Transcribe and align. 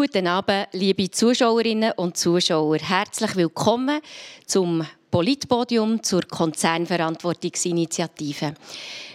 Guten 0.00 0.28
Abend, 0.28 0.68
liebe 0.72 1.10
Zuschauerinnen 1.10 1.92
und 1.94 2.16
Zuschauer. 2.16 2.78
Herzlich 2.78 3.36
willkommen 3.36 4.00
zum 4.46 4.82
Politpodium 5.10 6.02
zur 6.02 6.22
Konzernverantwortungsinitiative. 6.22 8.54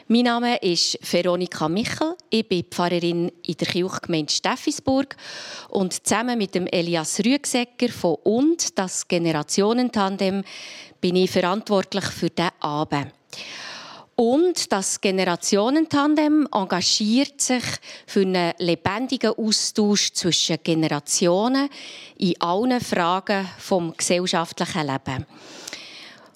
Mein 0.07 0.25
Name 0.25 0.57
ist 0.57 0.99
Veronika 1.11 1.67
Michel. 1.67 2.13
Ich 2.29 2.47
bin 2.47 2.65
Pfarrerin 2.65 3.31
in 3.47 3.55
der 3.55 3.67
Kirchgemeinde 3.67 4.31
Steffisburg 4.31 5.15
und 5.69 6.05
zusammen 6.05 6.37
mit 6.37 6.53
dem 6.53 6.67
Elias 6.67 7.19
Rüegsecker 7.25 7.89
von 7.89 8.17
«Und», 8.23 8.77
das 8.77 9.07
Generationentandem, 9.07 10.43
bin 11.01 11.15
ich 11.15 11.31
verantwortlich 11.31 12.05
für 12.05 12.29
diesen 12.29 12.51
Abend. 12.59 13.11
Und 14.17 14.71
das 14.71 15.01
Generationentandem 15.01 16.47
engagiert 16.49 17.41
sich 17.41 17.63
für 18.07 18.21
einen 18.21 18.53
lebendigen 18.59 19.33
Austausch 19.37 20.13
zwischen 20.13 20.57
Generationen 20.63 21.69
in 22.17 22.39
allen 22.39 22.79
Fragen 22.79 23.45
vom 23.57 23.93
gesellschaftlichen 23.97 24.87
Leben. 24.87 25.25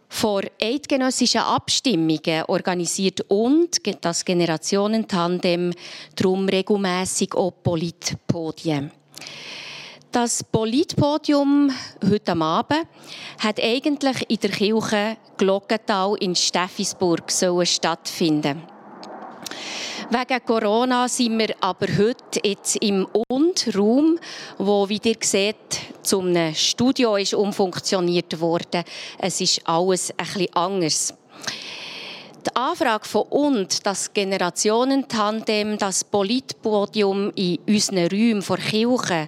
Vor 0.10 0.42
eidgenössischen 0.62 1.40
Abstimmungen 1.40 2.44
organisiert 2.48 3.22
und 3.30 3.80
das 4.02 4.26
Generationentandem 4.26 5.72
darum 6.18 6.50
regelmässig 6.50 7.34
auch 7.34 7.54
Politpodien. 7.64 8.92
Das 10.12 10.44
Politpodium 10.44 11.72
heute 12.10 12.36
Abend 12.36 12.88
hat 13.38 13.60
eigentlich 13.62 14.28
in 14.28 14.38
der 14.38 14.50
Kirche 14.50 15.18
Glockental 15.38 16.16
in 16.20 16.36
Steffisburg 16.36 17.32
stattfinden 17.64 18.64
Wegen 20.10 20.46
Corona 20.48 21.08
sind 21.08 21.38
wir 21.38 21.54
aber 21.62 21.86
heute 21.96 22.40
jetzt 22.44 22.78
im 22.78 23.08
Und-Raum, 23.28 24.18
wo, 24.58 24.90
wie 24.90 25.00
ihr 25.04 25.18
seht, 25.22 25.80
zum 26.02 26.36
Studio 26.56 27.16
ist 27.16 27.36
umfunktioniert 27.36 28.40
wurde. 28.40 28.84
Es 29.20 29.40
ist 29.40 29.62
alles 29.68 30.10
ein 30.18 30.26
bisschen 30.26 30.56
anders. 30.56 31.14
Die 32.46 32.56
Anfrage 32.56 33.06
von 33.06 33.24
uns, 33.24 33.82
das 33.82 34.14
Generationentandem, 34.14 35.78
das 35.78 36.06
Politpodium 36.06 37.32
in 37.36 37.60
unseren 37.68 38.08
Räumen 38.08 38.42
vor 38.42 38.58
Kirche 38.58 39.28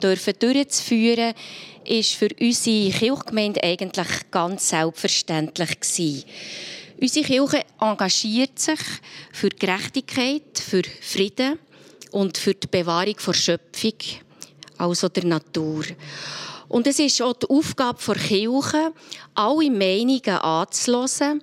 dürfen 0.00 0.34
durchzuführen, 0.38 1.34
ist 1.84 2.14
für 2.14 2.28
unsere 2.40 2.90
Kirchgemeinde 2.90 3.64
eigentlich 3.64 4.30
ganz 4.30 4.68
selbstverständlich 4.68 5.80
gewesen. 5.80 6.24
Unsere 7.00 7.26
Kirche 7.26 7.64
engagiert 7.80 8.56
sich 8.60 8.80
für 9.32 9.48
Gerechtigkeit, 9.48 10.56
für 10.56 10.82
Frieden 11.00 11.58
und 12.12 12.38
für 12.38 12.54
die 12.54 12.68
Bewahrung 12.68 13.16
der 13.26 13.32
Schöpfung, 13.32 13.94
also 14.78 15.08
der 15.08 15.24
Natur. 15.24 15.82
Und 16.72 16.86
es 16.86 16.98
ist 16.98 17.20
auch 17.20 17.34
die 17.34 17.50
Aufgabe 17.50 17.98
der 18.02 18.14
Kirche, 18.14 18.94
alle 19.34 19.70
Meinungen 19.70 20.22
anzuhören, 20.22 21.42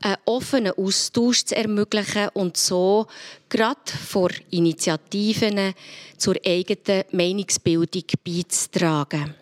einen 0.00 0.16
offenen 0.24 0.72
Austausch 0.72 1.44
zu 1.44 1.54
ermöglichen 1.54 2.30
und 2.32 2.56
so 2.56 3.06
gerade 3.50 3.78
vor 4.08 4.30
Initiativen 4.50 5.74
zur 6.16 6.36
eigenen 6.46 7.04
Meinungsbildung 7.12 8.04
beizutragen. 8.24 9.34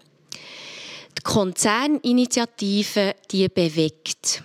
Die 1.16 1.22
Konzerninitiative, 1.22 3.14
die 3.30 3.48
bewegt. 3.48 4.42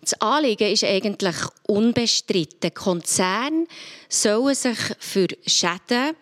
Das 0.00 0.14
Anliegen 0.20 0.70
ist 0.70 0.84
eigentlich 0.84 1.36
unbestritten. 1.66 2.72
Konzerne 2.72 3.66
sollen 4.08 4.54
sich 4.54 4.78
für 5.00 5.26
Schäden, 5.44 6.14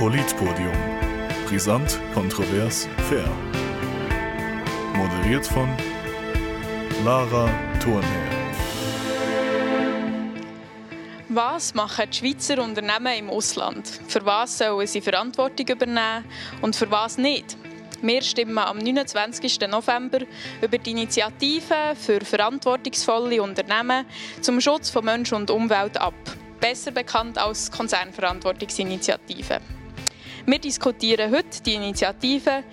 Politpodium. 0.00 0.72
Brisant, 1.46 2.00
kontrovers, 2.14 2.88
fair. 3.10 3.28
Moderiert 4.94 5.46
von 5.46 5.68
Lara 7.04 7.50
Thurnherr. 7.82 8.30
Was 11.28 11.74
machen 11.74 12.06
die 12.10 12.16
Schweizer 12.16 12.62
Unternehmen 12.62 13.18
im 13.18 13.28
Ausland? 13.28 13.86
Für 14.08 14.24
was 14.24 14.56
sollen 14.56 14.86
sie 14.86 15.02
Verantwortung 15.02 15.68
übernehmen 15.68 16.24
und 16.62 16.74
für 16.74 16.90
was 16.90 17.18
nicht? 17.18 17.58
Wir 18.00 18.22
stimmen 18.22 18.56
am 18.56 18.78
29. 18.78 19.68
November 19.68 20.20
über 20.62 20.78
die 20.78 20.92
Initiative 20.92 21.94
für 21.94 22.24
verantwortungsvolle 22.24 23.42
Unternehmen 23.42 24.06
zum 24.40 24.62
Schutz 24.62 24.88
von 24.88 25.04
Mensch 25.04 25.30
und 25.34 25.50
Umwelt 25.50 26.00
ab, 26.00 26.14
besser 26.58 26.90
bekannt 26.90 27.36
als 27.36 27.70
Konzernverantwortungsinitiative. 27.70 29.60
Wir 30.50 30.58
diskutieren 30.58 31.30
heute 31.30 31.62
die 31.64 31.74
Initiative 31.74 32.64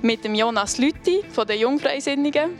mit 0.00 0.22
dem 0.22 0.36
Jonas 0.36 0.78
Lütti 0.78 1.24
von 1.28 1.44
den 1.44 1.58
Jungfreisinnigen, 1.58 2.56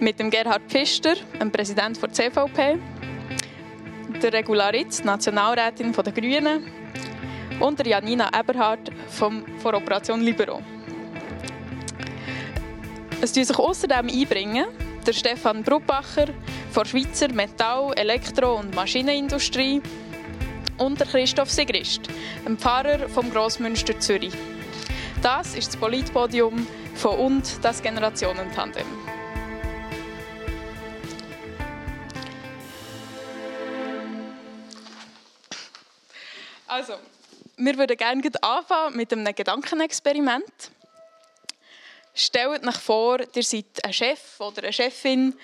mit 0.00 0.18
dem 0.18 0.30
Gerhard 0.30 0.62
Pfister, 0.68 1.14
dem 1.38 1.52
Präsident 1.52 2.00
der 2.00 2.10
CVP, 2.10 2.78
der 4.22 4.32
Regularitz, 4.32 5.04
Nationalrätin 5.04 5.92
der 5.92 6.12
Grünen 6.14 6.66
und 7.60 7.78
der 7.78 7.88
Janina 7.88 8.30
Eberhardt 8.32 8.90
von 9.08 9.44
der 9.62 9.74
Operation 9.74 10.22
Libero. 10.22 10.62
Es 13.20 13.34
tun 13.34 13.44
sich 13.44 13.58
außerdem 13.58 14.08
einbringen 14.08 14.64
der 15.06 15.12
Stefan 15.12 15.62
Bruppacher 15.62 16.28
von 16.70 16.86
Schweizer 16.86 17.28
Metall-, 17.34 17.92
Elektro- 17.96 18.58
und 18.58 18.74
Maschinenindustrie, 18.74 19.82
und 20.78 20.98
Christoph 20.98 21.50
Sigrist, 21.50 22.02
ein 22.44 22.56
Pfarrer 22.56 23.08
vom 23.08 23.30
Grossmünster 23.30 23.98
Zürich. 24.00 24.34
Das 25.22 25.54
ist 25.54 25.68
das 25.68 25.76
Politpodium 25.76 26.66
von 26.94 27.18
und 27.18 27.64
das 27.64 27.82
Generationentandem. 27.82 28.86
Also, 36.68 36.94
wir 37.56 37.76
würden 37.76 37.96
gerne 37.96 38.22
anfangen 38.42 38.96
mit 38.96 39.12
einem 39.12 39.34
Gedankenexperiment. 39.34 40.70
Stellt 42.14 42.66
euch 42.66 42.76
vor, 42.76 43.18
ihr 43.34 43.42
seid 43.42 43.84
ein 43.84 43.92
Chef 43.92 44.40
oder 44.40 44.62
eine 44.62 44.72
Chefin 44.72 45.34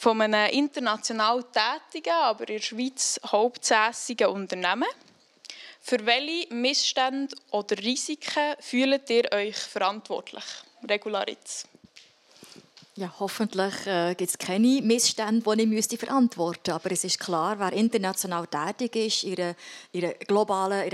von 0.00 0.18
einem 0.22 0.50
international 0.50 1.44
tätigen, 1.44 2.14
aber 2.14 2.48
in 2.48 2.56
der 2.56 2.62
Schweiz 2.62 3.20
hauptsässigen 3.26 4.28
Unternehmen. 4.28 4.88
Für 5.82 6.06
welche 6.06 6.52
Missstände 6.54 7.36
oder 7.50 7.76
Risiken 7.76 8.56
fühlt 8.60 9.10
ihr 9.10 9.30
euch 9.30 9.56
verantwortlich? 9.56 10.44
Regularitz. 10.88 11.66
Ja, 12.96 13.12
hoffentlich 13.18 13.74
äh, 13.86 14.14
gibt 14.14 14.30
es 14.30 14.38
keine 14.38 14.80
Missstände, 14.80 15.54
die 15.54 15.62
ich 15.62 15.68
müsste 15.68 15.98
verantworten 15.98 16.58
müsste. 16.60 16.74
Aber 16.74 16.90
es 16.92 17.04
ist 17.04 17.20
klar, 17.20 17.58
wer 17.58 17.74
international 17.74 18.46
tätig 18.46 18.96
ist, 18.96 19.24
in 19.24 19.54
einer, 20.02 20.14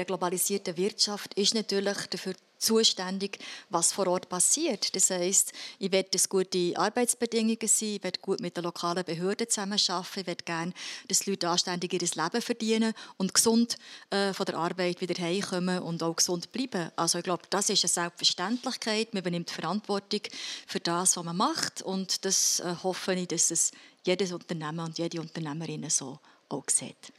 globalisierten 0.04 0.76
Wirtschaft, 0.76 1.32
ist 1.34 1.54
natürlich 1.54 2.06
dafür 2.10 2.34
zuständig, 2.58 3.38
was 3.70 3.92
vor 3.92 4.06
Ort 4.06 4.28
passiert. 4.28 4.94
Das 4.94 5.10
heißt, 5.10 5.52
ich 5.78 5.92
will, 5.92 6.04
dass 6.04 6.28
gute 6.28 6.72
Arbeitsbedingungen 6.76 7.58
sind, 7.66 7.96
ich 7.96 8.04
will 8.04 8.12
gut 8.20 8.40
mit 8.40 8.56
den 8.56 8.64
lokalen 8.64 9.04
Behörden 9.04 9.48
zusammenarbeiten, 9.48 10.20
ich 10.20 10.26
will 10.26 10.36
gerne, 10.44 10.72
dass 11.08 11.20
die 11.20 11.30
Leute 11.30 11.48
anständig 11.48 11.92
ihr 11.92 12.00
Leben 12.00 12.42
verdienen 12.42 12.94
und 13.16 13.34
gesund 13.34 13.76
äh, 14.10 14.32
von 14.32 14.46
der 14.46 14.56
Arbeit 14.56 15.00
wieder 15.00 15.20
heimkommen 15.22 15.80
und 15.80 16.02
auch 16.02 16.16
gesund 16.16 16.52
bleiben. 16.52 16.90
Also 16.96 17.18
ich 17.18 17.24
glaube, 17.24 17.44
das 17.50 17.70
ist 17.70 17.84
eine 17.84 17.88
Selbstverständlichkeit. 17.88 19.14
Man 19.14 19.22
übernimmt 19.22 19.50
Verantwortung 19.50 20.20
für 20.66 20.80
das, 20.80 21.16
was 21.16 21.24
man 21.24 21.36
macht 21.36 21.82
und 21.82 22.24
das 22.24 22.60
äh, 22.60 22.74
hoffe 22.82 23.14
ich, 23.14 23.28
dass 23.28 23.50
es 23.50 23.72
jedes 24.04 24.32
Unternehmen 24.32 24.80
und 24.80 24.98
jede 24.98 25.20
Unternehmerin 25.20 25.90
so 25.90 26.18
auch 26.48 26.64
sieht. 26.68 27.12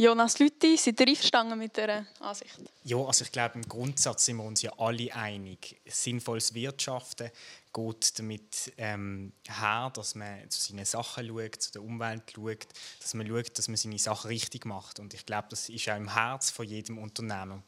Jonas 0.00 0.38
Lütti, 0.38 0.76
seid 0.76 1.00
ihr 1.00 1.08
einverstanden 1.08 1.58
mit 1.58 1.76
dieser 1.76 2.06
Ansicht? 2.20 2.56
Ja, 2.84 2.98
also 2.98 3.24
ich 3.24 3.32
glaube, 3.32 3.56
im 3.56 3.68
Grundsatz 3.68 4.26
sind 4.26 4.36
wir 4.36 4.44
uns 4.44 4.62
ja 4.62 4.70
alle 4.78 5.12
einig. 5.12 5.80
Sinnvolles 5.86 6.54
Wirtschaften 6.54 7.32
geht 7.72 8.16
damit 8.16 8.72
ähm, 8.76 9.32
her, 9.48 9.90
dass 9.92 10.14
man 10.14 10.48
zu 10.50 10.60
seinen 10.60 10.84
Sachen 10.84 11.26
schaut, 11.26 11.60
zu 11.60 11.72
der 11.72 11.82
Umwelt 11.82 12.22
schaut, 12.32 12.68
dass 13.00 13.14
man 13.14 13.26
schaut, 13.26 13.58
dass 13.58 13.66
man 13.66 13.76
seine 13.76 13.98
Sachen 13.98 14.28
richtig 14.28 14.66
macht. 14.66 15.00
Und 15.00 15.14
ich 15.14 15.26
glaube, 15.26 15.48
das 15.50 15.68
ist 15.68 15.88
auch 15.88 15.96
im 15.96 16.14
Herz 16.14 16.50
von 16.50 16.64
jedem 16.64 16.98
Unternehmer. 16.98 17.60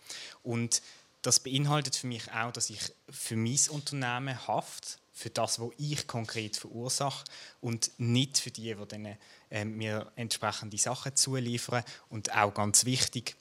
Und 0.44 0.82
das 1.22 1.40
beinhaltet 1.40 1.96
für 1.96 2.06
mich 2.06 2.30
auch, 2.30 2.52
dass 2.52 2.70
ich 2.70 2.80
für 3.10 3.34
mein 3.34 3.58
Unternehmen 3.70 4.46
haft 4.46 5.00
für 5.20 5.30
das, 5.30 5.60
was 5.60 5.70
ich 5.78 6.06
konkret 6.06 6.56
verursache 6.56 7.24
und 7.60 7.90
nicht 7.98 8.38
für 8.38 8.50
die, 8.50 8.74
die 8.74 8.86
dann, 8.88 9.16
äh, 9.50 9.64
mir 9.64 10.10
entsprechende 10.16 10.78
Sachen 10.78 11.16
zuliefern. 11.16 11.84
Und 12.08 12.34
auch 12.36 12.54
ganz 12.54 12.84
wichtig, 12.84 13.36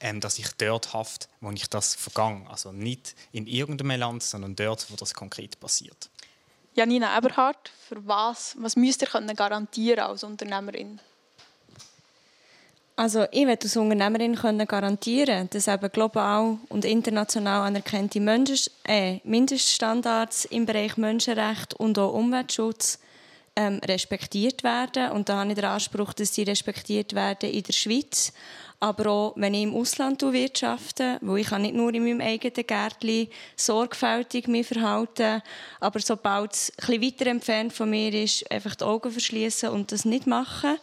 ähm, 0.00 0.20
dass 0.20 0.38
ich 0.38 0.48
dort 0.58 0.92
haft, 0.92 1.28
wo 1.40 1.50
ich 1.50 1.68
das 1.68 1.94
vergange. 1.94 2.48
Also 2.50 2.72
nicht 2.72 3.14
in 3.32 3.46
irgendeinem 3.46 3.98
Land, 3.98 4.22
sondern 4.22 4.56
dort, 4.56 4.90
wo 4.90 4.96
das 4.96 5.14
konkret 5.14 5.58
passiert. 5.60 6.10
Janina 6.74 7.16
Eberhardt, 7.16 7.70
für 7.88 8.04
was, 8.06 8.56
was 8.58 8.74
müsst 8.74 9.02
ihr 9.02 9.34
garantieren 9.34 10.00
als 10.00 10.24
Unternehmerin? 10.24 11.00
Also 12.96 13.26
ich 13.32 13.44
möchte 13.44 13.66
als 13.66 13.76
Unternehmerin 13.76 14.36
können 14.36 14.66
garantieren, 14.66 15.48
dass 15.50 15.68
eben 15.68 15.90
global 15.90 16.58
und 16.68 16.84
international 16.84 17.66
anerkannte 17.66 18.20
äh, 18.84 19.18
Mindeststandards 19.24 20.44
im 20.46 20.66
Bereich 20.66 20.96
Menschenrecht 20.96 21.74
und 21.74 21.98
auch 21.98 22.12
Umweltschutz 22.12 22.98
ähm, 23.56 23.80
respektiert 23.84 24.64
werden. 24.64 25.12
Und 25.12 25.28
da 25.28 25.38
habe 25.38 25.50
ich 25.50 25.54
den 25.54 25.64
Anspruch, 25.64 26.12
dass 26.12 26.34
sie 26.34 26.42
respektiert 26.42 27.14
werden 27.14 27.50
in 27.50 27.62
der 27.62 27.72
Schweiz, 27.72 28.32
aber 28.80 29.10
auch 29.10 29.32
wenn 29.36 29.54
ich 29.54 29.62
im 29.62 29.74
Ausland 29.74 30.20
wirtschafte, 30.22 31.18
wo 31.22 31.36
ich 31.36 31.46
kann 31.46 31.62
nicht 31.62 31.74
nur 31.74 31.94
in 31.94 32.04
meinem 32.04 32.20
eigenen 32.20 32.66
Gärtchen 32.66 33.28
sorgfältig 33.56 34.48
mich 34.48 34.66
verhalten, 34.66 35.40
aber 35.80 36.00
sobald 36.00 36.52
es 36.52 36.70
ein 36.70 36.98
bisschen 36.98 37.02
weiter 37.02 37.30
entfernt 37.30 37.72
von 37.72 37.88
mir 37.88 38.12
ist, 38.12 38.50
einfach 38.50 38.74
die 38.74 38.84
Augen 38.84 39.10
verschließen 39.10 39.70
und 39.70 39.92
das 39.92 40.04
nicht 40.04 40.26
machen. 40.26 40.76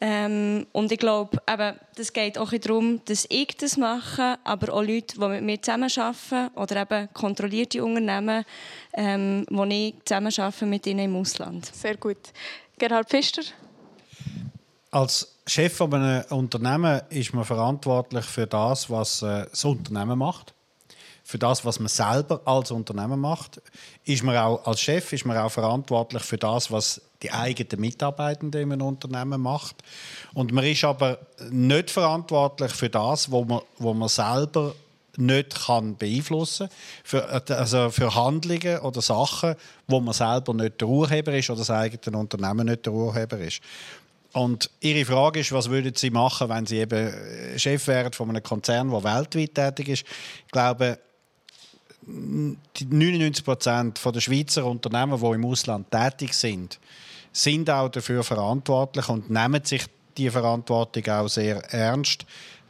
Ähm, 0.00 0.66
und 0.72 0.92
ich 0.92 0.98
glaube, 0.98 1.38
eben, 1.50 1.74
das 1.94 2.12
geht 2.12 2.36
auch 2.36 2.52
darum, 2.52 3.00
dass 3.06 3.26
ich 3.30 3.56
das 3.56 3.76
mache, 3.76 4.38
aber 4.44 4.74
auch 4.74 4.82
Leute, 4.82 5.14
die 5.18 5.26
mit 5.26 5.42
mir 5.42 5.62
zusammenarbeiten 5.62 6.50
oder 6.54 6.82
eben 6.82 7.08
kontrollierte 7.14 7.82
Unternehmen, 7.82 8.44
ähm, 8.92 9.46
wo 9.50 9.64
ich 9.64 9.94
zusammenarbeite 10.04 10.66
mit 10.66 10.86
ihnen 10.86 11.06
im 11.06 11.16
Ausland. 11.16 11.66
Sehr 11.74 11.96
gut. 11.96 12.32
Gerhard 12.78 13.08
Pfister? 13.08 13.42
Als 14.90 15.34
Chef 15.46 15.80
eines 15.80 16.26
Unternehmens 16.30 17.02
ist 17.10 17.32
man 17.32 17.44
verantwortlich 17.44 18.24
für 18.24 18.46
das, 18.46 18.90
was 18.90 19.22
äh, 19.22 19.46
das 19.50 19.64
Unternehmen 19.64 20.18
macht 20.18 20.55
für 21.26 21.38
das, 21.38 21.64
was 21.64 21.80
man 21.80 21.88
selber 21.88 22.40
als 22.44 22.70
Unternehmen 22.70 23.18
macht, 23.18 23.60
ist 24.04 24.22
man 24.22 24.36
auch 24.36 24.64
als 24.64 24.80
Chef 24.80 25.12
ist 25.12 25.26
man 25.26 25.36
auch 25.36 25.50
verantwortlich 25.50 26.22
für 26.22 26.38
das, 26.38 26.70
was 26.70 27.00
die 27.20 27.32
eigenen 27.32 27.80
Mitarbeitenden 27.80 28.72
einem 28.72 28.86
Unternehmen 28.86 29.40
macht. 29.40 29.74
Und 30.34 30.52
man 30.52 30.62
ist 30.62 30.84
aber 30.84 31.18
nicht 31.50 31.90
verantwortlich 31.90 32.70
für 32.70 32.88
das, 32.88 33.28
wo 33.28 33.44
man, 33.44 33.60
wo 33.78 33.92
man 33.92 34.08
selber 34.08 34.76
nicht 35.16 35.66
kann 35.66 35.96
beeinflussen 35.96 36.68
für, 37.02 37.28
also 37.28 37.90
für 37.90 38.14
Handlungen 38.14 38.78
oder 38.78 39.02
Sachen, 39.02 39.56
wo 39.88 39.98
man 39.98 40.14
selber 40.14 40.54
nicht 40.54 40.80
der 40.80 40.86
Urheber 40.86 41.32
ist 41.32 41.50
oder 41.50 41.58
das 41.58 41.70
eigene 41.70 42.18
Unternehmen 42.18 42.68
nicht 42.68 42.86
der 42.86 42.92
Urheber 42.92 43.38
ist. 43.38 43.60
Und 44.32 44.70
Ihre 44.78 45.04
Frage 45.04 45.40
ist, 45.40 45.50
was 45.50 45.70
würden 45.70 45.94
Sie 45.96 46.10
machen, 46.10 46.48
wenn 46.50 46.66
Sie 46.66 46.78
eben 46.78 47.12
Chef 47.56 47.84
wären 47.88 48.12
von 48.12 48.28
einem 48.28 48.44
Konzern, 48.44 48.90
der 48.90 49.02
weltweit 49.02 49.54
tätig 49.56 49.88
ist? 49.88 50.04
Ich 50.44 50.52
glaube, 50.52 51.00
99 52.06 53.44
Prozent 53.44 54.00
der 54.04 54.20
Schweizer 54.20 54.64
Unternehmen, 54.64 55.20
die 55.20 55.26
im 55.26 55.44
Ausland 55.44 55.90
tätig 55.90 56.34
sind, 56.34 56.78
sind 57.32 57.68
auch 57.68 57.88
dafür 57.88 58.22
verantwortlich 58.22 59.08
und 59.08 59.28
nehmen 59.28 59.64
sich 59.64 59.86
die 60.16 60.30
Verantwortung 60.30 61.06
auch 61.08 61.28
sehr 61.28 61.56
ernst, 61.72 62.24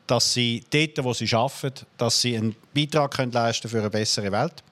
dass 0.06 0.32
sie 0.32 0.64
dort, 0.70 1.04
wo 1.04 1.12
sie 1.12 1.32
arbeiten, 1.34 1.86
dass 1.98 2.20
sie 2.20 2.36
einen 2.36 2.56
Beitrag 2.74 3.14
können 3.14 3.32
leisten 3.32 3.68
für 3.68 3.78
eine 3.78 3.90
bessere 3.90 4.32
Welt, 4.32 4.62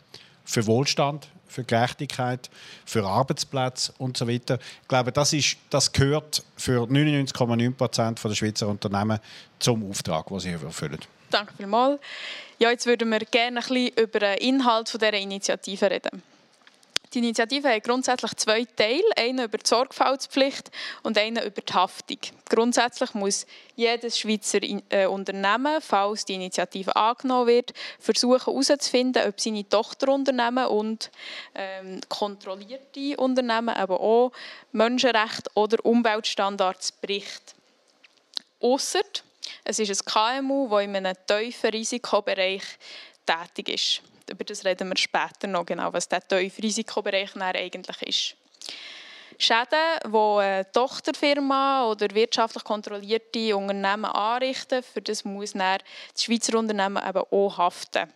für 0.44 0.66
Wohlstand, 0.66 1.28
für 1.46 1.64
Gerechtigkeit, 1.64 2.50
für 2.84 3.04
Arbeitsplätze 3.04 3.92
und 3.98 4.16
so 4.16 4.26
weiter. 4.26 4.58
Ich 4.82 4.88
glaube, 4.88 5.12
das, 5.12 5.32
ist, 5.32 5.56
das 5.70 5.92
gehört 5.92 6.42
für 6.56 6.82
99,9 6.82 7.72
Prozent 7.72 8.24
der 8.24 8.34
Schweizer 8.34 8.68
Unternehmen 8.68 9.20
zum 9.58 9.88
Auftrag, 9.88 10.26
den 10.28 10.40
sie 10.40 10.50
erfüllen. 10.50 10.98
Danke 11.30 11.54
vielmals. 11.56 12.00
Ja, 12.58 12.70
jetzt 12.70 12.86
würden 12.86 13.10
wir 13.10 13.20
gerne 13.20 13.60
ein 13.60 13.66
bisschen 13.66 13.88
über 13.96 14.18
den 14.20 14.38
Inhalt 14.38 14.92
dieser 14.92 15.12
Initiative 15.12 15.90
reden. 15.90 16.22
Die 17.14 17.20
Initiative 17.20 17.68
hat 17.68 17.84
grundsätzlich 17.84 18.34
zwei 18.36 18.64
Teile, 18.64 19.04
einen 19.16 19.44
über 19.44 19.58
die 19.58 19.66
Sorgfaltspflicht 19.66 20.72
und 21.04 21.16
einen 21.16 21.44
über 21.44 21.60
die 21.60 21.72
Haftung. 21.72 22.18
Grundsätzlich 22.48 23.14
muss 23.14 23.46
jedes 23.76 24.18
Schweizer 24.18 24.58
äh, 24.88 25.06
Unternehmen, 25.06 25.80
falls 25.80 26.24
die 26.24 26.34
Initiative 26.34 26.96
angenommen 26.96 27.46
wird, 27.46 27.72
versuchen 28.00 28.40
herauszufinden, 28.44 29.28
ob 29.28 29.40
seine 29.40 29.68
Tochterunternehmen 29.68 30.66
und 30.66 31.12
ähm, 31.54 32.00
kontrollierte 32.08 33.16
Unternehmen 33.16 33.76
aber 33.76 34.00
auch 34.00 34.32
Menschenrechte 34.72 35.50
oder 35.54 35.84
Umweltstandards 35.84 36.90
bricht. 36.92 37.54
Ausser 38.60 39.02
es 39.64 39.78
ist 39.78 40.08
ein 40.08 40.42
KMU, 40.42 40.68
das 40.68 40.84
in 40.84 40.96
einem 40.96 41.16
tiefen 41.26 41.70
Risikobereich 41.70 42.62
tätig 43.26 43.68
ist. 43.68 44.02
Über 44.30 44.44
das 44.44 44.64
reden 44.64 44.88
wir 44.88 44.96
später 44.96 45.46
noch 45.46 45.66
genau, 45.66 45.92
was 45.92 46.08
der 46.08 46.26
tiefe 46.26 46.62
Risikobereich 46.62 47.36
eigentlich 47.36 48.02
ist. 48.02 48.36
Schäden, 49.38 49.98
die 50.06 50.16
eine 50.16 50.70
Tochterfirma 50.72 51.86
oder 51.90 52.08
wirtschaftlich 52.14 52.64
kontrollierte 52.64 53.56
Unternehmen 53.56 54.04
anrichten, 54.04 54.82
für 54.82 55.02
das 55.02 55.24
muss 55.24 55.52
das 55.52 55.80
Schweizer 56.16 56.58
Unternehmen 56.58 57.02
eben 57.06 57.24
auch 57.30 57.58
haften. 57.58 58.12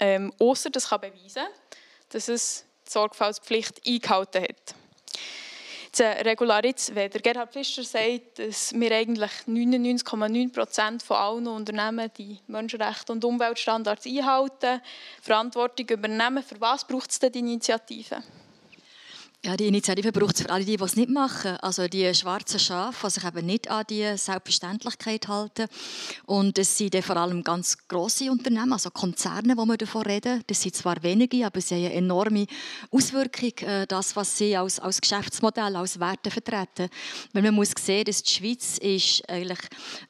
Ähm, 0.00 0.32
Außer 0.38 0.70
das 0.70 0.88
kann 0.88 1.02
beweisen, 1.02 1.46
dass 2.10 2.28
es 2.28 2.64
die 2.86 2.92
Sorgfaltspflicht 2.92 3.86
eingehalten 3.86 4.42
hat. 4.42 4.74
Wenn 5.98 7.10
der 7.10 7.20
Gerhard 7.22 7.52
Fischer 7.52 7.82
sagt, 7.82 8.38
dass 8.38 8.72
wir 8.74 8.92
eigentlich 8.92 9.30
99,9 9.46 10.52
Prozent 10.52 11.02
von 11.02 11.16
allen 11.16 11.46
Unternehmen 11.46 12.10
die 12.18 12.38
Menschenrechte 12.46 13.12
und 13.12 13.24
Umweltstandards 13.24 14.06
einhalten, 14.06 14.82
Verantwortung 15.22 15.88
übernehmen, 15.88 16.42
für 16.42 16.60
was 16.60 16.86
braucht 16.86 17.10
es 17.10 17.18
denn 17.18 17.32
die 17.32 17.38
Initiative? 17.38 18.22
Ja, 19.44 19.56
die 19.56 19.68
Initiative 19.68 20.10
braucht 20.10 20.34
es 20.34 20.42
für 20.42 20.50
alle, 20.50 20.64
die, 20.64 20.76
die 20.76 20.82
es 20.82 20.96
nicht 20.96 21.10
machen. 21.10 21.56
Also 21.58 21.86
die 21.86 22.12
schwarzen 22.14 22.58
Schafe, 22.58 23.06
die 23.06 23.12
sich 23.12 23.24
eben 23.24 23.46
nicht 23.46 23.70
an 23.70 23.84
die 23.88 24.16
Selbstverständlichkeit 24.16 25.28
halten. 25.28 25.66
Und 26.24 26.58
es 26.58 26.76
sind 26.76 26.96
vor 27.04 27.16
allem 27.16 27.44
ganz 27.44 27.86
grosse 27.86 28.30
Unternehmen, 28.32 28.72
also 28.72 28.90
Konzerne, 28.90 29.56
wo 29.56 29.64
wir 29.66 29.76
davon 29.76 30.02
reden. 30.02 30.42
Das 30.48 30.62
sind 30.62 30.74
zwar 30.74 31.00
wenige, 31.04 31.46
aber 31.46 31.60
sie 31.60 31.76
haben 31.76 31.84
eine 31.84 31.94
enorme 31.94 32.46
Auswirkung, 32.90 33.52
äh, 33.58 33.86
das, 33.86 34.16
was 34.16 34.36
sie 34.36 34.56
als, 34.56 34.80
als 34.80 35.00
Geschäftsmodell, 35.00 35.76
als 35.76 36.00
Werte 36.00 36.30
vertreten. 36.30 36.88
Weil 37.32 37.42
man 37.42 37.54
muss 37.54 37.70
sehen, 37.78 38.04
dass 38.06 38.24
die 38.24 38.32
Schweiz 38.32 38.78
ist 38.78 39.28
eigentlich 39.28 39.60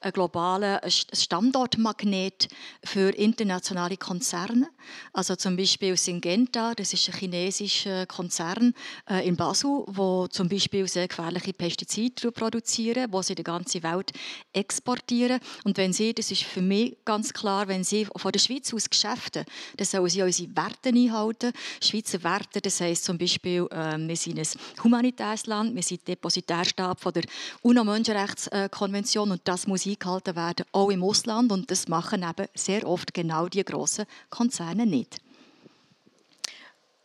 ein 0.00 0.12
globaler 0.12 0.80
Standortmagnet 0.88 2.48
für 2.84 3.10
internationale 3.10 3.98
Konzerne. 3.98 4.70
Also 5.12 5.36
zum 5.36 5.56
Beispiel 5.56 5.96
Syngenta, 5.96 6.74
das 6.74 6.92
ist 6.92 7.08
ein 7.08 7.18
chinesischer 7.18 8.06
Konzern, 8.06 8.72
äh, 9.10 9.15
in 9.22 9.36
Basel, 9.36 9.84
wo 9.86 10.26
zum 10.28 10.48
Beispiel 10.48 10.86
sehr 10.88 11.08
gefährliche 11.08 11.52
Pestizide 11.52 12.32
produzieren, 12.32 13.12
wo 13.12 13.22
sie 13.22 13.34
die 13.34 13.42
ganze 13.42 13.82
Welt 13.82 14.12
exportieren. 14.52 15.40
Und 15.64 15.76
wenn 15.76 15.92
sie, 15.92 16.14
das 16.14 16.30
ist 16.30 16.42
für 16.42 16.62
mich 16.62 16.96
ganz 17.04 17.32
klar, 17.32 17.68
wenn 17.68 17.84
sie 17.84 18.06
von 18.16 18.32
der 18.32 18.38
Schweiz 18.38 18.72
aus 18.72 18.88
Geschäfte, 18.88 19.44
dann 19.76 19.86
sollen 19.86 20.08
sie 20.08 20.22
unsere 20.22 20.56
Werte 20.56 20.88
einhalten. 20.88 21.52
Schweizer 21.82 22.22
Werte, 22.22 22.60
das 22.60 22.80
heisst 22.80 23.04
zum 23.04 23.18
Beispiel, 23.18 23.66
äh, 23.70 23.98
wir 23.98 24.16
sind 24.16 24.38
ein 24.38 24.46
humanitäres 24.82 25.46
Land, 25.46 25.74
wir 25.74 25.82
sind 25.82 26.06
Depositärstab 26.06 27.00
von 27.00 27.12
der 27.12 27.24
UNO-Menschenrechtskonvention 27.62 29.30
und 29.30 29.42
das 29.44 29.66
muss 29.66 29.86
eingehalten 29.86 30.36
werden, 30.36 30.66
auch 30.72 30.90
im 30.90 31.02
Ausland. 31.02 31.52
Und 31.52 31.70
das 31.70 31.88
machen 31.88 32.22
eben 32.22 32.48
sehr 32.54 32.86
oft 32.86 33.14
genau 33.14 33.48
die 33.48 33.64
grossen 33.64 34.06
Konzerne 34.30 34.86
nicht. 34.86 35.18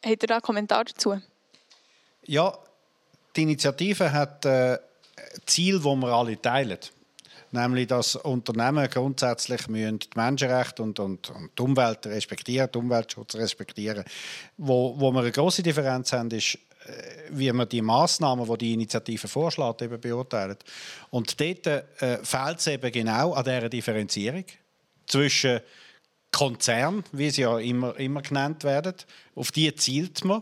Habt 0.04 0.24
ihr 0.24 0.28
da 0.28 0.36
einen 0.36 0.42
Kommentar 0.42 0.86
dazu? 0.86 1.22
Ja, 2.28 2.58
die 3.36 3.44
Initiative 3.44 4.12
hat 4.12 4.46
äh, 4.46 4.78
Ziel, 5.46 5.76
das 5.76 5.86
wir 5.86 6.08
alle 6.08 6.42
teilen. 6.42 6.80
Nämlich, 7.54 7.88
dass 7.88 8.16
Unternehmen 8.16 8.90
grundsätzlich 8.90 9.68
müssen 9.68 10.00
die 10.00 10.08
Menschenrechte 10.16 10.84
und, 10.84 11.00
und, 11.00 11.30
und 11.32 11.52
die 11.58 11.62
Umwelt 11.62 12.06
respektieren, 12.06 12.72
den 12.72 12.84
Umweltschutz 12.84 13.36
respektieren. 13.36 14.06
Wo, 14.58 14.96
wo 14.98 15.12
wir 15.12 15.20
eine 15.20 15.32
große 15.32 15.62
Differenz 15.62 16.14
haben, 16.14 16.32
ist, 16.32 16.56
äh, 16.86 17.28
wie 17.30 17.52
man 17.52 17.68
die 17.68 17.82
Massnahmen, 17.82 18.46
die 18.46 18.58
die 18.58 18.74
Initiative 18.74 19.28
vorschlägt, 19.28 19.82
eben 19.82 20.00
beurteilt. 20.00 20.64
Und 21.10 21.40
dort 21.42 21.68
äh, 21.68 22.24
fehlt 22.24 22.60
es 22.60 22.68
eben 22.68 22.92
genau 22.92 23.34
an 23.34 23.44
dieser 23.44 23.70
Differenzierung 23.70 24.46
zwischen 25.08 25.60
Konzern, 26.32 27.04
wie 27.12 27.30
sie 27.30 27.42
ja 27.42 27.60
immer, 27.60 27.98
immer 28.00 28.22
genannt 28.22 28.64
werden. 28.64 28.94
Auf 29.36 29.52
die 29.52 29.76
zielt 29.76 30.24
man. 30.24 30.42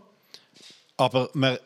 Aber 0.96 1.28
man 1.32 1.58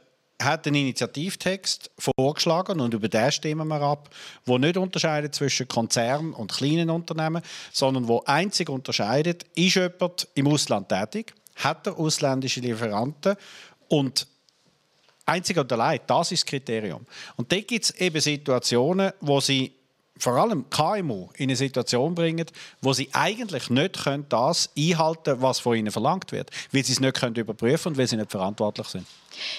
hat 0.45 0.67
einen 0.67 0.77
Initiativtext 0.77 1.91
vorgeschlagen 1.99 2.81
und 2.81 2.95
über 2.95 3.09
den 3.09 3.33
stimmen 3.33 3.69
wir 3.69 3.81
ab, 3.81 4.11
wo 4.45 4.59
nicht 4.59 4.77
unterscheidet 4.77 5.35
zwischen 5.35 5.67
Konzern 5.69 6.33
und 6.33 6.53
kleinen 6.53 6.91
Unternehmen, 6.91 7.43
sondern 7.73 8.09
wo 8.09 8.23
einzig 8.27 8.69
unterscheidet, 8.69 9.47
ist 9.55 9.77
jemand 9.77 10.29
im 10.35 10.47
Ausland 10.49 10.89
tätig, 10.89 11.35
hat 11.57 11.87
er 11.87 11.99
ausländische 11.99 12.61
Lieferanten 12.61 13.37
und 13.89 14.27
einzig 15.27 15.57
und 15.59 15.73
allein, 15.73 16.01
das 16.07 16.33
ist 16.33 16.43
das 16.43 16.51
Kriterium. 16.51 17.07
Und 17.37 17.51
da 17.51 17.61
gibt 17.61 17.85
es 17.85 17.91
eben 17.93 18.21
Situationen, 18.21 19.13
wo 19.21 19.41
sie 19.41 19.73
vor 20.17 20.35
allem 20.35 20.69
KMU 20.71 21.29
in 21.37 21.51
eine 21.51 21.57
Situation 21.57 22.15
bringen, 22.15 22.47
wo 22.81 22.93
sie 22.93 23.09
eigentlich 23.13 23.69
nicht 23.71 24.05
können 24.05 24.27
das 24.29 24.71
einhalten 24.79 25.25
können, 25.25 25.43
was 25.43 25.59
von 25.59 25.77
ihnen 25.77 25.91
verlangt 25.91 26.31
wird, 26.33 26.51
weil 26.73 26.85
sie 26.85 26.93
es 26.93 27.01
nicht 27.01 27.15
können 27.15 27.35
überprüfen 27.35 27.93
und 27.93 27.99
weil 27.99 28.07
sie 28.07 28.17
nicht 28.17 28.31
verantwortlich 28.31 28.87
sind. 28.87 29.07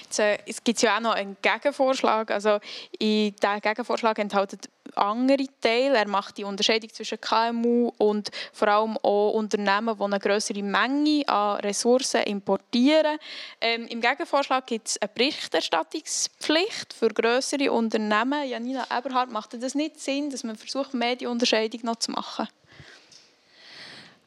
Jetzt, 0.03 0.19
äh, 0.19 0.37
es 0.45 0.63
gibt 0.63 0.81
ja 0.81 0.97
auch 0.97 1.01
noch 1.01 1.13
einen 1.13 1.37
Gegenvorschlag. 1.41 2.31
Also, 2.31 2.59
in 2.99 3.35
diesem 3.35 3.61
Gegenvorschlag 3.61 4.17
enthält 4.19 4.69
andere 4.95 5.45
Teile. 5.61 5.97
Er 5.97 6.07
macht 6.07 6.37
die 6.37 6.43
Unterscheidung 6.43 6.89
zwischen 6.91 7.19
KMU 7.19 7.91
und 7.97 8.31
vor 8.53 8.67
allem 8.67 8.97
auch 8.97 9.31
Unternehmen, 9.31 9.95
die 9.97 10.03
eine 10.03 10.19
größere 10.19 10.63
Menge 10.63 11.27
an 11.27 11.59
Ressourcen 11.59 12.23
importieren. 12.23 13.17
Ähm, 13.61 13.87
Im 13.87 14.01
Gegenvorschlag 14.01 14.65
gibt 14.67 14.87
es 14.87 15.01
eine 15.01 15.11
Berichterstattungspflicht 15.13 16.93
für 16.93 17.09
größere 17.09 17.71
Unternehmen. 17.71 18.47
Janina 18.47 18.85
Eberhardt, 18.95 19.31
macht 19.31 19.61
das 19.61 19.75
nicht 19.75 19.99
Sinn, 19.99 20.29
dass 20.29 20.43
man 20.43 20.55
versucht, 20.55 20.93
mehr 20.93 21.15
die 21.15 21.27
Unterscheidung 21.27 21.81
noch 21.83 21.97
zu 21.97 22.11
machen? 22.11 22.47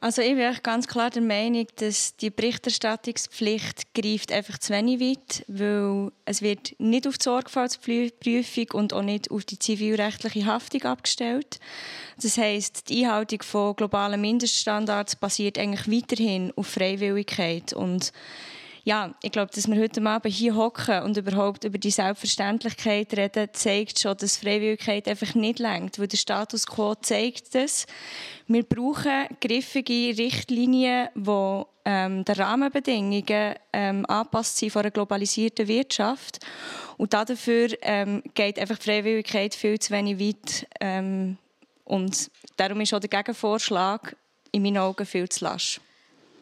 Also 0.01 0.23
ich 0.23 0.37
bin 0.37 0.57
ganz 0.63 0.87
klar 0.87 1.11
der 1.11 1.23
Meinung, 1.23 1.67
dass 1.77 2.15
die 2.17 2.31
Berichterstattungspflicht 2.31 3.95
greift 3.95 4.31
einfach 4.31 4.59
zu 4.59 4.73
wenig 4.73 5.01
weit, 5.01 5.45
weil 5.49 6.13
es 6.25 6.41
wird 6.41 6.77
nicht 6.79 7.09
auf 7.09 7.19
die 7.19 7.25
Sorgfaltsprüfung 7.25 8.67
und 8.75 8.93
auch 8.93 9.03
nicht 9.03 9.33
auf 9.33 9.45
die 9.45 9.59
zivilrechtliche 9.59 10.47
Haftung 10.47 10.85
abgestellt. 10.85 11.59
Das 12.23 12.39
heißt, 12.39 12.89
die 12.89 13.05
Einhaltung 13.05 13.43
von 13.43 13.75
globalen 13.75 14.21
Mindeststandards 14.21 15.17
basiert 15.17 15.59
eigentlich 15.59 15.91
weiterhin 15.91 16.53
auf 16.55 16.69
Freiwilligkeit 16.69 17.73
und 17.73 18.13
ja, 18.89 19.15
ich 19.21 19.33
glaube, 19.33 19.51
dass 19.55 19.69
wir 19.69 19.79
heute 19.79 20.03
Abend 20.03 20.33
hier 20.33 20.57
hocken 20.57 21.03
und 21.03 21.15
überhaupt 21.15 21.65
über 21.65 21.77
die 21.77 21.91
Selbstverständlichkeit 21.91 23.15
reden, 23.19 23.51
zeigt 23.53 23.99
schon, 23.99 24.17
dass 24.17 24.39
Freiwilligkeit 24.39 25.07
einfach 25.07 25.35
nicht 25.35 25.59
lenkt, 25.59 25.99
weil 25.99 26.09
der 26.09 26.17
Status 26.17 26.67
quo 26.67 26.95
zeigt 26.95 27.55
es. 27.55 27.87
Wir 28.47 28.63
brauchen 28.63 29.27
griffige 29.43 30.17
Richtlinien, 30.17 31.11
die 31.15 31.63
ähm, 31.85 32.25
den 32.25 32.35
Rahmenbedingungen 32.35 33.57
ähm, 33.75 34.07
anpasst 34.07 34.57
sind 34.57 34.71
von 34.71 34.81
einer 34.81 34.91
globalisierten 34.91 35.69
Wirtschaft. 35.69 36.39
Und 36.97 37.13
dafür 37.13 37.69
ähm, 37.83 38.23
geht 38.33 38.59
einfach 38.59 38.81
Freiwilligkeit 38.81 39.55
viel 39.55 39.79
zu 39.79 39.93
wenig 39.93 40.19
weit. 40.19 40.67
Ähm, 40.81 41.37
und 41.85 42.31
darum 42.57 42.81
ist 42.81 42.95
auch 42.95 43.01
der 43.01 43.11
Gegenvorschlag 43.11 44.17
in 44.51 44.63
meinen 44.63 44.79
Augen 44.79 45.05
viel 45.05 45.29
zu 45.29 45.45
lasch. 45.45 45.79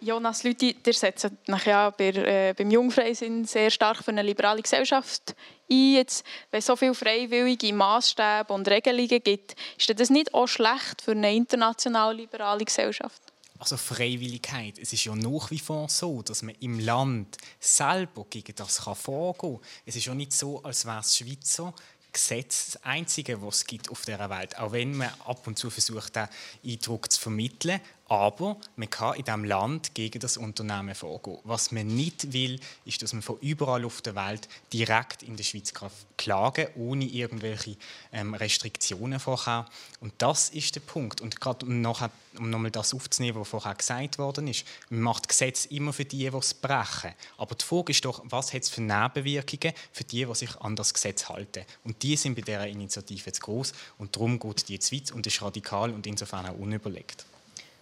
Jonas 0.06 0.44
Lüthi, 0.44 0.76
ihr 0.86 0.94
setzt 0.94 1.28
ja 1.64 1.90
bei, 1.90 2.08
äh, 2.10 2.54
beim 2.56 2.70
Jungfreisinn 2.70 3.44
sehr 3.44 3.70
stark 3.70 4.04
für 4.04 4.12
eine 4.12 4.22
liberale 4.22 4.62
Gesellschaft 4.62 5.34
ein. 5.68 5.94
Jetzt, 5.94 6.24
wenn 6.50 6.58
es 6.58 6.66
so 6.66 6.76
viele 6.76 6.94
freiwillige 6.94 7.72
Maßstäbe 7.72 8.52
und 8.52 8.68
Regelungen 8.68 9.22
gibt, 9.22 9.56
ist 9.76 9.98
das 9.98 10.10
nicht 10.10 10.32
auch 10.32 10.46
schlecht 10.46 11.02
für 11.02 11.12
eine 11.12 11.34
international 11.34 12.14
liberale 12.14 12.64
Gesellschaft? 12.64 13.20
Also 13.58 13.76
Freiwilligkeit. 13.76 14.78
Es 14.78 14.92
ist 14.92 15.04
ja 15.04 15.14
nach 15.14 15.50
wie 15.50 15.58
vor 15.58 15.88
so, 15.88 16.22
dass 16.22 16.42
man 16.42 16.54
im 16.60 16.78
Land 16.78 17.38
selber 17.58 18.26
gegen 18.28 18.54
das 18.54 18.78
vorgehen 18.78 19.56
kann. 19.56 19.68
Es 19.86 19.96
ist 19.96 20.04
ja 20.04 20.14
nicht 20.14 20.32
so, 20.32 20.62
als 20.62 20.84
wäre 20.84 21.00
es 21.00 21.16
Schweizer 21.16 21.74
Gesetz 22.12 22.72
das 22.72 22.82
einzige, 22.82 23.42
was 23.42 23.56
es 23.56 23.66
gibt 23.66 23.90
auf 23.90 24.06
dieser 24.06 24.30
Welt. 24.30 24.58
Auch 24.58 24.72
wenn 24.72 24.96
man 24.96 25.10
ab 25.26 25.46
und 25.46 25.58
zu 25.58 25.68
versucht, 25.68 26.16
den 26.16 26.28
Eindruck 26.64 27.12
zu 27.12 27.20
vermitteln. 27.20 27.80
Aber 28.08 28.56
man 28.76 28.88
kann 28.88 29.16
in 29.16 29.24
diesem 29.24 29.44
Land 29.44 29.94
gegen 29.94 30.20
das 30.20 30.36
Unternehmen 30.36 30.94
vorgehen. 30.94 31.38
Was 31.42 31.72
man 31.72 31.88
nicht 31.88 32.32
will, 32.32 32.60
ist, 32.84 33.02
dass 33.02 33.12
man 33.12 33.22
von 33.22 33.38
überall 33.40 33.84
auf 33.84 34.00
der 34.00 34.14
Welt 34.14 34.48
direkt 34.72 35.24
in 35.24 35.36
der 35.36 35.42
Schweiz 35.42 35.72
klagen 36.16 36.66
kann, 36.66 36.74
ohne 36.76 37.04
irgendwelche 37.04 37.76
ähm, 38.12 38.34
Restriktionen 38.34 39.18
vorher. 39.18 39.66
Und 40.00 40.12
das 40.18 40.50
ist 40.50 40.76
der 40.76 40.80
Punkt. 40.80 41.20
Und 41.20 41.40
gerade 41.40 41.66
um, 41.66 41.80
nachher, 41.80 42.12
um 42.38 42.48
nochmal 42.48 42.70
das 42.70 42.94
aufzunehmen, 42.94 43.40
was 43.40 43.48
vorher 43.48 43.74
gesagt 43.74 44.18
worden 44.18 44.46
ist, 44.46 44.64
man 44.88 45.00
macht 45.00 45.28
Gesetze 45.28 45.68
immer 45.70 45.92
für 45.92 46.04
die, 46.04 46.30
die 46.30 46.36
es 46.36 46.54
brechen. 46.54 47.12
Aber 47.38 47.56
die 47.56 47.64
Frage 47.64 47.90
ist 47.90 48.04
doch, 48.04 48.22
was 48.26 48.52
hat 48.52 48.62
es 48.62 48.68
für 48.68 48.82
Nebenwirkungen 48.82 49.74
für 49.90 50.04
die, 50.04 50.24
die 50.24 50.34
sich 50.34 50.56
an 50.60 50.76
das 50.76 50.94
Gesetz 50.94 51.28
halten. 51.28 51.64
Und 51.82 52.04
die 52.04 52.16
sind 52.16 52.36
bei 52.36 52.42
dieser 52.42 52.68
Initiative 52.68 53.32
zu 53.32 53.42
groß 53.42 53.72
und 53.98 54.14
darum 54.14 54.38
geht 54.38 54.68
die 54.68 54.78
zu 54.78 54.94
weit 54.94 55.10
und 55.10 55.26
ist 55.26 55.42
radikal 55.42 55.90
und 55.90 56.06
insofern 56.06 56.46
auch 56.46 56.56
unüberlegt. 56.56 57.26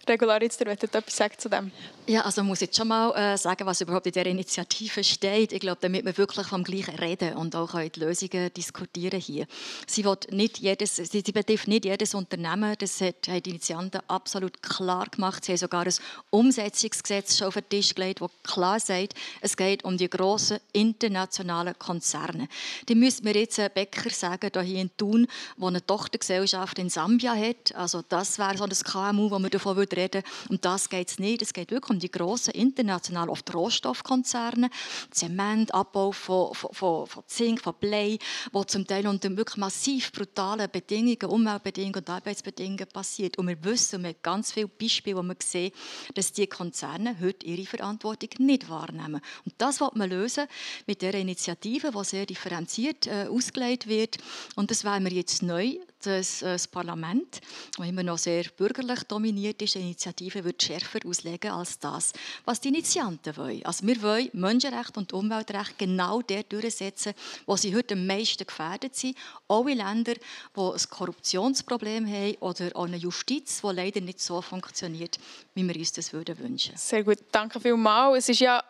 Regularitzer, 0.07 0.65
wollt 0.65 0.83
ihr 0.83 0.93
etwas 0.93 1.15
sagen 1.15 1.35
zu 1.37 1.49
dem? 1.49 1.71
Ja, 2.07 2.21
also 2.21 2.43
muss 2.43 2.59
jetzt 2.59 2.77
schon 2.77 2.87
mal 2.87 3.11
äh, 3.15 3.37
sagen, 3.37 3.65
was 3.65 3.81
überhaupt 3.81 4.05
in 4.05 4.11
dieser 4.11 4.27
Initiative 4.27 5.03
steht. 5.03 5.51
Ich 5.51 5.59
glaube, 5.59 5.79
damit 5.81 6.05
wir 6.05 6.15
wirklich 6.17 6.45
vom 6.45 6.63
Gleichen 6.63 6.95
reden 6.95 7.33
und 7.33 7.55
auch 7.55 7.79
die 7.79 7.99
Lösungen 7.99 8.53
diskutieren 8.53 9.19
hier. 9.19 9.47
Sie, 9.87 10.05
nicht 10.29 10.59
jedes, 10.59 10.97
sie, 10.97 11.23
sie 11.25 11.31
betrifft 11.31 11.67
nicht 11.67 11.85
jedes 11.85 12.13
Unternehmen. 12.13 12.75
Das 12.77 13.01
hat, 13.01 13.27
haben 13.27 13.41
die 13.41 13.49
Initianten 13.49 14.01
absolut 14.07 14.61
klar 14.61 15.07
gemacht. 15.07 15.45
Sie 15.45 15.53
haben 15.53 15.57
sogar 15.57 15.85
ein 15.85 15.93
Umsetzungsgesetz 16.29 17.37
schon 17.37 17.47
auf 17.47 17.55
den 17.55 17.69
Tisch 17.69 17.95
gelegt, 17.95 18.21
das 18.21 18.29
klar 18.43 18.79
sagt, 18.79 19.15
es 19.41 19.57
geht 19.57 19.83
um 19.83 19.97
die 19.97 20.09
grossen 20.09 20.59
internationalen 20.73 21.77
Konzerne. 21.79 22.47
Die 22.87 22.95
müssen 22.95 23.23
mir 23.23 23.35
jetzt 23.35 23.59
einen 23.59 23.73
Bäcker 23.73 24.11
sagen, 24.11 24.51
hier 24.63 24.81
in 24.81 24.95
Thun, 24.95 25.27
der 25.57 25.67
eine 25.67 25.85
Tochtergesellschaft 25.85 26.77
in 26.77 26.89
Sambia 26.89 27.35
hat. 27.35 27.73
Also 27.73 28.03
das 28.07 28.37
wäre 28.37 28.57
so 28.57 28.63
ein 28.65 28.69
KMU, 28.69 29.31
wo 29.31 29.39
man 29.39 29.49
davon 29.49 29.75
würde 29.75 29.94
reden. 29.95 30.23
Um 30.49 30.59
das 30.61 30.89
geht 30.89 31.19
nicht. 31.19 31.41
Es 31.41 31.53
geht 31.53 31.71
wirklich 31.71 31.89
um 31.89 31.99
die 31.99 32.11
grossen 32.11 32.51
internationalen, 32.51 33.29
oft 33.29 33.53
Rohstoffkonzerne, 33.53 34.69
Zement, 35.11 35.73
Abbau 35.73 36.11
von, 36.11 36.53
von, 36.53 37.07
von 37.07 37.23
Zink, 37.27 37.61
von 37.61 37.75
Blei, 37.79 38.17
wo 38.51 38.63
zum 38.63 38.85
Teil 38.85 39.07
unter 39.07 39.35
wirklich 39.35 39.57
massiv 39.57 40.11
brutalen 40.11 40.69
Bedingungen, 40.69 41.25
Umweltbedingungen 41.25 41.95
und 41.95 42.09
Arbeitsbedingungen 42.09 42.87
passiert. 42.87 43.37
Und 43.37 43.47
wir 43.47 43.63
wissen, 43.63 44.01
wir 44.03 44.09
haben 44.09 44.19
ganz 44.21 44.51
viele 44.51 44.67
Beispiele, 44.67 45.17
wo 45.17 45.23
wir 45.23 45.35
sehen, 45.41 45.71
dass 46.13 46.31
die 46.31 46.47
Konzerne 46.47 47.17
heute 47.21 47.45
ihre 47.45 47.65
Verantwortung 47.65 48.29
nicht 48.39 48.69
wahrnehmen. 48.69 49.21
Und 49.45 49.55
das 49.57 49.79
wird 49.79 49.95
man 49.95 50.09
lösen 50.09 50.45
mit 50.87 51.01
der 51.01 51.13
Initiative, 51.13 51.91
die 51.91 52.03
sehr 52.03 52.25
differenziert 52.25 53.07
äh, 53.07 53.27
ausgelegt 53.29 53.87
wird. 53.87 54.17
Und 54.55 54.71
das 54.71 54.85
wollen 54.85 55.03
wir 55.03 55.11
jetzt 55.11 55.43
neu 55.43 55.77
das, 56.01 56.41
äh, 56.41 56.53
das 56.53 56.67
Parlament, 56.67 57.41
das 57.77 57.87
immer 57.87 58.03
noch 58.03 58.17
sehr 58.17 58.43
bürgerlich 58.55 59.03
dominiert 59.03 59.61
ist, 59.61 59.75
eine 59.75 59.85
Initiative 59.85 60.43
wird 60.43 60.61
schärfer 60.61 60.99
auslegen 61.05 61.51
als 61.51 61.79
das, 61.79 62.13
was 62.45 62.61
die 62.61 62.69
Initianten 62.69 63.35
wollen. 63.37 63.65
Also 63.65 63.85
wir 63.85 64.01
wollen 64.01 64.29
Menschenrechte 64.33 64.99
und 64.99 65.13
Umweltrecht 65.13 65.77
genau 65.77 66.21
dort 66.21 66.51
durchsetzen, 66.51 67.13
wo 67.45 67.55
sie 67.55 67.75
heute 67.75 67.95
am 67.95 68.05
meisten 68.05 68.45
gefährdet 68.45 68.95
sind. 68.95 69.17
Alle 69.47 69.73
Länder, 69.73 70.13
die 70.13 70.59
ein 70.59 70.89
Korruptionsproblem 70.89 72.07
haben 72.07 72.35
oder 72.39 72.75
auch 72.75 72.85
eine 72.85 72.97
Justiz, 72.97 73.61
die 73.61 73.67
leider 73.67 74.01
nicht 74.01 74.19
so 74.19 74.41
funktioniert, 74.41 75.17
wie 75.53 75.67
wir 75.67 75.75
uns 75.75 75.91
das 75.93 76.13
würden 76.13 76.37
wünschen. 76.39 76.75
Sehr 76.77 77.03
gut, 77.03 77.19
danke 77.31 77.59
vielmals. 77.59 78.19
Es 78.19 78.29
ist 78.29 78.39
ja 78.39 78.63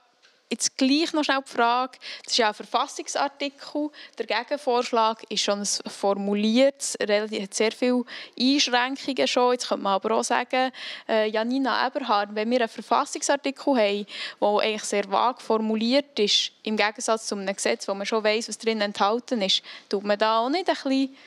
Jetzt 0.56 0.78
gleich 0.78 1.12
noch 1.12 1.26
schnell 1.26 1.42
die 1.46 1.52
Frage, 1.52 1.98
das 2.24 2.32
ist 2.32 2.38
ja 2.38 2.48
ein 2.48 2.54
Verfassungsartikel, 2.54 3.90
der 4.18 4.26
Gegenvorschlag 4.26 5.22
ist 5.30 5.44
schon 5.44 5.66
formuliert, 5.66 6.96
er 6.98 7.24
hat 7.24 7.54
sehr 7.54 7.74
viele 7.74 8.06
Einschränkungen 8.40 9.28
schon. 9.28 9.52
Jetzt 9.52 9.68
könnte 9.68 9.84
man 9.84 9.96
aber 9.96 10.12
auch 10.16 10.24
sagen, 10.24 10.72
äh, 11.10 11.28
Janina 11.28 11.86
Eberhard, 11.86 12.34
wenn 12.36 12.50
wir 12.52 12.60
einen 12.60 12.70
Verfassungsartikel 12.70 13.76
haben, 13.76 14.06
der 14.40 14.48
eigentlich 14.48 14.84
sehr 14.86 15.12
vage 15.12 15.42
formuliert 15.42 16.18
ist, 16.20 16.54
im 16.64 16.78
Gegensatz 16.78 17.28
zu 17.28 17.36
einem 17.36 17.54
Gesetz, 17.54 17.86
wo 17.90 17.94
man 17.94 18.06
schon 18.06 18.24
weiß, 18.24 18.48
was 18.48 18.58
drin 18.58 18.80
enthalten 18.80 19.42
ist, 19.42 19.62
tut 19.90 20.06
man 20.06 20.18
da 20.18 20.40
auch 20.40 20.50
nicht 20.50 20.70
ein 20.70 20.76
bisschen, 20.76 21.18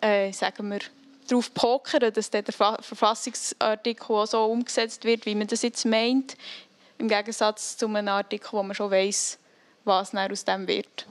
äh, 0.00 0.32
sagen 0.32 0.70
wir, 0.70 0.80
darauf 1.28 1.52
pokern, 1.54 2.12
dass 2.12 2.30
der 2.30 2.44
Verfassungsartikel 2.44 4.16
auch 4.16 4.26
so 4.26 4.44
umgesetzt 4.44 5.04
wird, 5.04 5.26
wie 5.26 5.34
man 5.34 5.46
das 5.46 5.62
jetzt 5.62 5.84
meint, 5.84 6.36
im 6.98 7.08
Gegensatz 7.08 7.76
zu 7.76 7.86
einem 7.86 8.08
Artikel, 8.08 8.52
wo 8.52 8.62
man 8.62 8.74
schon 8.74 8.90
weiß, 8.90 9.38
was 9.84 10.14
aus 10.14 10.44
dem 10.44 10.66
wird. 10.66 11.06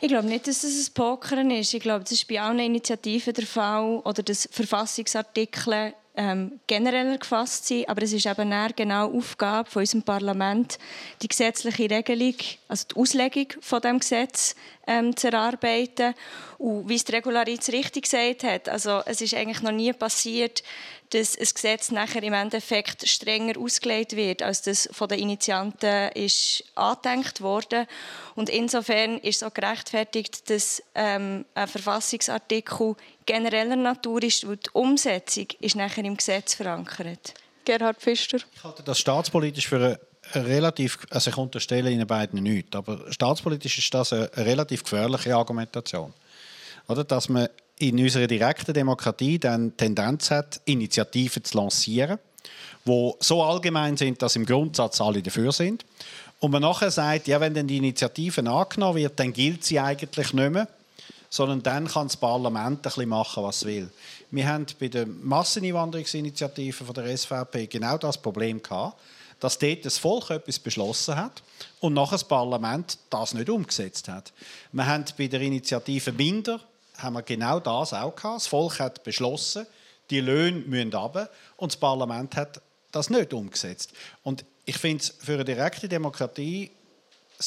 Ich 0.00 0.08
glaube 0.08 0.28
nicht, 0.28 0.46
dass 0.46 0.64
es 0.64 0.88
ein 0.88 0.94
Pokern 0.94 1.50
ist. 1.50 1.72
Ich 1.72 1.82
glaube, 1.82 2.04
das 2.04 2.12
ist 2.12 2.28
bei 2.28 2.40
allen 2.40 2.58
Initiativen 2.58 3.32
der 3.32 3.46
Fall 3.46 4.00
oder 4.04 4.22
dass 4.22 4.48
Verfassungsartikel 4.52 5.94
ähm, 6.16 6.60
genereller 6.66 7.18
gefasst 7.18 7.66
sind. 7.66 7.88
Aber 7.88 8.02
es 8.02 8.12
ist 8.12 8.26
eben 8.26 8.52
genau 8.76 9.16
Aufgabe 9.16 9.70
von 9.70 9.80
unserem 9.80 10.02
Parlament, 10.02 10.78
die 11.22 11.28
gesetzliche 11.28 11.90
Regelung, 11.90 12.34
also 12.68 12.86
die 12.90 12.96
Auslegung 12.96 13.46
von 13.60 13.80
dem 13.80 13.98
Gesetz 13.98 14.54
ähm, 14.86 15.16
zu 15.16 15.28
erarbeiten. 15.28 16.14
Und 16.58 16.88
wie 16.88 16.94
es 16.94 17.04
die 17.04 17.12
Regularitz 17.12 17.68
richtig 17.70 18.04
gesagt 18.04 18.44
hat, 18.44 18.68
also 18.68 19.02
es 19.06 19.20
ist 19.20 19.34
eigentlich 19.34 19.62
noch 19.62 19.72
nie 19.72 19.92
passiert, 19.92 20.62
dass 21.10 21.38
ein 21.38 21.48
Gesetz 21.54 21.90
nachher 21.90 22.22
im 22.22 22.32
Endeffekt 22.32 23.06
strenger 23.08 23.58
ausgelegt 23.58 24.16
wird, 24.16 24.42
als 24.42 24.62
das 24.62 24.88
von 24.92 25.08
den 25.08 25.20
Initianten 25.20 26.10
ist 26.12 26.64
angedenkt 26.74 27.40
wurde. 27.40 27.86
Und 28.34 28.48
insofern 28.48 29.18
ist 29.18 29.36
es 29.36 29.42
auch 29.42 29.54
gerechtfertigt, 29.54 30.50
dass 30.50 30.82
ähm, 30.94 31.44
ein 31.54 31.68
Verfassungsartikel 31.68 32.96
genereller 33.26 33.76
Natur 33.76 34.22
ist, 34.22 34.46
weil 34.46 34.56
die 34.56 34.70
Umsetzung 34.72 35.46
ist 35.60 35.76
nachher 35.76 36.04
im 36.04 36.16
Gesetz 36.16 36.54
verankert. 36.54 37.34
Gerhard 37.64 37.98
Pfister. 37.98 38.38
Ich 38.54 38.64
halte 38.64 38.82
das 38.82 38.98
staatspolitisch 38.98 39.68
für 39.68 39.76
eine 39.76 40.00
relativ, 40.34 40.98
also 41.10 41.30
ich 41.30 41.36
unterstelle 41.36 41.90
Ihnen 41.90 42.06
beiden 42.06 42.42
nichts, 42.42 42.74
aber 42.76 43.12
staatspolitisch 43.12 43.78
ist 43.78 43.92
das 43.94 44.12
eine, 44.12 44.30
relativ 44.36 44.82
gefährliche 44.82 45.36
Argumentation. 45.36 46.12
Oder, 46.88 47.04
dass 47.04 47.28
man 47.28 47.48
in 47.78 47.98
unserer 47.98 48.26
direkten 48.26 48.72
Demokratie 48.72 49.38
dann 49.38 49.76
Tendenz 49.76 50.30
hat, 50.30 50.60
Initiativen 50.64 51.42
zu 51.42 51.56
lancieren, 51.58 52.18
die 52.86 53.12
so 53.20 53.42
allgemein 53.42 53.96
sind, 53.96 54.20
dass 54.22 54.36
im 54.36 54.46
Grundsatz 54.46 55.00
alle 55.00 55.22
dafür 55.22 55.52
sind. 55.52 55.84
Und 56.40 56.50
man 56.50 56.62
nachher 56.62 56.90
sagt, 56.90 57.26
ja, 57.26 57.40
wenn 57.40 57.54
dann 57.54 57.66
die 57.66 57.78
Initiative 57.78 58.48
angenommen 58.48 58.96
wird, 58.96 59.18
dann 59.18 59.32
gilt 59.32 59.64
sie 59.64 59.80
eigentlich 59.80 60.32
nicht 60.32 60.52
mehr, 60.52 60.68
sondern 61.30 61.62
dann 61.62 61.88
kann 61.88 62.06
das 62.06 62.16
Parlament 62.16 62.86
ein 62.86 63.08
machen, 63.08 63.42
was 63.42 63.56
es 63.56 63.64
will. 63.64 63.90
Wir 64.30 64.46
haben 64.46 64.66
bei 64.78 64.88
der 64.88 65.06
Masseneinwanderungsinitiative 65.06 66.84
von 66.84 66.94
der 66.94 67.16
SVP 67.16 67.66
genau 67.66 67.96
das 67.96 68.18
Problem 68.18 68.62
gehabt, 68.62 69.00
dass 69.44 69.58
dort 69.58 69.84
das 69.84 69.98
Volk 69.98 70.30
etwas 70.30 70.58
beschlossen 70.58 71.16
hat 71.16 71.42
und 71.80 71.92
nachher 71.92 72.12
das 72.12 72.24
Parlament 72.24 72.96
das 73.10 73.34
nicht 73.34 73.50
umgesetzt 73.50 74.08
hat. 74.08 74.32
Wir 74.72 74.86
haben 74.86 75.04
bei 75.18 75.26
der 75.26 75.42
Initiative 75.42 76.12
Minder 76.12 76.60
haben 76.96 77.12
wir 77.12 77.20
genau 77.20 77.60
das 77.60 77.92
auch 77.92 78.16
gehabt. 78.16 78.36
Das 78.36 78.46
Volk 78.46 78.80
hat 78.80 79.04
beschlossen, 79.04 79.66
die 80.08 80.20
Löhne 80.20 80.60
müssen 80.60 80.94
runter 80.94 81.28
und 81.58 81.72
das 81.72 81.76
Parlament 81.76 82.36
hat 82.36 82.62
das 82.90 83.10
nicht 83.10 83.34
umgesetzt. 83.34 83.92
Und 84.22 84.46
ich 84.64 84.78
finde 84.78 85.02
es 85.02 85.14
für 85.18 85.34
eine 85.34 85.44
direkte 85.44 85.90
Demokratie 85.90 86.70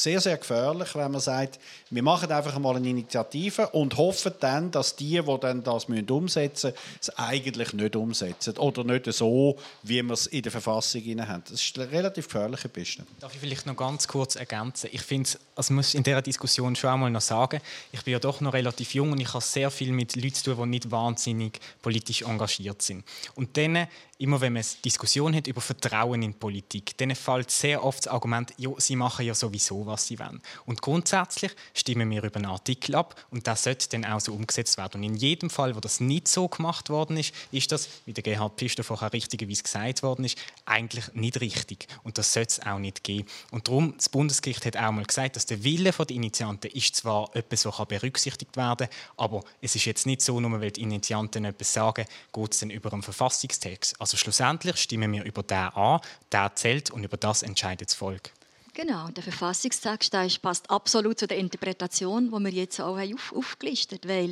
sehr, 0.02 0.20
sehr 0.20 0.36
gefährlich, 0.36 0.94
wenn 0.94 1.10
man 1.10 1.20
sagt, 1.20 1.58
wir 1.90 2.02
machen 2.02 2.30
einfach 2.30 2.58
mal 2.58 2.76
eine 2.76 2.88
Initiative 2.88 3.68
und 3.68 3.96
hoffen 3.96 4.32
dann, 4.40 4.70
dass 4.70 4.96
die, 4.96 5.20
die 5.20 5.38
dann 5.40 5.62
das 5.62 5.86
umsetzen 5.86 6.72
müssen, 6.72 6.72
es 7.00 7.10
eigentlich 7.18 7.72
nicht 7.72 7.96
umsetzen. 7.96 8.56
Oder 8.58 8.84
nicht 8.84 9.12
so, 9.12 9.56
wie 9.82 10.02
wir 10.02 10.12
es 10.12 10.26
in 10.26 10.42
der 10.42 10.52
Verfassung 10.52 11.02
haben. 11.20 11.42
Das 11.48 11.60
ist 11.60 11.78
eine 11.78 11.90
relativ 11.90 12.26
gefährliche 12.26 12.68
Piste. 12.68 13.04
Darf 13.20 13.34
ich 13.34 13.40
vielleicht 13.40 13.66
noch 13.66 13.76
ganz 13.76 14.06
kurz 14.06 14.36
ergänzen? 14.36 14.90
Ich 14.92 15.02
finde, 15.02 15.30
also 15.56 15.74
muss 15.74 15.94
in 15.94 16.02
dieser 16.02 16.22
Diskussion 16.22 16.76
schon 16.76 16.90
einmal 16.90 17.10
noch 17.10 17.20
sagen, 17.20 17.60
ich 17.92 18.02
bin 18.02 18.12
ja 18.12 18.18
doch 18.18 18.40
noch 18.40 18.52
relativ 18.52 18.94
jung 18.94 19.12
und 19.12 19.20
ich 19.20 19.32
habe 19.32 19.44
sehr 19.44 19.70
viel 19.70 19.92
mit 19.92 20.16
Leuten 20.16 20.34
zu 20.34 20.54
tun, 20.54 20.64
die 20.64 20.70
nicht 20.70 20.90
wahnsinnig 20.90 21.60
politisch 21.82 22.22
engagiert 22.22 22.82
sind. 22.82 23.04
Und 23.34 23.56
denen 23.56 23.88
immer 24.18 24.40
wenn 24.40 24.52
man 24.52 24.62
eine 24.62 24.82
Diskussion 24.84 25.34
hat 25.34 25.46
über 25.46 25.60
Vertrauen 25.60 26.22
in 26.22 26.34
Politik, 26.34 26.96
dann 26.98 27.14
fällt 27.14 27.50
sehr 27.50 27.84
oft 27.84 28.00
das 28.00 28.08
Argument, 28.08 28.52
ja, 28.56 28.70
sie 28.78 28.96
machen 28.96 29.24
ja 29.24 29.34
sowieso, 29.34 29.86
was 29.86 30.06
sie 30.06 30.18
wollen. 30.18 30.42
Und 30.66 30.82
grundsätzlich 30.82 31.52
stimmen 31.72 32.10
wir 32.10 32.24
über 32.24 32.36
einen 32.36 32.46
Artikel 32.46 32.96
ab 32.96 33.14
und 33.30 33.46
das 33.46 33.62
sollte 33.62 33.88
dann 33.90 34.04
auch 34.04 34.20
so 34.20 34.32
umgesetzt 34.32 34.76
werden. 34.76 34.98
Und 34.98 35.04
in 35.04 35.14
jedem 35.14 35.50
Fall, 35.50 35.76
wo 35.76 35.80
das 35.80 36.00
nicht 36.00 36.26
so 36.26 36.48
gemacht 36.48 36.90
worden 36.90 37.16
ist, 37.16 37.32
ist 37.52 37.70
das, 37.70 37.88
wie 38.06 38.12
der 38.12 38.24
Gerhard 38.24 38.58
Pfister 38.58 38.82
vorher 38.82 39.12
richtigerweise 39.12 39.62
gesagt 39.62 40.02
worden 40.02 40.24
ist, 40.24 40.36
eigentlich 40.64 41.14
nicht 41.14 41.40
richtig. 41.40 41.86
Und 42.02 42.18
das 42.18 42.32
sollte 42.32 42.60
es 42.60 42.66
auch 42.66 42.78
nicht 42.78 43.04
geben. 43.04 43.28
Und 43.52 43.68
darum, 43.68 43.94
das 43.96 44.08
Bundesgericht 44.08 44.66
hat 44.66 44.76
auch 44.76 44.90
mal 44.90 45.04
gesagt, 45.04 45.36
dass 45.36 45.46
der 45.46 45.62
Wille 45.62 45.92
der 45.92 46.10
Initianten 46.10 46.70
ist 46.72 46.96
zwar 46.96 47.34
etwas, 47.34 47.64
was 47.64 47.86
berücksichtigt 47.86 48.56
werden 48.56 48.88
kann, 48.88 48.98
aber 49.16 49.44
es 49.60 49.76
ist 49.76 49.84
jetzt 49.84 50.06
nicht 50.06 50.22
so, 50.22 50.40
nur 50.40 50.60
weil 50.60 50.70
die 50.70 50.82
Initianten 50.82 51.44
etwas 51.44 51.72
sagen, 51.72 52.04
geht 52.32 52.52
es 52.52 52.60
dann 52.60 52.70
über 52.70 52.92
einen 52.92 53.02
Verfassungstext. 53.02 54.00
Also 54.00 54.07
schlussendlich 54.16 54.76
stimmen 54.76 55.12
wir 55.12 55.24
über 55.24 55.42
den 55.42 55.58
an, 55.58 56.00
der 56.32 56.54
zählt 56.54 56.90
und 56.90 57.04
über 57.04 57.16
das 57.16 57.42
entscheidet 57.42 57.88
das 57.88 57.94
Volk. 57.94 58.32
Genau, 58.80 59.08
der 59.08 59.24
Verfassungstext 59.24 60.12
der 60.12 60.28
passt 60.40 60.70
absolut 60.70 61.18
zu 61.18 61.26
der 61.26 61.38
Interpretation, 61.38 62.30
die 62.30 62.44
wir 62.44 62.52
jetzt 62.52 62.80
auch 62.80 62.96
auf, 62.96 63.32
aufgelistet 63.34 64.04
haben. 64.04 64.08
Weil 64.08 64.30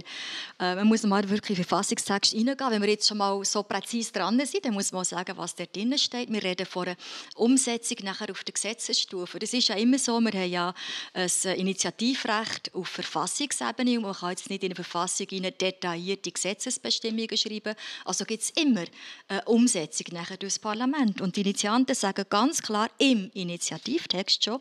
äh, 0.60 0.76
man 0.76 0.86
muss 0.86 1.02
mal 1.02 1.28
wirklich 1.28 1.58
in 1.58 1.64
den 1.64 1.64
Verfassungstext 1.64 2.30
hineingehen. 2.30 2.70
Wenn 2.70 2.80
wir 2.80 2.90
jetzt 2.90 3.08
schon 3.08 3.18
mal 3.18 3.44
so 3.44 3.64
präzise 3.64 4.12
dran 4.12 4.40
sind, 4.46 4.64
dann 4.64 4.74
muss 4.74 4.92
man 4.92 5.02
auch 5.02 5.04
sagen, 5.04 5.36
was 5.36 5.56
da 5.56 5.64
drin 5.64 5.98
steht. 5.98 6.30
Wir 6.30 6.44
reden 6.44 6.64
von 6.64 6.86
einer 6.86 6.96
Umsetzung 7.34 7.96
nachher 8.04 8.30
auf 8.30 8.44
der 8.44 8.52
Gesetzesstufe. 8.52 9.40
Das 9.40 9.52
ist 9.52 9.66
ja 9.66 9.74
immer 9.74 9.98
so, 9.98 10.20
wir 10.20 10.30
haben 10.30 10.48
ja 10.48 10.72
ein 11.12 11.28
Initiativrecht 11.56 12.72
auf 12.72 12.86
Verfassungsebene 12.86 13.96
und 13.96 14.02
man 14.02 14.14
kann 14.14 14.30
jetzt 14.30 14.48
nicht 14.48 14.62
in 14.62 14.68
eine 14.68 14.76
Verfassung 14.76 15.26
detaillierte 15.26 16.30
Gesetzesbestimmungen 16.30 17.36
schreiben. 17.36 17.74
Also 18.04 18.24
gibt 18.24 18.44
es 18.44 18.50
immer 18.50 18.84
eine 19.26 19.44
Umsetzung 19.46 20.06
nachher 20.12 20.36
durch 20.36 20.52
das 20.52 20.60
Parlament. 20.60 21.20
Und 21.20 21.34
die 21.34 21.40
Initianten 21.40 21.96
sagen 21.96 22.26
ganz 22.30 22.62
klar 22.62 22.88
im 22.98 23.28
Initiativtext, 23.34 24.35
Text 24.36 24.44
schon, 24.44 24.60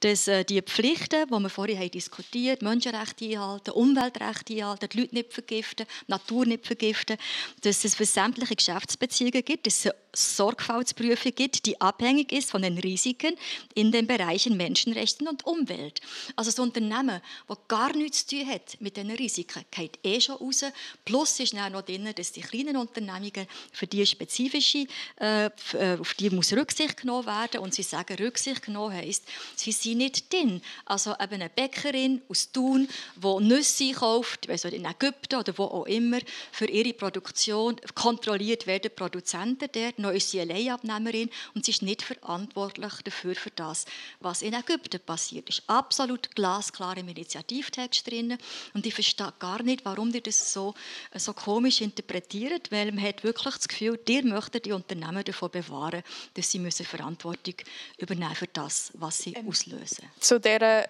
dass 0.00 0.28
äh, 0.28 0.44
die 0.44 0.62
Pflichten, 0.62 1.26
die 1.26 1.32
wir 1.32 1.48
vorhin 1.48 1.78
haben 1.78 2.58
Menschenrechte 2.62 3.24
einhalten, 3.24 3.70
Umweltrechte 3.70 4.54
einhalten, 4.54 4.88
die 4.92 5.00
Leute 5.00 5.14
nicht 5.14 5.32
vergiften, 5.32 5.86
Natur 6.06 6.46
nicht 6.46 6.66
vergiften, 6.66 7.16
dass 7.62 7.84
es 7.84 7.94
für 7.94 8.04
sämtliche 8.04 8.56
Geschäftsbeziehungen 8.56 9.44
gibt, 9.44 9.66
dass 9.66 9.86
es 9.86 9.92
Sorgfaltsprüfung 10.12 11.34
gibt, 11.34 11.66
die 11.66 11.80
abhängig 11.80 12.32
ist 12.32 12.50
von 12.50 12.62
den 12.62 12.78
Risiken 12.78 13.34
in 13.74 13.92
den 13.92 14.06
Bereichen 14.06 14.56
Menschenrechten 14.56 15.28
und 15.28 15.46
Umwelt. 15.46 16.00
Also 16.36 16.50
das 16.50 16.58
Unternehmen, 16.58 17.20
das 17.48 17.58
gar 17.68 17.94
nichts 17.94 18.26
zu 18.26 18.36
tun 18.36 18.48
hat 18.48 18.80
mit 18.80 18.96
diesen 18.96 19.10
Risiken, 19.10 19.64
geht 19.70 19.98
eh 20.04 20.20
schon 20.20 20.36
raus. 20.36 20.64
Plus 21.04 21.40
ist 21.40 21.54
noch 21.54 21.82
drin, 21.82 22.08
dass 22.14 22.32
die 22.32 22.40
kleinen 22.40 22.76
Unternehmungen 22.76 23.46
für 23.72 23.86
die 23.86 24.04
spezifische, 24.04 24.86
äh, 25.20 25.46
äh, 25.46 25.98
auf 25.98 26.14
die 26.14 26.30
muss 26.30 26.52
Rücksicht 26.52 26.96
genommen 26.96 27.26
werden 27.26 27.60
und 27.60 27.74
sie 27.74 27.82
sagen, 27.82 28.16
Rücksicht 28.16 28.62
genommen 28.62 28.94
heisst, 28.94 29.24
sie 29.56 29.72
sind 29.72 29.98
nicht 29.98 30.32
drin. 30.32 30.60
Also 30.84 31.12
eben 31.12 31.34
eine 31.34 31.48
Bäckerin 31.48 32.22
aus 32.28 32.50
Thun, 32.52 32.88
die 33.16 33.44
Nüsse 33.44 33.92
kauft, 33.92 34.48
also 34.48 34.68
in 34.68 34.84
Ägypten 34.84 35.36
oder 35.36 35.56
wo 35.56 35.64
auch 35.64 35.86
immer, 35.86 36.18
für 36.52 36.66
ihre 36.66 36.92
Produktion 36.92 37.76
kontrolliert 37.94 38.66
werden 38.66 38.90
Produzenten 38.94 39.68
dort 39.72 39.98
noch 40.00 40.10
ist 40.10 40.30
sie 40.30 40.40
Leihabnehmerin 40.40 41.30
und 41.54 41.64
sie 41.64 41.72
ist 41.72 41.82
nicht 41.82 42.02
verantwortlich 42.02 42.92
dafür, 43.04 43.34
für 43.34 43.50
das, 43.50 43.84
was 44.20 44.42
in 44.42 44.54
Ägypten 44.54 45.00
passiert 45.00 45.48
ist. 45.48 45.62
Absolut 45.66 46.34
glasklar 46.34 46.96
im 46.96 47.08
Initiativtext 47.08 48.06
drin 48.06 48.38
und 48.74 48.86
ich 48.86 48.94
verstehe 48.94 49.32
gar 49.38 49.62
nicht, 49.62 49.84
warum 49.84 50.12
die 50.12 50.22
das 50.22 50.52
so, 50.52 50.74
so 51.14 51.32
komisch 51.32 51.80
interpretiert, 51.80 52.70
weil 52.72 52.92
man 52.92 53.04
hat 53.04 53.24
wirklich 53.24 53.54
das 53.54 53.68
Gefühl, 53.68 53.98
ihr 54.08 54.24
möchtet 54.24 54.66
die 54.66 54.72
Unternehmen 54.72 55.24
davon 55.24 55.50
bewahren, 55.50 56.02
dass 56.34 56.50
sie 56.50 56.58
müssen 56.58 56.84
Verantwortung 56.84 57.54
übernehmen 57.98 58.34
für 58.34 58.48
das, 58.48 58.90
was 58.94 59.18
sie 59.18 59.34
ähm, 59.34 59.48
auslösen. 59.48 60.08
Zu 60.18 60.40
dieser 60.40 60.88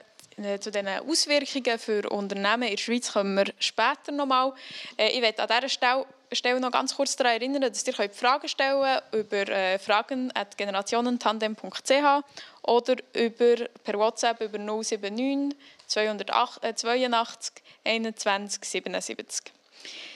zu 0.60 0.70
den 0.70 0.86
Auswirkungen 0.88 1.78
für 1.78 2.10
Unternehmen 2.10 2.64
in 2.64 2.70
der 2.70 2.82
Schweiz 2.82 3.12
kommen 3.12 3.36
wir 3.36 3.52
später 3.58 4.12
nochmal. 4.12 4.52
Äh, 4.96 5.08
ich 5.08 5.20
werde 5.22 5.42
an 5.42 5.48
dieser 5.48 5.68
Stelle 6.32 6.60
noch 6.60 6.70
ganz 6.70 6.94
kurz 6.94 7.16
daran 7.16 7.32
erinnern, 7.34 7.62
dass 7.62 7.84
ihr 7.86 7.92
Fragen 7.92 8.48
stellen 8.48 8.82
könnt 8.82 9.02
über 9.12 9.48
äh, 9.48 9.78
fragen.generationentandem.ch 9.78 12.24
oder 12.62 12.96
über, 13.14 13.68
per 13.84 13.98
WhatsApp 13.98 14.40
über 14.40 14.58
079 14.58 15.58
208, 15.86 16.64
äh, 16.64 16.74
82 16.74 17.62
21 17.84 18.64
77. 18.64 19.52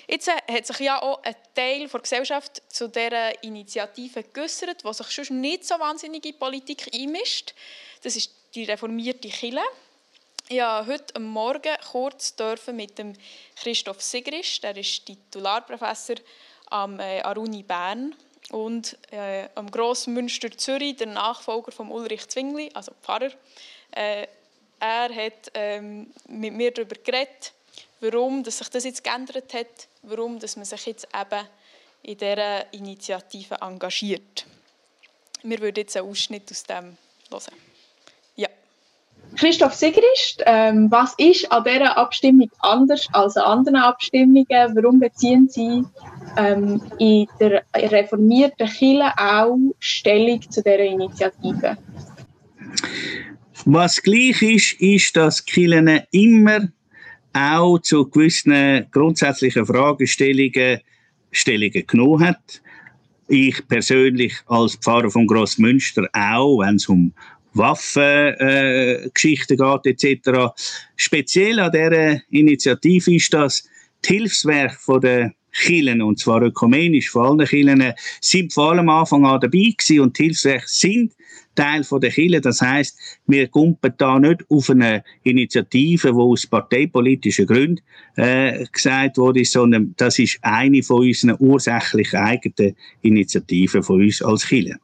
Jetzt 0.06 0.28
äh, 0.28 0.52
hat 0.52 0.66
sich 0.66 0.78
ja 0.80 1.00
auch 1.02 1.22
ein 1.22 1.34
Teil 1.54 1.88
der 1.88 2.00
Gesellschaft 2.00 2.62
zu 2.68 2.88
dieser 2.88 3.42
Initiative 3.42 4.22
geäußert, 4.22 4.84
die 4.84 4.92
sich 4.92 5.10
schon 5.10 5.40
nicht 5.40 5.64
so 5.64 5.78
wahnsinnig 5.78 6.24
in 6.24 6.38
Politik 6.38 6.90
einmischt. 6.94 7.54
Das 8.02 8.16
ist 8.16 8.30
die 8.54 8.64
reformierte 8.64 9.28
Kille. 9.28 9.62
Durfte 10.46 10.86
heute 10.86 11.20
Morgen 11.20 11.74
kurz 11.90 12.34
mit 12.70 12.98
dem 12.98 13.14
Christoph 13.56 14.02
Sigrist, 14.02 14.62
der 14.62 14.76
ist 14.76 15.06
Titularprofessor 15.06 16.16
am 16.66 17.00
äh, 17.00 17.22
Aruni 17.22 17.62
Bern 17.62 18.14
und 18.50 18.98
äh, 19.10 19.48
am 19.54 19.70
Grossmünster 19.70 20.50
Zürich, 20.50 20.96
der 20.96 21.06
Nachfolger 21.06 21.72
von 21.72 21.90
Ulrich 21.90 22.28
Zwingli, 22.28 22.70
also 22.74 22.92
Pfarrer. 23.00 23.30
Äh, 23.92 24.26
er 24.80 25.14
hat 25.14 25.50
ähm, 25.54 26.12
mit 26.28 26.52
mir 26.52 26.72
darüber 26.72 26.96
geredet, 26.96 27.54
warum 28.00 28.44
dass 28.44 28.58
sich 28.58 28.68
das 28.68 28.84
jetzt 28.84 29.02
geändert 29.02 29.54
hat, 29.54 29.88
warum 30.02 30.38
dass 30.38 30.56
man 30.56 30.66
sich 30.66 30.84
jetzt 30.84 31.08
eben 31.18 31.48
in 32.02 32.18
dieser 32.18 32.70
Initiative 32.74 33.56
engagiert. 33.62 34.44
Wir 35.42 35.58
würden 35.60 35.76
jetzt 35.76 35.96
einen 35.96 36.10
Ausschnitt 36.10 36.50
aus 36.50 36.64
dem 36.64 36.98
hören. 37.30 37.63
Christoph 39.36 39.74
Sigrist, 39.74 40.42
ähm, 40.46 40.90
was 40.90 41.14
ist 41.18 41.50
an 41.50 41.64
dieser 41.64 41.96
Abstimmung 41.96 42.50
anders 42.60 43.06
als 43.12 43.36
an 43.36 43.58
anderen 43.58 43.76
Abstimmungen? 43.76 44.46
Warum 44.48 45.00
beziehen 45.00 45.48
Sie 45.48 45.82
ähm, 46.36 46.80
in 46.98 47.26
der 47.40 47.62
reformierten 47.74 48.68
Kirche 48.68 49.12
auch 49.16 49.56
Stellung 49.80 50.40
zu 50.42 50.62
dieser 50.62 50.78
Initiative? 50.78 51.76
Was 53.64 54.02
gleich 54.02 54.42
ist, 54.42 54.80
ist, 54.80 55.16
dass 55.16 55.44
Kirchen 55.44 56.00
immer 56.12 56.68
auch 57.32 57.78
zu 57.78 58.08
gewissen 58.08 58.86
grundsätzlichen 58.90 59.66
Fragestellungen 59.66 60.80
Stellungen 61.34 61.86
genommen 61.86 62.26
hat. 62.26 62.62
Ich 63.26 63.66
persönlich 63.66 64.34
als 64.46 64.76
Pfarrer 64.76 65.10
von 65.10 65.26
Grossmünster 65.26 66.08
auch, 66.12 66.58
wenn 66.58 66.76
es 66.76 66.88
um 66.88 67.12
Waffengeschichten 67.54 69.58
äh, 69.58 69.78
geht 69.82 70.02
etc. 70.02 70.30
Speziell 70.96 71.60
an 71.60 71.72
dieser 71.72 72.20
Initiative 72.30 73.14
ist, 73.14 73.32
dass 73.32 73.66
die 74.04 74.14
Hilfswerke 74.14 74.76
von 74.78 75.00
der 75.00 75.32
Kirchen, 75.52 76.02
und 76.02 76.18
zwar 76.18 76.42
ökumenisch 76.42 77.10
vor 77.10 77.30
allen 77.30 77.46
Kirchen, 77.46 77.94
sind 78.20 78.52
vor 78.52 78.72
allem 78.72 78.88
am 78.88 79.00
Anfang 79.00 79.24
an 79.24 79.40
dabei 79.40 79.72
gewesen 79.78 80.00
und 80.00 80.18
die 80.18 80.24
Hilfswerke 80.24 80.66
sind 80.66 81.12
Teil 81.54 81.84
von 81.84 82.00
der 82.00 82.10
Kirche. 82.10 82.40
Das 82.40 82.60
heißt, 82.60 83.20
wir 83.26 83.48
kumpen 83.48 83.92
da 83.96 84.18
nicht 84.18 84.44
auf 84.50 84.70
eine 84.70 85.04
Initiative, 85.22 86.08
die 86.08 86.14
aus 86.14 86.46
parteipolitischen 86.46 87.46
Gründen 87.46 87.82
äh, 88.16 88.64
gesagt 88.72 89.18
wurde, 89.18 89.44
sondern 89.44 89.94
das 89.96 90.18
ist 90.18 90.38
eine 90.42 90.82
von 90.82 91.06
unseren 91.06 91.36
ursächlich 91.38 92.14
eigenen 92.14 92.76
Initiativen 93.02 93.82
von 93.82 94.02
uns 94.02 94.22
als 94.22 94.46
Kirche. 94.46 94.76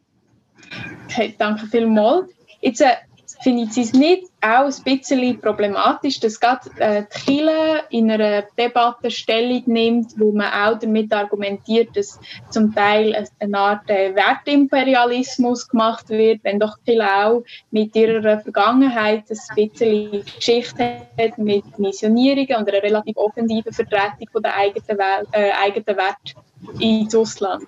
Okay, 1.09 1.35
danke 1.37 1.67
vielmals. 1.67 2.31
Jetzt 2.61 2.81
äh, 2.81 2.97
finde 3.43 3.63
ich 3.63 3.77
es 3.77 3.93
nicht 3.93 4.25
auch 4.43 4.67
ein 4.67 4.85
bisschen 4.85 5.41
problematisch, 5.41 6.21
dass 6.21 6.39
gerade 6.41 6.71
äh, 6.79 7.05
die 7.05 7.37
Kirche 7.37 7.85
in 7.91 8.11
einer 8.11 8.43
Debatte 8.57 9.11
Stellung 9.11 9.63
nimmt, 9.67 10.19
wo 10.19 10.33
man 10.33 10.53
auch 10.53 10.79
damit 10.79 11.13
argumentiert, 11.13 11.97
dass 11.97 12.19
zum 12.51 12.75
Teil 12.75 13.27
eine 13.39 13.59
Art 13.59 13.89
äh, 13.89 14.15
Wertimperialismus 14.15 15.69
gemacht 15.69 16.09
wird, 16.11 16.45
wenn 16.45 16.59
doch 16.59 16.77
Kirche 16.85 17.09
auch 17.09 17.43
mit 17.71 17.95
ihrer 17.97 18.41
Vergangenheit 18.41 19.25
ein 19.31 19.55
bisschen 19.55 20.25
Geschichte 20.37 21.03
hat 21.19 21.39
mit 21.39 21.79
Missionierungen 21.79 22.57
und 22.57 22.69
einer 22.69 22.83
relativ 22.83 23.17
offensiven 23.17 23.73
Vertretung 23.73 24.29
von 24.33 24.43
der 24.43 24.57
eigenen, 24.57 24.99
äh, 25.33 25.51
eigenen 25.53 25.97
Werte 25.97 26.35
ins 26.79 27.15
Ausland. 27.15 27.67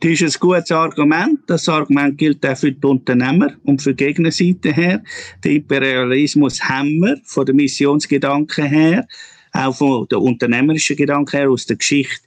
Das 0.00 0.10
ist 0.10 0.36
ein 0.36 0.40
gutes 0.40 0.70
Argument. 0.70 1.40
Das 1.46 1.68
Argument 1.68 2.16
gilt 2.16 2.44
auch 2.46 2.56
für 2.56 2.72
die 2.72 2.86
Unternehmer 2.86 3.52
und 3.64 3.82
für 3.82 3.94
die 3.94 4.04
Gegnerseite 4.04 4.72
her. 4.72 5.02
Den 5.44 5.56
Imperialismus 5.56 6.62
haben 6.62 7.00
wir 7.00 7.16
von 7.24 7.46
der 7.46 7.54
Missionsgedanken 7.54 8.66
her, 8.66 9.06
auch 9.52 9.74
von 9.74 10.06
der 10.08 10.20
unternehmerischen 10.20 10.96
Gedanken 10.96 11.36
her 11.36 11.50
aus 11.50 11.66
der 11.66 11.76
Geschichte 11.76 12.26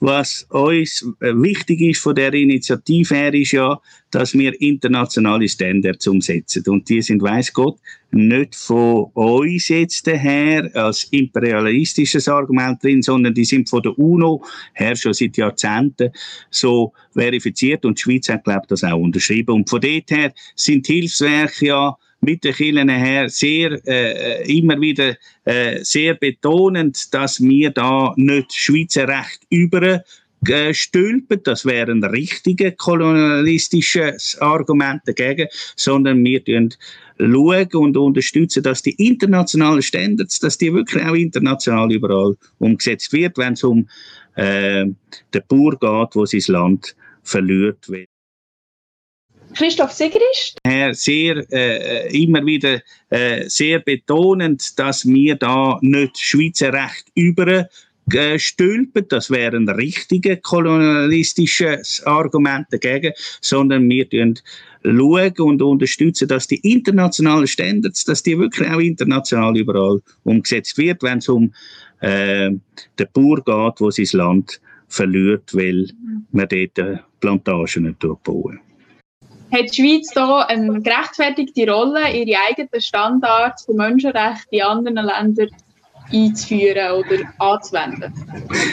was 0.00 0.46
uns 0.50 1.06
äh, 1.20 1.32
wichtig 1.34 1.80
ist 1.80 2.00
von 2.00 2.14
der 2.14 2.32
Initiative 2.34 3.14
her, 3.14 3.34
ist 3.34 3.52
ja, 3.52 3.80
dass 4.10 4.34
wir 4.34 4.60
internationale 4.60 5.48
Standards 5.48 6.06
umsetzen. 6.06 6.62
Und 6.68 6.88
die 6.88 7.02
sind, 7.02 7.22
weiß 7.22 7.52
Gott, 7.52 7.78
nicht 8.10 8.54
von 8.54 9.10
uns 9.14 9.68
jetzt 9.68 10.06
her 10.06 10.70
als 10.74 11.04
imperialistisches 11.04 12.28
Argument 12.28 12.82
drin, 12.82 13.02
sondern 13.02 13.34
die 13.34 13.44
sind 13.44 13.68
von 13.68 13.82
der 13.82 13.98
UNO 13.98 14.44
her 14.74 14.96
schon 14.96 15.14
seit 15.14 15.36
Jahrzehnten 15.36 16.10
so 16.50 16.92
verifiziert 17.12 17.84
und 17.84 17.98
die 17.98 18.02
Schweiz 18.02 18.28
hat, 18.28 18.44
glaube 18.44 18.62
ich, 18.64 18.68
das 18.68 18.84
auch 18.84 18.98
unterschrieben. 18.98 19.52
Und 19.52 19.70
von 19.70 19.80
dort 19.80 20.10
her 20.10 20.32
sind 20.54 20.86
Hilfswerke 20.86 21.66
ja 21.66 21.96
mit 22.20 22.44
den 22.44 22.54
Kirchen 22.54 22.88
her 22.88 23.28
sehr, 23.28 23.80
äh, 23.86 24.42
immer 24.50 24.80
wieder 24.80 25.16
äh, 25.44 25.84
sehr 25.84 26.14
betonend, 26.14 27.12
dass 27.14 27.40
wir 27.40 27.70
da 27.70 28.12
nicht 28.16 28.52
Schweizer 28.52 29.08
Recht 29.08 29.40
über 29.50 30.02
stülpen, 30.72 31.40
das 31.42 31.64
wäre 31.64 31.90
ein 31.90 32.04
richtiges 32.04 32.76
kolonialistisches 32.76 34.38
Argument 34.40 35.02
dagegen, 35.06 35.48
sondern 35.74 36.24
wir 36.24 36.42
schauen 36.44 36.72
und 37.74 37.96
unterstützen, 37.96 38.62
dass 38.62 38.82
die 38.82 38.94
internationalen 39.04 39.82
Standards, 39.82 40.38
dass 40.38 40.58
die 40.58 40.72
wirklich 40.72 41.02
auch 41.04 41.14
international 41.14 41.92
überall 41.92 42.36
umgesetzt 42.58 43.12
wird, 43.12 43.38
wenn 43.38 43.54
es 43.54 43.64
um 43.64 43.88
äh, 44.36 44.84
den 44.84 45.42
Bauer 45.48 45.72
geht, 45.72 46.14
wo 46.14 46.26
sein 46.26 46.42
Land 46.48 46.94
verliert 47.22 47.88
wird. 47.88 48.08
Christoph 49.56 49.92
Sigrist. 49.92 50.58
Sehr, 50.92 51.52
äh, 51.52 52.22
immer 52.22 52.44
wieder 52.44 52.80
äh, 53.08 53.48
sehr 53.48 53.78
betonend, 53.80 54.78
dass 54.78 55.06
wir 55.06 55.36
da 55.36 55.78
nicht 55.80 56.18
Schweizer 56.18 56.72
Recht 56.72 57.06
über 57.14 57.66
stülpen, 58.36 59.06
das 59.08 59.30
wäre 59.30 59.56
ein 59.56 59.68
richtiges 59.68 60.40
kolonialistisches 60.42 62.02
Argument 62.04 62.66
dagegen, 62.70 63.12
sondern 63.40 63.88
wir 63.88 64.06
schauen 64.84 65.40
und 65.40 65.62
unterstützen, 65.62 66.28
dass 66.28 66.46
die 66.46 66.60
internationalen 66.72 67.48
Standards, 67.48 68.04
dass 68.04 68.22
die 68.22 68.38
wirklich 68.38 68.68
auch 68.68 68.78
international 68.78 69.56
überall 69.56 70.00
umgesetzt 70.22 70.78
wird, 70.78 71.02
wenn 71.02 71.18
es 71.18 71.28
um 71.28 71.52
äh, 72.00 72.50
den 72.50 73.08
Bauer 73.12 73.36
geht, 73.36 73.80
wo 73.80 73.90
sein 73.90 74.06
Land 74.12 74.60
verliert, 74.86 75.52
weil 75.52 75.88
man 76.30 76.46
dort 76.48 77.00
Plantagen 77.18 77.84
nicht 77.84 77.98
bauen 78.22 78.60
hat 79.52 79.70
die 79.70 79.82
Schweiz 79.82 80.10
hier 80.12 80.48
eine 80.48 80.80
gerechtfertigte 80.80 81.70
Rolle, 81.70 82.10
ihre 82.12 82.38
eigenen 82.48 82.80
Standards 82.80 83.64
für 83.64 83.74
Menschenrechte 83.74 84.46
in 84.50 84.62
anderen 84.62 84.96
Ländern 84.96 85.48
einzuführen 86.12 86.92
oder 86.92 87.34
anzuwenden? 87.38 88.12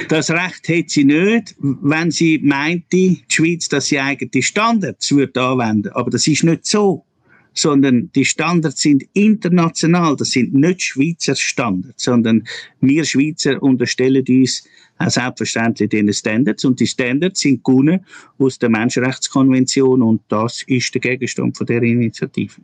Das 0.10 0.30
Recht 0.30 0.70
hat 0.70 0.90
sie 0.90 1.06
nicht, 1.06 1.56
wenn 1.60 2.12
sie 2.12 2.40
meinte, 2.40 2.86
die 2.92 3.24
Schweiz, 3.28 3.70
dass 3.70 3.88
sie 3.88 4.00
eigene 4.00 4.42
Standards 4.42 5.12
würde 5.12 5.42
anwenden 5.42 5.96
Aber 5.96 6.12
das 6.12 6.28
ist 6.28 6.44
nicht 6.44 6.66
so. 6.66 7.06
Sondern 7.54 8.12
die 8.14 8.26
Standards 8.26 8.82
sind 8.82 9.04
international. 9.14 10.16
Das 10.16 10.32
sind 10.32 10.54
nicht 10.54 10.82
Schweizer 10.82 11.36
Standards, 11.36 12.04
sondern 12.04 12.44
wir 12.82 13.06
Schweizer 13.06 13.62
unterstellen 13.62 14.26
uns 14.28 14.64
auch 14.98 15.10
selbstverständlich 15.10 15.90
diesen 15.90 16.14
Standards. 16.14 16.66
Und 16.66 16.80
die 16.80 16.88
Standards 16.88 17.42
sind 17.42 17.64
gewonnen 17.64 18.06
aus 18.38 18.58
der 18.60 18.70
Menschenrechtskonvention 18.70 20.02
und 20.02 20.22
das 20.30 20.64
ist 20.68 20.94
der 20.94 21.02
Gegenstand 21.02 21.58
von 21.58 21.68
der 21.68 21.84
Initiative. 21.84 22.62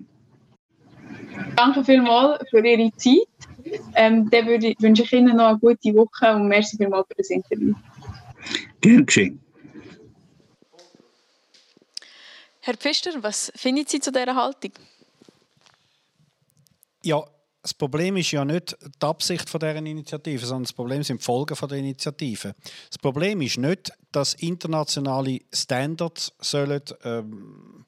Danke 1.55 1.83
vielmals 1.83 2.43
für 2.49 2.65
Ihre 2.65 2.91
Zeit. 2.97 3.27
Ähm, 3.95 4.29
dann 4.29 4.47
wünsche 4.47 5.03
ich 5.03 5.13
Ihnen 5.13 5.37
noch 5.37 5.49
eine 5.49 5.59
gute 5.59 5.93
Woche 5.93 6.35
und 6.35 6.47
merci 6.47 6.77
vielmals 6.77 7.07
für 7.07 7.15
das 7.15 7.29
Interview. 7.29 7.73
Gern 8.81 9.05
geschehen. 9.05 9.39
Herr 12.69 12.77
Pfister, 12.77 13.23
was 13.23 13.51
finden 13.55 13.87
Sie 13.87 13.99
zu 13.99 14.11
dieser 14.11 14.35
Haltung? 14.35 14.73
Ja, 17.01 17.25
das 17.63 17.73
Problem 17.73 18.15
ist 18.17 18.29
ja 18.29 18.45
nicht 18.45 18.77
die 18.79 19.05
Absicht 19.07 19.49
von 19.49 19.59
deren 19.59 19.87
Initiative, 19.87 20.45
sondern 20.45 20.65
das 20.65 20.73
Problem 20.73 21.01
sind 21.01 21.19
die 21.19 21.25
Folgen 21.25 21.55
von 21.55 21.67
der 21.67 21.79
Initiative. 21.79 22.53
Das 22.87 22.99
Problem 22.99 23.41
ist 23.41 23.57
nicht, 23.57 23.91
dass 24.11 24.35
internationale 24.35 25.39
Standards 25.51 26.31
sollen 26.41 26.83
ähm, 27.05 27.87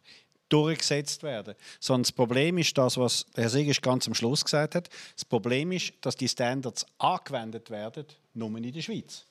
durchgesetzt 0.49 1.21
werden, 1.21 1.53
sondern 1.79 2.01
das 2.01 2.11
Problem 2.11 2.57
ist 2.57 2.75
das, 2.75 2.97
was 2.97 3.27
Herr 3.35 3.49
Sigisch 3.49 3.81
ganz 3.81 4.07
am 4.07 4.15
Schluss 4.15 4.43
gesagt 4.43 4.73
hat. 4.73 4.89
Das 5.13 5.25
Problem 5.25 5.73
ist, 5.73 5.93
dass 6.01 6.15
die 6.15 6.27
Standards 6.27 6.87
angewendet 6.97 7.69
werden, 7.69 8.07
nur 8.33 8.57
in 8.57 8.73
der 8.73 8.81
Schweiz. 8.81 9.27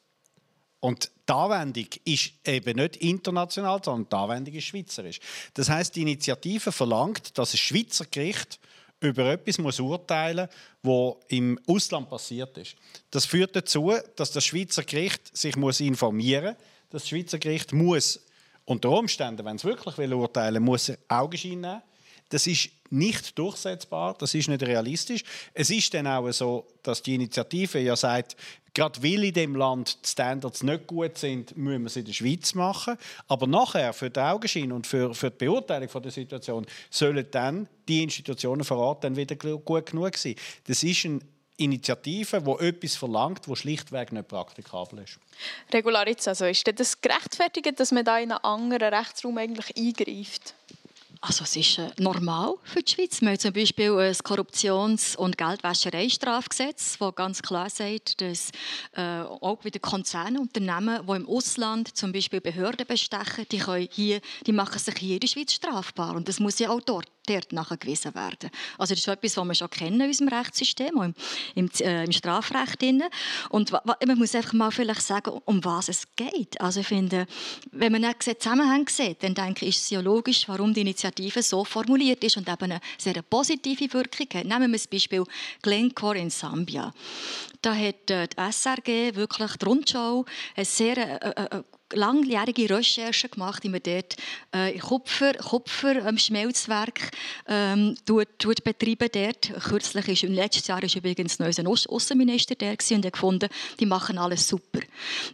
Und 0.80 1.10
die 1.28 1.32
Anwendung 1.32 1.86
ist 2.04 2.32
eben 2.44 2.76
nicht 2.76 2.96
international, 2.96 3.80
sondern 3.84 4.08
die 4.08 4.16
Anwendung 4.16 4.54
ist 4.54 4.64
schweizerisch. 4.64 5.20
Das 5.54 5.68
heißt, 5.68 5.94
die 5.94 6.02
Initiative 6.02 6.72
verlangt, 6.72 7.36
dass 7.38 7.54
ein 7.54 7.58
Schweizer 7.58 8.06
Gericht 8.10 8.58
über 9.00 9.32
etwas 9.32 9.58
muss 9.58 9.80
urteilen 9.80 10.48
muss, 10.82 11.16
was 11.16 11.24
im 11.28 11.58
Ausland 11.66 12.08
passiert 12.08 12.56
ist. 12.58 12.76
Das 13.10 13.26
führt 13.26 13.56
dazu, 13.56 13.92
dass 14.16 14.32
das 14.32 14.44
Schweizer 14.44 14.82
Gericht 14.82 15.36
sich 15.36 15.56
muss 15.56 15.80
informieren 15.80 16.54
muss. 16.54 16.64
Das 16.90 17.08
Schweizer 17.08 17.38
Gericht 17.38 17.72
muss 17.72 18.20
unter 18.64 18.90
Umständen, 18.90 19.44
wenn 19.44 19.56
es 19.56 19.64
wirklich 19.64 19.96
will 19.98 20.14
urteilen 20.14 20.62
muss 20.62 20.92
Augenschein 21.08 21.60
nehmen. 21.60 21.82
Das 22.30 22.46
ist 22.46 22.70
nicht 22.90 23.36
durchsetzbar, 23.38 24.14
das 24.18 24.34
ist 24.34 24.48
nicht 24.48 24.62
realistisch. 24.62 25.22
Es 25.52 25.70
ist 25.70 25.92
dann 25.94 26.06
auch 26.06 26.30
so, 26.30 26.66
dass 26.82 27.02
die 27.02 27.14
Initiative 27.16 27.80
ja 27.80 27.96
sagt, 27.96 28.36
gerade 28.74 29.02
weil 29.02 29.24
in 29.24 29.34
dem 29.34 29.54
Land 29.56 29.98
die 30.04 30.08
Standards 30.08 30.62
nicht 30.62 30.86
gut 30.86 31.18
sind, 31.18 31.56
müssen 31.56 31.82
wir 31.82 31.86
es 31.86 31.96
in 31.96 32.04
der 32.04 32.12
Schweiz 32.12 32.54
machen. 32.54 32.96
Aber 33.28 33.46
nachher, 33.46 33.92
für 33.92 34.10
den 34.10 34.22
Augenschein 34.22 34.72
und 34.72 34.86
für, 34.86 35.14
für 35.14 35.30
die 35.30 35.44
Beurteilung 35.44 35.88
der 36.02 36.10
Situation, 36.10 36.66
sollen 36.90 37.26
dann 37.30 37.68
die 37.88 38.02
Institutionen 38.02 38.64
vor 38.64 38.78
Ort 38.78 39.04
dann 39.04 39.16
wieder 39.16 39.36
gut 39.36 39.86
genug 39.86 40.16
sein. 40.16 40.34
Das 40.66 40.82
ist 40.82 41.04
eine 41.04 41.20
Initiative, 41.60 42.40
die 42.40 42.66
etwas 42.66 42.96
verlangt, 42.96 43.46
wo 43.46 43.54
schlichtweg 43.54 44.12
nicht 44.12 44.28
praktikabel 44.28 45.00
ist. 45.00 45.18
Regularitz, 45.72 46.26
also 46.26 46.46
ist 46.46 46.66
das 46.74 47.00
gerechtfertigt, 47.00 47.78
dass 47.78 47.92
man 47.92 48.04
da 48.04 48.18
in 48.18 48.32
einen 48.32 48.42
anderen 48.42 48.94
Rechtsraum 48.94 49.36
eigentlich 49.36 49.76
eingreift? 49.76 50.54
Also 51.22 51.44
es 51.44 51.54
ist 51.54 51.78
äh, 51.78 51.90
normal 51.98 52.54
für 52.64 52.82
die 52.82 52.90
Schweiz. 52.90 53.20
Wir 53.20 53.28
haben 53.28 53.38
zum 53.38 53.52
Beispiel 53.52 53.92
ein 53.92 54.14
Korruptions- 54.14 55.16
und 55.16 55.36
Geldwäschereistrafgesetz, 55.36 56.96
das 56.98 57.14
ganz 57.14 57.42
klar 57.42 57.68
sagt, 57.68 58.22
dass 58.22 58.50
äh, 58.96 59.20
auch 59.20 59.62
wieder 59.62 59.80
Konzerne, 59.80 60.40
Unternehmen, 60.40 61.06
die 61.06 61.12
im 61.12 61.28
Ausland 61.28 61.94
zum 61.94 62.12
Beispiel 62.12 62.40
Behörden 62.40 62.86
bestechen, 62.86 63.44
die, 63.52 63.58
können 63.58 63.88
hier, 63.90 64.22
die 64.46 64.52
machen 64.52 64.78
sich 64.78 64.96
hier 64.96 65.14
in 65.14 65.20
der 65.20 65.28
Schweiz 65.28 65.52
strafbar. 65.52 66.16
Und 66.16 66.26
das 66.26 66.40
muss 66.40 66.58
ja 66.58 66.70
auch 66.70 66.80
dort 66.80 67.06
dort 67.26 67.52
nachgewiesen 67.52 68.14
werden. 68.14 68.50
Also 68.78 68.94
das 68.94 69.00
ist 69.00 69.08
etwas, 69.08 69.36
was 69.36 69.46
wir 69.46 69.54
schon 69.54 69.70
kennen 69.70 70.00
in 70.00 70.08
unserem 70.08 70.28
Rechtssystem, 70.28 70.90
im, 71.00 71.14
im, 71.54 71.70
äh, 71.80 72.04
im 72.04 72.12
Strafrecht. 72.12 72.80
Drin. 72.80 73.02
Und 73.50 73.72
man 73.72 74.18
muss 74.18 74.34
einfach 74.34 74.52
mal 74.52 74.70
vielleicht 74.70 75.02
sagen, 75.02 75.38
um 75.44 75.64
was 75.64 75.88
es 75.88 76.04
geht. 76.16 76.60
Also 76.60 76.80
ich 76.80 76.86
finde, 76.86 77.26
wenn 77.72 77.92
man 77.92 78.02
nicht 78.02 78.22
Zusammenhang 78.22 78.88
sieht, 78.88 79.22
dann 79.22 79.34
denke 79.34 79.66
ich, 79.66 79.76
ist 79.76 79.84
es 79.84 79.90
ja 79.90 80.00
logisch, 80.00 80.48
warum 80.48 80.72
die 80.72 80.80
Initiative 80.80 81.09
so 81.42 81.64
formuliert 81.64 82.22
ist 82.24 82.36
und 82.36 82.48
eben 82.48 82.72
eine 82.72 82.80
sehr 82.98 83.20
positive 83.22 83.92
Wirkung 83.92 84.26
hat. 84.34 84.44
Nehmen 84.44 84.72
wir 84.72 84.78
das 84.78 84.86
Beispiel 84.86 85.24
Glencore 85.62 86.18
in 86.18 86.30
Sambia. 86.30 86.92
Da 87.62 87.74
hat 87.74 88.10
äh, 88.10 88.28
die 88.28 88.52
SRG 88.52 89.14
wirklich 89.14 89.52
die 89.56 89.64
Rundschau 89.64 90.24
eine 90.56 90.64
sehr 90.64 90.96
äh, 90.96 91.56
äh, 91.56 91.62
langjährige 91.92 92.70
Recherche 92.70 93.28
gemacht, 93.28 93.62
die 93.64 93.68
man 93.68 93.80
dort 93.82 94.16
äh, 94.52 94.78
Kupfer, 94.78 95.34
Kupfer 95.34 96.06
ähm, 96.06 96.18
ähm, 97.46 97.96
betreiben 98.06 99.08
dort. 99.12 99.52
Kürzlich 99.64 100.08
ist 100.08 100.22
im 100.24 100.32
letzten 100.32 100.68
Jahr 100.68 100.82
ist 100.82 100.96
übrigens 100.96 101.40
ein 101.40 101.44
neuer 101.44 101.66
Außenminister 101.66 102.54
der 102.54 102.76
und 102.90 103.04
hat 103.04 103.12
gefunden, 103.12 103.48
die 103.78 103.86
machen 103.86 104.18
alles 104.18 104.48
super. 104.48 104.80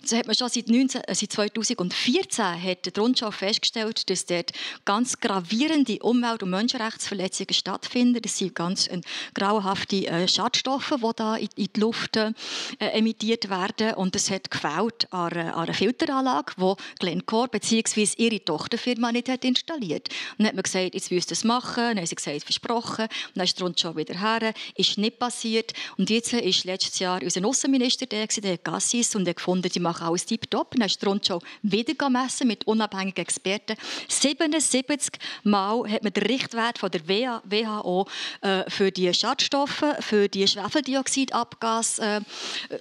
So 0.05 0.17
hat 0.17 0.27
man 0.27 0.35
schon 0.35 0.49
seit, 0.49 0.69
19, 0.69 1.03
äh, 1.03 1.15
seit 1.15 1.33
2014 1.33 2.63
hat 2.63 2.87
die 2.87 3.01
Rundschau 3.01 3.31
festgestellt, 3.31 4.09
dass 4.11 4.27
dort 4.27 4.53
ganz 4.85 5.19
gravierende 5.21 5.99
Umwelt- 6.01 6.43
und 6.43 6.51
Menschenrechtsverletzungen 6.51 7.55
stattfinden. 7.55 8.23
Das 8.23 8.39
sind 8.39 8.55
ganz 8.55 8.87
äh, 8.87 9.01
grauenhafte 9.35 10.07
äh, 10.07 10.29
Schadstoffe, 10.29 10.95
die 10.97 11.11
da 11.17 11.37
in, 11.37 11.49
in 11.57 11.69
die 11.75 11.81
Luft 11.81 12.17
äh, 12.17 12.33
emittiert 12.79 13.51
werden 13.51 13.95
und 13.95 14.17
es 14.17 14.31
hat 14.31 14.51
gefällt 14.51 15.13
an, 15.13 15.33
an 15.37 15.55
einer 15.55 15.75
Filteranlage 15.75 16.46
Vertrag, 16.47 16.55
wo 16.57 16.77
Glencore 16.99 17.49
bzw. 17.49 18.07
ihre 18.17 18.45
Tochterfirma 18.45 19.13
nicht 19.13 19.29
hat 19.29 19.45
installiert. 19.45 20.09
Und 20.33 20.41
dann 20.41 20.49
hat 20.49 20.55
man 20.55 20.63
gesagt, 20.63 20.95
jetzt 20.95 21.11
müsst 21.11 21.31
ihr 21.31 21.33
es 21.33 21.45
machen. 21.45 21.77
Dann 21.77 21.99
haben 21.99 22.07
sie 22.07 22.15
gesagt, 22.15 22.43
versprochen. 22.43 23.09
dann 23.35 23.45
ist 23.45 23.61
der 23.61 23.73
schon 23.77 23.97
wieder 23.97 24.19
her. 24.19 24.55
Ist 24.77 24.99
nicht 24.99 25.19
passiert. 25.19 25.73
Und 25.97 26.11
jetzt 26.11 26.33
ist 26.33 26.65
letztes 26.65 26.99
Jahr 26.99 27.23
unser 27.23 27.45
Außenminister 27.45 28.07
der, 28.07 28.27
der 28.27 28.59
Gassis, 28.59 29.15
und 29.15 29.27
er 29.27 29.35
gefunden, 29.35 29.71
die 29.73 29.81
machen 29.81 30.07
alles 30.07 30.27
tiptop. 30.27 30.73
Dann 30.73 30.87
ist 30.87 31.03
der 31.03 31.21
schon 31.23 31.41
wieder 31.63 31.95
gemessen 31.95 32.49
mit 32.49 32.67
unabhängigen 32.67 33.23
Experten. 33.23 33.77
77 34.09 35.21
Mal 35.45 35.91
hat 35.91 36.03
man 36.03 36.13
den 36.13 36.25
Richtwert 36.25 36.79
von 36.79 36.91
der 36.91 37.07
WHO 37.09 38.07
äh, 38.41 38.69
für 38.71 38.91
die 38.91 39.13
Schadstoffe, 39.13 39.85
für 40.01 40.29
die 40.29 40.47
Schwefeldioxidabgas 40.47 41.99
äh, 41.99 42.21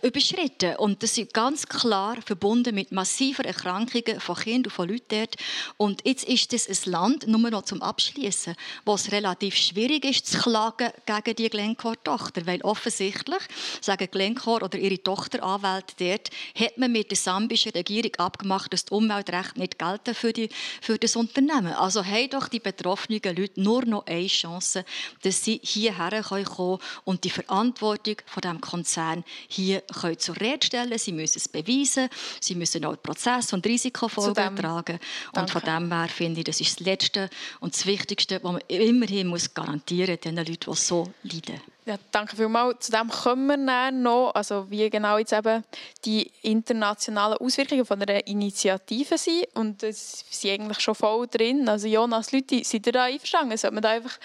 überschritten. 0.04 0.76
Und 0.78 1.04
das 1.04 1.18
ist 1.18 1.34
ganz 1.34 1.68
klar 1.68 2.18
verbunden 2.26 2.76
mit 2.76 2.92
massiver 2.92 3.46
Erkrankungen 3.56 4.20
von 4.20 4.36
Kindern 4.36 4.66
und 4.66 4.72
von 4.72 4.90
Leuten 4.90 5.06
dort. 5.10 5.36
Und 5.78 6.02
jetzt 6.06 6.26
ist 6.26 6.54
es 6.54 6.68
ein 6.68 6.92
Land, 6.92 7.28
nur 7.28 7.50
noch 7.50 7.64
zum 7.64 7.82
Abschließen, 7.82 8.56
wo 8.86 8.96
es 8.96 9.12
relativ 9.12 9.56
schwierig 9.56 10.06
ist, 10.06 10.28
zu 10.28 10.40
klagen 10.40 10.92
gegen 11.06 11.36
die 11.36 11.50
Glencore-Tochter. 11.50 12.46
Weil 12.46 12.62
offensichtlich, 12.62 13.42
sagen 13.82 14.08
Glencore 14.12 14.64
oder 14.64 14.78
ihre 14.78 15.02
Tochteranwälte 15.02 15.96
dort, 15.98 16.30
hat 16.58 16.78
man 16.78 16.92
mit 16.92 17.12
der 17.12 17.18
sambischen 17.18 17.72
Regierung 17.72 18.16
abgemacht, 18.16 18.74
dass 18.74 18.86
die 18.86 18.94
Umweltrechte 18.94 19.60
nicht 19.60 19.80
gelten 19.80 20.14
für, 20.14 20.34
die, 20.34 20.50
für 20.82 20.98
das 20.98 21.16
Unternehmen. 21.16 21.74
Also 21.74 22.04
haben 22.04 22.30
doch 22.30 22.48
die 22.48 22.60
betroffenen 22.60 23.22
Leute 23.24 23.62
nur 23.62 23.86
noch 23.86 24.06
eine 24.06 24.28
Chance, 24.28 24.86
dass 25.22 25.44
sie 25.44 25.60
hierher 25.64 26.24
kommen 26.24 26.46
können 26.46 26.80
und 27.04 27.24
die 27.24 27.30
Verantwortung 27.30 28.18
von 28.26 28.42
dem 28.42 28.62
Konzern 28.62 29.24
hier 29.48 29.84
zur 30.18 30.40
Rede 30.40 30.66
stellen. 30.66 30.98
Sie 30.98 31.12
müssen 31.12 31.38
es 31.38 31.48
beweisen, 31.48 32.10
sie 32.40 32.56
müssen 32.56 32.86
auch 32.86 32.96
den 32.96 33.02
Prozess 33.02 33.45
Stress 33.46 33.54
und 33.54 33.66
Risikofolgen 33.66 34.56
tragen. 34.56 35.00
Und 35.36 35.50
von 35.50 35.62
dem 35.62 35.92
her 35.92 36.08
finde 36.08 36.40
ich, 36.40 36.46
das 36.46 36.62
ist 36.62 36.80
das 36.80 36.86
Letzte 36.86 37.30
und 37.60 37.74
das 37.76 37.86
Wichtigste, 37.86 38.40
was 38.44 38.52
man 38.52 38.62
immerhin 38.68 39.28
muss 39.28 39.54
garantieren 39.54 40.16
muss, 40.16 40.22
den 40.22 40.36
Leuten, 40.36 40.72
die 40.72 40.76
so 40.76 41.12
leiden. 41.24 41.62
Ja, 41.86 41.98
danke 42.12 42.36
vielmals. 42.36 42.88
Zu 42.88 42.92
dem 42.92 43.10
kommen 43.10 43.66
wir 43.66 43.92
noch, 43.92 44.32
also 44.34 44.66
wie 44.72 44.90
genau 44.90 45.20
jetzt 45.20 45.34
eben 45.34 45.64
die 46.04 46.32
internationalen 46.42 47.38
Auswirkungen 47.38 47.86
von 47.86 48.02
einer 48.02 48.26
Initiative 48.26 49.18
sind. 49.20 49.46
Und 49.54 49.84
es 49.84 50.26
sind 50.32 50.52
eigentlich 50.52 50.80
schon 50.80 50.96
voll 50.96 51.28
drin. 51.28 51.70
Also 51.70 51.88
Jonas, 51.88 52.32
Leute, 52.32 52.64
seid 52.64 52.88
ihr 52.88 52.94
da 52.94 53.04
einverstanden? 53.04 53.56
Sollte 53.56 53.76
man 53.76 53.84
da 53.84 53.90
einfach 53.90 54.18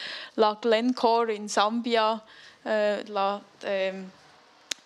Glencore 0.62 1.34
in 1.34 1.48
Sambia 1.48 2.22
äh, 2.64 3.02
la, 3.02 3.42
ähm, 3.64 4.10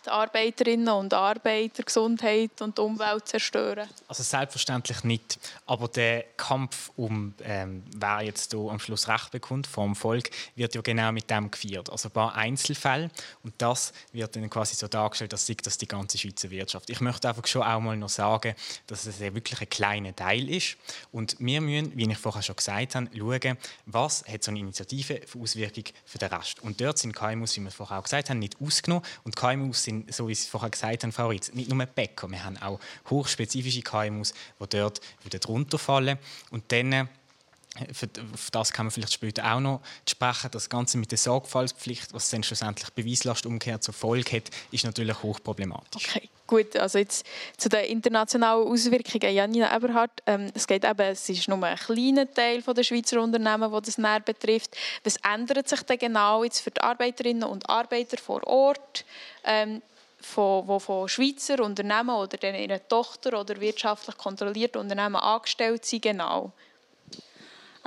die 0.05 0.11
Arbeiterinnen 0.11 0.89
und 0.89 1.15
Arbeiter, 1.15 1.83
Gesundheit 1.83 2.61
und 2.61 2.79
Umwelt 2.79 3.29
zerstören? 3.29 3.89
Also 4.09 4.23
selbstverständlich 4.23 5.05
nicht. 5.05 5.39
Aber 5.67 5.89
der 5.89 6.25
Kampf 6.37 6.91
um 6.97 7.35
ähm, 7.43 7.83
wer 7.97 8.23
jetzt 8.23 8.53
hier 8.53 8.71
am 8.71 8.79
Schluss 8.79 9.09
Recht 9.09 9.31
bekommt 9.31 9.67
vom 9.67 9.97
Volk 9.97 10.31
wird 10.57 10.75
ja 10.75 10.81
genau 10.81 11.13
mit 11.13 11.31
dem 11.31 11.51
geführt. 11.51 11.91
Also 11.91 12.09
ein 12.09 12.13
paar 12.13 12.35
Einzelfälle 12.35 13.11
und 13.43 13.55
das 13.59 13.93
wird 14.13 14.35
dann 14.37 14.49
quasi 14.51 14.75
so 14.75 14.89
dargestellt, 14.89 15.33
dass 15.33 15.47
das 15.47 15.79
die 15.79 15.89
ganze 15.89 16.19
Schweizer 16.19 16.51
Wirtschaft. 16.51 16.91
Ich 16.91 17.01
möchte 17.01 17.29
einfach 17.29 17.47
schon 17.47 17.63
auch 17.63 17.81
mal 17.81 17.97
noch 17.97 18.09
sagen, 18.09 18.55
dass 18.87 19.07
es 19.07 19.21
wirklich 19.21 19.61
ein 19.61 19.69
kleiner 19.69 20.15
Teil 20.15 20.49
ist 20.51 20.77
und 21.13 21.37
wir 21.39 21.61
müssen, 21.61 21.97
wie 21.97 22.11
ich 22.11 22.19
vorher 22.19 22.43
schon 22.43 22.57
gesagt 22.57 22.95
habe, 22.95 23.09
schauen, 23.17 23.59
was 23.87 24.25
hat 24.27 24.43
so 24.43 24.51
eine 24.51 24.61
Initiative 24.61 25.21
für 25.27 25.39
Auswirkungen 25.39 25.89
für 26.05 26.19
den 26.19 26.29
Rest. 26.29 26.63
Und 26.63 26.81
dort 26.81 26.99
sind 26.99 27.15
KMUs, 27.15 27.57
wie 27.57 27.61
wir 27.61 27.71
vorher 27.71 27.99
auch 27.99 28.03
gesagt 28.03 28.31
haben, 28.31 28.39
nicht 28.39 28.57
ausgenommen 28.61 29.05
und 29.25 29.37
KMUs 29.37 29.85
sind 29.85 29.94
sind, 30.03 30.15
so 30.15 30.29
wie 30.29 30.35
Sie 30.35 30.49
vorher 30.49 30.71
gesagt 30.71 31.03
haben, 31.03 31.13
Frau 31.13 31.29
Ritz, 31.29 31.53
nicht 31.53 31.71
nur 31.71 31.85
Bäcker, 31.87 32.31
wir 32.31 32.45
haben 32.45 32.57
auch 32.59 32.81
hochspezifische 33.11 33.83
KMUs, 33.83 34.35
die 34.61 34.67
dort 34.69 35.01
drunter 35.23 35.79
fallen. 35.79 36.19
Und 36.51 36.65
dann 36.73 36.93
äh, 36.93 37.07
auf 38.33 38.51
das 38.51 38.73
kann 38.73 38.87
man 38.87 38.91
vielleicht 38.91 39.13
später 39.13 39.53
auch 39.53 39.61
noch 39.61 39.81
sprechen. 40.09 40.51
Das 40.53 40.69
Ganze 40.69 40.99
mit 40.99 41.11
der 41.11 41.19
Sorgfaltspflicht, 41.19 42.13
was 42.13 42.31
dann 42.31 42.43
schlussendlich 42.43 42.91
Beweislast 42.91 43.47
umkehrt 43.47 43.83
zur 43.83 43.95
Folge 43.95 44.37
hat, 44.37 44.51
ist 44.71 44.85
natürlich 44.85 45.23
hochproblematisch. 45.23 46.09
Okay, 46.09 46.29
gut. 46.47 46.77
Also 46.77 46.99
jetzt 46.99 47.27
zu 47.57 47.69
den 47.69 47.85
internationalen 47.87 48.67
Auswirkungen. 48.67 49.35
Janina 49.35 49.75
Eberhardt, 49.75 50.23
ähm, 50.27 50.51
es 50.55 50.67
geht 50.67 50.85
eben, 50.85 51.01
es 51.01 51.29
ist 51.29 51.49
nur 51.49 51.63
ein 51.63 51.77
kleiner 51.77 52.33
Teil 52.33 52.63
der 52.63 52.83
Schweizer 52.83 53.21
Unternehmen, 53.21 53.71
wo 53.71 53.81
das 53.81 53.99
näher 53.99 54.21
betrifft. 54.21 54.77
Was 55.03 55.17
ändert 55.17 55.69
sich 55.69 55.83
denn 55.83 55.99
genau 55.99 56.45
jetzt 56.45 56.61
für 56.61 56.71
die 56.71 56.81
Arbeiterinnen 56.81 57.45
und 57.45 57.69
Arbeiter 57.69 58.19
vor 58.19 58.47
Ort? 58.47 59.05
ähm, 59.45 59.83
von, 60.21 60.67
wo 60.67 60.79
von 60.79 61.09
Schweizer 61.09 61.61
Unternehmen 61.61 62.17
oder 62.17 62.37
dann 62.39 62.55
ihre 62.55 62.87
Tochter 62.89 63.39
oder 63.39 63.61
wirtschaftlich 63.61 64.17
kontrollierte 64.17 64.79
Unternehmen 64.79 65.17
angestellt 65.17 65.85
sind, 65.85 66.03
genau? 66.03 66.53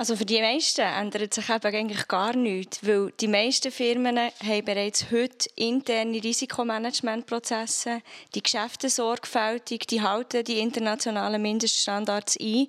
Also 0.00 0.14
für 0.14 0.24
die 0.24 0.40
meisten 0.40 0.82
ändert 0.82 1.34
sich 1.34 1.50
eben 1.50 1.74
eigentlich 1.74 2.06
gar 2.06 2.32
nichts, 2.36 2.86
weil 2.86 3.12
die 3.18 3.26
meisten 3.26 3.72
Firmen 3.72 4.16
haben 4.16 4.64
bereits 4.64 5.10
heute 5.10 5.50
interne 5.56 6.22
Risikomanagementprozesse, 6.22 8.02
die 8.32 8.42
Geschäfte 8.44 8.90
sorgfältig, 8.90 9.88
die 9.88 10.00
halten 10.00 10.44
die 10.44 10.60
internationalen 10.60 11.42
Mindeststandards 11.42 12.38
ein 12.40 12.68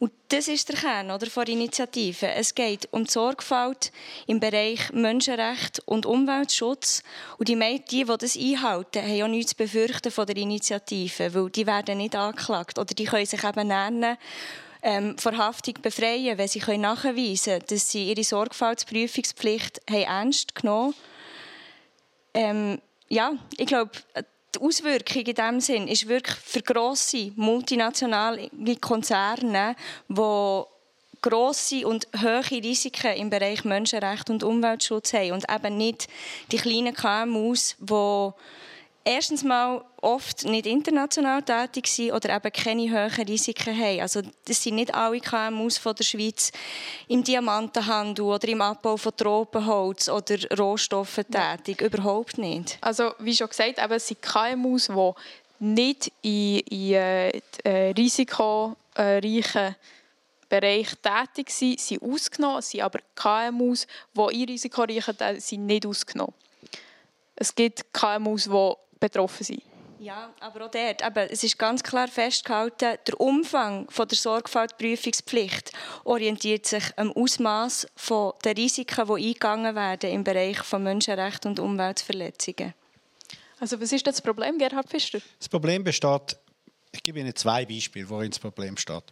und 0.00 0.10
das 0.28 0.48
ist 0.48 0.68
der 0.68 0.76
Kern 0.76 1.12
oder, 1.12 1.26
der 1.26 1.48
Initiative. 1.48 2.26
Es 2.32 2.54
geht 2.54 2.88
um 2.90 3.04
die 3.04 3.12
Sorgfalt 3.12 3.92
im 4.26 4.40
Bereich 4.40 4.92
Menschenrecht 4.92 5.80
und 5.86 6.04
Umweltschutz. 6.04 7.02
Und 7.38 7.48
die, 7.48 7.54
die, 7.54 8.04
die 8.04 8.16
das 8.18 8.36
einhalten, 8.36 9.02
haben 9.02 9.22
auch 9.22 9.28
nichts 9.28 9.52
zu 9.52 9.56
befürchten 9.56 10.10
von 10.10 10.26
der 10.26 10.36
Initiative, 10.36 11.32
weil 11.32 11.48
die 11.48 11.66
werden 11.66 11.98
nicht 11.98 12.16
angeklagt 12.16 12.78
oder 12.78 12.92
die 12.92 13.04
können 13.04 13.24
sich 13.24 13.42
eben 13.44 13.68
nennen 13.68 14.18
ähm, 14.86 15.18
vor 15.18 15.36
Haftung 15.36 15.74
befreien, 15.82 16.38
wenn 16.38 16.46
sie 16.46 16.60
können 16.60 16.82
nachweisen 16.82 17.54
können, 17.54 17.64
dass 17.68 17.90
sie 17.90 18.08
ihre 18.08 18.22
Sorgfaltsprüfungspflicht 18.22 19.82
haben 19.90 20.02
ernst 20.02 20.54
genommen 20.54 20.94
ähm, 22.32 22.80
Ja, 23.08 23.32
ich 23.58 23.66
glaube, 23.66 23.90
die 24.54 24.60
Auswirkung 24.60 25.22
in 25.22 25.34
diesem 25.34 25.60
Sinn 25.60 25.88
ist 25.88 26.06
wirklich 26.06 26.36
für 26.36 26.62
grosse 26.62 27.32
multinationale 27.34 28.48
Konzerne, 28.80 29.74
die 30.08 30.62
grosse 31.20 31.84
und 31.84 32.06
hohe 32.22 32.48
Risiken 32.48 33.16
im 33.16 33.28
Bereich 33.28 33.64
Menschenrecht 33.64 34.30
und 34.30 34.44
Umweltschutz 34.44 35.14
haben 35.14 35.32
und 35.32 35.46
eben 35.52 35.76
nicht 35.76 36.06
die 36.52 36.58
kleinen 36.58 36.94
KMUs, 36.94 37.74
die 37.80 38.30
erstens 39.06 39.44
mal 39.44 39.84
oft 40.02 40.44
nicht 40.44 40.66
international 40.66 41.42
tätig 41.42 41.86
sind 41.86 42.12
oder 42.12 42.34
eben 42.34 42.52
keine 42.52 42.90
hohen 42.90 43.26
Risiken 43.26 43.78
haben. 43.78 44.00
Also 44.00 44.22
das 44.44 44.62
sind 44.62 44.74
nicht 44.74 44.94
alle 44.94 45.20
KMUs 45.20 45.78
von 45.78 45.94
der 45.94 46.04
Schweiz 46.04 46.50
im 47.08 47.22
Diamantenhandel 47.22 48.24
oder 48.24 48.48
im 48.48 48.60
Abbau 48.60 48.96
von 48.96 49.16
Tropenholz 49.16 50.08
oder 50.08 50.36
Rohstoffen 50.58 51.24
tätig. 51.30 51.80
Ja. 51.80 51.86
Überhaupt 51.86 52.36
nicht. 52.36 52.78
Also 52.80 53.12
wie 53.20 53.34
schon 53.34 53.48
gesagt, 53.48 53.78
eben, 53.78 53.92
es 53.92 54.08
sind 54.08 54.20
KMUs, 54.20 54.88
die 54.88 55.12
nicht 55.60 56.12
in, 56.22 56.58
in 56.58 56.92
äh, 56.92 57.40
äh 57.64 57.92
risikoreichen 57.92 59.76
Bereich 60.48 60.88
tätig 61.02 61.50
sind, 61.50 61.80
sind 61.80 62.02
ausgenommen, 62.02 62.62
sind 62.62 62.82
aber 62.82 63.00
KMUs, 63.14 63.86
die 64.14 64.42
in 64.42 64.48
risikoreichen 64.48 65.16
sind, 65.38 65.66
nicht 65.66 65.86
ausgenommen. 65.86 66.34
Es 67.36 67.54
gibt 67.54 67.92
KMUs, 67.92 68.44
die 68.44 68.74
betroffen 69.00 69.44
sind. 69.44 69.62
Ja, 69.98 70.30
aber 70.40 70.66
auch 70.66 70.70
dort, 70.70 71.02
eben, 71.02 71.28
es 71.30 71.42
ist 71.42 71.58
ganz 71.58 71.82
klar 71.82 72.06
festgehalten, 72.08 72.98
der 73.06 73.20
Umfang 73.20 73.88
von 73.90 74.06
der 74.06 74.18
Sorgfaltprüfungspflicht 74.18 75.72
orientiert 76.04 76.66
sich 76.66 76.84
am 76.96 77.12
Ausmaß 77.12 77.86
der 78.44 78.56
Risiken, 78.56 79.06
die 79.06 79.12
eingegangen 79.28 79.74
werden 79.74 80.10
im 80.10 80.22
Bereich 80.22 80.58
von 80.58 80.82
Menschenrechten 80.82 81.52
und 81.52 81.60
Umweltverletzungen. 81.60 82.74
Also 83.58 83.80
was 83.80 83.90
ist 83.90 84.06
das 84.06 84.20
Problem, 84.20 84.58
Gerhard 84.58 84.88
Pfister? 84.88 85.20
Das 85.38 85.48
Problem 85.48 85.82
besteht, 85.82 86.36
ich 86.92 87.02
gebe 87.02 87.20
Ihnen 87.20 87.34
zwei 87.34 87.64
Beispiele, 87.64 88.08
worin 88.08 88.30
das 88.30 88.38
Problem 88.38 88.76
steht. 88.76 89.04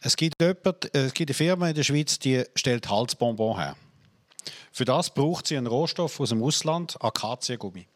Es 0.00 0.16
gibt, 0.16 0.40
jemand, 0.40 0.94
es 0.94 1.14
gibt 1.14 1.30
eine 1.30 1.34
Firma 1.34 1.68
in 1.68 1.74
der 1.74 1.84
Schweiz, 1.84 2.18
die 2.18 2.44
stellt 2.56 2.88
Halsbonbon 2.88 3.56
her. 3.56 3.76
Für 4.72 4.84
das 4.84 5.12
braucht 5.12 5.46
sie 5.46 5.56
einen 5.56 5.66
Rohstoff 5.66 6.18
aus 6.20 6.28
dem 6.28 6.42
Ausland, 6.42 7.00
Akaziengummi. 7.00 7.86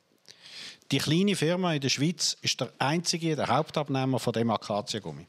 Die 0.93 0.99
kleine 0.99 1.35
Firma 1.35 1.73
in 1.73 1.81
der 1.81 1.89
Schweiz 1.89 2.37
ist 2.43 2.61
der 2.61 2.71
einzige, 2.79 3.35
der 3.35 3.49
Hauptabnehmer 3.49 4.19
von 4.19 4.35
dem 4.35 4.51
Akaziengummi. 4.51 5.27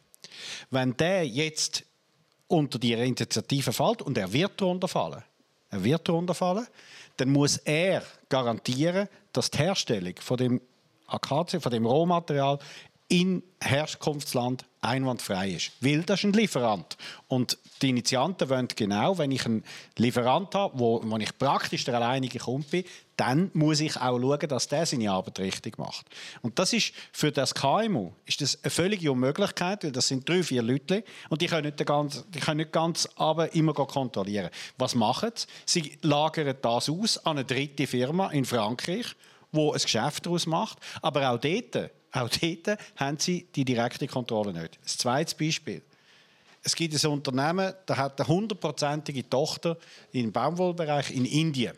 Wenn 0.69 0.95
der 0.97 1.25
jetzt 1.25 1.85
unter 2.47 2.77
die 2.77 2.91
Initiative 2.91 3.71
fällt 3.71 4.01
und 4.01 4.17
er 4.17 4.33
wird 4.33 4.59
darunter 4.59 4.89
fallen, 4.89 5.23
er 5.69 5.83
wird 5.83 6.07
darunter 6.09 6.33
fallen, 6.33 6.67
dann 7.15 7.29
muss 7.29 7.57
er 7.57 8.03
garantieren, 8.27 9.07
dass 9.31 9.49
die 9.49 9.59
Herstellung 9.59 10.15
von 10.19 10.35
dem 10.35 10.61
Akazien, 11.07 11.61
von 11.61 11.71
dem 11.71 11.85
Rohmaterial 11.85 12.59
in 13.13 13.43
Herkunftsland 13.61 14.65
einwandfrei 14.81 15.51
ist. 15.51 15.71
Weil 15.81 16.01
das 16.01 16.21
ist 16.21 16.25
ein 16.25 16.33
Lieferant. 16.33 16.97
Und 17.27 17.59
die 17.83 17.89
Initianten 17.89 18.49
wollen 18.49 18.67
genau, 18.75 19.19
wenn 19.19 19.29
ich 19.29 19.45
einen 19.45 19.63
Lieferant 19.99 20.55
habe, 20.55 20.79
wo, 20.79 20.99
wo 21.03 21.17
ich 21.17 21.37
praktisch 21.37 21.83
der 21.83 21.93
alleinige 21.93 22.39
Kunde 22.39 22.67
bin, 22.71 22.83
dann 23.15 23.51
muss 23.53 23.81
ich 23.81 23.97
auch 23.97 24.19
schauen, 24.19 24.49
dass 24.49 24.67
der 24.67 24.87
seine 24.87 25.11
Arbeit 25.11 25.37
richtig 25.37 25.77
macht. 25.77 26.07
Und 26.41 26.57
das 26.57 26.73
ist 26.73 26.91
für 27.11 27.31
das 27.31 27.53
KMU 27.53 28.13
ist 28.25 28.41
das 28.41 28.57
eine 28.63 28.71
völlige 28.71 29.11
Unmöglichkeit, 29.11 29.83
weil 29.83 29.91
das 29.91 30.07
sind 30.07 30.27
drei, 30.27 30.41
vier 30.41 30.63
Leute 30.63 31.03
und 31.29 31.39
die 31.39 31.45
können 31.45 31.67
nicht 31.67 31.85
ganz, 31.85 32.25
die 32.29 32.39
können 32.39 32.57
nicht 32.57 32.71
ganz 32.71 33.07
aber 33.15 33.53
immer 33.53 33.75
kontrollieren. 33.75 34.49
Was 34.79 34.95
machen 34.95 35.29
sie? 35.35 35.81
Sie 35.81 35.97
lagern 36.01 36.57
das 36.59 36.89
aus 36.89 37.19
an 37.19 37.37
eine 37.37 37.45
dritte 37.45 37.85
Firma 37.85 38.31
in 38.31 38.45
Frankreich, 38.45 39.15
wo 39.53 39.71
ein 39.71 39.79
Geschäft 39.79 40.25
daraus 40.25 40.45
macht. 40.45 40.79
Aber 41.01 41.29
auch 41.29 41.39
dort, 41.39 41.91
auch 42.11 42.29
dort 42.29 42.77
haben 42.97 43.17
sie 43.17 43.47
die 43.55 43.63
direkte 43.63 44.07
Kontrolle 44.07 44.51
nicht. 44.51 44.77
Das 44.83 44.97
zweite 44.97 45.35
Beispiel. 45.35 45.81
Es 46.61 46.75
gibt 46.75 47.01
ein 47.01 47.11
Unternehmen, 47.11 47.73
das 47.85 47.97
hat 47.97 48.19
eine 48.19 48.27
hundertprozentige 48.27 49.29
Tochter 49.29 49.77
im 50.11 50.31
Baumwollbereich 50.31 51.11
in 51.11 51.25
Indien. 51.25 51.73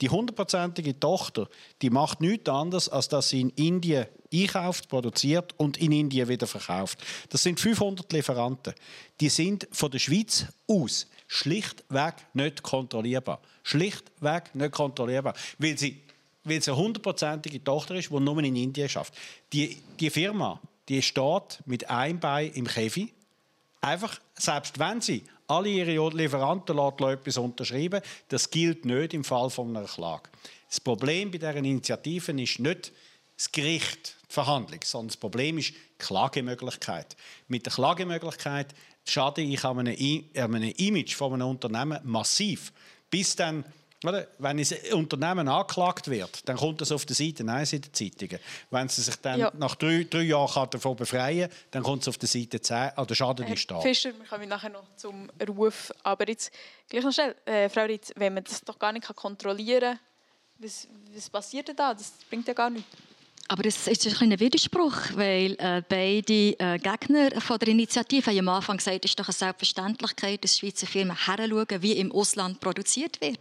Die 0.00 0.08
hundertprozentige 0.08 0.98
Tochter, 0.98 1.48
die 1.82 1.90
macht 1.90 2.20
nichts 2.20 2.48
anderes, 2.48 2.88
als 2.88 3.08
dass 3.08 3.28
sie 3.28 3.40
in 3.40 3.50
Indien 3.50 4.06
einkauft, 4.32 4.88
produziert 4.88 5.54
und 5.56 5.76
in 5.76 5.92
Indien 5.92 6.28
wieder 6.28 6.46
verkauft. 6.46 6.98
Das 7.30 7.42
sind 7.42 7.60
500 7.60 8.12
Lieferanten. 8.12 8.74
Die 9.20 9.28
sind 9.28 9.68
von 9.70 9.90
der 9.90 9.98
Schweiz 9.98 10.46
aus 10.66 11.06
schlichtweg 11.28 12.14
nicht 12.34 12.62
kontrollierbar. 12.62 13.40
Schlichtweg 13.62 14.54
nicht 14.54 14.72
kontrollierbar, 14.72 15.34
weil 15.58 15.76
sie 15.76 16.02
weil 16.46 16.58
es 16.58 16.68
eine 16.68 16.76
hundertprozentige 16.76 17.62
Tochter 17.62 17.96
ist, 17.96 18.10
die 18.10 18.20
nur 18.20 18.38
in 18.38 18.56
Indien 18.56 18.88
schafft. 18.88 19.14
Die, 19.52 19.82
die 19.98 20.10
Firma, 20.10 20.60
die 20.88 21.02
steht 21.02 21.60
mit 21.66 21.88
einem 21.90 22.20
Bein 22.20 22.52
im 22.52 22.66
Käfig. 22.66 23.12
Einfach, 23.80 24.18
selbst 24.34 24.78
wenn 24.78 25.00
sie 25.00 25.24
alle 25.48 25.68
ihre 25.68 26.08
Lieferanten 26.10 26.78
etwas 26.78 27.36
unterschreiben, 27.36 28.00
das 28.28 28.50
gilt 28.50 28.84
nicht 28.84 29.14
im 29.14 29.24
Fall 29.24 29.50
von 29.50 29.76
einer 29.76 29.86
Klage. 29.86 30.28
Das 30.68 30.80
Problem 30.80 31.30
bei 31.30 31.38
diesen 31.38 31.64
Initiativen 31.64 32.38
ist 32.38 32.58
nicht 32.58 32.92
das 33.36 33.52
Gericht, 33.52 34.16
die 34.28 34.32
Verhandlung, 34.32 34.80
sondern 34.82 35.08
das 35.08 35.16
Problem 35.16 35.58
ist 35.58 35.70
die 35.70 35.76
Klagemöglichkeit. 35.98 37.16
Mit 37.48 37.66
der 37.66 37.72
Klagemöglichkeit 37.72 38.74
schade 39.04 39.42
ich 39.42 39.64
an 39.64 39.78
einem, 39.80 40.24
einem 40.34 40.72
Image 40.76 41.14
von 41.14 41.34
einem 41.34 41.48
Unternehmen 41.48 42.00
massiv, 42.04 42.72
bis 43.10 43.36
dann 43.36 43.64
oder? 44.04 44.26
Wenn 44.38 44.58
ein 44.58 44.92
Unternehmen 44.92 45.48
angeklagt 45.48 46.08
wird, 46.08 46.48
dann 46.48 46.56
kommt 46.56 46.80
das 46.80 46.92
auf 46.92 47.04
der 47.06 47.16
Seite 47.16 47.46
1 47.48 47.72
in 47.72 47.82
den 47.82 47.92
Zeitungen. 47.92 48.38
Wenn 48.70 48.88
sie 48.88 49.02
sich 49.02 49.16
dann 49.16 49.40
ja. 49.40 49.52
nach 49.56 49.74
drei, 49.74 50.06
drei 50.08 50.22
Jahren 50.22 50.70
davon 50.70 50.96
befreien 50.96 51.48
kann, 51.48 51.58
dann 51.70 51.82
kommt 51.82 52.02
es 52.02 52.08
auf 52.08 52.18
der 52.18 52.28
Seite 52.28 52.60
10, 52.60 52.90
oder 52.96 53.14
Schaden 53.14 53.46
ist 53.46 53.70
da. 53.70 53.80
Fischer, 53.80 54.12
wir 54.18 54.26
kommen 54.26 54.48
nachher 54.48 54.70
noch 54.70 54.84
zum 54.96 55.30
Ruf. 55.48 55.92
Aber 56.02 56.28
jetzt 56.28 56.52
gleich 56.88 57.04
noch 57.04 57.12
schnell, 57.12 57.34
äh, 57.46 57.68
Frau 57.68 57.84
Ritz, 57.84 58.12
wenn 58.16 58.34
man 58.34 58.44
das 58.44 58.62
doch 58.62 58.78
gar 58.78 58.92
nicht 58.92 59.06
kontrollieren 59.14 59.80
kann, 59.80 59.98
was, 60.58 60.88
was 61.14 61.30
passiert 61.30 61.68
denn 61.68 61.76
da? 61.76 61.92
Das 61.92 62.12
bringt 62.28 62.48
ja 62.48 62.54
gar 62.54 62.70
nichts. 62.70 62.88
Aber 63.48 63.64
es 63.64 63.86
ist 63.86 64.06
ein, 64.06 64.32
ein 64.32 64.40
Widerspruch, 64.40 64.96
weil 65.14 65.52
äh, 65.58 65.80
beide 65.88 66.58
äh, 66.58 66.78
Gegner 66.78 67.40
von 67.40 67.58
der 67.60 67.68
Initiative 67.68 68.30
haben 68.30 68.40
am 68.40 68.48
Anfang 68.48 68.78
gesagt, 68.78 69.04
es 69.04 69.12
ist 69.12 69.20
doch 69.20 69.28
eine 69.28 69.34
Selbstverständlichkeit, 69.34 70.42
dass 70.42 70.58
Schweizer 70.58 70.86
Firmen 70.88 71.16
heranschauen, 71.16 71.80
wie 71.80 71.92
im 71.92 72.10
Ausland 72.10 72.58
produziert 72.58 73.20
wird. 73.20 73.38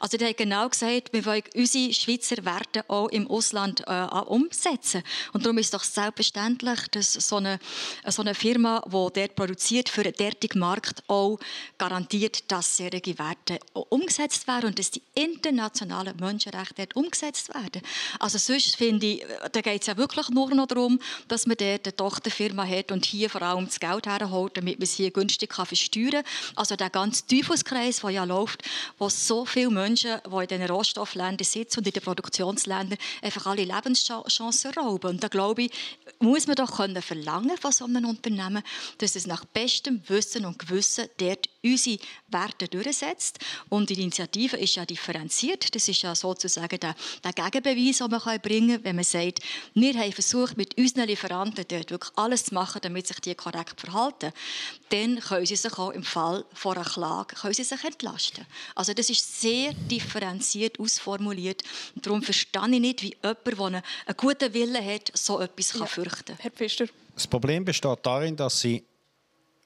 Also 0.00 0.16
die 0.16 0.24
haben 0.24 0.36
genau 0.36 0.68
gesagt, 0.70 1.12
wir 1.12 1.26
wollen 1.26 1.42
unsere 1.54 1.92
Schweizer 1.92 2.42
Werte 2.46 2.88
auch 2.88 3.08
im 3.08 3.28
Ausland 3.28 3.82
äh, 3.86 4.04
umsetzen. 4.26 5.02
Und 5.34 5.44
darum 5.44 5.58
ist 5.58 5.66
es 5.66 5.70
doch 5.72 5.84
selbstverständlich, 5.84 6.88
dass 6.90 7.12
so 7.12 7.36
eine, 7.36 7.58
so 8.06 8.22
eine 8.22 8.34
Firma, 8.34 8.82
die 8.86 8.90
dort 8.90 9.36
produziert, 9.36 9.90
für 9.90 10.02
den 10.02 10.14
dortigen 10.14 10.60
Markt 10.60 11.02
auch 11.08 11.38
garantiert, 11.76 12.50
dass 12.50 12.78
solche 12.78 13.18
Werte 13.18 13.58
umgesetzt 13.74 14.46
werden 14.46 14.68
und 14.68 14.78
dass 14.78 14.90
die 14.90 15.02
internationalen 15.14 16.16
Menschenrechte 16.16 16.74
dort 16.76 16.96
umgesetzt 16.96 17.52
werden. 17.52 17.82
Also 18.18 18.38
sonst 18.38 18.76
finde 18.76 19.06
ich, 19.06 19.24
da 19.50 19.60
geht 19.60 19.80
es 19.80 19.86
ja 19.86 19.96
wirklich 19.96 20.28
nur 20.30 20.54
noch 20.54 20.66
darum, 20.66 20.98
dass 21.28 21.46
man 21.46 21.56
dort 21.56 21.86
eine 21.86 21.96
Tochterfirma 21.96 22.66
hat 22.66 22.92
und 22.92 23.04
hier 23.04 23.30
vor 23.30 23.42
allem 23.42 23.66
das 23.66 23.80
Geld 23.80 24.06
herholt, 24.06 24.56
damit 24.56 24.78
man 24.78 24.84
es 24.84 24.94
hier 24.94 25.10
günstig 25.10 25.50
kann 25.50 25.66
versteuern 25.66 26.10
kann. 26.12 26.24
Also 26.56 26.76
der 26.76 26.90
ganze 26.90 27.26
Teufelskreis, 27.26 28.00
der 28.00 28.10
ja 28.10 28.24
läuft, 28.24 28.62
wo 28.98 29.08
so 29.08 29.44
viele 29.44 29.70
Menschen, 29.70 30.20
die 30.24 30.54
in 30.54 30.60
den 30.60 30.70
Rohstoffländern 30.70 31.44
sitzen 31.44 31.80
und 31.80 31.86
in 31.86 31.92
den 31.92 32.02
Produktionsländern, 32.02 32.98
einfach 33.22 33.46
alle 33.46 33.64
Lebenschancen 33.64 34.72
rauben. 34.72 35.10
Und 35.10 35.24
da 35.24 35.28
glaube 35.28 35.62
ich, 35.62 35.70
muss 36.18 36.46
man 36.46 36.56
doch 36.56 36.76
können 36.76 37.02
verlangen 37.02 37.56
von 37.58 37.72
so 37.72 37.84
einem 37.84 38.04
Unternehmen, 38.04 38.62
dass 38.98 39.16
es 39.16 39.26
nach 39.26 39.44
bestem 39.44 40.02
Wissen 40.08 40.44
und 40.44 40.58
Gewissen 40.58 41.08
dort 41.16 41.48
unsere 41.62 41.98
Werte 42.28 42.68
durchsetzt. 42.68 43.38
Und 43.68 43.90
die 43.90 44.00
Initiative 44.00 44.56
ist 44.56 44.74
ja 44.76 44.84
differenziert. 44.84 45.74
Das 45.74 45.88
ist 45.88 46.02
ja 46.02 46.14
sozusagen 46.14 46.78
der, 46.78 46.94
der 47.22 47.32
Gegenbeweis, 47.32 47.98
den 47.98 48.10
man 48.10 48.40
bringen 48.40 48.76
kann, 48.76 48.84
wenn 48.84 48.96
man 48.96 49.04
sagt, 49.04 49.31
wir 49.74 49.94
haben 49.94 50.12
versucht, 50.12 50.56
mit 50.56 50.76
unseren 50.78 51.06
Lieferanten 51.06 51.64
dort 51.68 51.90
wirklich 51.90 52.12
alles 52.16 52.44
zu 52.46 52.54
machen, 52.54 52.80
damit 52.82 53.06
sich 53.06 53.20
die 53.20 53.34
korrekt 53.34 53.80
verhalten. 53.80 54.32
Dann 54.90 55.20
können 55.20 55.46
sie 55.46 55.56
sich 55.56 55.78
auch 55.78 55.90
im 55.90 56.02
Fall 56.02 56.44
von 56.52 56.76
einer 56.76 56.84
Klage 56.84 57.36
können 57.36 57.54
sie 57.54 57.64
sich 57.64 57.84
entlasten. 57.84 58.46
Also 58.74 58.94
das 58.94 59.10
ist 59.10 59.40
sehr 59.40 59.72
differenziert 59.74 60.78
ausformuliert. 60.78 61.62
Und 61.94 62.06
darum 62.06 62.22
verstehe 62.22 62.62
ich 62.70 62.80
nicht, 62.80 63.02
wie 63.02 63.16
jemand, 63.22 63.46
der 63.46 63.60
einen, 63.60 63.82
einen 64.06 64.16
guten 64.16 64.54
Willen 64.54 64.84
hat, 64.84 65.10
so 65.14 65.40
etwas 65.40 65.72
ja. 65.78 65.86
fürchten 65.86 66.24
kann. 66.24 66.36
Herr 66.38 66.50
Pfister. 66.50 66.86
Das 67.14 67.26
Problem 67.26 67.64
besteht 67.64 67.98
darin, 68.02 68.36
dass 68.36 68.60
sie 68.60 68.84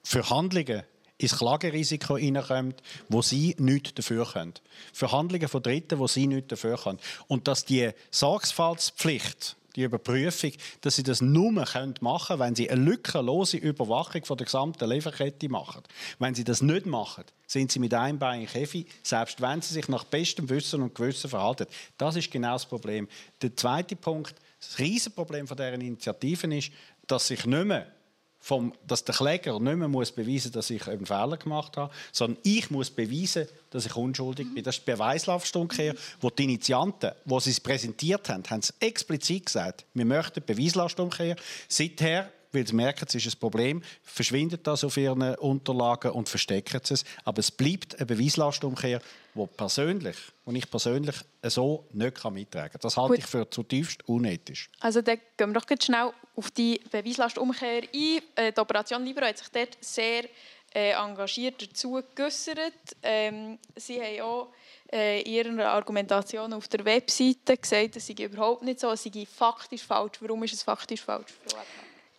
für 0.03 0.29
Handlungen 0.29 0.83
ins 1.17 1.37
Klagerisiko 1.37 2.17
hineinkommen, 2.17 2.75
wo 3.09 3.21
sie 3.21 3.55
nichts 3.59 3.93
dafür 3.95 4.25
können. 4.25 4.53
Verhandlungen 4.93 5.47
von 5.47 5.63
Dritten, 5.63 5.99
wo 5.99 6.07
sie 6.07 6.27
nichts 6.27 6.49
dafür 6.49 6.77
können. 6.77 6.99
Und 7.27 7.47
dass 7.47 7.65
die 7.65 7.89
Sorgfaltspflicht, 8.11 9.55
die 9.75 9.83
Überprüfung, 9.83 10.51
dass 10.81 10.95
sie 10.95 11.03
das 11.03 11.21
nur 11.21 11.51
machen 11.51 11.93
können, 11.93 12.39
wenn 12.39 12.55
sie 12.55 12.69
eine 12.69 12.81
lückenlose 12.81 13.57
Überwachung 13.57 14.25
von 14.25 14.37
der 14.37 14.45
gesamten 14.45 14.89
Lieferkette 14.89 15.49
machen. 15.49 15.83
Wenn 16.19 16.35
sie 16.35 16.43
das 16.43 16.61
nicht 16.61 16.85
machen, 16.87 17.23
sind 17.45 17.71
sie 17.71 17.79
mit 17.79 17.93
einem 17.93 18.19
Bein 18.19 18.41
im 18.41 18.47
Käfig, 18.47 18.87
selbst 19.03 19.39
wenn 19.39 19.61
sie 19.61 19.75
sich 19.75 19.87
nach 19.87 20.03
bestem 20.03 20.49
Wissen 20.49 20.81
und 20.81 20.95
Gewissen 20.95 21.29
verhalten. 21.29 21.67
Das 21.97 22.15
ist 22.15 22.31
genau 22.31 22.53
das 22.53 22.65
Problem. 22.65 23.07
Der 23.41 23.55
zweite 23.55 23.95
Punkt, 23.95 24.35
das 24.59 24.79
Riesenproblem 24.79 25.47
von 25.47 25.57
deren 25.57 25.81
Initiativen 25.81 26.51
ist, 26.51 26.71
dass 27.05 27.27
sich 27.27 27.45
nicht 27.45 27.65
mehr 27.65 27.87
vom, 28.39 28.73
dass 28.85 29.03
der 29.03 29.15
Kläger 29.15 29.59
nicht 29.59 29.75
mehr 29.75 29.87
muss 29.87 30.11
beweisen 30.11 30.51
dass 30.51 30.69
ich 30.69 30.87
einen 30.87 31.05
Fehler 31.05 31.37
gemacht 31.37 31.77
habe, 31.77 31.93
sondern 32.11 32.39
ich 32.43 32.69
muss 32.69 32.89
beweisen, 32.89 33.47
dass 33.69 33.85
ich 33.85 33.95
unschuldig 33.95 34.53
bin. 34.53 34.63
Das 34.63 34.77
ist 34.77 34.87
die 34.87 34.91
Beweislastumkehr, 34.91 35.95
wo 36.21 36.29
die 36.29 36.45
Initianten, 36.45 37.11
wo 37.25 37.39
sie 37.39 37.51
es 37.51 37.59
präsentiert 37.59 38.29
haben, 38.29 38.43
haben 38.49 38.59
es 38.59 38.73
explizit 38.79 39.47
gesagt, 39.47 39.85
wir 39.93 40.05
möchten 40.05 40.43
Beweislastumkehr. 40.45 41.35
Seither 41.67 42.31
weil 42.51 42.65
sie 42.65 42.75
merken, 42.75 43.05
es 43.07 43.15
ist 43.15 43.27
ein 43.27 43.39
Problem, 43.39 43.83
verschwindet 44.03 44.65
das 44.65 44.83
auf 44.83 44.97
ihren 44.97 45.35
Unterlagen 45.35 46.11
und 46.11 46.29
verstecken 46.29 46.81
es. 46.89 47.03
Aber 47.23 47.39
es 47.39 47.51
bleibt 47.51 47.95
eine 47.95 48.05
Beweislastumkehr, 48.05 49.01
wo 49.37 49.45
persönlich 49.45 50.17
und 50.45 50.55
ich 50.55 50.69
persönlich 50.69 51.15
so 51.43 51.85
nicht 51.93 52.23
mittragen 52.31 52.71
kann. 52.71 52.81
Das 52.81 52.97
halte 52.97 53.13
Gut. 53.13 53.19
ich 53.19 53.25
für 53.25 53.49
zutiefst 53.49 54.07
unethisch. 54.07 54.69
Also 54.79 55.01
dann 55.01 55.19
gehen 55.37 55.53
wir 55.53 55.59
doch 55.59 55.65
schnell 55.81 56.11
auf 56.35 56.51
die 56.51 56.81
Beweislastumkehr 56.91 57.83
ein. 57.83 58.21
Äh, 58.35 58.51
die 58.51 58.59
Operation 58.59 59.05
Libero 59.05 59.25
hat 59.27 59.37
sich 59.37 59.49
dort 59.49 59.77
sehr 59.79 60.25
äh, 60.73 60.91
engagiert 60.91 61.61
dazu 61.61 62.01
geäußert. 62.13 62.73
Ähm, 63.01 63.57
sie 63.75 64.01
haben 64.01 64.21
auch 64.21 64.47
äh, 64.91 65.21
in 65.21 65.57
ihrer 65.57 65.69
Argumentation 65.69 66.53
auf 66.53 66.67
der 66.67 66.83
Webseite 66.85 67.57
gesagt, 67.57 67.95
es 67.95 68.07
sei 68.07 68.13
überhaupt 68.13 68.63
nicht 68.63 68.79
so, 68.79 68.91
es 68.91 69.03
sei 69.03 69.25
faktisch 69.25 69.83
falsch. 69.83 70.19
Warum 70.19 70.43
ist 70.43 70.53
es 70.53 70.63
faktisch 70.63 71.01
falsch? 71.01 71.33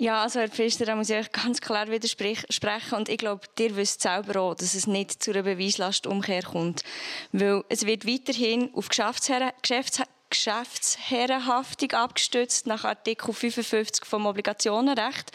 Ja, 0.00 0.22
also 0.22 0.38
Herr 0.38 0.48
Pfister, 0.48 0.86
da 0.86 0.94
muss 0.94 1.10
ich 1.10 1.16
euch 1.16 1.32
ganz 1.32 1.60
klar 1.60 1.88
widersprechen. 1.88 2.94
Und 2.94 3.08
ich 3.08 3.18
glaube, 3.18 3.42
ihr 3.58 3.74
wisst 3.74 4.00
selber 4.00 4.40
auch, 4.40 4.54
dass 4.54 4.74
es 4.74 4.86
nicht 4.86 5.20
zu 5.20 5.32
einer 5.32 5.42
Beweislastumkehr 5.42 6.44
kommt. 6.44 6.84
Weil 7.32 7.64
es 7.68 7.84
wird 7.84 8.06
weiterhin 8.06 8.72
auf 8.74 8.88
Geschäftsherren, 8.88 9.50
Geschäfts 9.60 10.02
Geschäftsherrenhaftung 10.30 11.92
abgestützt 11.92 12.66
nach 12.66 12.84
Artikel 12.84 13.32
55 13.32 14.04
vom 14.04 14.26
Obligationenrecht. 14.26 15.32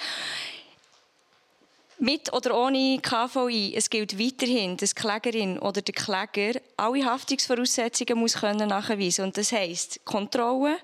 Mit 1.97 2.32
oder 2.32 2.55
ohne 2.55 2.99
KVI, 3.01 3.74
es 3.76 3.89
gilt 3.89 4.20
weiterhin, 4.20 4.78
dass 4.78 4.93
die 4.93 5.01
Klägerin 5.01 5.57
oder 5.57 5.82
der 5.82 5.95
Kläger 5.95 6.61
alle 6.78 7.05
Haftungsvoraussetzungen 7.05 8.20
muss 8.20 8.36
können 8.36 8.70
nachweisen 8.70 9.26
Und 9.26 9.36
das 9.36 9.51
heisst, 9.51 10.05
Kontrolle, 10.05 10.78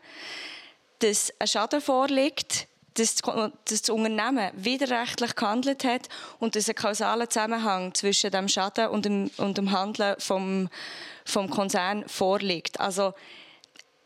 dass 0.98 1.32
ein 1.40 1.48
Schaden 1.48 1.80
vorliegt, 1.80 2.69
dass 2.96 3.16
das 3.16 3.90
Unternehmen 3.90 4.52
widerrechtlich 4.56 5.36
gehandelt 5.36 5.84
hat 5.84 6.10
und 6.40 6.56
dass 6.56 6.70
ein 6.70 6.76
kausaler 6.76 7.30
Zusammenhang 7.30 7.94
zwischen 7.94 8.32
dem 8.32 8.48
Schaden 8.48 8.88
und 8.88 9.06
dem, 9.06 9.32
und 9.38 9.58
dem 9.58 9.72
Handeln 9.72 10.16
vom, 10.20 10.70
vom 11.26 11.50
Konzern 11.50 12.08
vorliegt. 12.08 12.80
Also 12.80 13.14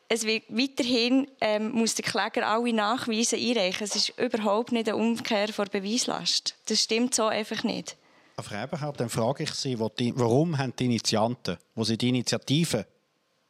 es 0.10 0.26
wird 0.26 0.44
weiterhin 0.50 1.28
ähm, 1.42 1.72
muss 1.72 1.96
der 1.96 2.06
Kläger 2.06 2.48
alle 2.48 2.74
Nachweise 2.74 3.36
einreichen. 3.36 3.86
Es 3.86 3.96
ist 3.96 4.10
überhaupt 4.20 4.72
nicht 4.72 4.88
eine 4.88 4.98
Umkehr 4.98 5.48
von 5.48 5.68
Beweislast. 5.72 6.56
Das 6.68 6.82
stimmt 6.82 7.16
so 7.16 7.26
einfach 7.26 7.64
nicht. 7.64 7.98
Frau 8.40 8.64
Eberhardt, 8.64 9.00
dann 9.00 9.10
frage 9.10 9.44
ich 9.44 9.52
Sie, 9.52 9.80
warum 9.80 10.58
haben 10.58 10.74
die 10.78 10.86
Initianten, 10.86 11.58
wo 11.76 11.84
sie 11.84 11.98
die 11.98 12.10
Initiative 12.10 12.86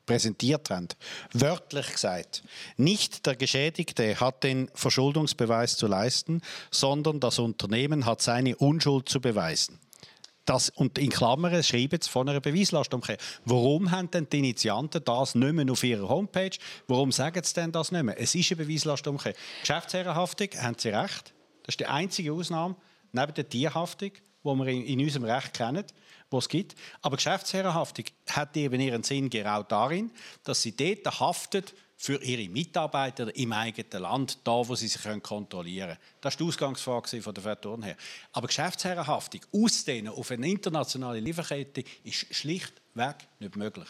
präsentiert 0.06 0.70
haben. 0.70 0.88
Wörtlich 1.34 1.92
gesagt, 1.94 2.44
nicht 2.78 3.26
der 3.26 3.36
Geschädigte 3.36 4.20
hat 4.20 4.44
den 4.44 4.70
Verschuldungsbeweis 4.74 5.78
zu 5.78 5.88
leisten, 5.88 6.42
sondern 6.72 7.20
das 7.20 7.40
Unternehmen 7.40 8.06
hat 8.06 8.22
seine 8.22 8.56
Unschuld 8.58 9.10
zu 9.10 9.22
beweisen. 9.22 9.80
Das, 10.46 10.70
und 10.70 10.98
in 10.98 11.10
Klammern 11.10 11.64
schreiben 11.64 12.00
sie 12.02 12.10
von 12.10 12.28
einer 12.28 12.42
Beweislastumkehr. 12.42 13.18
Warum 13.46 13.92
haben 13.92 14.12
denn 14.12 14.28
die 14.30 14.40
Initianten 14.40 15.02
das 15.04 15.36
nicht 15.36 15.54
mehr 15.54 15.72
auf 15.72 15.84
ihrer 15.84 16.10
Homepage? 16.10 16.58
Warum 16.88 17.14
sagen 17.14 17.42
sie 17.44 17.54
denn 17.54 17.72
das 17.72 17.94
nicht 17.94 18.04
mehr? 18.04 18.20
Es 18.20 18.36
ist 18.36 18.52
eine 18.52 18.66
Beweislastumkehr. 18.66 19.36
Geschäftsherrenhaftung, 19.62 20.50
haben 20.58 20.76
sie 20.78 20.90
recht. 20.90 21.34
Das 21.64 21.74
ist 21.74 21.80
die 21.80 21.86
einzige 21.86 22.34
Ausnahme 22.34 22.76
neben 23.14 23.34
der 23.34 23.48
Tierhaftung, 23.48 24.12
die 24.44 24.50
wir 24.50 24.68
in, 24.68 24.86
in 24.86 25.00
unserem 25.00 25.26
Recht 25.26 25.54
kennen 25.54 25.86
die 26.34 26.38
es 26.38 26.50
gibt. 26.50 26.76
Aber 27.02 27.16
Geschäftsherrenhaftung 27.16 28.06
hat 28.30 28.58
eben 28.58 28.80
ihren 28.80 29.04
Sinn 29.04 29.30
genau 29.30 29.64
darin, 29.64 30.12
dass 30.44 30.62
sie 30.62 30.76
dort 30.76 31.20
haftet 31.20 31.74
für 31.96 32.22
ihre 32.22 32.52
Mitarbeiter 32.52 33.34
im 33.36 33.54
eigenen 33.54 34.02
Land, 34.02 34.40
da 34.44 34.68
wo 34.68 34.76
sie 34.76 34.88
sich 34.88 35.02
kontrollieren 35.22 35.90
können. 35.90 36.00
Das 36.20 36.34
war 36.34 36.38
die 36.40 36.44
Ausgangsfrage 36.50 37.22
von 37.22 37.34
der 37.34 37.44
Frau 37.44 37.82
her. 37.82 37.96
Aber 38.34 38.48
Geschäftsherrenhaftung 38.48 39.42
ausdehnen 39.54 40.12
auf 40.12 40.32
eine 40.32 40.50
internationale 40.50 41.20
Lieferkette 41.20 41.84
ist 42.04 42.36
schlichtweg 42.36 43.16
nicht 43.40 43.56
möglich. 43.56 43.88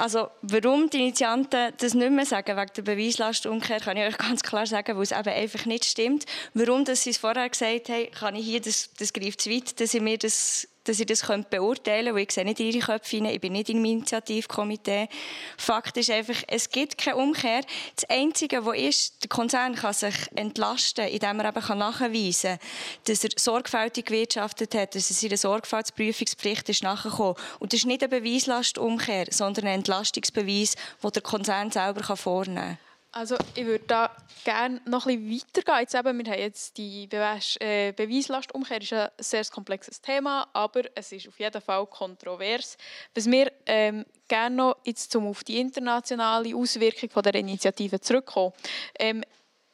Also, 0.00 0.30
warum 0.40 0.88
die 0.88 0.96
Initianten 0.96 1.74
das 1.76 1.92
nicht 1.92 2.10
mehr 2.10 2.24
sagen, 2.24 2.56
wegen 2.56 2.72
der 2.74 2.82
Beweislastumkehr, 2.82 3.80
kann 3.80 3.98
ich 3.98 4.04
euch 4.04 4.16
ganz 4.28 4.42
klar 4.42 4.66
sagen, 4.66 4.96
weil 4.96 5.02
es 5.02 5.12
eben 5.12 5.28
einfach 5.28 5.66
nicht 5.66 5.84
stimmt. 5.84 6.24
Warum 6.54 6.86
dass 6.86 7.02
sie 7.02 7.10
es 7.10 7.18
vorher 7.18 7.50
gesagt 7.50 7.90
haben, 7.90 8.10
kann 8.10 8.34
ich 8.34 8.46
hier, 8.46 8.62
das, 8.62 8.88
das 8.98 9.12
greift 9.12 9.42
zu 9.42 9.50
weit, 9.50 9.78
dass 9.78 9.92
ich 9.92 10.00
mir 10.00 10.16
das 10.16 10.66
dass 10.90 10.98
ich 10.98 11.06
das 11.06 11.20
beurteilen 11.48 12.06
könnte, 12.06 12.14
weil 12.14 12.22
ich 12.24 12.32
sehe 12.32 12.44
nicht 12.44 12.58
ihre 12.58 12.80
Köpfe 12.80 13.16
hinein, 13.16 13.34
ich 13.34 13.40
bin 13.40 13.52
nicht 13.52 13.70
im 13.70 13.84
Initiativkomitee. 13.84 15.08
Fakt 15.56 15.96
ist 15.96 16.10
einfach, 16.10 16.34
es 16.48 16.68
gibt 16.68 16.98
keine 16.98 17.16
Umkehr. 17.16 17.60
Das 17.94 18.10
Einzige, 18.10 18.66
was 18.66 18.76
ist, 18.76 19.22
der 19.22 19.28
Konzern 19.28 19.76
kann 19.76 19.94
sich 19.94 20.14
entlasten, 20.34 21.06
indem 21.06 21.38
er 21.38 21.50
eben 21.50 21.78
nachweisen 21.78 22.58
kann, 22.58 22.68
dass 23.04 23.22
er 23.22 23.30
sorgfältig 23.36 24.06
gewirtschaftet 24.06 24.74
hat, 24.74 24.96
dass 24.96 25.10
er 25.10 25.14
seiner 25.14 25.36
Sorgfaltsprüfungspflicht 25.36 26.68
ist 26.68 26.82
nachgekommen. 26.82 27.36
Und 27.60 27.72
das 27.72 27.80
ist 27.80 27.86
nicht 27.86 28.02
eine 28.02 28.20
Beweislastumkehr, 28.20 29.26
sondern 29.30 29.66
ein 29.66 29.74
Entlastungsbeweis, 29.74 30.74
den 31.02 31.12
der 31.12 31.22
Konzern 31.22 31.70
selber 31.70 32.16
vornehmen 32.16 32.78
kann. 32.78 32.89
Also 33.12 33.36
ich 33.56 33.66
würde 33.66 33.84
da 33.86 34.16
gerne 34.44 34.80
noch 34.86 35.06
ein 35.06 35.28
bisschen 35.28 35.64
weitergehen. 35.66 35.80
Jetzt 35.80 35.94
eben, 35.94 36.24
wir 36.24 36.32
haben 36.32 36.40
jetzt 36.40 36.76
die 36.78 37.06
Beweis 37.08 37.56
äh, 37.60 37.92
Beweislastumkehr, 37.92 38.80
ist 38.80 38.92
ein 38.92 39.08
sehr 39.18 39.44
komplexes 39.46 40.00
Thema, 40.00 40.48
aber 40.52 40.82
es 40.94 41.10
ist 41.10 41.26
auf 41.26 41.38
jeden 41.40 41.60
Fall 41.60 41.86
kontrovers. 41.86 42.76
Was 43.14 43.26
wir 43.26 43.50
ähm, 43.66 44.06
gerne 44.28 44.54
noch 44.54 44.76
jetzt 44.84 45.10
zum 45.10 45.26
auf 45.26 45.42
die 45.42 45.58
internationale 45.58 46.54
Auswirkung 46.54 47.10
von 47.10 47.22
der 47.24 47.34
Initiative 47.34 48.00
zurückkommen. 48.00 48.52
Ähm, 48.96 49.24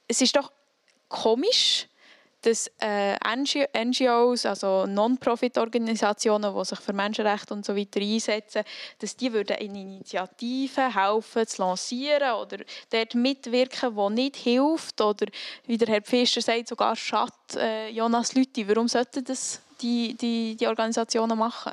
es 0.08 0.22
ist 0.22 0.34
doch 0.34 0.50
komisch, 1.08 1.88
dass 2.46 2.70
äh, 2.78 3.16
NGOs, 3.26 4.46
also 4.46 4.86
Non-Profit-Organisationen, 4.86 6.54
die 6.56 6.64
sich 6.64 6.78
für 6.78 6.92
Menschenrechte 6.92 7.52
und 7.52 7.66
so 7.66 7.74
weiter 7.74 8.00
einsetzen, 8.00 8.62
dass 9.00 9.16
die 9.16 9.32
würden 9.32 9.56
in 9.56 9.74
Initiativen 9.74 10.94
helfen 10.94 11.44
zu 11.44 11.62
lancieren 11.62 12.34
oder 12.34 12.58
dort 12.90 13.14
mitwirken, 13.16 13.96
wo 13.96 14.08
nicht 14.08 14.36
hilft 14.36 15.00
oder 15.00 15.26
wie 15.66 15.76
der 15.76 15.88
Herr 15.88 16.02
Pfister 16.02 16.40
sagt, 16.40 16.68
sogar 16.68 16.94
schadet 16.94 17.56
äh, 17.56 17.88
Jonas 17.88 18.34
Lüthi. 18.34 18.68
Warum 18.68 18.86
sollten 18.86 19.24
das 19.24 19.60
die, 19.80 20.14
die, 20.14 20.56
die 20.56 20.66
Organisationen 20.68 21.36
machen? 21.36 21.72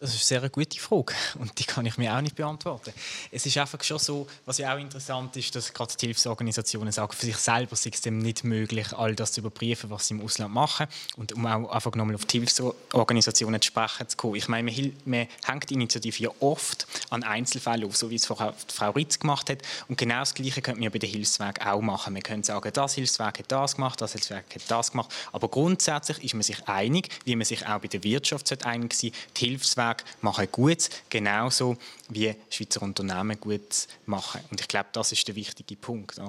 Das 0.00 0.10
ist 0.10 0.30
eine 0.30 0.40
sehr 0.42 0.48
gute 0.50 0.78
Frage 0.78 1.12
und 1.40 1.58
die 1.58 1.64
kann 1.64 1.84
ich 1.84 1.98
mir 1.98 2.16
auch 2.16 2.20
nicht 2.20 2.36
beantworten. 2.36 2.92
Es 3.32 3.44
ist 3.46 3.58
einfach 3.58 3.82
schon 3.82 3.98
so, 3.98 4.28
was 4.46 4.58
ja 4.58 4.72
auch 4.72 4.78
interessant 4.78 5.36
ist, 5.36 5.56
dass 5.56 5.72
gerade 5.72 5.92
die 6.00 6.06
Hilfsorganisationen 6.06 6.92
sagen, 6.92 7.12
für 7.12 7.26
sich 7.26 7.36
selber 7.36 7.72
ist 7.72 7.84
es 7.84 8.00
dem 8.02 8.18
nicht 8.18 8.44
möglich, 8.44 8.92
all 8.92 9.16
das 9.16 9.32
zu 9.32 9.40
überprüfen, 9.40 9.90
was 9.90 10.06
sie 10.06 10.14
im 10.14 10.22
Ausland 10.22 10.54
machen. 10.54 10.86
Und 11.16 11.32
um 11.32 11.44
auch 11.46 11.68
einfach 11.70 11.92
nochmal 11.96 12.14
auf 12.14 12.26
die 12.26 12.38
Hilfsorganisationen 12.38 13.60
zu 13.60 13.66
sprechen 13.66 14.08
zu 14.08 14.16
kommen. 14.16 14.36
Ich 14.36 14.46
meine, 14.46 14.70
man, 14.70 14.92
man 15.04 15.26
hängt 15.44 15.68
die 15.68 15.74
Initiative 15.74 16.22
ja 16.22 16.30
oft 16.38 16.86
an 17.10 17.24
Einzelfällen 17.24 17.84
auf, 17.84 17.96
so 17.96 18.08
wie 18.08 18.16
es 18.16 18.26
vorher 18.26 18.54
Frau 18.72 18.90
Ritz 18.90 19.18
gemacht 19.18 19.50
hat. 19.50 19.62
Und 19.88 19.98
genau 19.98 20.20
das 20.20 20.34
Gleiche 20.34 20.62
könnte 20.62 20.80
man 20.80 20.92
bei 20.92 21.00
den 21.00 21.10
Hilfsweg 21.10 21.66
auch 21.66 21.80
machen. 21.80 22.12
Man 22.12 22.22
könnte 22.22 22.46
sagen, 22.46 22.70
das 22.72 22.94
Hilfswerk 22.94 23.40
hat 23.40 23.50
das 23.50 23.74
gemacht, 23.74 24.00
das 24.00 24.12
Hilfswerk 24.12 24.54
hat 24.54 24.62
das 24.68 24.92
gemacht. 24.92 25.12
Aber 25.32 25.48
grundsätzlich 25.48 26.22
ist 26.22 26.34
man 26.34 26.42
sich 26.42 26.68
einig, 26.68 27.08
wie 27.24 27.34
man 27.34 27.44
sich 27.44 27.66
auch 27.66 27.80
bei 27.80 27.88
der 27.88 28.04
Wirtschaft 28.04 28.64
einig 28.64 28.94
sein 28.94 29.10
die 29.36 29.46
Hilfswege 29.46 29.87
Verträge 29.88 30.18
machen 30.20 30.48
gut, 30.50 30.88
genauso 31.08 31.76
wie 32.08 32.34
Schweizer 32.50 32.82
Unternehmen 32.82 33.38
gut 33.40 33.86
machen. 34.06 34.40
Und 34.50 34.60
ich 34.60 34.68
glaube, 34.68 34.88
das 34.92 35.12
ist 35.12 35.26
der 35.28 35.34
wichtige 35.34 35.76
Punkt. 35.76 36.20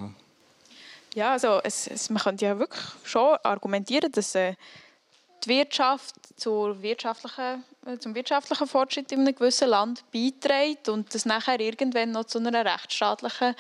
Ja, 1.16 1.32
also 1.32 1.60
es, 1.64 1.88
es, 1.88 2.10
man 2.10 2.22
könnte 2.22 2.45
ja 2.45 2.60
wirklich 2.60 2.84
schon 3.03 3.38
argumentieren, 3.43 4.12
dass 4.12 4.36
äh, 4.36 4.53
die 5.46 5.50
Wirtschaft 5.50 6.16
zur 6.38 6.82
wirtschaftlichen, 6.82 7.64
äh, 7.86 7.98
zum 7.98 8.16
wirtschaftlichen 8.16 8.68
Fortschritt 8.68 9.12
in 9.12 9.22
einem 9.22 9.36
gewissen 9.36 9.70
Land 9.70 10.04
beiträgt 10.12 10.90
und 10.90 11.14
das 11.14 11.26
nachher 11.26 11.60
irgendwann 11.60 12.12
noch 12.12 12.26
zu 12.26 12.40
einer 12.40 12.66
rechtsstaatlichen 12.66 13.56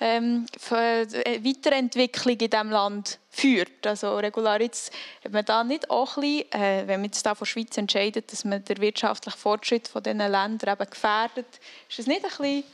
ähm, 0.00 0.46
äh, 0.70 1.06
Weiterentwicklung 1.44 2.38
in 2.38 2.50
diesem 2.50 2.70
Land 2.70 3.18
führt. 3.30 3.86
Also 3.86 4.16
Regularitz, 4.16 4.90
hat 5.24 5.32
man 5.32 5.44
da 5.44 5.64
nicht 5.64 5.90
auch 5.90 6.16
ein 6.16 6.22
bisschen, 6.22 6.52
äh, 6.52 6.86
wenn 6.86 7.00
man 7.00 7.06
jetzt 7.06 7.24
da 7.24 7.34
von 7.34 7.46
Schweiz 7.46 7.76
entscheidet, 7.76 8.32
dass 8.32 8.44
man 8.44 8.64
den 8.64 8.78
wirtschaftlichen 8.78 9.38
Fortschritt 9.38 9.88
von 9.88 10.02
diesen 10.02 10.18
Ländern 10.18 10.74
eben 10.74 10.90
gefährdet, 10.90 11.46
ist 11.88 11.98
das 11.98 12.06
nicht 12.06 12.24
ein 12.24 12.30
bisschen 12.30 12.64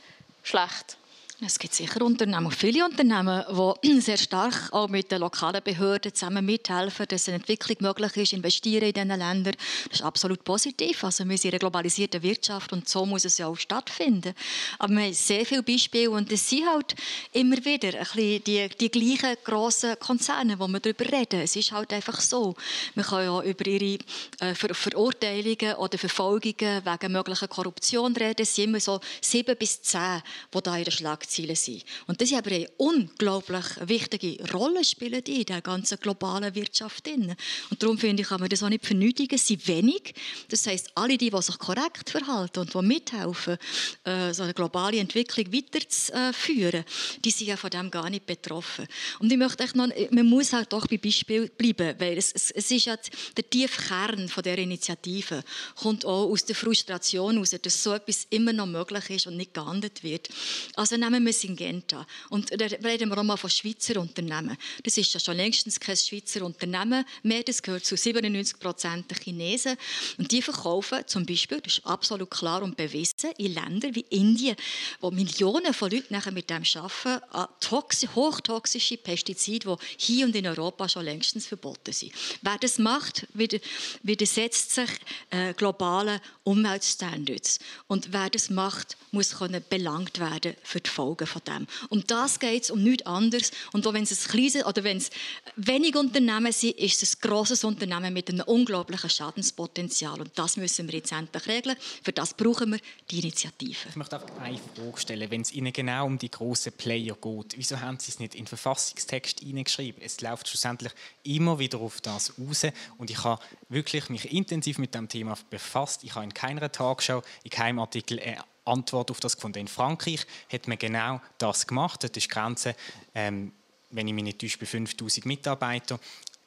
schlecht? 0.43 0.97
Es 1.43 1.57
gibt 1.57 1.73
sicher 1.73 2.03
Unternehmen, 2.03 2.51
viele 2.51 2.85
Unternehmen, 2.85 3.43
die 3.83 3.99
sehr 4.01 4.17
stark 4.17 4.71
auch 4.71 4.87
mit 4.87 5.11
den 5.11 5.21
lokalen 5.21 5.63
Behörden 5.63 6.13
zusammen 6.13 6.45
mithelfen, 6.45 7.07
dass 7.09 7.27
eine 7.27 7.37
Entwicklung 7.37 7.77
möglich 7.79 8.15
ist, 8.15 8.33
investieren 8.33 8.83
in 8.83 8.93
diesen 8.93 9.07
Ländern. 9.07 9.55
Das 9.89 10.01
ist 10.01 10.05
absolut 10.05 10.43
positiv. 10.43 11.03
Also 11.03 11.27
wir 11.27 11.35
sind 11.39 11.45
in 11.45 11.53
einer 11.53 11.59
globalisierten 11.59 12.21
Wirtschaft 12.21 12.71
und 12.73 12.87
so 12.87 13.07
muss 13.07 13.25
es 13.25 13.39
ja 13.39 13.47
auch 13.47 13.57
stattfinden. 13.57 14.35
Aber 14.77 14.93
wir 14.93 15.01
haben 15.01 15.13
sehr 15.13 15.43
viele 15.43 15.63
Beispiele 15.63 16.11
und 16.11 16.31
es 16.31 16.47
sind 16.47 16.67
halt 16.69 16.93
immer 17.33 17.57
wieder 17.57 17.87
ein 17.87 18.05
bisschen 18.05 18.43
die, 18.43 18.69
die 18.79 18.91
gleichen 18.91 19.35
grossen 19.43 19.95
Konzerne, 19.99 20.59
wo 20.59 20.67
wir 20.67 20.79
darüber 20.79 21.11
reden. 21.11 21.41
Es 21.41 21.55
ist 21.55 21.71
halt 21.71 21.91
einfach 21.91 22.21
so. 22.21 22.53
Man 22.93 23.03
kann 23.03 23.25
ja 23.25 23.41
über 23.41 23.65
ihre 23.65 23.97
äh, 24.41 24.53
Ver 24.53 24.75
Verurteilungen 24.75 25.73
oder 25.77 25.97
Verfolgungen 25.97 26.85
wegen 26.85 27.11
möglicher 27.11 27.47
Korruption 27.47 28.15
reden. 28.15 28.43
Es 28.43 28.53
sind 28.53 28.65
immer 28.65 28.79
so 28.79 28.99
sieben 29.21 29.57
bis 29.57 29.81
zehn, 29.81 30.21
die 30.53 30.61
da 30.61 30.77
in 30.77 30.83
der 30.83 30.91
Schlagzeile 30.91 31.30
Ziele 31.31 31.55
sind. 31.55 31.83
Und 32.07 32.21
das 32.21 32.31
ist 32.31 32.37
aber 32.37 32.51
eine 32.51 32.67
unglaublich 32.77 33.65
wichtige 33.85 34.51
Rolle 34.51 34.83
spielen 34.83 35.23
die 35.23 35.39
in 35.39 35.45
der 35.45 35.61
ganzen 35.61 35.97
globalen 35.99 36.53
Wirtschaft. 36.53 37.07
Und 37.07 37.81
darum 37.81 37.97
finde 37.97 38.21
ich, 38.23 38.29
kann 38.29 38.39
man 38.39 38.49
das 38.49 38.63
auch 38.63 38.69
nicht 38.69 38.85
vernötigen. 38.85 39.37
Sie 39.37 39.59
wenig. 39.67 40.13
Das 40.49 40.67
heißt, 40.67 40.91
alle 40.95 41.17
die, 41.17 41.29
die 41.29 41.41
sich 41.41 41.57
korrekt 41.57 42.09
verhalten 42.09 42.59
und 42.59 42.73
die 42.73 42.81
mithelfen, 42.81 43.57
äh, 44.03 44.33
so 44.33 44.43
eine 44.43 44.53
globale 44.53 44.99
Entwicklung 44.99 45.51
weiterzuführen, 45.51 46.83
die 47.23 47.31
sind 47.31 47.47
ja 47.47 47.57
von 47.57 47.69
dem 47.69 47.89
gar 47.89 48.09
nicht 48.09 48.25
betroffen. 48.25 48.87
Und 49.19 49.31
ich 49.31 49.37
möchte 49.37 49.63
echt 49.63 49.75
noch, 49.75 49.87
man 50.11 50.25
muss 50.25 50.53
halt 50.53 50.71
doch 50.73 50.87
bei 50.87 50.97
Beispiel 50.97 51.49
bleiben, 51.49 51.99
weil 51.99 52.17
es, 52.17 52.31
es, 52.31 52.51
es 52.51 52.71
ist 52.71 52.85
ja 52.85 52.97
der 53.37 53.49
tiefe 53.49 53.81
Kern 53.81 54.29
der 54.43 54.57
Initiative 54.57 55.43
kommt 55.75 56.05
auch 56.05 56.29
aus 56.29 56.45
der 56.45 56.55
Frustration 56.55 57.33
heraus, 57.33 57.55
dass 57.61 57.83
so 57.83 57.93
etwas 57.93 58.27
immer 58.29 58.53
noch 58.53 58.65
möglich 58.65 59.09
ist 59.09 59.27
und 59.27 59.37
nicht 59.37 59.53
geahndet 59.53 60.03
wird. 60.03 60.29
Also 60.75 60.97
nehmen 60.97 61.20
wir 61.25 61.33
Syngenta. 61.33 62.05
Und 62.29 62.49
da 62.51 62.65
reden 62.65 63.09
wir 63.09 63.17
auch 63.17 63.23
mal 63.23 63.37
von 63.37 63.49
Schweizer 63.49 63.99
Unternehmen. 63.99 64.57
Das 64.83 64.97
ist 64.97 65.13
ja 65.13 65.19
schon 65.19 65.37
längstens 65.37 65.79
kein 65.79 65.97
Schweizer 65.97 66.43
Unternehmen 66.43 67.05
mehr. 67.23 67.43
Das 67.43 67.61
gehört 67.61 67.85
zu 67.85 67.95
97 67.95 68.59
Prozent 68.59 69.09
der 69.09 69.17
Chinesen. 69.17 69.77
Und 70.17 70.31
die 70.31 70.41
verkaufen 70.41 70.99
zum 71.07 71.25
Beispiel, 71.25 71.61
das 71.61 71.77
ist 71.77 71.85
absolut 71.85 72.29
klar 72.31 72.63
und 72.63 72.77
bewiesen, 72.77 73.31
in 73.37 73.53
Ländern 73.53 73.95
wie 73.95 74.05
Indien, 74.09 74.55
wo 74.99 75.11
Millionen 75.11 75.73
von 75.73 75.91
Leuten 75.91 76.13
nachher 76.13 76.31
mit 76.31 76.49
dem 76.49 76.63
arbeiten, 76.75 77.53
toxi 77.59 78.07
hochtoxische 78.07 78.97
Pestizide, 78.97 79.77
die 79.77 79.85
hier 79.97 80.25
und 80.25 80.35
in 80.35 80.47
Europa 80.47 80.87
schon 80.89 81.05
längstens 81.05 81.47
verboten 81.47 81.93
sind. 81.93 82.11
Wer 82.41 82.57
das 82.57 82.77
macht, 82.77 83.27
widersetzt 83.33 84.71
sich 84.75 84.89
äh, 85.29 85.53
globalen 85.53 86.19
Umweltstandards. 86.43 87.59
Und 87.87 88.13
wer 88.13 88.29
das 88.29 88.49
macht, 88.49 88.97
muss 89.11 89.35
belangt 89.69 90.19
werden 90.19 90.55
für 90.63 90.79
die 90.79 90.89
Folgen 90.89 91.10
von 91.19 91.41
dem. 91.47 91.67
Um 91.89 92.05
das 92.07 92.39
geht 92.39 92.63
es, 92.63 92.71
um 92.71 92.83
nichts 92.83 93.05
anderes. 93.05 93.51
Und 93.73 93.85
auch 93.85 93.93
wenn 93.93 94.03
es 94.03 94.11
ein 94.11 94.31
kleines 94.31 94.65
oder 94.65 94.83
wenn 94.83 94.97
es 94.97 95.09
wenig 95.55 95.95
Unternehmen 95.95 96.51
sind, 96.51 96.77
ist 96.77 97.03
es 97.03 97.15
ein 97.15 97.29
grosses 97.29 97.63
Unternehmen 97.63 98.13
mit 98.13 98.29
einem 98.29 98.41
unglaublichen 98.41 99.09
Schadenspotenzial. 99.09 100.19
Und 100.19 100.31
das 100.35 100.57
müssen 100.57 100.87
wir 100.87 100.95
jetzt 100.95 101.11
endlich 101.11 101.47
regeln. 101.47 101.77
Für 102.03 102.11
das 102.11 102.33
brauchen 102.33 102.71
wir 102.71 102.79
die 103.09 103.19
Initiative. 103.19 103.89
Ich 103.89 103.95
möchte 103.95 104.19
einfach 104.19 104.39
eine 104.41 104.59
Frage 104.75 104.99
stellen. 104.99 105.31
Wenn 105.31 105.41
es 105.41 105.51
Ihnen 105.51 105.73
genau 105.73 106.05
um 106.05 106.17
die 106.17 106.31
grossen 106.31 106.73
Player 106.73 107.15
geht, 107.15 107.57
wieso 107.57 107.79
haben 107.79 107.99
Sie 107.99 108.11
es 108.11 108.19
nicht 108.19 108.35
in 108.35 108.43
den 108.43 108.47
Verfassungstext 108.47 109.39
hineingeschrieben? 109.39 110.01
Es 110.01 110.21
läuft 110.21 110.47
schlussendlich 110.47 110.91
immer 111.23 111.59
wieder 111.59 111.79
auf 111.79 112.01
das 112.01 112.33
raus. 112.39 112.65
Und 112.97 113.09
ich 113.09 113.23
habe 113.23 113.41
wirklich 113.69 114.09
mich 114.09 114.31
intensiv 114.31 114.77
mit 114.77 114.93
dem 114.95 115.07
Thema 115.07 115.37
befasst. 115.49 116.03
Ich 116.03 116.15
habe 116.15 116.25
in 116.25 116.33
keiner 116.33 116.71
Tagesschau, 116.71 117.21
in 117.43 117.49
keinem 117.49 117.79
Artikel 117.79 118.19
eine 118.19 118.43
Antwort 118.65 119.11
auf 119.11 119.19
das 119.19 119.35
gefunden. 119.35 119.59
In 119.59 119.67
Frankreich 119.67 120.25
hat 120.51 120.67
man 120.67 120.77
genau 120.77 121.21
das 121.37 121.67
gemacht. 121.67 122.03
Das 122.03 122.11
ist 122.11 122.25
die 122.25 122.27
Grenze, 122.27 122.75
ähm, 123.15 123.53
wenn 123.89 124.07
ich 124.07 124.13
mich 124.13 124.23
nicht 124.23 124.39
täusche, 124.39 124.57
bei 124.59 124.65
5000 124.65 125.25
Mitarbeitern 125.25 125.99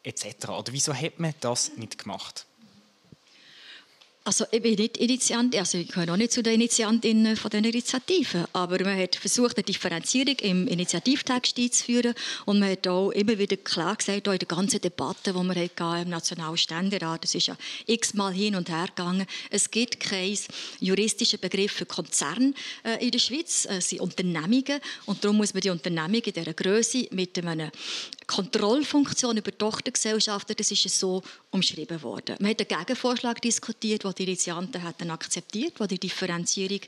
etc. 0.03 0.49
Oder 0.49 0.73
wieso 0.73 0.95
hat 0.95 1.19
man 1.19 1.35
das 1.41 1.77
nicht 1.77 1.99
gemacht? 1.99 2.47
Also 4.27 4.47
ich 4.53 4.63
bin 4.63 4.77
nicht 4.77 4.97
Initiant, 4.97 5.55
also 5.55 5.77
ich 5.77 5.89
gehöre 5.89 6.15
auch 6.15 6.17
nicht 6.17 6.33
zu 6.33 6.43
den 6.43 6.55
Initiantinnen 6.55 7.37
von 7.37 7.51
den 7.51 7.63
Initiativen, 7.63 8.47
aber 8.55 8.83
man 8.83 8.99
hat 8.99 9.17
versucht, 9.17 9.59
eine 9.59 9.65
Differenzierung 9.65 10.37
im 10.37 10.67
Initiativtext 10.67 11.59
einzuführen. 11.59 12.15
Und 12.47 12.59
man 12.59 12.71
hat 12.71 12.89
auch 12.89 13.11
immer 13.11 13.37
wieder 13.37 13.59
klar 13.59 13.95
gesagt, 13.95 14.27
auch 14.27 14.33
in 14.33 14.39
der 14.39 14.49
ganzen 14.49 14.81
Debatte, 14.81 15.35
die 15.35 15.39
wir 15.39 15.55
hatten 15.55 16.03
im 16.05 16.09
Nationalen 16.09 16.57
Ständerat, 16.57 17.25
das 17.25 17.35
ist 17.35 17.49
ja 17.49 17.57
x-mal 17.85 18.33
hin 18.33 18.57
und 18.57 18.71
her 18.71 18.87
gegangen, 18.87 19.27
es 19.51 19.71
gibt 19.71 20.01
keinen 20.01 20.39
juristischen 20.81 21.39
Begriff 21.39 21.73
für 21.73 21.85
Konzern 21.85 22.55
äh, 22.83 23.05
in 23.05 23.11
der 23.11 23.19
Schweiz, 23.19 23.67
es 23.69 23.91
sind 23.91 24.01
Unternehmungen. 24.01 24.81
Und 25.05 25.23
darum 25.23 25.37
muss 25.37 25.53
man 25.53 25.61
die 25.61 25.69
Unternehmungen 25.69 26.23
in 26.25 26.33
dieser 26.33 26.55
Größe 26.55 27.09
mit 27.11 27.39
einer 27.45 27.71
Kontrollfunktion 28.27 29.37
über 29.37 29.57
Tochtergesellschaften, 29.57 30.57
das 30.57 30.71
ist 30.71 30.89
so 30.89 31.23
umschrieben 31.51 32.03
worden. 32.03 32.37
Man 32.41 32.51
hat 32.51 32.61
einen 32.61 32.81
Gegenvorschlag 32.81 33.41
diskutiert, 33.41 34.05
den 34.05 34.13
die 34.13 34.25
Initianten 34.25 34.85
hätten 34.85 35.11
akzeptiert, 35.11 35.79
der 35.79 35.87
die 35.87 35.99
Differenzierung 35.99 36.81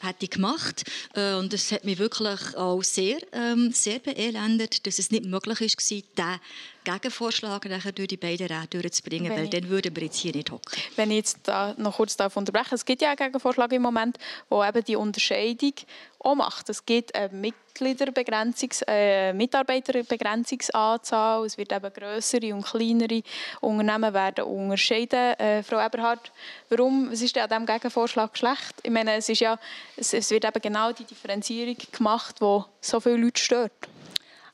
hätte 0.00 0.28
gemacht 0.28 0.84
äh, 1.14 1.34
und 1.34 1.52
es 1.54 1.72
hat 1.72 1.84
mich 1.84 1.98
wirklich 1.98 2.56
auch 2.56 2.82
sehr, 2.82 3.18
ähm, 3.32 3.72
sehr 3.72 3.98
beelendet, 3.98 4.86
dass 4.86 4.98
es 4.98 5.10
nicht 5.10 5.24
möglich 5.24 5.60
war, 5.60 5.68
diesen 5.68 6.40
Gegenvorschlag 6.84 7.64
nachher 7.66 7.92
durch 7.92 8.08
die 8.08 8.16
beiden 8.16 8.46
Räte 8.46 8.80
durchzubringen, 8.80 9.30
Wenn 9.30 9.38
weil 9.38 9.48
dann 9.48 9.68
würden 9.68 9.94
wir 9.94 10.04
jetzt 10.04 10.18
hier 10.18 10.34
nicht 10.34 10.50
hocken. 10.50 10.82
Wenn 10.96 11.10
ich 11.10 11.18
jetzt 11.18 11.40
da 11.44 11.74
noch 11.76 11.96
kurz 11.96 12.16
unterbrechen 12.16 12.74
es 12.74 12.84
gibt 12.84 13.02
ja 13.02 13.08
einen 13.08 13.16
Gegenvorschlag 13.16 13.72
im 13.72 13.82
Moment, 13.82 14.18
wo 14.48 14.64
eben 14.64 14.84
die 14.84 14.96
Unterscheidung 14.96 15.74
auch 16.18 16.34
macht. 16.34 16.68
Es 16.68 16.84
gibt 16.84 17.14
eine 17.14 17.28
Mitgliederbegrenzungs-, 17.28 18.82
äh, 18.86 19.32
Mitarbeiterbegrenzungsanzahl, 19.32 21.44
es 21.44 21.56
wird 21.58 21.72
eben 21.72 21.92
größere 21.92 22.54
und 22.54 22.64
kleinere 22.64 23.22
Unternehmen 23.60 24.14
werden 24.14 24.44
unterscheiden. 24.44 25.38
Äh, 25.38 25.62
Frau 25.62 25.84
Eberhardt, 25.84 26.32
warum, 26.68 27.10
was 27.10 27.22
ist 27.22 27.36
denn 27.36 27.42
an 27.42 27.48
diesem 27.48 27.66
Gegenvorschlag 27.66 28.36
schlecht? 28.36 28.74
Ich 28.82 28.90
meine, 28.90 29.16
es, 29.16 29.28
ist 29.28 29.40
ja, 29.40 29.58
es, 29.96 30.14
es 30.14 30.30
wird 30.30 30.44
eben 30.44 30.60
genau 30.60 30.92
die 30.92 31.04
Differenzierung 31.04 31.76
gemacht, 31.90 32.36
die 32.40 32.60
so 32.80 33.00
viele 33.00 33.16
Leute 33.16 33.40
stört. 33.40 33.72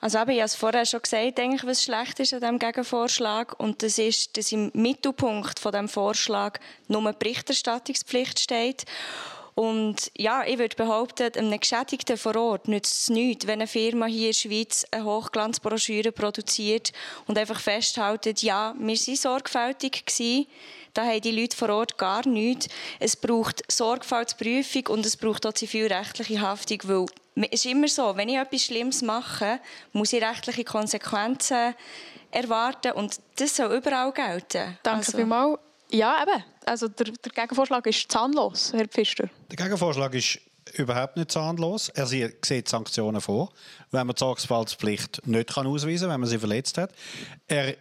Also 0.01 0.19
ich 0.19 0.21
habe 0.21 0.41
es 0.41 0.55
vorher 0.55 0.87
schon 0.87 1.03
gesagt, 1.03 1.39
denke 1.39 1.67
was 1.67 1.83
schlecht 1.83 2.21
ist 2.21 2.33
an 2.33 2.41
diesem 2.41 2.59
Gegenvorschlag. 2.61 3.59
Und 3.59 3.83
das 3.83 3.99
ist, 3.99 4.37
dass 4.37 4.53
im 4.53 4.71
Mittelpunkt 4.75 5.59
von 5.59 5.73
dem 5.73 5.89
Vorschlag 5.89 6.61
nur 6.87 7.01
eine 7.01 7.15
Berichterstattungspflicht 7.15 8.39
steht. 8.39 8.85
Und 9.57 10.13
ja, 10.17 10.45
ich 10.47 10.57
würde 10.57 10.77
behaupten, 10.77 11.33
einem 11.35 11.59
Geschädigten 11.59 12.17
vor 12.17 12.37
Ort 12.37 12.69
nützt 12.69 13.03
es 13.03 13.11
nichts, 13.11 13.49
wenn 13.49 13.59
eine 13.59 13.67
Firma 13.67 14.07
hier 14.07 14.29
in 14.29 14.33
der 14.33 14.33
Schweiz 14.35 14.87
eine 14.93 15.05
Hochglanzbroschüre 15.05 16.13
produziert 16.13 16.93
und 17.27 17.37
einfach 17.37 17.59
festhält, 17.59 18.41
ja, 18.41 18.73
wir 18.79 18.97
waren 18.97 19.17
sorgfältig 19.17 20.07
gewesen. 20.07 20.47
Da 20.95 21.05
haben 21.05 21.21
die 21.21 21.33
Leute 21.33 21.57
vor 21.57 21.71
Ort 21.71 21.99
gar 21.99 22.25
nichts. 22.29 22.69
Es 23.01 23.17
braucht 23.17 23.65
Sorgfaltsprüfung 23.69 24.87
und 24.91 25.05
es 25.05 25.17
braucht 25.17 25.45
auch 25.45 25.53
zivilrechtliche 25.53 26.41
Haftung, 26.41 26.79
weil 26.85 27.07
es 27.45 27.65
ist 27.65 27.67
immer 27.67 27.89
so, 27.89 28.17
wenn 28.17 28.29
ich 28.29 28.37
etwas 28.37 28.65
Schlimmes 28.65 29.03
mache, 29.03 29.61
muss 29.93 30.13
ich 30.13 30.23
rechtliche 30.23 30.65
Konsequenzen 30.65 31.75
erwarten 32.31 32.93
und 32.93 33.19
das 33.37 33.57
soll 33.57 33.77
überall 33.77 34.13
gelten. 34.13 34.79
Danke 34.83 35.07
also. 35.07 35.19
vielmals. 35.19 35.59
Ja, 35.91 36.23
eben. 36.23 36.45
Also 36.67 36.89
der, 36.89 37.07
der 37.07 37.33
Gegenvorschlag 37.33 37.87
ist 37.87 38.11
zahnlos, 38.11 38.73
Herr 38.75 38.87
Pfister. 38.87 39.29
Der 39.51 39.57
Gegenvorschlag 39.57 40.13
ist 40.15 40.39
überhaupt 40.75 41.17
nicht 41.17 41.33
zahnlos. 41.33 41.89
Er 41.91 42.07
sieht 42.07 42.69
Sanktionen 42.69 43.21
vor, 43.21 43.51
wenn 43.91 44.07
man 44.07 44.15
die 44.15 44.21
Sorgfaltspflicht 44.21 45.27
nicht 45.27 45.57
ausweisen 45.57 46.09
kann, 46.09 46.15
wenn 46.15 46.21
man 46.21 46.29
sie 46.29 46.39
verletzt 46.39 46.77
hat. 46.77 46.93
Er 47.47 47.75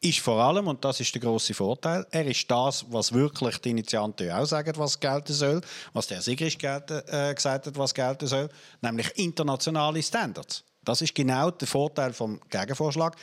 ist 0.00 0.20
vor 0.20 0.42
allem, 0.42 0.66
und 0.66 0.82
das 0.84 1.00
ist 1.00 1.14
der 1.14 1.20
große 1.20 1.52
Vorteil, 1.52 2.06
er 2.10 2.26
ist 2.26 2.50
das, 2.50 2.86
was 2.88 3.12
wirklich 3.12 3.58
die 3.58 3.70
Initianten 3.70 4.30
auch 4.30 4.46
sagen, 4.46 4.72
was 4.76 4.98
gelten 4.98 5.34
soll, 5.34 5.60
was 5.92 6.06
der 6.06 6.22
Sigrist 6.22 6.58
gelten, 6.58 7.02
äh, 7.08 7.34
gesagt 7.34 7.66
hat, 7.66 7.76
was 7.76 7.92
gelten 7.92 8.26
soll, 8.26 8.48
nämlich 8.80 9.10
internationale 9.18 10.02
Standards. 10.02 10.64
Das 10.82 11.02
ist 11.02 11.14
genau 11.14 11.50
der 11.50 11.68
Vorteil 11.68 12.14
vom 12.14 12.40
Gegenvorschlag. 12.48 13.14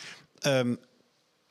Ähm, 0.43 0.77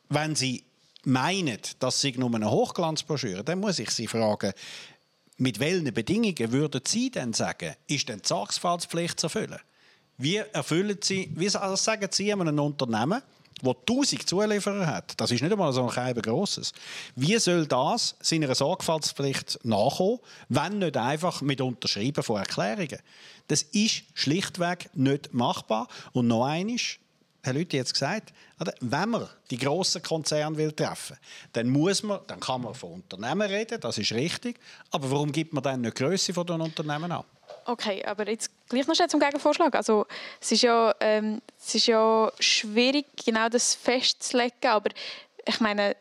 wenn 0.08 0.36
Sie 0.36 0.62
meinen, 1.04 1.58
das 1.80 2.00
sei 2.00 2.14
nur 2.16 2.32
eine 2.32 2.50
Hochglanzbroschüre, 2.50 3.42
dann 3.42 3.58
muss 3.58 3.80
ich 3.80 3.90
Sie 3.90 4.06
fragen, 4.06 4.52
mit 5.38 5.58
welchen 5.58 5.92
Bedingungen 5.92 6.52
würden 6.52 6.82
Sie 6.86 7.10
denn 7.10 7.32
sagen, 7.32 7.74
ist 7.88 8.08
denn 8.08 8.20
die 8.20 8.28
Sorgfaltspflicht 8.28 9.18
zu 9.18 9.26
erfüllen? 9.26 9.58
Wie 10.18 10.36
erfüllen 10.36 10.98
Sie, 11.02 11.30
wie 11.34 11.48
sagen 11.48 12.08
Sie 12.12 12.32
einem 12.32 12.58
Unternehmen, 12.60 13.22
wo 13.62 13.72
1000 13.72 14.28
Zulieferer 14.28 14.86
hat, 14.86 15.18
das 15.20 15.30
ist 15.30 15.42
nicht 15.42 15.52
einmal 15.52 15.72
so 15.72 15.88
ein 15.88 16.14
grosses. 16.22 16.72
Wie 17.14 17.38
soll 17.38 17.66
das 17.66 18.16
seiner 18.20 18.54
Sorgfaltspflicht 18.54 19.60
nachkommen, 19.64 20.18
wenn 20.48 20.78
nicht 20.78 20.96
einfach 20.96 21.40
mit 21.40 21.60
Unterschreiben 21.60 22.22
von 22.22 22.38
Erklärungen? 22.38 22.98
Das 23.48 23.62
ist 23.62 24.02
schlichtweg 24.14 24.90
nicht 24.94 25.32
machbar. 25.32 25.88
Und 26.12 26.26
noch 26.28 26.44
eines, 26.44 26.96
Herr 27.46 27.54
Lüthi 27.54 27.76
jetzt 27.76 27.92
gesagt, 27.92 28.32
wenn 28.80 29.08
man 29.08 29.28
die 29.50 29.58
grossen 29.58 30.02
Konzerne 30.02 30.56
will 30.56 30.72
treffen, 30.72 31.16
dann 31.52 31.68
muss 31.68 32.02
man, 32.02 32.20
dann 32.26 32.40
kann 32.40 32.62
man 32.62 32.74
von 32.74 32.94
Unternehmen 32.94 33.48
reden, 33.48 33.80
das 33.80 33.98
ist 33.98 34.12
richtig. 34.12 34.58
Aber 34.90 35.10
warum 35.10 35.30
gibt 35.32 35.52
man 35.52 35.62
dann 35.62 35.80
nicht 35.80 35.98
die 35.98 36.02
Größe 36.04 36.34
von 36.34 36.46
den 36.46 36.60
Unternehmen 36.60 37.10
an? 37.12 37.24
Okay, 37.64 38.04
aber 38.04 38.28
jetzt 38.28 38.50
gleich 38.68 38.86
noch 38.86 38.94
schnell 38.94 39.08
zum 39.08 39.20
Gegenvorschlag. 39.20 39.74
Also 39.74 40.06
es 40.40 40.52
ist 40.52 40.62
ja, 40.62 40.94
ähm, 41.00 41.40
es 41.58 41.74
ist 41.74 41.86
ja 41.86 42.30
schwierig, 42.38 43.06
genau 43.24 43.48
das 43.48 43.74
festzulegen, 43.74 44.68
aber 44.68 44.90
ich 45.44 45.60
meine, 45.60 45.96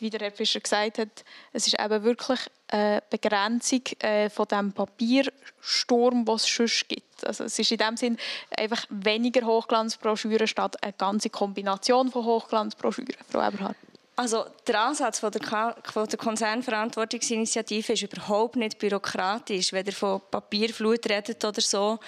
wie 0.00 0.10
der 0.10 0.20
Herr 0.20 0.32
Fischer 0.32 0.60
gesagt 0.60 0.98
hat, 0.98 1.24
es 1.52 1.66
ist 1.66 1.78
eben 1.78 2.04
wirklich 2.04 2.40
eine 2.68 3.02
Begrenzung 3.10 3.82
äh, 4.00 4.28
von 4.30 4.46
dem 4.46 4.72
Papiersturm, 4.72 6.24
den 6.24 6.34
es 6.34 6.46
sonst 6.46 6.88
gibt. 6.88 7.26
Also 7.26 7.44
es 7.44 7.58
ist 7.58 7.72
in 7.72 7.78
dem 7.78 7.96
Sinn 7.96 8.18
einfach 8.56 8.84
weniger 8.90 9.46
Hochglanzbroschüren 9.46 10.46
statt 10.46 10.82
eine 10.82 10.92
ganze 10.92 11.30
Kombination 11.30 12.10
von 12.10 12.24
Hochglanzbroschüren. 12.24 13.14
Frau 13.28 13.46
Eberhardt. 13.46 13.76
Also 14.18 14.46
der 14.66 14.80
Ansatz 14.80 15.20
von 15.20 15.30
der, 15.30 15.76
von 15.84 16.08
der 16.08 16.18
Konzernverantwortungsinitiative 16.18 17.92
ist 17.92 18.02
überhaupt 18.02 18.56
nicht 18.56 18.76
bürokratisch, 18.76 19.72
weder 19.72 19.92
von 19.92 20.20
Papierflut 20.28 21.08
redet 21.08 21.44
oder 21.44 21.60
so. 21.60 22.00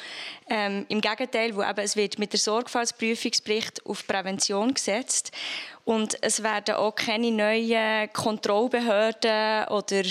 Ähm, 0.49 0.87
Im 0.89 1.01
Gegenteil, 1.01 1.55
wo 1.55 1.63
eben, 1.63 1.79
es 1.79 1.95
wird 1.95 2.19
mit 2.19 2.33
der 2.33 2.41
Sorgfaltsprüfungspflicht 2.41 3.87
auf 3.87 4.05
Prävention 4.09 4.75
gesetzt 4.75 5.31
und 5.85 6.21
es 6.21 6.43
werden 6.43 6.75
auch 6.75 6.97
keine 6.97 7.31
neuen 7.31 8.13
Kontrollbehörden 8.13 9.69
oder 9.69 10.03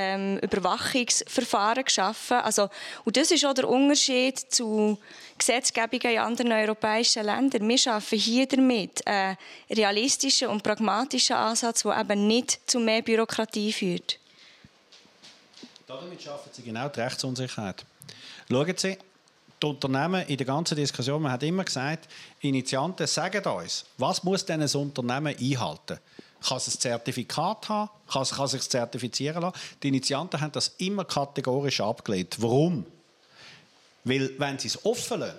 ähm, 0.00 0.38
Überwachungsverfahren 0.38 1.84
geschaffen. 1.84 2.38
Also, 2.38 2.68
und 3.04 3.16
das 3.16 3.30
ist 3.30 3.44
auch 3.44 3.52
der 3.52 3.68
Unterschied 3.68 4.38
zu 4.38 4.98
Gesetzgebungen 5.36 6.14
in 6.14 6.18
anderen 6.18 6.52
europäischen 6.52 7.24
Ländern. 7.24 7.68
Wir 7.68 7.78
schaffen 7.78 8.18
hier 8.18 8.46
damit 8.46 9.06
einen 9.06 9.36
realistischen 9.70 10.48
und 10.48 10.62
pragmatischen 10.62 11.36
Ansatz, 11.36 11.82
der 11.82 12.00
eben 12.00 12.26
nicht 12.26 12.60
zu 12.66 12.80
mehr 12.80 13.02
Bürokratie 13.02 13.72
führt. 13.72 14.18
Damit 15.86 16.22
schaffen 16.22 16.50
Sie 16.52 16.62
genau 16.62 16.88
die 16.88 17.00
Rechtsunsicherheit. 17.00 17.84
Schauen 18.48 18.74
Sie, 18.76 18.96
die 19.62 19.66
Unternehmen 19.66 20.26
in 20.26 20.36
der 20.38 20.46
ganzen 20.46 20.76
Diskussion, 20.76 21.20
man 21.20 21.32
hat 21.32 21.42
immer 21.42 21.64
gesagt, 21.64 22.08
Initianten 22.40 23.06
sagen 23.06 23.44
uns, 23.44 23.84
was 23.98 24.22
muss 24.22 24.46
denn 24.46 24.62
ein 24.62 24.70
Unternehmen 24.70 25.36
einhalten? 25.38 25.98
Kann 26.46 26.56
es 26.56 26.68
ein 26.68 26.80
Zertifikat 26.80 27.68
haben? 27.68 27.90
Kann 28.10 28.24
kann 28.24 28.48
sich 28.48 28.62
zertifizieren 28.68 29.42
lassen? 29.42 29.58
Die 29.82 29.88
Initianten 29.88 30.40
haben 30.40 30.52
das 30.52 30.74
immer 30.78 31.04
kategorisch 31.04 31.80
abgelehnt. 31.80 32.36
Warum? 32.40 32.86
Weil, 34.04 34.38
wenn 34.38 34.58
sie 34.58 34.68
es 34.68 34.84
offen 34.84 35.20
lassen, 35.20 35.36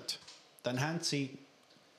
dann 0.64 0.80
haben 0.80 1.00
sie 1.02 1.38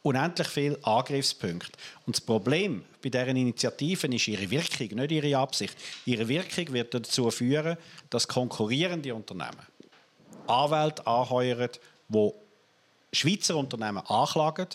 unendlich 0.02 0.48
viele 0.48 0.78
Angriffspunkte. 0.82 1.72
Und 2.06 2.16
das 2.16 2.20
Problem 2.20 2.84
bei 3.02 3.08
deren 3.08 3.36
Initiativen 3.36 4.12
ist 4.12 4.28
ihre 4.28 4.50
Wirkung, 4.50 4.88
nicht 4.98 5.10
ihre 5.10 5.36
Absicht. 5.36 5.76
Ihre 6.04 6.28
Wirkung 6.28 6.72
wird 6.72 6.94
dazu 6.94 7.30
führen, 7.30 7.76
dass 8.10 8.28
konkurrierende 8.28 9.14
Unternehmen 9.14 9.66
Anwälte 10.46 11.06
anheuern, 11.06 11.70
die 12.08 12.30
Schweizer 13.12 13.56
Unternehmen 13.56 14.04
anklagen 14.06 14.68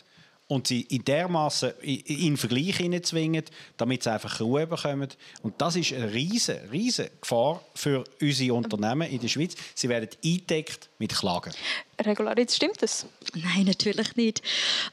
und 0.48 0.68
sie 0.68 0.82
in 0.82 1.04
dermaßen 1.04 1.72
in 1.82 2.38
Vergleich 2.38 2.78
zwingen, 3.04 3.44
damit 3.76 4.04
sie 4.04 4.12
einfach 4.12 4.40
Ruhe 4.40 4.66
bekommen. 4.66 5.10
Und 5.42 5.62
das 5.62 5.76
ist 5.76 5.94
eine 5.94 6.14
riesige, 6.14 6.72
riesige 6.72 7.12
Gefahr 7.22 7.62
für 7.76 8.04
unsere 8.22 8.54
Unternehmen 8.54 9.10
in 9.10 9.20
der 9.20 9.28
Schweiz. 9.28 9.56
Sie 9.76 9.90
werden 9.90 10.10
eingedeckt 10.24 10.90
mit 11.00 11.14
Klagen. 11.14 11.54
Regularität, 12.00 12.52
stimmt 12.52 12.82
das? 12.82 13.06
Nein, 13.34 13.66
natürlich 13.66 14.16
nicht. 14.16 14.42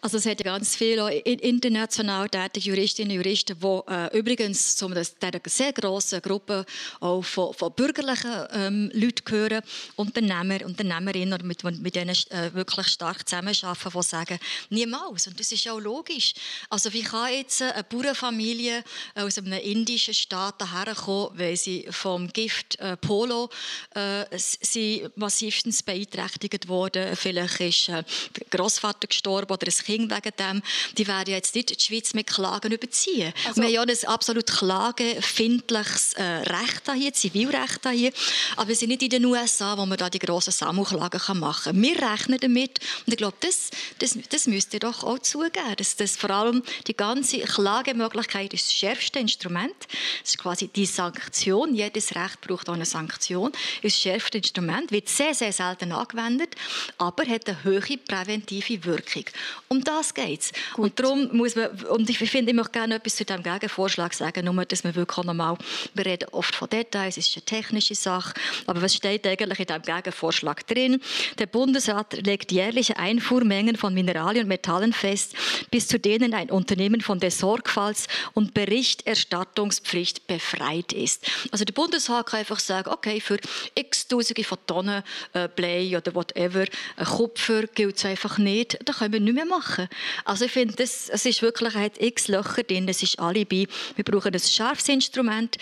Also 0.01 0.17
es 0.17 0.27
hat 0.27 0.43
ganz 0.43 0.75
viele 0.75 1.13
international 1.13 2.29
tätige 2.29 2.71
Juristinnen 2.71 3.17
und 3.17 3.25
Juristen, 3.25 3.59
die 3.61 3.93
äh, 3.93 4.19
übrigens 4.19 4.77
zu 4.77 4.87
einer 4.87 5.05
sehr 5.05 5.73
grossen 5.73 6.23
Gruppe 6.23 6.65
auch 7.01 7.23
von, 7.23 7.53
von 7.53 7.73
bürgerlichen 7.73 8.47
ähm, 8.53 8.91
Leuten 8.95 9.25
gehören, 9.25 9.63
Unternehmer, 9.97 10.65
Unternehmerinnen, 10.65 11.47
mit, 11.47 11.63
mit 11.63 11.95
denen 11.95 12.17
äh, 12.31 12.53
wirklich 12.55 12.89
stark 12.89 13.29
zusammenarbeiten, 13.29 13.91
die 13.95 14.03
sagen, 14.03 14.39
niemals. 14.71 15.27
Und 15.27 15.39
das 15.39 15.53
ist 15.53 15.69
auch 15.69 15.81
logisch. 15.81 16.33
Also 16.71 16.93
wie 16.93 17.03
kann 17.03 17.33
jetzt 17.33 17.61
eine 17.61 17.85
Bauernfamilie 17.85 18.83
aus 19.15 19.39
einem 19.39 19.53
indischen 19.61 20.15
Staat 20.15 20.63
herkommen, 20.73 21.39
weil 21.39 21.57
sie 21.57 21.87
vom 21.91 22.29
Gift 22.29 22.79
äh, 22.81 22.97
Polo 22.97 23.51
äh, 23.95 24.25
sie 24.37 25.07
massivstens 25.17 25.83
beeinträchtigt 25.95 26.69
worden 26.69 27.17
vielleicht 27.17 27.61
ist 27.61 27.91
ein 27.91 28.05
Großvater 28.51 29.07
gestorben 29.07 29.53
oder 29.53 29.67
ein 29.67 29.85
Kind 29.85 30.11
wegen 30.11 30.33
dem, 30.39 30.63
die 30.97 31.07
werden 31.07 31.31
jetzt 31.31 31.55
nicht 31.55 31.71
die 31.71 31.81
Schweiz 31.81 32.15
mit 32.15 32.27
Klagen 32.27 32.73
überziehen. 32.73 33.33
Also, 33.47 33.63
wir 33.63 33.81
haben 33.81 33.89
ja 33.89 33.95
ein 33.95 34.09
absolut 34.09 34.47
klagefindliches 34.47 36.15
äh, 36.15 36.23
Recht 36.23 36.91
hier, 36.95 37.13
Zivilrecht 37.13 37.89
hier, 37.91 38.13
aber 38.57 38.69
wir 38.69 38.77
sind 38.77 38.89
nicht 38.89 39.03
in 39.03 39.11
den 39.11 39.25
USA, 39.25 39.77
wo 39.77 39.87
man 39.87 39.99
da 39.99 40.11
die 40.11 40.19
grossen 40.19 40.53
Sammelklagen 40.53 41.39
machen 41.39 41.73
kann. 41.73 41.83
Wir 41.83 42.01
rechnen 42.01 42.39
damit 42.41 42.81
und 43.07 43.13
ich 43.13 43.17
glaube, 43.17 43.37
das, 43.41 43.71
das, 43.99 44.19
das 44.29 44.47
müsst 44.47 44.75
ihr 44.75 44.81
doch 44.81 45.05
auch 45.05 45.19
zugeben, 45.21 45.77
dass 45.77 45.97
das 45.97 46.17
vor 46.17 46.31
allem 46.31 46.63
die 46.87 46.97
ganze 46.97 47.41
Klagemöglichkeit 47.41 48.53
ist 48.55 48.67
das 48.67 48.75
schärfste 48.75 49.19
Instrument. 49.19 49.75
Das 50.23 50.31
ist 50.31 50.39
quasi 50.39 50.69
die 50.69 50.87
Sanktion. 50.87 51.75
Jedes 51.75 52.15
Recht 52.15 52.41
braucht 52.41 52.69
auch 52.69 52.75
eine 52.75 52.87
Sanktion. 52.87 53.53
Das 53.83 53.99
schärfste 53.99 54.39
Instrument 54.39 54.91
wird 54.91 55.09
sehr, 55.09 55.35
sehr 55.35 55.53
selten 55.53 55.84
angewendet 55.93 56.55
aber 56.99 57.25
hat 57.27 57.49
eine 57.49 57.65
hohe 57.65 57.99
präventive 57.99 58.85
Wirkung. 58.85 59.25
Um 59.69 59.83
das 59.83 60.15
geht 60.15 60.41
es. 60.41 60.53
Und 60.77 60.99
darum 60.99 61.37
muss 61.37 61.57
man, 61.57 61.71
und 61.87 62.09
ich 62.09 62.19
finde, 62.19 62.51
ich 62.51 62.57
möchte 62.57 62.73
gerne 62.73 62.97
etwas 62.97 63.17
zu 63.17 63.25
diesem 63.25 63.43
Gegenvorschlag 63.43 64.15
sagen, 64.15 64.45
nur, 64.45 64.65
dass 64.65 64.85
wir 64.85 64.95
wirklich 64.95 65.25
nochmal, 65.25 65.57
wir 65.95 66.07
reden 66.07 66.29
oft 66.33 66.55
von 66.55 66.69
Details, 66.69 67.17
es 67.17 67.29
ist 67.29 67.37
eine 67.37 67.45
technische 67.45 67.95
Sache, 67.95 68.35
aber 68.67 68.83
was 68.83 68.95
steht 68.95 69.27
eigentlich 69.27 69.61
in 69.61 69.67
diesem 69.67 69.83
Gegenvorschlag 69.83 70.67
drin? 70.67 71.01
Der 71.39 71.47
Bundesrat 71.47 72.13
legt 72.25 72.53
jährliche 72.53 72.99
Einfuhrmengen 72.99 73.77
von 73.77 73.95
Mineralien 73.95 74.45
und 74.45 74.49
Metallen 74.49 74.93
fest, 74.93 75.35
bis 75.71 75.89
zu 75.89 75.99
denen 75.99 76.35
ein 76.35 76.51
Unternehmen 76.51 77.01
von 77.01 77.21
der 77.21 77.31
Sorgfalts- 77.31 78.07
und 78.35 78.55
Berichterstattungspflicht 78.55 80.27
befreit 80.27 80.93
ist. 80.93 81.27
Also 81.51 81.65
der 81.65 81.75
Bundesrat 81.75 82.27
kann 82.27 82.41
einfach 82.41 82.61
sagen, 82.61 82.91
okay, 82.91 83.21
für 83.21 83.39
x 83.75 84.09
Tausende 84.09 84.45
von 84.45 84.59
Tonnen 84.67 85.03
äh, 85.33 85.49
Blei 85.49 85.74
oder 85.97 86.15
whatever 86.15 86.65
für 86.97 87.05
Kupfer 87.05 87.67
gilt 87.67 87.97
es 87.97 88.05
einfach 88.05 88.39
nicht, 88.39 88.79
dann 88.85 88.95
können 88.95 89.13
wir 89.13 89.21
nicht 89.21 89.35
mehr 89.35 89.45
machen. 89.45 89.89
Also 90.25 90.45
ich 90.45 90.53
finde, 90.53 90.83
es 90.83 91.09
ist 91.09 91.43
wirklich, 91.43 91.75
hat 91.75 92.01
x 92.01 92.29
Löcher 92.29 92.63
drin, 92.63 92.89
es 92.89 93.03
ist 93.03 93.19
Alibi. 93.19 93.69
Wir 93.97 94.05
brauchen 94.05 94.33
ein 94.33 94.41
scharfes 94.41 94.89
Instrument, 94.89 95.57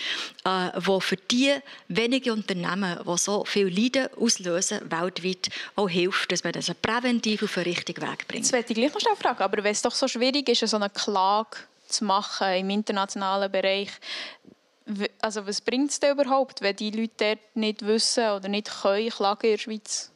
äh, 0.45 0.69
das 0.73 1.03
für 1.03 1.17
die 1.17 1.53
wenigen 1.87 2.31
Unternehmen, 2.31 2.99
die 3.05 3.17
so 3.17 3.43
viel 3.45 3.67
Leiden 3.67 4.07
auslösen, 4.19 4.79
weltweit 4.89 5.49
auch 5.75 5.89
hilft, 5.89 6.31
dass 6.31 6.43
man 6.43 6.53
das 6.53 6.71
präventiv 6.81 7.43
auf 7.43 7.53
den 7.53 7.63
richtigen 7.63 8.01
Weg 8.01 8.27
bringt. 8.27 8.45
Das 8.45 8.51
werde 8.51 8.67
ich 8.69 8.75
gleich 8.75 8.93
noch 8.93 9.01
schnell 9.01 9.15
fragen, 9.15 9.41
aber 9.41 9.63
wenn 9.63 9.71
es 9.71 9.81
doch 9.81 9.95
so 9.95 10.07
schwierig 10.07 10.49
ist, 10.49 10.67
so 10.67 10.77
eine 10.77 10.89
Klage 10.89 11.57
zu 11.87 12.05
machen 12.05 12.47
im 12.53 12.69
internationalen 12.69 13.51
Bereich, 13.51 13.89
also 15.21 15.47
was 15.47 15.61
bringt 15.61 15.91
es 15.91 15.99
denn 15.99 16.11
überhaupt, 16.11 16.61
wenn 16.61 16.75
die 16.75 16.91
Leute 16.91 17.13
dort 17.17 17.55
nicht 17.55 17.85
wissen 17.85 18.29
oder 18.31 18.49
nicht 18.49 18.69
können 18.81 19.09
klagen 19.09 19.45
in 19.45 19.51
der 19.51 19.57
Schweiz? 19.57 20.11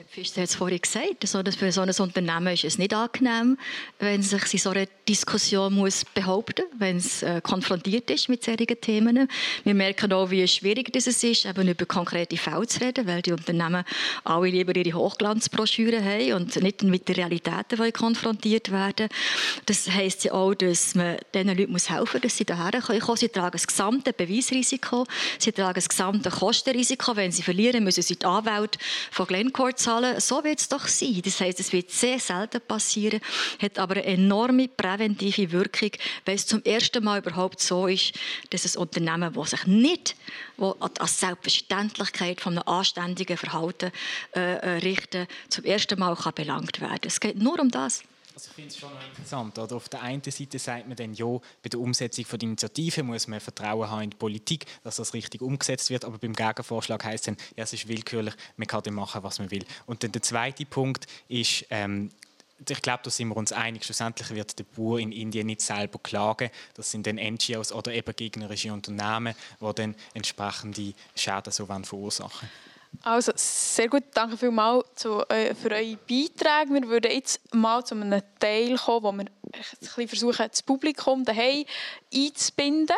Herr 0.00 0.24
hat 0.24 0.38
es 0.38 0.54
vorhin 0.54 0.80
gesagt, 0.80 1.28
so, 1.28 1.42
dass 1.42 1.56
für 1.56 1.70
so 1.70 1.82
ein 1.82 1.90
Unternehmen 1.90 2.54
ist 2.54 2.64
es 2.64 2.78
nicht 2.78 2.94
angenehm, 2.94 3.58
wenn 3.98 4.22
sich 4.22 4.54
in 4.54 4.58
so 4.58 4.70
einer 4.70 4.86
Diskussion 5.06 5.74
muss 5.74 6.06
behaupten 6.06 6.64
muss, 6.70 6.80
wenn 6.80 6.96
es 6.96 7.22
äh, 7.22 7.42
konfrontiert 7.42 8.10
ist 8.10 8.30
mit 8.30 8.42
solchen 8.42 8.80
Themen. 8.80 9.28
Wir 9.64 9.74
merken 9.74 10.10
auch, 10.14 10.30
wie 10.30 10.46
schwierig 10.48 10.90
es 10.96 11.06
ist, 11.06 11.44
eben 11.44 11.68
über 11.68 11.84
konkrete 11.84 12.38
Fälle 12.38 12.66
zu 12.66 12.80
reden, 12.80 13.06
weil 13.06 13.20
die 13.20 13.32
Unternehmen 13.32 13.84
alle 14.24 14.48
lieber 14.48 14.74
ihre 14.74 14.96
Hochglanzbroschüren 14.96 16.02
haben 16.02 16.32
und 16.32 16.56
nicht 16.62 16.82
mit 16.82 17.06
den 17.06 17.16
Realitäten 17.16 17.92
konfrontiert 17.92 18.72
werden. 18.72 19.08
Das 19.66 19.90
heisst 19.90 20.24
ja 20.24 20.32
auch, 20.32 20.54
dass 20.54 20.94
man 20.94 21.18
diesen 21.34 21.48
Leuten 21.48 21.72
muss 21.72 21.90
helfen 21.90 22.10
muss, 22.14 22.22
dass 22.22 22.36
sie 22.38 22.46
daher 22.46 22.80
kommen. 22.80 23.16
Sie 23.16 23.28
tragen 23.28 23.52
das 23.52 23.66
gesamte 23.66 24.14
Beweisrisiko, 24.14 25.06
sie 25.38 25.52
tragen 25.52 25.74
das 25.74 25.90
gesamte 25.90 26.30
Kostenrisiko. 26.30 27.16
Wenn 27.16 27.32
sie 27.32 27.42
verlieren, 27.42 27.84
müssen 27.84 28.02
sie 28.02 28.16
die 28.16 28.24
Anwälte 28.24 28.78
von 29.10 29.26
Glencore 29.26 29.74
zahlen 29.74 29.89
zahlen. 29.90 30.20
So 30.20 30.44
wird 30.44 30.60
es 30.60 30.68
doch 30.68 30.86
sein. 30.86 31.20
Das 31.24 31.40
heißt, 31.40 31.60
es 31.60 31.72
wird 31.72 31.90
sehr 31.90 32.18
selten 32.18 32.60
passieren, 32.60 33.20
hat 33.60 33.78
aber 33.78 33.96
eine 33.96 34.04
enorme 34.04 34.68
präventive 34.68 35.50
Wirkung, 35.52 35.90
weil 36.24 36.36
es 36.36 36.46
zum 36.46 36.62
ersten 36.64 37.02
Mal 37.04 37.18
überhaupt 37.18 37.60
so 37.60 37.86
ist, 37.86 38.12
dass 38.50 38.76
ein 38.76 38.80
Unternehmen, 38.80 39.32
das 39.34 39.50
sich 39.50 39.66
nicht 39.66 40.16
wo 40.56 40.76
als 40.78 41.18
Selbstverständlichkeit 41.18 42.40
von 42.40 42.58
einem 42.58 42.68
anständigen 42.68 43.36
Verhalten 43.36 43.90
äh, 44.34 44.56
äh, 44.56 44.70
richten, 44.78 45.26
zum 45.48 45.64
ersten 45.64 45.98
Mal 45.98 46.14
kann 46.14 46.34
belangt 46.34 46.80
werden. 46.80 47.00
Es 47.04 47.18
geht 47.18 47.38
nur 47.38 47.58
um 47.58 47.70
das. 47.70 48.02
Also 48.40 48.48
ich 48.48 48.54
finde 48.54 48.70
es 48.70 48.78
schon 48.78 48.90
interessant. 49.10 49.58
Oder? 49.58 49.76
Auf 49.76 49.88
der 49.90 50.02
einen 50.02 50.22
Seite 50.24 50.58
sagt 50.58 50.88
man 50.88 50.96
dann, 50.96 51.12
ja, 51.12 51.26
bei 51.26 51.68
der 51.70 51.78
Umsetzung 51.78 52.24
von 52.24 52.38
der 52.38 52.46
Initiative 52.48 53.02
muss 53.02 53.28
man 53.28 53.38
Vertrauen 53.38 53.90
haben 53.90 54.02
in 54.02 54.10
die 54.10 54.16
Politik, 54.16 54.64
dass 54.82 54.96
das 54.96 55.12
richtig 55.12 55.42
umgesetzt 55.42 55.90
wird. 55.90 56.06
Aber 56.06 56.16
beim 56.16 56.32
Gegenvorschlag 56.32 57.04
heißt 57.04 57.28
es 57.28 57.36
dann, 57.36 57.46
ja, 57.56 57.64
es 57.64 57.74
ist 57.74 57.86
willkürlich, 57.86 58.34
man 58.56 58.66
kann 58.66 58.82
dann 58.82 58.94
machen, 58.94 59.22
was 59.22 59.40
man 59.40 59.50
will. 59.50 59.64
Und 59.84 60.02
dann 60.02 60.12
der 60.12 60.22
zweite 60.22 60.64
Punkt 60.64 61.06
ist, 61.28 61.66
ähm, 61.68 62.10
ich 62.66 62.82
glaube, 62.82 63.00
da 63.02 63.10
sind 63.10 63.28
wir 63.28 63.36
uns 63.36 63.52
einig. 63.52 63.84
Schlussendlich 63.84 64.30
wird 64.30 64.58
der 64.58 64.64
Bauer 64.64 64.98
in 64.98 65.12
Indien 65.12 65.46
nicht 65.46 65.60
selber 65.60 65.98
klagen. 65.98 66.50
Das 66.74 66.90
sind 66.90 67.06
dann 67.06 67.16
NGOs 67.16 67.72
oder 67.72 67.92
eben 67.92 68.14
gegnerische 68.14 68.72
Unternehmen, 68.72 69.34
die 69.60 69.74
dann 69.74 69.94
entsprechende 70.14 70.94
Schäden 71.14 71.52
so 71.52 71.66
verursachen 71.66 72.48
Also, 73.02 73.32
sehr 73.34 73.88
gut. 73.88 74.04
Danke 74.12 74.36
vielmals 74.36 75.04
äh, 75.28 75.54
für 75.54 75.70
eure 75.70 75.96
Beiträge. 75.96 76.74
Wir 76.74 76.88
würden 76.88 77.10
jetzt 77.10 77.54
mal 77.54 77.84
zu 77.84 77.94
einem 77.94 78.22
Teil 78.38 78.76
kommen, 78.76 79.30
wo 79.80 79.96
wir 79.96 80.08
versuchen, 80.08 80.46
das 80.50 80.62
Publikum 80.62 81.24
daheim 81.24 81.64
einzubinden. 82.12 82.96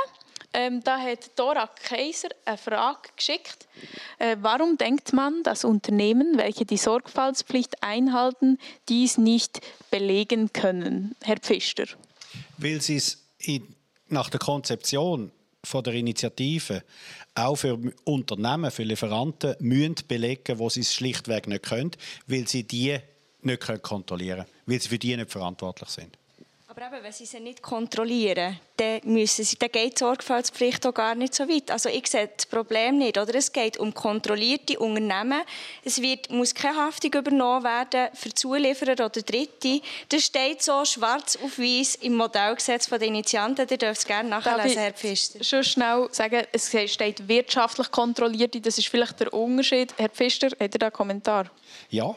Ähm, 0.54 0.82
da 0.84 0.98
hat 0.98 1.38
Dora 1.38 1.66
Kaiser 1.66 2.28
eine 2.44 2.58
Frage 2.58 3.08
geschickt. 3.16 3.68
Äh, 4.18 4.36
warum 4.40 4.76
denkt 4.76 5.12
man, 5.12 5.42
dass 5.44 5.64
Unternehmen, 5.64 6.36
welche 6.36 6.66
die 6.66 6.76
Sorgfaltspflicht 6.76 7.82
einhalten, 7.82 8.58
dies 8.88 9.16
nicht 9.16 9.60
belegen 9.90 10.52
können? 10.52 11.14
Herr 11.22 11.38
Pfister. 11.38 11.86
Weil 12.58 12.82
sie 12.82 12.96
es 12.96 13.18
nach 14.08 14.28
der 14.28 14.40
Konzeption 14.40 15.32
von 15.64 15.84
der 15.84 15.94
Initiative 15.94 16.82
auch 17.34 17.56
für 17.56 17.78
Unternehmen, 18.04 18.70
für 18.70 18.82
Lieferanten 18.82 19.54
müssen 19.60 19.96
belegen, 20.08 20.58
wo 20.58 20.68
sie 20.68 20.80
es 20.80 20.94
schlichtweg 20.94 21.46
nicht 21.46 21.64
können, 21.64 21.92
weil 22.26 22.48
sie 22.48 22.64
die 22.64 22.98
nicht 23.42 23.82
kontrollieren 23.82 24.44
können, 24.44 24.50
weil 24.66 24.80
sie 24.80 24.88
für 24.88 24.98
die 24.98 25.16
nicht 25.16 25.30
verantwortlich 25.30 25.88
sind. 25.88 26.18
Aber 26.84 26.96
eben, 26.96 27.04
wenn 27.04 27.12
sie 27.12 27.26
sie 27.26 27.38
nicht 27.38 27.62
kontrollieren, 27.62 28.58
dann, 28.76 29.00
müssen 29.04 29.44
sie, 29.44 29.56
dann 29.56 29.70
geht 29.70 29.94
die 29.94 29.98
Sorgfaltspflicht 29.98 30.84
auch 30.86 30.94
gar 30.94 31.14
nicht 31.14 31.34
so 31.34 31.48
weit. 31.48 31.70
Also 31.70 31.88
ich 31.88 32.06
sehe 32.08 32.28
das 32.34 32.46
Problem 32.46 32.98
nicht. 32.98 33.18
Oder? 33.18 33.34
Es 33.36 33.52
geht 33.52 33.78
um 33.78 33.94
kontrollierte 33.94 34.78
Unternehmen. 34.78 35.42
Es 35.84 36.00
wird, 36.02 36.30
muss 36.30 36.54
keine 36.54 36.76
Haftung 36.76 37.12
übernommen 37.12 37.62
werden 37.62 38.08
für 38.14 38.34
Zulieferer 38.34 38.92
oder 38.92 39.10
Dritte. 39.10 39.80
Das 40.08 40.24
steht 40.24 40.62
so 40.62 40.84
schwarz 40.84 41.36
auf 41.36 41.58
weiß 41.58 41.96
im 41.96 42.16
Modellgesetz 42.16 42.88
der 42.88 43.02
Initianten. 43.02 43.66
Ihr 43.70 43.78
dürft 43.78 44.00
es 44.00 44.06
gerne 44.06 44.28
nachlesen, 44.28 44.78
Herr 44.80 44.92
Pfister. 44.92 45.44
Schon 45.44 45.64
schnell 45.64 46.08
sagen, 46.10 46.46
es 46.52 46.68
steht 46.68 47.28
wirtschaftlich 47.28 47.90
kontrollierte. 47.90 48.60
Das 48.60 48.78
ist 48.78 48.88
vielleicht 48.88 49.20
der 49.20 49.32
Unterschied. 49.32 49.94
Herr 49.98 50.08
Pfister, 50.08 50.48
hat 50.48 50.74
ihr 50.74 50.78
da 50.78 50.86
einen 50.86 50.92
Kommentar? 50.92 51.50
Ja, 51.90 52.16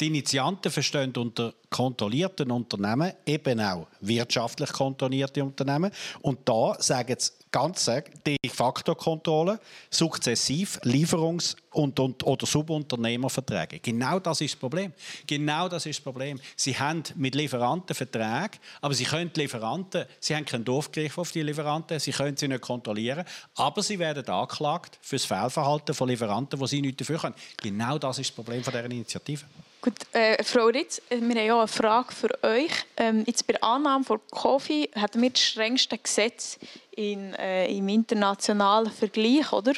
die 0.00 0.08
Initianten 0.08 0.70
verstehen 0.70 1.12
unter 1.16 1.54
kontrollierten 1.70 2.50
Unternehmen 2.50 3.12
eben 3.24 3.60
auch 3.60 3.86
wirtschaftlich 4.00 4.72
kontrollierte 4.72 5.42
Unternehmen. 5.42 5.90
Und 6.22 6.48
da 6.48 6.76
sagen 6.78 7.16
sie 7.18 7.32
ganz 7.50 7.84
de 8.26 8.36
facto 8.48 8.94
Kontrolle, 8.94 9.58
sukzessiv 9.90 10.78
Lieferungs- 10.82 11.56
und, 11.72 11.98
und, 11.98 12.22
oder 12.24 12.46
Subunternehmerverträge. 12.46 13.78
Genau 13.80 14.18
das 14.18 14.40
ist 14.40 14.54
das 14.54 14.60
Problem. 14.60 14.92
Genau 15.26 15.68
das 15.68 15.86
ist 15.86 15.98
das 15.98 16.04
Problem. 16.04 16.40
Sie 16.54 16.78
haben 16.78 17.02
mit 17.14 17.34
Lieferanten 17.34 17.94
Verträge, 17.94 18.58
aber 18.80 18.94
sie 18.94 19.04
können 19.04 19.30
Lieferanten, 19.34 20.04
sie 20.20 20.36
haben 20.36 20.44
keinen 20.44 20.64
Durchgriff 20.64 21.16
auf 21.18 21.32
die 21.32 21.42
Lieferanten, 21.42 21.98
sie 21.98 22.12
können 22.12 22.36
sie 22.36 22.48
nicht 22.48 22.60
kontrollieren, 22.60 23.24
aber 23.54 23.82
sie 23.82 23.98
werden 23.98 24.26
angeklagt 24.26 24.98
für 25.00 25.16
das 25.16 25.24
Fehlverhalten 25.24 25.94
von 25.94 26.08
Lieferanten, 26.08 26.60
wo 26.60 26.66
sie 26.66 26.80
nichts 26.80 26.98
dafür 26.98 27.18
können. 27.18 27.34
Genau 27.62 27.98
das 27.98 28.18
ist 28.18 28.30
das 28.30 28.34
Problem 28.34 28.62
von 28.62 28.72
dieser 28.72 28.84
Initiative. 28.84 29.44
Gut, 29.80 29.94
äh, 30.12 30.42
Frau 30.42 30.66
Ritz, 30.66 31.00
äh, 31.10 31.20
wir 31.20 31.40
haben 31.40 31.50
auch 31.50 31.58
eine 31.58 31.68
Frage 31.68 32.12
für 32.12 32.42
euch. 32.42 32.72
Ähm, 32.96 33.24
jetzt 33.26 33.46
bei 33.46 33.52
der 33.52 33.62
Annahme 33.62 34.04
von 34.04 34.20
Kofi 34.30 34.90
haben 34.96 35.22
wir 35.22 35.30
das 35.30 35.42
strengste 35.42 35.98
Gesetz 35.98 36.58
in, 36.96 37.34
äh, 37.34 37.70
im 37.70 37.88
internationalen 37.88 38.90
Vergleich, 38.90 39.52
oder? 39.52 39.74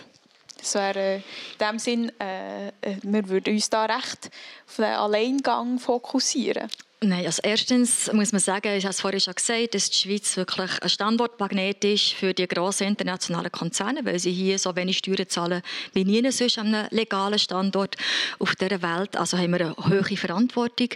Das 0.56 0.74
wäre 0.74 0.98
äh, 0.98 1.16
in 1.16 1.22
dem 1.60 1.78
Sinn, 1.78 2.12
wir 2.18 3.28
würden 3.28 3.54
uns 3.54 3.70
da 3.70 3.84
recht 3.84 4.30
auf 4.66 4.76
den 4.76 4.84
Alleingang 4.86 5.78
fokussieren. 5.78 6.68
Nein, 7.00 7.26
also 7.26 7.40
erstens 7.44 8.12
muss 8.12 8.32
man 8.32 8.40
sagen, 8.40 8.76
ich 8.76 8.82
habe 8.82 8.90
es 8.90 9.00
vorhin 9.00 9.20
schon 9.20 9.34
gesagt, 9.34 9.74
dass 9.74 9.88
die 9.88 9.98
Schweiz 9.98 10.36
wirklich 10.36 10.82
ein 10.82 10.88
Standortmagnet 10.88 11.84
ist 11.84 12.14
für 12.14 12.34
die 12.34 12.48
grossen 12.48 12.88
internationalen 12.88 13.52
Konzerne, 13.52 14.04
weil 14.04 14.18
sie 14.18 14.32
hier 14.32 14.58
so 14.58 14.74
wenig 14.74 14.98
Steuern 14.98 15.28
zahlen 15.28 15.62
wie 15.92 16.04
nie 16.04 16.28
sonst 16.32 16.58
an 16.58 16.74
einem 16.74 16.88
legalen 16.90 17.38
Standort 17.38 17.94
auf 18.40 18.56
der 18.56 18.82
Welt. 18.82 19.16
Also 19.16 19.38
haben 19.38 19.52
wir 19.52 19.60
eine 19.60 19.76
hohe 19.76 20.16
Verantwortung. 20.16 20.88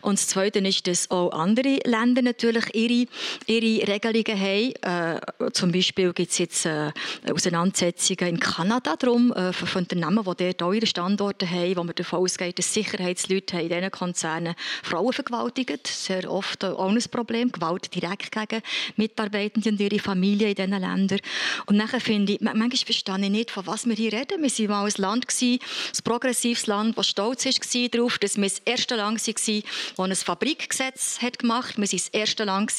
Und 0.00 0.20
das 0.20 0.28
Zweite 0.28 0.60
ist, 0.60 0.86
dass 0.86 1.10
auch 1.10 1.32
andere 1.32 1.80
Länder 1.84 2.22
natürlich 2.22 2.72
ihre, 2.76 3.08
ihre 3.46 3.88
Regelungen 3.88 4.40
haben. 4.40 5.16
Äh, 5.42 5.50
zum 5.54 5.72
Beispiel 5.72 6.12
gibt 6.12 6.30
es 6.30 6.38
jetzt 6.38 6.66
äh, 6.66 6.92
Auseinandersetzungen 7.32 8.34
in 8.34 8.38
Kanada 8.38 8.94
darum, 8.94 9.32
äh, 9.32 9.52
von 9.52 9.82
Unternehmen, 9.82 10.22
die 10.22 10.44
dort 10.44 10.62
auch 10.62 10.72
ihre 10.72 10.86
Standorte 10.86 11.50
haben, 11.50 11.76
wo 11.78 11.82
man 11.82 11.96
davon 11.96 12.20
ausgeht, 12.20 12.60
dass 12.60 12.72
Sicherheitsleute 12.72 13.60
in 13.60 13.68
diesen 13.70 13.90
Konzernen 13.90 14.54
Frauen 14.84 15.12
vergewaltigt 15.12 15.47
vergewaltigt. 15.48 15.86
Sehr 15.86 16.30
oft 16.30 16.64
auch 16.64 16.88
ein 16.88 17.02
Problem. 17.10 17.52
Gewalt 17.52 17.94
direkt 17.94 18.32
gegen 18.32 18.62
Mitarbeitende 18.96 19.70
und 19.70 19.80
ihre 19.80 19.98
Familie 19.98 20.48
in 20.48 20.54
diesen 20.54 20.70
Ländern. 20.70 21.20
Und 21.66 21.76
nachher 21.76 22.00
finde 22.00 22.34
ich, 22.34 22.40
manchmal 22.40 22.70
verstehe 22.70 23.20
ich 23.20 23.30
nicht, 23.30 23.50
von 23.50 23.66
was 23.66 23.86
wir 23.86 23.94
hier 23.94 24.12
reden. 24.12 24.42
Wir 24.42 24.68
waren 24.68 24.82
mal 24.82 24.86
ein 24.86 25.02
Land, 25.02 25.26
ein 25.40 25.58
progressives 26.04 26.66
Land, 26.66 26.98
das 26.98 27.08
stolz 27.08 27.44
war 27.44 27.88
darauf, 27.88 28.18
dass 28.18 28.36
wir 28.36 28.44
das 28.44 28.60
erste 28.64 28.96
Land 28.96 29.26
waren, 29.26 29.62
das 29.96 30.20
ein 30.20 30.24
Fabrikgesetz 30.24 31.18
hat 31.20 31.38
gemacht 31.38 31.70
hat. 31.70 31.76
Wir 31.76 31.86
waren 31.86 31.96
das 31.96 32.08
erste 32.08 32.44
Land 32.44 32.72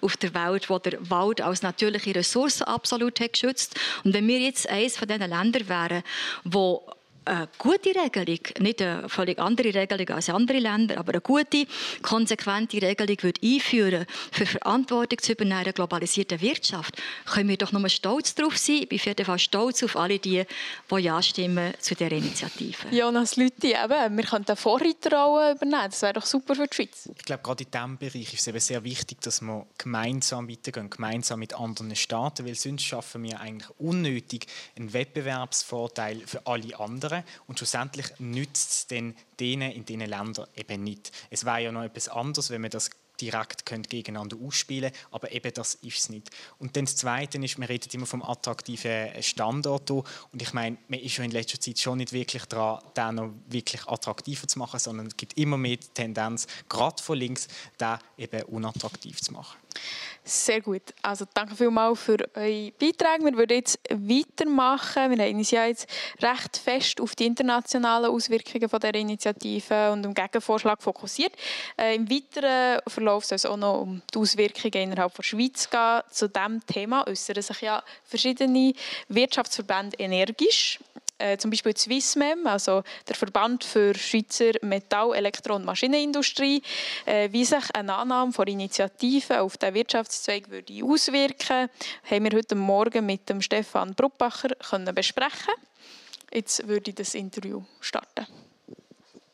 auf 0.00 0.16
der 0.16 0.34
Welt, 0.34 0.66
das 0.68 0.82
der 0.82 1.10
Wald 1.10 1.40
als 1.40 1.62
natürliche 1.62 2.14
Ressource 2.14 2.62
absolut 2.62 3.20
hat 3.20 3.32
geschützt 3.32 3.74
Und 4.04 4.14
wenn 4.14 4.28
wir 4.28 4.38
jetzt 4.38 4.68
eines 4.68 4.96
von 4.96 5.08
diesen 5.08 5.28
Ländern 5.28 5.68
wären, 5.68 6.02
wo 6.44 6.82
eine 7.24 7.48
gute 7.58 7.90
Regelung, 7.94 8.40
nicht 8.60 8.82
eine 8.82 9.08
völlig 9.08 9.38
andere 9.38 9.74
Regelung 9.74 10.08
als 10.10 10.28
andere 10.28 10.58
Länder, 10.58 10.98
aber 10.98 11.12
eine 11.12 11.20
gute, 11.20 11.66
konsequente 12.02 12.80
Regelung 12.80 13.16
würde 13.22 13.40
einführen, 13.42 14.06
für 14.30 14.46
Verantwortung 14.46 15.18
zu 15.18 15.32
übernehmen 15.32 15.52
in 15.52 15.58
einer 15.58 15.72
globalisierten 15.72 16.40
Wirtschaft, 16.40 17.00
können 17.26 17.48
wir 17.48 17.56
doch 17.56 17.72
nur 17.72 17.88
stolz 17.88 18.34
darauf 18.34 18.56
sein. 18.56 18.82
Ich 18.82 18.88
bin 18.88 18.98
auf 18.98 19.06
jeden 19.06 19.24
Fall 19.24 19.38
stolz 19.38 19.82
auf 19.82 19.96
alle 19.96 20.18
die, 20.18 20.44
die 20.90 20.96
Ja 20.96 21.22
stimmen 21.22 21.74
zu 21.78 21.94
dieser 21.94 22.12
Initiative. 22.12 22.88
Jonas 22.90 23.36
Lütti, 23.36 23.72
eben, 23.72 24.16
wir 24.16 24.24
können 24.24 24.44
eine 24.46 24.56
Vorreiterrolle 24.56 25.52
übernehmen. 25.52 25.90
Das 25.90 26.02
wäre 26.02 26.14
doch 26.14 26.26
super 26.26 26.54
für 26.54 26.66
die 26.66 26.74
Schweiz. 26.74 27.08
Ich 27.16 27.24
glaube, 27.24 27.42
gerade 27.42 27.64
in 27.64 27.70
diesem 27.70 27.98
Bereich 27.98 28.32
ist 28.32 28.40
es 28.40 28.46
eben 28.46 28.60
sehr 28.60 28.84
wichtig, 28.84 29.20
dass 29.20 29.40
wir 29.42 29.66
gemeinsam 29.76 30.48
weitergehen, 30.48 30.88
gemeinsam 30.88 31.40
mit 31.40 31.54
anderen 31.54 31.94
Staaten, 31.94 32.46
weil 32.46 32.54
sonst 32.54 32.84
schaffen 32.84 33.22
wir 33.24 33.40
eigentlich 33.40 33.68
unnötig 33.78 34.46
einen 34.76 34.92
Wettbewerbsvorteil 34.92 36.22
für 36.26 36.46
alle 36.46 36.78
anderen 36.78 37.11
anderen 37.12 37.24
und 37.46 37.58
schlussendlich 37.58 38.06
nützt 38.18 38.70
es 38.70 38.86
dann 38.86 39.14
denen 39.38 39.70
in 39.72 39.84
diesen 39.84 40.06
Ländern 40.06 40.46
eben 40.56 40.82
nicht. 40.82 41.12
Es 41.30 41.44
wäre 41.44 41.62
ja 41.62 41.72
noch 41.72 41.82
etwas 41.82 42.08
anderes, 42.08 42.50
wenn 42.50 42.62
man 42.62 42.70
das 42.70 42.90
direkt 43.20 43.66
könnt 43.66 43.88
gegeneinander 43.88 44.36
ausspielen 44.42 44.90
aber 45.12 45.30
eben 45.30 45.52
das 45.54 45.74
ist 45.76 45.98
es 45.98 46.08
nicht. 46.08 46.30
Und 46.58 46.76
dann 46.76 46.86
das 46.86 46.96
Zweite 46.96 47.38
ist, 47.38 47.58
wir 47.58 47.68
reden 47.68 47.88
immer 47.92 48.06
vom 48.06 48.22
attraktiven 48.22 49.10
Standort 49.22 49.90
und 49.90 50.06
ich 50.40 50.52
meine, 50.52 50.78
man 50.88 50.98
ist 50.98 51.12
schon 51.12 51.26
in 51.26 51.30
letzter 51.30 51.60
Zeit 51.60 51.78
schon 51.78 51.98
nicht 51.98 52.12
wirklich 52.12 52.46
daran, 52.46 52.82
den 52.96 53.14
noch 53.14 53.30
wirklich 53.48 53.86
attraktiver 53.86 54.48
zu 54.48 54.58
machen, 54.58 54.80
sondern 54.80 55.06
es 55.06 55.16
gibt 55.16 55.38
immer 55.38 55.56
mehr 55.56 55.76
die 55.76 55.88
Tendenz, 55.94 56.46
gerade 56.68 57.00
von 57.00 57.18
links, 57.18 57.46
den 57.78 57.98
eben 58.16 58.42
unattraktiv 58.44 59.20
zu 59.20 59.32
machen. 59.32 59.58
Sehr 60.24 60.60
gut. 60.60 60.82
Also 61.02 61.24
danke 61.34 61.56
vielmals 61.56 61.98
für 62.00 62.16
eure 62.34 62.70
Beiträge. 62.78 63.24
Wir 63.24 63.36
würden 63.36 63.56
jetzt 63.56 63.80
weitermachen. 63.90 65.10
Wir 65.10 65.24
haben 65.24 65.36
uns 65.36 65.50
ja 65.50 65.66
jetzt 65.66 65.88
recht 66.20 66.58
fest 66.58 67.00
auf 67.00 67.16
die 67.16 67.26
internationalen 67.26 68.08
Auswirkungen 68.08 68.68
von 68.68 68.78
der 68.78 68.94
Initiative 68.94 69.90
und 69.90 70.04
dem 70.04 70.14
Gegenvorschlag 70.14 70.80
fokussiert. 70.80 71.32
Äh, 71.76 71.96
Im 71.96 72.08
weiteren 72.08 72.80
Verlauf 72.86 73.24
soll 73.24 73.36
es 73.36 73.46
auch 73.46 73.56
noch 73.56 73.80
um 73.80 74.00
die 74.14 74.18
Auswirkungen 74.18 74.92
innerhalb 74.92 75.12
der 75.12 75.24
Schweiz 75.24 75.68
gehen. 75.68 76.00
Zu 76.08 76.28
diesem 76.28 76.64
Thema 76.66 77.04
äußern 77.08 77.42
sich 77.42 77.60
ja 77.60 77.82
verschiedene 78.04 78.74
Wirtschaftsverbände 79.08 79.96
energisch 79.98 80.78
äh, 81.22 81.38
zum 81.38 81.50
Beispiel 81.50 81.76
Swissmem, 81.76 82.46
also 82.46 82.82
der 83.08 83.14
Verband 83.14 83.64
für 83.64 83.94
Schweizer 83.94 84.52
Metall-, 84.62 85.14
Elektro- 85.14 85.56
und 85.56 85.64
Maschinenindustrie, 85.64 86.62
äh, 87.06 87.28
wie 87.32 87.44
sich 87.44 87.64
eine 87.74 87.94
Annahme 87.94 88.32
von 88.32 88.46
Initiativen 88.46 89.36
auf 89.36 89.56
den 89.56 89.74
Wirtschaftszweig 89.74 90.50
würde 90.50 90.72
auswirken 90.84 91.68
haben 92.10 92.24
wir 92.24 92.36
heute 92.36 92.54
Morgen 92.54 93.06
mit 93.06 93.28
dem 93.28 93.40
Stefan 93.40 93.94
Bruppacher 93.94 94.50
können 94.70 94.94
besprechen. 94.94 95.54
Jetzt 96.32 96.66
würde 96.66 96.90
ich 96.90 96.96
das 96.96 97.14
Interview 97.14 97.62
starten. 97.80 98.26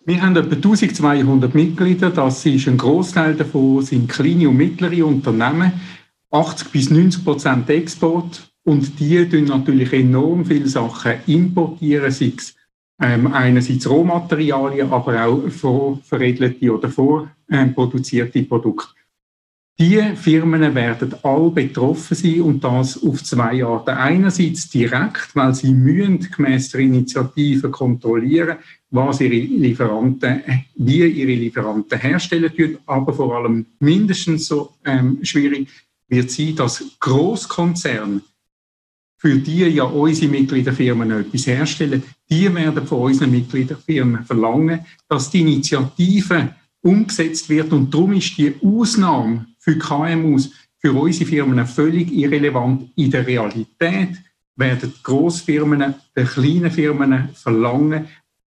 Wir 0.04 0.22
haben 0.22 0.36
etwa 0.36 0.54
1200 0.54 1.54
Mitglieder. 1.54 2.10
Das 2.10 2.44
ist 2.44 2.66
ein 2.66 2.78
Großteil 2.78 3.34
davon 3.34 3.82
sind 3.82 4.08
kleine 4.08 4.48
und 4.48 4.56
mittlere 4.56 5.06
Unternehmen. 5.06 5.80
80 6.30 6.68
bis 6.68 6.90
90 6.90 7.24
Prozent 7.24 7.70
Export. 7.70 8.47
Und 8.64 8.98
die 9.00 9.28
tun 9.28 9.44
natürlich 9.44 9.92
enorm 9.92 10.44
viele 10.44 10.68
Sachen 10.68 11.14
importieren, 11.26 12.10
sei 12.10 12.32
es 12.36 12.54
ähm, 13.00 13.32
einerseits 13.32 13.88
Rohmaterialien, 13.88 14.90
aber 14.90 15.24
auch 15.24 15.48
vorveredelte 15.48 16.74
oder 16.74 16.88
vorproduzierte 16.90 18.42
Produkte. 18.42 18.98
Die 19.80 20.02
Firmen 20.16 20.74
werden 20.74 21.14
all 21.22 21.52
betroffen 21.52 22.16
sein 22.16 22.40
und 22.40 22.64
das 22.64 23.00
auf 23.00 23.22
zwei 23.22 23.64
Arten. 23.64 23.90
Einerseits 23.96 24.68
direkt, 24.68 25.36
weil 25.36 25.54
sie 25.54 25.72
müssen 25.72 26.18
gemäss 26.18 26.70
der 26.70 26.80
Initiative 26.80 27.70
kontrollieren, 27.70 28.58
was 28.90 29.20
ihre 29.20 29.36
Lieferanten, 29.36 30.42
wie 30.74 31.06
ihre 31.06 31.32
Lieferanten 31.32 31.96
herstellen 31.96 32.52
tun, 32.56 32.78
aber 32.86 33.12
vor 33.12 33.36
allem 33.36 33.66
mindestens 33.78 34.46
so 34.46 34.72
ähm, 34.84 35.20
schwierig 35.22 35.68
wird 36.08 36.32
sein, 36.32 36.56
dass 36.56 36.82
Großkonzerne, 36.98 38.22
für 39.18 39.36
die 39.36 39.64
ja 39.64 39.82
unsere 39.84 40.30
Mitgliederfirmen 40.30 41.10
etwas 41.10 41.46
herstellen, 41.48 42.02
die 42.30 42.54
werden 42.54 42.86
von 42.86 43.02
unseren 43.02 43.32
Mitgliederfirmen 43.32 44.24
verlangen, 44.24 44.86
dass 45.08 45.30
die 45.30 45.40
Initiative 45.40 46.54
umgesetzt 46.80 47.48
wird 47.48 47.72
und 47.72 47.92
darum 47.92 48.12
ist 48.12 48.38
die 48.38 48.54
Ausnahme 48.62 49.46
für 49.58 49.76
KMUs, 49.76 50.50
für 50.78 50.92
unsere 50.92 51.28
Firmen 51.28 51.66
völlig 51.66 52.12
irrelevant. 52.12 52.90
In 52.94 53.10
der 53.10 53.26
Realität 53.26 54.16
werden 54.54 54.94
Großfirmen 55.02 55.94
den 56.16 56.26
kleinen 56.26 56.70
Firmen 56.70 57.30
verlangen, 57.34 58.06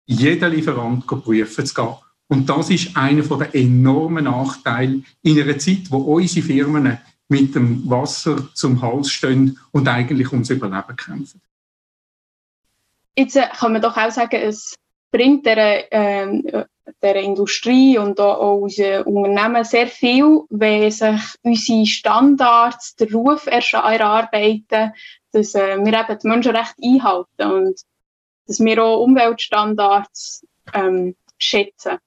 jeden 0.05 0.51
Lieferant 0.51 1.07
prüfen 1.07 1.65
zu 1.65 1.73
gehen. 1.73 1.95
Und 2.27 2.47
das 2.47 2.69
ist 2.69 2.95
einer 2.95 3.23
der 3.23 3.55
enormen 3.55 4.25
Nachteile 4.25 5.01
in 5.23 5.41
einer 5.41 5.57
Zeit, 5.57 5.89
wo 5.89 5.97
unsere 5.97 6.45
Firmen 6.45 6.97
mit 7.31 7.55
dem 7.55 7.89
Wasser 7.89 8.53
zum 8.53 8.81
Hals 8.81 9.09
stehen 9.09 9.57
und 9.71 9.87
eigentlich 9.87 10.33
ums 10.33 10.49
Überleben 10.49 10.97
kämpfen. 10.97 11.41
Jetzt 13.15 13.37
äh, 13.37 13.47
kann 13.57 13.71
man 13.71 13.81
doch 13.81 13.95
auch 13.95 14.11
sagen, 14.11 14.35
es 14.35 14.75
bringt 15.11 15.45
der, 15.45 15.93
äh, 15.93 16.65
der 17.01 17.15
Industrie 17.15 17.97
und 17.97 18.19
auch 18.19 18.57
unseren 18.57 19.03
Unternehmen 19.03 19.63
sehr 19.63 19.87
viel, 19.87 20.41
wenn 20.49 20.91
sich 20.91 21.21
unsere 21.41 21.85
Standards, 21.85 22.95
den 22.97 23.13
Ruf 23.13 23.47
erarbeiten, 23.47 24.91
dass 25.31 25.55
äh, 25.55 25.77
wir 25.77 25.93
eben 25.93 26.19
die 26.21 26.27
Menschenrechte 26.27 26.83
einhalten 26.83 27.43
und 27.43 27.81
dass 28.45 28.59
wir 28.59 28.83
auch 28.83 29.03
Umweltstandards 29.05 30.45
ähm, 30.73 31.15
schätzen. 31.37 31.97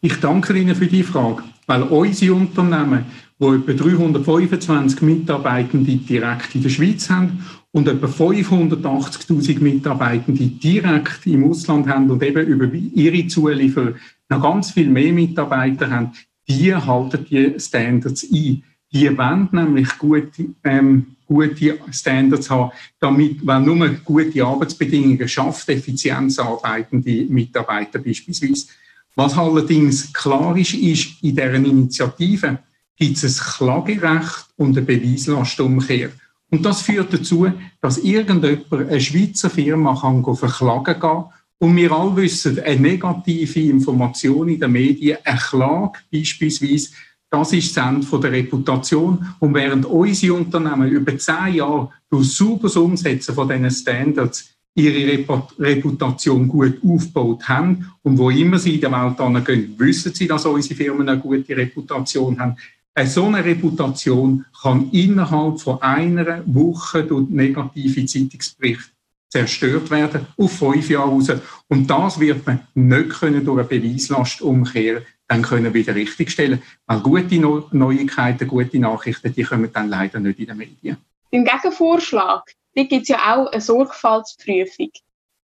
Ich 0.00 0.18
danke 0.18 0.58
Ihnen 0.58 0.74
für 0.74 0.88
die 0.88 1.04
Frage, 1.04 1.44
weil 1.66 1.84
unsere 1.84 2.34
Unternehmen, 2.34 3.06
die 3.40 3.44
etwa 3.44 3.72
325 3.72 5.02
Mitarbeitende 5.02 5.96
direkt 5.96 6.54
in 6.54 6.62
der 6.62 6.70
Schweiz 6.70 7.08
haben 7.08 7.44
und 7.70 7.86
etwa 7.86 8.06
580.000 8.06 9.60
Mitarbeitende 9.60 10.46
direkt 10.46 11.26
im 11.26 11.44
Ausland 11.44 11.88
haben 11.88 12.10
und 12.10 12.22
eben 12.22 12.46
über 12.46 12.72
ihre 12.72 13.26
Zulieferer 13.28 13.94
noch 14.28 14.42
ganz 14.42 14.72
viel 14.72 14.88
mehr 14.88 15.12
Mitarbeiter 15.12 15.90
haben, 15.90 16.12
die 16.48 16.74
halten 16.74 17.26
die 17.30 17.54
Standards 17.58 18.26
ein. 18.32 18.62
Die 18.90 19.18
wollen 19.18 19.48
nämlich 19.52 19.98
gute, 19.98 20.46
ähm, 20.64 21.06
gute 21.26 21.78
Standards 21.90 22.50
haben, 22.50 22.72
damit, 22.98 23.46
weil 23.46 23.60
nur 23.60 23.88
gute 24.04 24.44
Arbeitsbedingungen 24.44 25.28
schafft, 25.28 25.68
effizienzarbeitende 25.68 27.26
Mitarbeiter 27.28 27.98
beispielsweise. 27.98 28.66
Was 29.14 29.36
allerdings 29.36 30.12
klar 30.12 30.56
ist, 30.56 30.74
ist, 30.74 31.22
in 31.22 31.36
deren 31.36 31.66
Initiative 31.66 32.58
gibt 32.98 33.22
es 33.22 33.40
ein 33.40 33.56
Klagerecht 33.56 34.46
und 34.56 34.76
eine 34.76 34.86
Beweislastumkehr. 34.86 36.10
Und 36.50 36.64
das 36.64 36.82
führt 36.82 37.12
dazu, 37.12 37.50
dass 37.80 37.98
irgendjemand 37.98 38.72
eine 38.72 39.00
Schweizer 39.00 39.50
Firma 39.50 39.94
kann 40.00 40.24
verklagen 40.34 40.98
kann. 40.98 41.24
Und 41.58 41.76
wir 41.76 41.92
alle 41.92 42.16
wissen, 42.16 42.60
eine 42.60 42.80
negative 42.80 43.60
Information 43.60 44.48
in 44.48 44.60
den 44.60 44.72
Medien, 44.72 45.18
eine 45.24 45.38
Klage 45.38 45.98
beispielsweise, 46.10 46.90
das 47.30 47.52
ist 47.52 47.76
das 47.76 47.86
Ende 47.86 48.20
der 48.20 48.32
Reputation. 48.32 49.34
Und 49.38 49.54
während 49.54 49.84
unsere 49.84 50.34
Unternehmen 50.34 50.88
über 50.88 51.16
zehn 51.18 51.54
Jahre 51.54 51.90
durch 52.08 52.36
sauberes 52.36 52.76
Umsetzen 52.76 53.34
von 53.34 53.48
diesen 53.48 53.70
Standards 53.70 54.54
ihre 54.74 55.26
Reputation 55.58 56.46
gut 56.46 56.78
aufgebaut 56.84 57.48
haben 57.48 57.90
und 58.02 58.16
wo 58.16 58.30
immer 58.30 58.58
sie 58.58 58.76
in 58.76 58.80
der 58.80 58.92
Welt 58.92 59.44
gehen, 59.44 59.74
wissen 59.76 60.14
sie, 60.14 60.28
dass 60.28 60.46
unsere 60.46 60.76
Firmen 60.76 61.08
eine 61.08 61.20
gute 61.20 61.56
Reputation 61.56 62.38
haben, 62.38 62.56
eine 62.98 63.08
so 63.08 63.26
eine 63.26 63.44
Reputation 63.44 64.44
kann 64.60 64.90
innerhalb 64.90 65.60
von 65.60 65.80
einer 65.80 66.42
Woche 66.46 67.04
durch 67.04 67.28
negative 67.30 68.04
Zeitungsberichte 68.06 68.92
zerstört 69.28 69.90
werden, 69.90 70.26
auf 70.36 70.52
fünf 70.52 70.90
Jahre 70.90 71.10
raus. 71.10 71.30
Und 71.68 71.88
das 71.88 72.18
wird 72.18 72.46
man 72.46 72.66
nicht 72.74 73.10
können 73.10 73.44
durch 73.44 73.60
eine 73.60 73.68
Beweislast 73.68 74.42
umkehren 74.42 75.04
dann 75.30 75.42
können 75.42 75.74
wieder 75.74 75.94
richtigstellen. 75.94 76.62
Weil 76.86 77.00
gute 77.00 77.38
Neuigkeiten, 77.38 78.48
gute 78.48 78.78
Nachrichten, 78.78 79.32
die 79.32 79.42
kommen 79.42 79.70
dann 79.72 79.90
leider 79.90 80.18
nicht 80.20 80.38
in 80.38 80.46
den 80.46 80.56
Medien. 80.56 80.96
Im 81.30 81.44
Gegenvorschlag 81.44 82.44
gibt 82.74 82.92
es 82.94 83.08
ja 83.08 83.36
auch 83.36 83.52
eine 83.52 83.60
Sorgfaltsprüfung. 83.60 84.90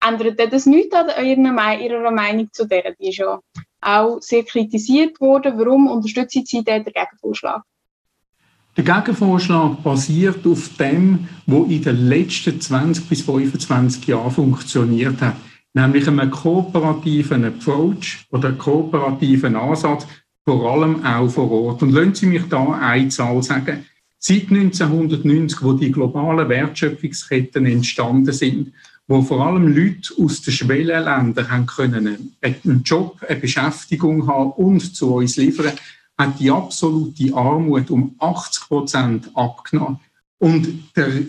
Ändert 0.07 0.53
das 0.53 0.67
nichts 0.67 0.95
an 0.95 1.09
Ihrer 1.25 2.11
Meinung 2.11 2.49
zu 2.53 2.67
der? 2.67 2.95
Die 3.01 3.09
ist 3.09 3.19
ja 3.19 3.41
auch 3.81 4.19
sehr 4.21 4.45
kritisiert 4.45 5.21
worden. 5.21 5.59
Warum 5.59 5.89
unterstützen 5.89 6.45
Sie 6.45 6.63
den 6.63 6.85
Gegenvorschlag? 6.85 7.63
Der 8.77 8.85
Gegenvorschlag 8.85 9.83
basiert 9.83 10.47
auf 10.47 10.69
dem, 10.79 11.29
was 11.47 11.69
in 11.71 11.83
den 11.83 12.09
letzten 12.09 12.61
20 12.61 13.09
bis 13.09 13.23
25 13.23 14.07
Jahren 14.07 14.31
funktioniert 14.31 15.21
hat, 15.23 15.37
nämlich 15.73 16.07
einem 16.07 16.31
kooperativen 16.31 17.45
Approach 17.47 18.27
oder 18.31 18.53
kooperativen 18.53 19.57
Ansatz, 19.57 20.07
vor 20.45 20.71
allem 20.71 21.05
auch 21.05 21.29
vor 21.29 21.51
Ort. 21.51 21.83
Und 21.83 21.93
lassen 21.93 22.15
Sie 22.15 22.27
mich 22.27 22.49
da 22.49 22.79
eine 22.81 23.09
Zahl 23.09 23.43
sagen. 23.43 23.87
Seit 24.19 24.51
1990, 24.51 25.63
wo 25.63 25.73
die 25.73 25.91
globalen 25.91 26.49
Wertschöpfungsketten 26.49 27.65
entstanden 27.67 28.33
sind, 28.33 28.73
wo 29.09 29.23
vor 29.23 29.47
allem 29.47 29.69
Leute 29.69 30.13
aus 30.19 30.43
den 30.43 30.53
Schwellenländern 30.53 31.51
haben 31.51 31.67
können 31.67 32.37
einen 32.41 32.83
Job, 32.83 33.25
eine 33.29 33.39
Beschäftigung 33.39 34.27
haben 34.27 34.53
und 34.53 34.97
zu 34.97 35.15
uns 35.15 35.37
liefern, 35.37 35.73
hat 36.19 36.41
die 36.41 36.51
absolute 36.51 37.35
Armut 37.35 37.91
um 37.91 38.15
80 38.19 38.69
Prozent 38.69 39.31
abgenommen. 39.35 40.01
Und 40.39 40.97
der 40.97 41.23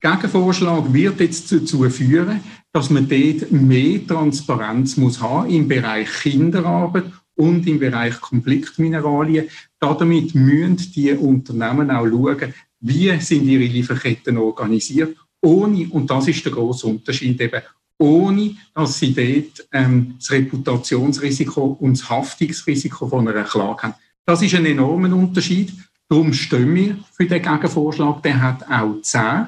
Gegenvorschlag 0.00 0.92
wird 0.92 1.20
jetzt 1.20 1.52
dazu 1.52 1.88
führen, 1.90 2.40
dass 2.72 2.90
man 2.90 3.08
dort 3.08 3.50
mehr 3.50 4.06
Transparenz 4.06 4.96
muss 4.96 5.20
haben 5.20 5.50
im 5.50 5.68
Bereich 5.68 6.08
Kinderarbeit 6.22 7.10
und 7.34 7.66
im 7.66 7.78
Bereich 7.78 8.20
Konfliktmineralien. 8.20 9.48
Damit 9.80 10.34
müssen 10.34 10.92
die 10.94 11.12
Unternehmen 11.12 11.90
auch 11.90 12.06
schauen, 12.06 12.54
wie 12.80 13.18
sind 13.20 13.46
ihre 13.46 13.64
Lieferketten 13.64 14.36
organisiert 14.36 15.16
ohne, 15.46 15.88
und 15.90 16.10
das 16.10 16.26
ist 16.28 16.44
der 16.44 16.52
große 16.52 16.86
Unterschied 16.86 17.40
eben, 17.40 17.62
ohne 17.98 18.56
dass 18.74 18.98
sie 18.98 19.14
dort 19.14 19.66
ähm, 19.72 20.16
das 20.18 20.30
Reputationsrisiko 20.30 21.78
und 21.80 21.98
das 21.98 22.10
Haftungsrisiko 22.10 23.08
von 23.08 23.28
einer 23.28 23.44
Klage 23.44 23.82
haben. 23.84 23.94
Das 24.24 24.42
ist 24.42 24.54
ein 24.54 24.66
enormer 24.66 25.14
Unterschied. 25.14 25.72
Darum 26.08 26.32
stehen 26.32 26.74
wir 26.74 26.98
für 27.12 27.26
den 27.26 27.42
Gegenvorschlag. 27.42 28.22
Der 28.22 28.42
hat 28.42 28.68
auch 28.68 29.00
zehn, 29.02 29.46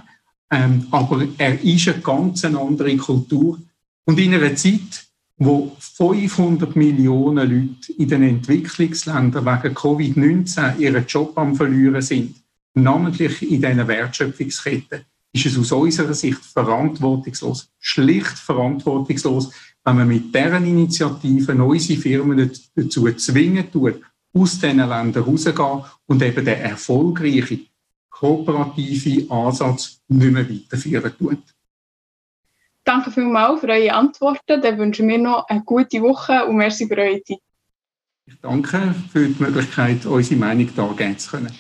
ähm, 0.51 0.87
aber 0.91 1.27
er 1.37 1.63
ist 1.63 1.89
eine 1.89 2.01
ganz 2.01 2.45
andere 2.45 2.97
Kultur. 2.97 3.59
Und 4.05 4.19
in 4.19 4.35
einer 4.35 4.55
Zeit, 4.55 5.07
wo 5.37 5.77
500 5.79 6.75
Millionen 6.77 7.51
Leute 7.51 7.93
in 7.99 8.09
den 8.09 8.23
Entwicklungsländern 8.23 9.45
wegen 9.45 9.75
Covid-19 9.75 10.79
ihren 10.79 11.07
Job 11.07 11.37
am 11.37 11.55
Verlieren 11.55 12.03
sind, 12.03 12.37
namentlich 12.75 13.43
in 13.43 13.61
diesen 13.61 13.87
Wertschöpfungsketten, 13.87 15.05
ist 15.33 15.47
es 15.47 15.59
aus 15.59 15.73
unserer 15.73 16.15
Sicht 16.15 16.43
verantwortungslos, 16.45 17.71
schlicht 17.79 18.39
verantwortungslos, 18.39 19.53
wenn 19.85 19.97
man 19.97 20.09
mit 20.09 20.35
deren 20.35 20.67
Initiativen 20.67 21.61
unsere 21.61 22.01
Firmen 22.01 22.51
dazu 22.75 23.13
zwingen 23.13 23.71
tut, 23.71 24.01
aus 24.35 24.59
diesen 24.59 24.79
Ländern 24.79 25.25
rauszugehen 25.25 25.83
und 26.07 26.23
eben 26.23 26.45
den 26.45 26.61
erfolgreichen 26.61 27.67
kooperativen 28.11 29.31
Ansatz 29.31 30.01
nicht 30.09 30.33
mehr 30.33 30.49
weiterführen 30.49 31.13
tut. 31.19 31.43
Danke 32.85 33.11
vielmals 33.11 33.61
für 33.61 33.69
eure 33.69 33.93
Antworten. 33.93 34.61
Dann 34.63 34.79
wünschen 34.79 35.09
wir 35.09 35.19
noch 35.19 35.47
eine 35.49 35.63
gute 35.63 36.01
Woche 36.01 36.47
und 36.47 36.57
merci 36.57 36.87
für 36.87 36.97
eure 36.97 37.23
Zeit. 37.23 37.39
Ich 38.27 38.41
danke 38.41 38.95
für 39.13 39.27
die 39.27 39.43
Möglichkeit, 39.43 40.05
unsere 40.05 40.41
Meinung 40.41 40.75
dargeben 40.75 41.19
zu 41.19 41.31
können. 41.31 41.55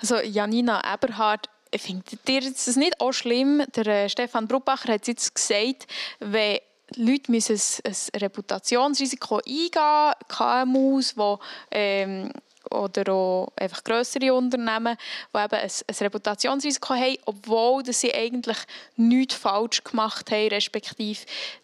Also 0.00 0.16
Janina 0.18 0.82
Eberhardt, 0.92 1.48
Findet 1.76 2.28
ihr 2.28 2.40
das 2.42 2.76
nicht 2.76 3.00
auch 3.00 3.12
schlimm? 3.12 3.62
Der 3.74 3.86
äh, 3.86 4.08
Stefan 4.08 4.46
Brubacher 4.46 4.92
hat 4.92 5.02
es 5.02 5.08
jetzt 5.08 5.34
gesagt, 5.34 5.86
wenn 6.20 6.58
Leute 6.96 7.30
müssen 7.30 7.56
ein, 7.56 7.92
ein 7.92 8.20
Reputationsrisiko 8.20 9.36
eingehen, 9.38 10.12
KMUs, 10.28 11.16
wo, 11.16 11.38
ähm, 11.70 12.30
oder 12.70 13.12
auch 13.12 13.52
einfach 13.56 13.82
größere 13.84 14.34
Unternehmen, 14.34 14.96
die 15.34 15.38
eben 15.38 15.54
ein, 15.54 15.70
ein 15.70 15.96
Reputationsrisiko 16.00 16.94
haben, 16.94 17.16
obwohl 17.24 17.82
dass 17.82 18.00
sie 18.00 18.14
eigentlich 18.14 18.58
nichts 18.96 19.34
falsch 19.34 19.82
gemacht 19.82 20.30
haben, 20.30 20.48
respektive 20.48 21.20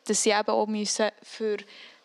dass 0.06 0.22
sie 0.22 0.30
eben 0.30 0.48
auch 0.48 0.66
müssen 0.66 1.10
für 1.22 1.58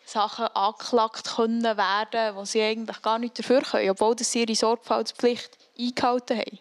Sachen 0.04 0.46
angeklagt 0.48 1.36
können 1.36 1.62
werden, 1.62 2.36
wo 2.36 2.44
sie 2.44 2.62
eigentlich 2.62 3.00
gar 3.00 3.18
nicht 3.18 3.38
dafür 3.38 3.62
können, 3.62 3.90
obwohl 3.90 4.18
sie 4.18 4.42
ihre 4.42 4.54
Sorgfaltspflicht 4.54 5.50
eingehalten 5.78 6.38
haben. 6.38 6.58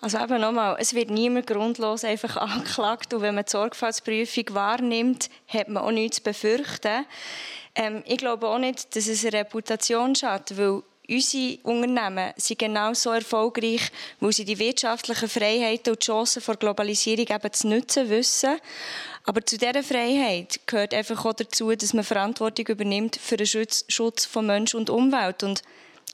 Also 0.00 0.18
eben 0.18 0.40
nochmal, 0.40 0.76
es 0.78 0.94
wird 0.94 1.10
niemand 1.10 1.46
grundlos 1.46 2.04
einfach 2.04 2.36
angeklagt 2.38 3.12
und 3.12 3.20
wenn 3.20 3.34
man 3.34 3.44
die 3.44 3.50
Sorgfaltsprüfung 3.50 4.44
wahrnimmt, 4.50 5.28
hat 5.46 5.68
man 5.68 5.82
auch 5.82 5.90
nichts 5.90 6.18
zu 6.18 6.22
befürchten. 6.22 7.04
Ähm, 7.74 8.02
ich 8.06 8.18
glaube 8.18 8.48
auch 8.48 8.58
nicht, 8.58 8.96
dass 8.96 9.06
es 9.06 9.24
eine 9.24 9.38
Reputation 9.38 10.14
schadet, 10.14 10.56
weil 10.56 10.82
unsere 11.08 11.58
Unternehmen 11.64 12.32
sind 12.36 12.58
genau 12.58 12.94
so 12.94 13.10
erfolgreich, 13.10 13.90
weil 14.20 14.32
sie 14.32 14.44
die 14.44 14.58
wirtschaftlichen 14.58 15.28
Freiheiten 15.28 15.92
und 15.92 16.02
die 16.02 16.06
Chancen 16.06 16.42
der 16.46 16.56
Globalisierung 16.56 17.26
eben 17.28 17.52
zu 17.52 17.68
nutzen 17.68 18.08
wissen. 18.08 18.58
Aber 19.24 19.44
zu 19.44 19.58
dieser 19.58 19.82
Freiheit 19.82 20.60
gehört 20.66 20.94
einfach 20.94 21.24
auch 21.24 21.34
dazu, 21.34 21.74
dass 21.74 21.92
man 21.92 22.04
Verantwortung 22.04 22.66
übernimmt 22.68 23.16
für 23.16 23.36
den 23.36 23.46
Schutz, 23.46 23.84
Schutz 23.88 24.24
von 24.24 24.46
Mensch 24.46 24.74
und 24.74 24.88
Umwelt. 24.88 25.42
Und 25.42 25.62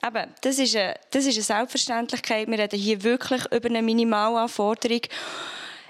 eben, 0.04 0.34
das 0.40 0.58
ist, 0.58 0.76
eine, 0.76 0.94
das 1.10 1.26
ist 1.26 1.36
eine 1.36 1.42
Selbstverständlichkeit. 1.42 2.48
Wir 2.48 2.58
reden 2.58 2.78
hier 2.78 3.02
wirklich 3.02 3.44
über 3.52 3.68
eine 3.68 3.82
Minimalanforderung. 3.82 5.02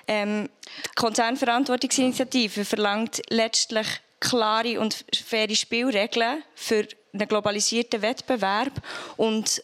Ähm, 0.09 0.49
die 0.85 0.95
Konzernverantwortungsinitiative 0.95 2.65
verlangt 2.65 3.23
letztlich 3.29 3.87
klare 4.21 4.81
und 4.81 5.05
faire 5.15 5.55
Spielregeln 5.55 6.43
für 6.55 6.87
einen 7.13 7.29
globalisierten 7.29 8.03
Wettbewerb 8.03 8.73
und 9.17 9.63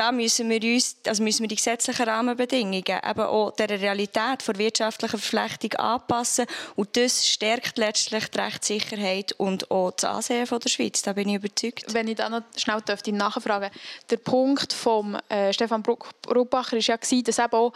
da 0.00 0.12
müssen 0.12 0.48
wir 0.48 0.62
uns, 0.62 0.96
also 1.06 1.22
müssen 1.22 1.42
wir 1.42 1.48
die 1.48 1.56
gesetzlichen 1.56 2.08
Rahmenbedingungen 2.08 2.82
eben 2.82 3.20
auch 3.20 3.50
der 3.50 3.68
Realität 3.68 4.48
der 4.48 4.56
wirtschaftlichen 4.56 5.18
Verflechtung 5.18 5.74
anpassen 5.74 6.46
und 6.74 6.96
das 6.96 7.28
stärkt 7.28 7.76
letztlich 7.76 8.30
die 8.30 8.38
Rechtssicherheit 8.38 9.32
und 9.32 9.70
auch 9.70 9.90
das 9.90 10.04
Ansehen 10.04 10.46
von 10.46 10.58
der 10.58 10.70
Schweiz. 10.70 11.02
Da 11.02 11.12
bin 11.12 11.28
ich 11.28 11.34
überzeugt. 11.34 11.92
Wenn 11.92 12.08
ich 12.08 12.16
da 12.16 12.30
noch 12.30 12.40
schnell 12.56 12.80
dürfte 12.80 13.12
nachfragen, 13.12 13.70
der 14.08 14.16
Punkt 14.16 14.72
von 14.72 15.18
äh, 15.28 15.52
Stefan 15.52 15.82
Bruckbacher 15.82 16.76
war 16.76 16.80
ja, 16.80 16.96
dass 16.96 17.38
eben 17.38 17.52
auch 17.52 17.74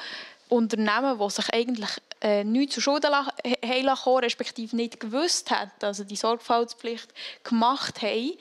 Unternehmen, 0.49 1.19
die 1.19 1.31
sich 1.31 1.53
eigentlich 1.53 1.91
äh, 2.23 2.43
nichts 2.43 2.77
zu 2.77 2.81
Schulden 2.81 3.15
haben 3.15 4.15
respektive 4.23 4.75
nicht 4.75 4.99
gewusst 4.99 5.51
haben, 5.51 5.71
also 5.83 6.05
die 6.05 6.17
Sorgfaltspflicht 6.17 7.09
gemacht 7.43 8.01
haben, 8.01 8.33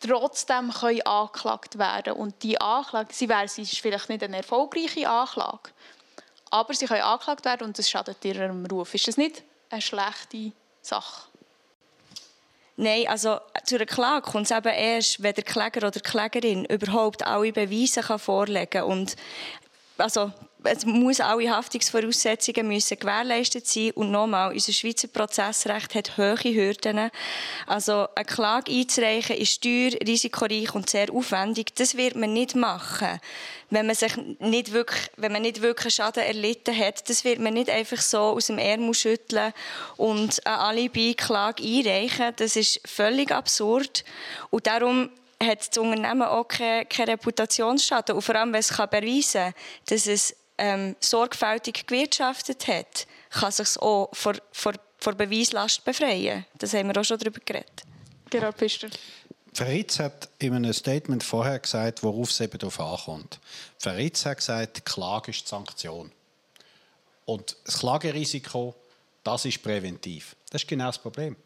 trotzdem 0.00 0.72
können 0.72 1.02
angeklagt 1.02 1.78
werden 1.78 2.14
Und 2.14 2.42
die 2.42 2.60
Anklage, 2.60 3.12
sie, 3.12 3.28
wäre, 3.28 3.48
sie 3.48 3.62
ist 3.62 3.78
vielleicht 3.78 4.08
nicht 4.08 4.22
eine 4.22 4.38
erfolgreiche 4.38 5.08
Anklage, 5.08 5.70
aber 6.50 6.74
sie 6.74 6.86
können 6.86 7.02
angeklagt 7.02 7.44
werden 7.44 7.66
und 7.66 7.78
das 7.78 7.88
schadet 7.88 8.24
ihrem 8.24 8.64
Ruf. 8.66 8.94
Ist 8.94 9.08
das 9.08 9.16
nicht 9.16 9.42
eine 9.70 9.82
schlechte 9.82 10.52
Sache? 10.80 11.28
Nein, 12.80 13.08
also 13.08 13.40
zu 13.64 13.74
einer 13.74 13.86
Klage 13.86 14.30
kommt 14.30 14.48
es 14.48 14.56
eben 14.56 14.72
erst, 14.72 15.20
wenn 15.20 15.34
der 15.34 15.42
Kläger 15.42 15.78
oder 15.78 15.90
die 15.90 16.00
Klägerin 16.00 16.64
überhaupt 16.64 17.26
alle 17.26 17.52
Beweise 17.52 18.02
kann 18.02 18.20
vorlegen 18.20 18.70
kann. 18.70 18.84
Und 18.84 19.16
also 19.98 20.32
es 20.64 20.84
muss 20.84 21.20
alle 21.20 21.50
Haftungsvoraussetzungen 21.50 22.68
müssen 22.68 22.98
gewährleistet 22.98 23.66
sein 23.66 23.92
und 23.92 24.10
nochmal, 24.10 24.52
unser 24.52 24.72
Schweizer 24.72 25.08
Prozessrecht 25.08 25.94
hat 25.94 26.18
hohe 26.18 26.36
Hürden. 26.36 27.10
Also 27.66 28.08
eine 28.14 28.24
Klage 28.24 28.72
einzureichen 28.72 29.36
ist 29.36 29.62
teuer, 29.62 29.92
risikoreich 30.06 30.74
und 30.74 30.90
sehr 30.90 31.12
aufwendig. 31.12 31.74
Das 31.76 31.96
wird 31.96 32.16
man 32.16 32.32
nicht 32.32 32.54
machen, 32.54 33.20
wenn 33.70 33.86
man 33.86 33.94
sich 33.94 34.16
nicht 34.40 34.72
wirklich, 34.72 35.10
wenn 35.16 35.32
man 35.32 35.42
nicht 35.42 35.62
wirklich 35.62 35.94
Schaden 35.94 36.24
erlitten 36.24 36.76
hat. 36.76 37.08
Das 37.08 37.24
wird 37.24 37.38
man 37.38 37.54
nicht 37.54 37.70
einfach 37.70 38.00
so 38.00 38.18
aus 38.18 38.46
dem 38.46 38.58
Ärmel 38.58 38.94
schütteln 38.94 39.52
und 39.96 40.44
eine 40.46 40.58
Alibi-Klage 40.58 41.62
einreichen. 41.62 42.32
Das 42.36 42.56
ist 42.56 42.80
völlig 42.84 43.30
absurd 43.30 44.04
und 44.50 44.66
darum 44.66 45.10
hat 45.42 45.68
das 45.68 45.78
Unternehmen 45.78 46.22
auch 46.22 46.44
keine, 46.44 46.86
keine 46.86 47.12
Reputationsschaden. 47.12 48.16
Und 48.16 48.22
vor 48.22 48.34
allem, 48.34 48.52
wenn 48.52 48.60
es 48.60 48.68
beweisen 48.68 49.42
kann, 49.42 49.54
dass 49.86 50.06
es 50.06 50.34
ähm, 50.58 50.96
sorgfältig 51.00 51.86
gewirtschaftet 51.86 52.66
hat, 52.66 53.06
kann 53.30 53.52
sich 53.52 53.80
auch 53.80 54.10
vor, 54.12 54.34
vor, 54.52 54.72
vor 54.98 55.14
Beweislast 55.14 55.84
befreien. 55.84 56.44
Das 56.58 56.74
haben 56.74 56.88
wir 56.88 57.00
auch 57.00 57.04
schon 57.04 57.18
darüber 57.18 57.40
geredet. 57.44 57.82
Gerald 58.30 58.56
Pfister. 58.56 58.88
Feritz 59.54 59.98
hat 59.98 60.28
in 60.38 60.54
einem 60.54 60.72
Statement 60.72 61.22
vorher 61.24 61.58
gesagt, 61.58 62.02
worauf 62.02 62.30
es 62.30 62.40
eben 62.40 62.58
darauf 62.58 62.78
ankommt. 62.80 63.40
Feritz 63.78 64.26
hat 64.26 64.38
gesagt, 64.38 64.84
Klage 64.84 65.30
ist 65.30 65.44
die 65.44 65.48
Sanktion. 65.48 66.12
Und 67.24 67.56
das 67.64 67.78
Klagerisiko, 67.78 68.74
das 69.24 69.44
ist 69.44 69.62
präventiv. 69.62 70.36
Das 70.50 70.62
ist 70.62 70.68
genau 70.68 70.86
das 70.86 70.98
Problem. 70.98 71.36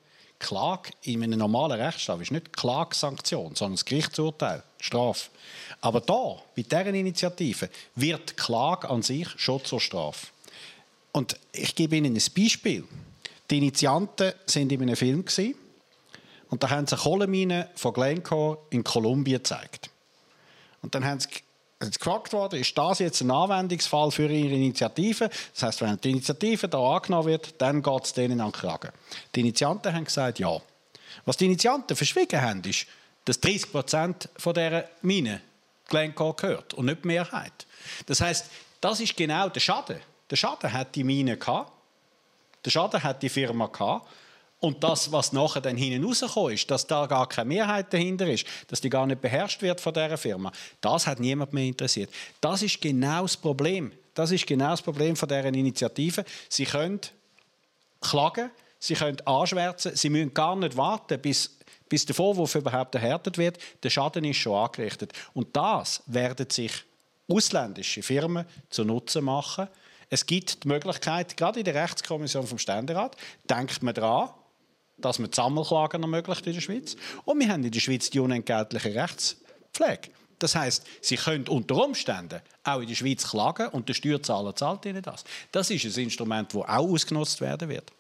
Klage 0.43 0.91
in 1.03 1.23
einem 1.23 1.39
normalen 1.39 1.81
Rechtsstaat 1.81 2.21
ist 2.21 2.33
nicht 2.33 2.55
Klagesanktion, 2.55 3.55
sondern 3.55 3.75
das 3.75 3.85
Gerichtsurteil, 3.85 4.63
Strafe. 4.81 5.31
Aber 5.81 6.01
da, 6.01 6.37
bei 6.55 6.63
deren 6.63 6.95
Initiative, 6.95 7.71
wird 7.95 8.37
Klage 8.37 8.91
an 8.91 9.03
sich 9.03 9.29
schon 9.37 9.65
zur 9.65 9.81
Strafe. 9.81 10.27
Und 11.13 11.39
ich 11.53 11.75
gebe 11.75 11.97
Ihnen 11.97 12.15
ein 12.15 12.23
Beispiel. 12.37 12.85
Die 13.51 13.59
Initianten 13.59 14.33
waren 14.55 14.71
in 14.71 14.83
einem 14.83 14.97
Film 14.97 15.25
und 16.49 16.63
da 16.63 16.71
haben 16.71 16.87
sie 16.87 16.97
eine 16.97 17.03
Kohlenmine 17.03 17.71
von 17.75 17.95
Glencore 17.95 18.59
in 18.71 18.85
Kolumbien 18.85 19.39
gezeigt. 19.39 19.91
Und 20.83 20.95
dann 20.95 21.05
haben 21.05 21.21
sie 21.21 21.29
gefragt 21.91 22.33
worden, 22.33 22.61
ist 22.61 22.77
das 22.77 22.99
jetzt 22.99 23.21
ein 23.21 23.31
Anwendungsfall 23.31 24.11
für 24.11 24.29
Ihre 24.29 24.55
Initiative? 24.55 25.31
Das 25.55 25.63
heißt, 25.63 25.81
wenn 25.83 25.97
die 25.99 26.11
Initiative 26.11 26.69
da 26.69 26.79
angenommen 26.79 27.27
wird, 27.27 27.61
dann 27.61 27.83
geht 27.83 28.05
es 28.05 28.13
denen 28.13 28.41
an 28.41 28.53
Kragen. 28.53 28.91
Die 29.35 29.41
Initianten 29.41 29.93
haben 29.93 30.05
gesagt, 30.05 30.39
ja. 30.39 30.61
Was 31.25 31.37
die 31.37 31.47
Initianten 31.47 31.97
verschwiegen 31.97 32.41
haben, 32.41 32.63
ist, 32.65 32.87
dass 33.25 33.41
30 33.41 33.71
Prozent 33.71 34.29
dieser 34.39 34.85
Mine 35.03 35.41
Glencore 35.89 36.35
gehört 36.35 36.75
und 36.75 36.87
nicht 36.87 37.05
die 37.05 37.09
Mehrheit. 37.09 37.67
Das 38.07 38.21
heißt, 38.21 38.47
das 38.81 39.01
ist 39.01 39.17
genau 39.17 39.49
der 39.49 39.61
Schaden. 39.61 40.01
Der 40.31 40.37
Schaden 40.37 40.73
hat 40.73 40.95
die 40.95 41.05
Mine 41.05 41.37
gehabt, 41.37 41.73
der 42.65 42.71
Schaden 42.71 43.03
hat 43.03 43.23
die 43.23 43.29
Firma 43.29 43.67
gehabt 43.67 44.09
und 44.63 44.85
das, 44.85 45.11
was 45.11 45.33
nachher 45.33 45.61
dann 45.61 45.77
hinten 45.77 46.05
rausgekommen 46.05 46.55
ist, 46.55 46.71
dass 46.71 46.87
da 46.87 47.07
gar 47.07 47.29
keine 47.29 47.49
Mehrheit 47.49 47.93
dahinter 47.93 48.29
ist, 48.29 48.47
dass 48.69 48.81
die 48.81 48.89
gar 48.89 49.07
nicht 49.09 49.21
beherrscht 49.21 49.61
wird 49.61 49.81
von 49.81 49.93
dieser 49.93 50.17
Firma, 50.17 50.53
das 50.81 51.05
hat 51.05 51.19
niemand 51.19 51.53
mehr 51.53 51.65
interessiert. 51.65 52.11
Das 52.41 52.63
ist 52.63 52.81
genau 52.81 53.23
das 53.23 53.37
Problem. 53.37 53.91
Das 54.15 54.31
ist 54.31 54.47
genau 54.47 54.71
das 54.71 54.81
Problem 54.81 55.17
von 55.17 55.29
deren 55.29 55.55
Initiative. 55.55 56.25
Sie 56.49 56.65
können 56.65 57.01
klagen, 58.01 58.53
sie 58.79 58.95
können 58.95 59.21
anschwärzen, 59.27 59.97
sie 59.97 60.11
müssen 60.11 60.33
gar 60.33 60.55
nicht 60.55 60.77
warten, 60.77 61.21
bis, 61.21 61.59
bis 61.89 62.07
der 62.07 62.15
Vorwurf 62.15 62.55
überhaupt 62.55 62.95
erhärtet 62.95 63.39
wird. 63.39 63.59
Der 63.83 63.91
Schaden 63.91 64.25
ist 64.25 64.37
schon 64.37 64.55
angerichtet. 64.55 65.13
Und 65.35 65.57
das 65.57 66.05
werden 66.07 66.49
sich 66.49 66.73
ausländische 67.27 68.03
Firmen 68.05 68.47
zu 68.71 68.85
Nutzen 68.85 69.25
machen. 69.25 69.67
Es 70.09 70.25
gibt 70.25 70.63
die 70.63 70.69
Möglichkeit, 70.69 71.37
gerade 71.37 71.59
in 71.59 71.65
der 71.65 71.75
Rechtskommission 71.75 72.47
vom 72.47 72.59
Ständerat, 72.59 73.17
denkt 73.51 73.83
man 73.83 73.95
daran, 73.95 74.31
dass 75.03 75.19
man 75.19 75.31
die 75.31 75.37
Sammelklagen 75.37 76.03
ermöglicht 76.03 76.47
in 76.47 76.55
der 76.55 76.61
Schweiz. 76.61 76.97
Und 77.25 77.41
wir 77.41 77.49
haben 77.49 77.65
in 77.65 77.71
der 77.71 77.81
Schweiz 77.81 78.11
die 78.11 78.21
unentgeltliche 78.21 78.95
Rechtspflege. 78.95 80.11
Das 80.39 80.57
heißt, 80.57 80.85
Sie 81.01 81.17
können 81.17 81.47
unter 81.47 81.85
Umständen 81.85 82.41
auch 82.65 82.81
in 82.81 82.89
der 82.89 82.95
Schweiz 82.95 83.29
klagen 83.29 83.69
und 83.69 83.89
der 83.89 83.95
Steuerzahler 83.95 84.57
zahlt 84.57 84.85
Ihnen 84.87 85.03
das. 85.03 85.25
Das 85.53 85.71
ist 85.71 85.97
ein 85.97 86.05
Instrument, 86.05 86.53
das 86.53 86.63
auch 86.63 86.69
ausgenutzt 86.69 87.41
werden 87.41 87.69
wird. 87.69 87.93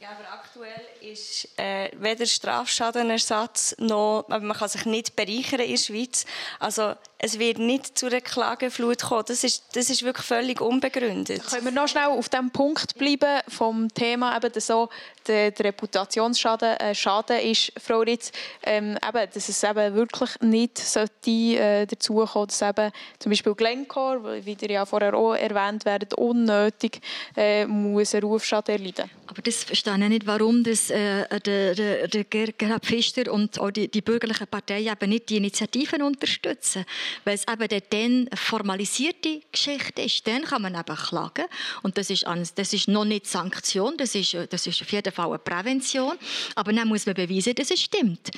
Ja, 0.00 0.08
aber 0.10 0.32
aktuell 0.32 0.87
ist 1.12 1.48
äh, 1.58 1.90
weder 1.98 2.26
Strafschadenersatz 2.26 3.76
noch, 3.78 4.24
aber 4.28 4.40
man 4.40 4.56
kann 4.56 4.68
sich 4.68 4.84
nicht 4.84 5.16
bereichern 5.16 5.60
in 5.60 5.70
der 5.70 5.76
Schweiz. 5.76 6.26
Also 6.58 6.94
es 7.18 7.38
wird 7.38 7.58
nicht 7.58 7.98
zu 7.98 8.06
einer 8.06 8.20
Klageflut 8.20 9.02
kommen. 9.02 9.24
Das 9.26 9.42
ist, 9.42 9.64
das 9.76 9.90
ist 9.90 10.02
wirklich 10.02 10.26
völlig 10.26 10.60
unbegründet. 10.60 11.44
Können 11.46 11.64
wir 11.64 11.72
noch 11.72 11.88
schnell 11.88 12.06
auf 12.06 12.28
dem 12.28 12.50
Punkt 12.50 12.96
bleiben 12.96 13.40
vom 13.48 13.92
Thema, 13.92 14.36
eben, 14.36 14.60
so 14.60 14.88
der, 15.26 15.50
der 15.50 15.66
Reputationsschaden 15.66 16.76
äh, 16.76 16.94
Schaden 16.94 17.40
ist, 17.40 17.72
Frau 17.80 18.00
Ritz, 18.00 18.30
ähm, 18.62 18.96
eben, 19.06 19.30
dass 19.32 19.48
es 19.48 19.62
eben 19.62 19.94
wirklich 19.94 20.30
nicht 20.40 20.78
sollte, 20.78 21.30
äh, 21.30 21.86
dazu 21.86 22.24
kommen, 22.24 22.46
dass 22.46 22.62
eben 22.62 22.92
zum 23.18 23.30
Beispiel 23.30 23.54
Glencore, 23.54 24.44
wie 24.44 24.56
ihr 24.60 24.70
ja 24.70 24.86
vorher 24.86 25.14
auch 25.14 25.34
erwähnt 25.34 25.84
werdet, 25.84 26.14
unnötig 26.14 27.00
äh, 27.36 27.66
muss 27.66 28.14
einen 28.14 28.24
Rufschaden 28.24 28.76
erleiden. 28.76 29.10
Aber 29.28 29.42
das 29.42 29.64
verstehe 29.64 29.94
ich 29.94 30.08
nicht, 30.08 30.26
warum 30.26 30.64
das, 30.64 30.90
äh, 30.90 31.40
der, 31.40 31.74
der, 31.74 32.08
der 32.08 32.24
Gerhard 32.24 32.84
Pfister 32.84 33.32
und 33.32 33.58
auch 33.60 33.70
die, 33.70 33.88
die 33.88 34.02
bürgerlichen 34.02 34.46
Parteien 34.46 34.92
eben 34.92 35.10
nicht 35.10 35.28
die 35.28 35.36
Initiativen 35.36 36.02
unterstützen 36.02 36.84
weil 37.24 37.34
es 37.34 37.44
eben 37.48 37.82
dann 37.90 38.00
eine 38.00 38.36
formalisierte 38.36 39.42
Geschichte 39.52 40.02
ist. 40.02 40.26
Dann 40.26 40.42
kann 40.42 40.62
man 40.62 40.74
eben 40.74 40.96
klagen 40.96 41.44
und 41.82 41.96
das 41.98 42.10
ist, 42.10 42.24
das 42.54 42.72
ist 42.72 42.88
noch 42.88 43.04
nicht 43.04 43.26
Sanktion, 43.26 43.96
das 43.96 44.14
ist, 44.14 44.36
das 44.50 44.66
ist 44.66 44.82
auf 44.82 44.90
jeden 44.90 45.12
Fall 45.12 45.28
eine 45.28 45.38
Prävention, 45.38 46.16
aber 46.54 46.72
dann 46.72 46.88
muss 46.88 47.06
man 47.06 47.14
beweisen, 47.14 47.54
dass 47.54 47.70
es 47.70 47.82
stimmt. 47.82 48.30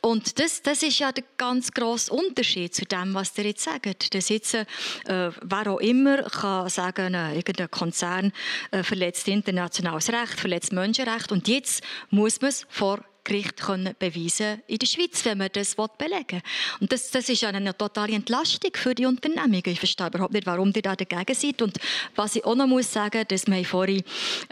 Und 0.00 0.38
das, 0.38 0.62
das 0.62 0.82
ist 0.82 0.98
ja 0.98 1.12
der 1.12 1.24
ganz 1.36 1.70
grosse 1.72 2.12
Unterschied 2.12 2.74
zu 2.74 2.84
dem, 2.84 3.14
was 3.14 3.36
ihr 3.38 3.46
jetzt 3.46 3.64
sagt. 3.64 4.14
Das 4.14 4.28
jetzt, 4.28 4.54
äh, 4.54 4.64
wer 5.06 5.66
auch 5.66 5.80
immer 5.80 6.22
kann 6.22 6.68
sagen, 6.68 7.14
äh, 7.14 7.36
irgendein 7.36 7.70
Konzern 7.70 8.32
äh, 8.70 8.82
verletzt 8.82 9.28
internationales 9.28 10.10
Recht, 10.10 10.27
verletzt 10.36 10.72
Menschenrecht. 10.72 11.32
Und 11.32 11.48
jetzt 11.48 11.82
muss 12.10 12.40
man 12.40 12.50
es 12.50 12.66
vor 12.68 13.04
Gericht 13.28 13.60
können 13.60 13.94
beweisen 13.98 14.62
in 14.66 14.78
der 14.78 14.86
Schweiz, 14.86 15.22
wenn 15.24 15.38
man 15.38 15.48
das 15.52 15.74
belegen 15.74 16.26
will. 16.30 16.40
Und 16.80 16.90
das, 16.90 17.10
das 17.10 17.28
ist 17.28 17.44
eine 17.44 17.76
totale 17.76 18.14
Entlastung 18.14 18.70
für 18.74 18.94
die 18.94 19.04
Unternehmungen. 19.04 19.60
Ich 19.66 19.78
verstehe 19.78 20.06
überhaupt 20.06 20.32
nicht, 20.32 20.46
warum 20.46 20.72
die 20.72 20.80
da 20.80 20.96
dagegen 20.96 21.34
sind. 21.34 21.60
Und 21.60 21.76
was 22.16 22.36
ich 22.36 22.46
auch 22.46 22.54
noch 22.54 22.66
muss 22.66 22.90
sagen, 22.90 23.22
dass 23.28 23.46
wir 23.46 23.62
vorhin 23.66 24.02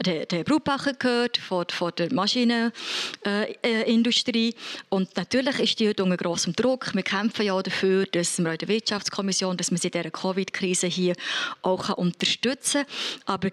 den, 0.05 0.29
den 0.29 0.45
Brutbacher 0.45 0.93
gehört 0.93 1.39
von, 1.39 1.65
von 1.71 1.91
der 1.97 2.13
Maschinenindustrie. 2.13 4.51
Äh, 4.51 4.55
und 4.91 5.17
natürlich 5.17 5.59
ist 5.59 5.81
die 5.81 5.89
heute 5.89 6.05
unter 6.05 6.19
grossem 6.19 6.55
Druck. 6.55 6.95
Wir 6.95 7.03
kämpfen 7.03 7.47
ja 7.47 7.63
dafür, 7.63 8.05
dass 8.07 8.39
wir 8.39 8.53
in 8.53 8.59
der 8.59 8.69
Wirtschaftskommission, 8.69 9.57
dass 9.57 9.71
man 9.71 9.81
sie 9.81 9.89
in 9.89 9.93
dieser 9.93 10.11
Covid-Krise 10.11 10.87
hier 10.87 11.15
auch 11.63 11.97
unterstützen 11.97 12.85
kann. 12.85 13.37
Aber 13.37 13.49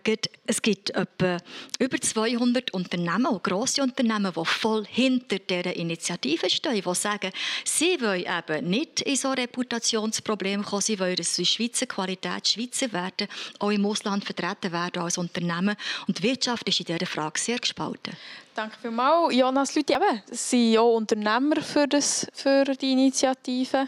es 0.47 0.61
gibt 0.61 0.89
etwa 0.89 1.37
über 1.79 1.97
200 1.99 2.73
Unternehmen, 2.73 3.27
auch 3.27 3.41
grosse 3.41 3.81
Unternehmen, 3.81 4.33
die 4.35 4.45
voll 4.45 4.85
hinter 5.13 5.39
dieser 5.39 5.75
Initiative 5.75 6.49
stehen, 6.49 6.81
die 6.81 6.95
sagen, 6.95 7.31
sie 7.63 7.99
wollen 8.01 8.25
eben 8.25 8.69
nicht 8.69 9.01
in 9.01 9.15
so 9.15 9.31
Reputationsprobleme 9.31 10.63
kommen, 10.63 10.81
sie 10.81 10.99
wollen, 10.99 11.15
dass 11.15 11.35
die 11.35 11.45
Schweizer 11.45 11.85
Qualität 11.85 12.47
Schweizer 12.47 12.91
werden, 12.91 13.27
auch 13.59 13.69
im 13.69 13.85
Ausland 13.85 14.25
vertreten 14.25 14.71
werden 14.71 15.01
als 15.01 15.17
Unternehmen. 15.17 15.75
Und 16.07 16.19
die 16.19 16.23
Wirtschaft 16.23 16.67
ist 16.67 16.79
in 16.79 16.85
dieser 16.85 17.05
Frage 17.05 17.39
sehr 17.39 17.59
gespalten. 17.59 18.15
Danke 18.55 18.77
vielmals. 18.81 19.33
Jonas 19.35 19.75
Leute, 19.75 19.93
eben, 19.93 20.21
sind 20.27 20.77
auch 20.77 20.95
Unternehmer 20.95 21.61
für, 21.61 21.87
das, 21.87 22.27
für 22.33 22.65
die 22.65 22.91
Initiative. 22.91 23.87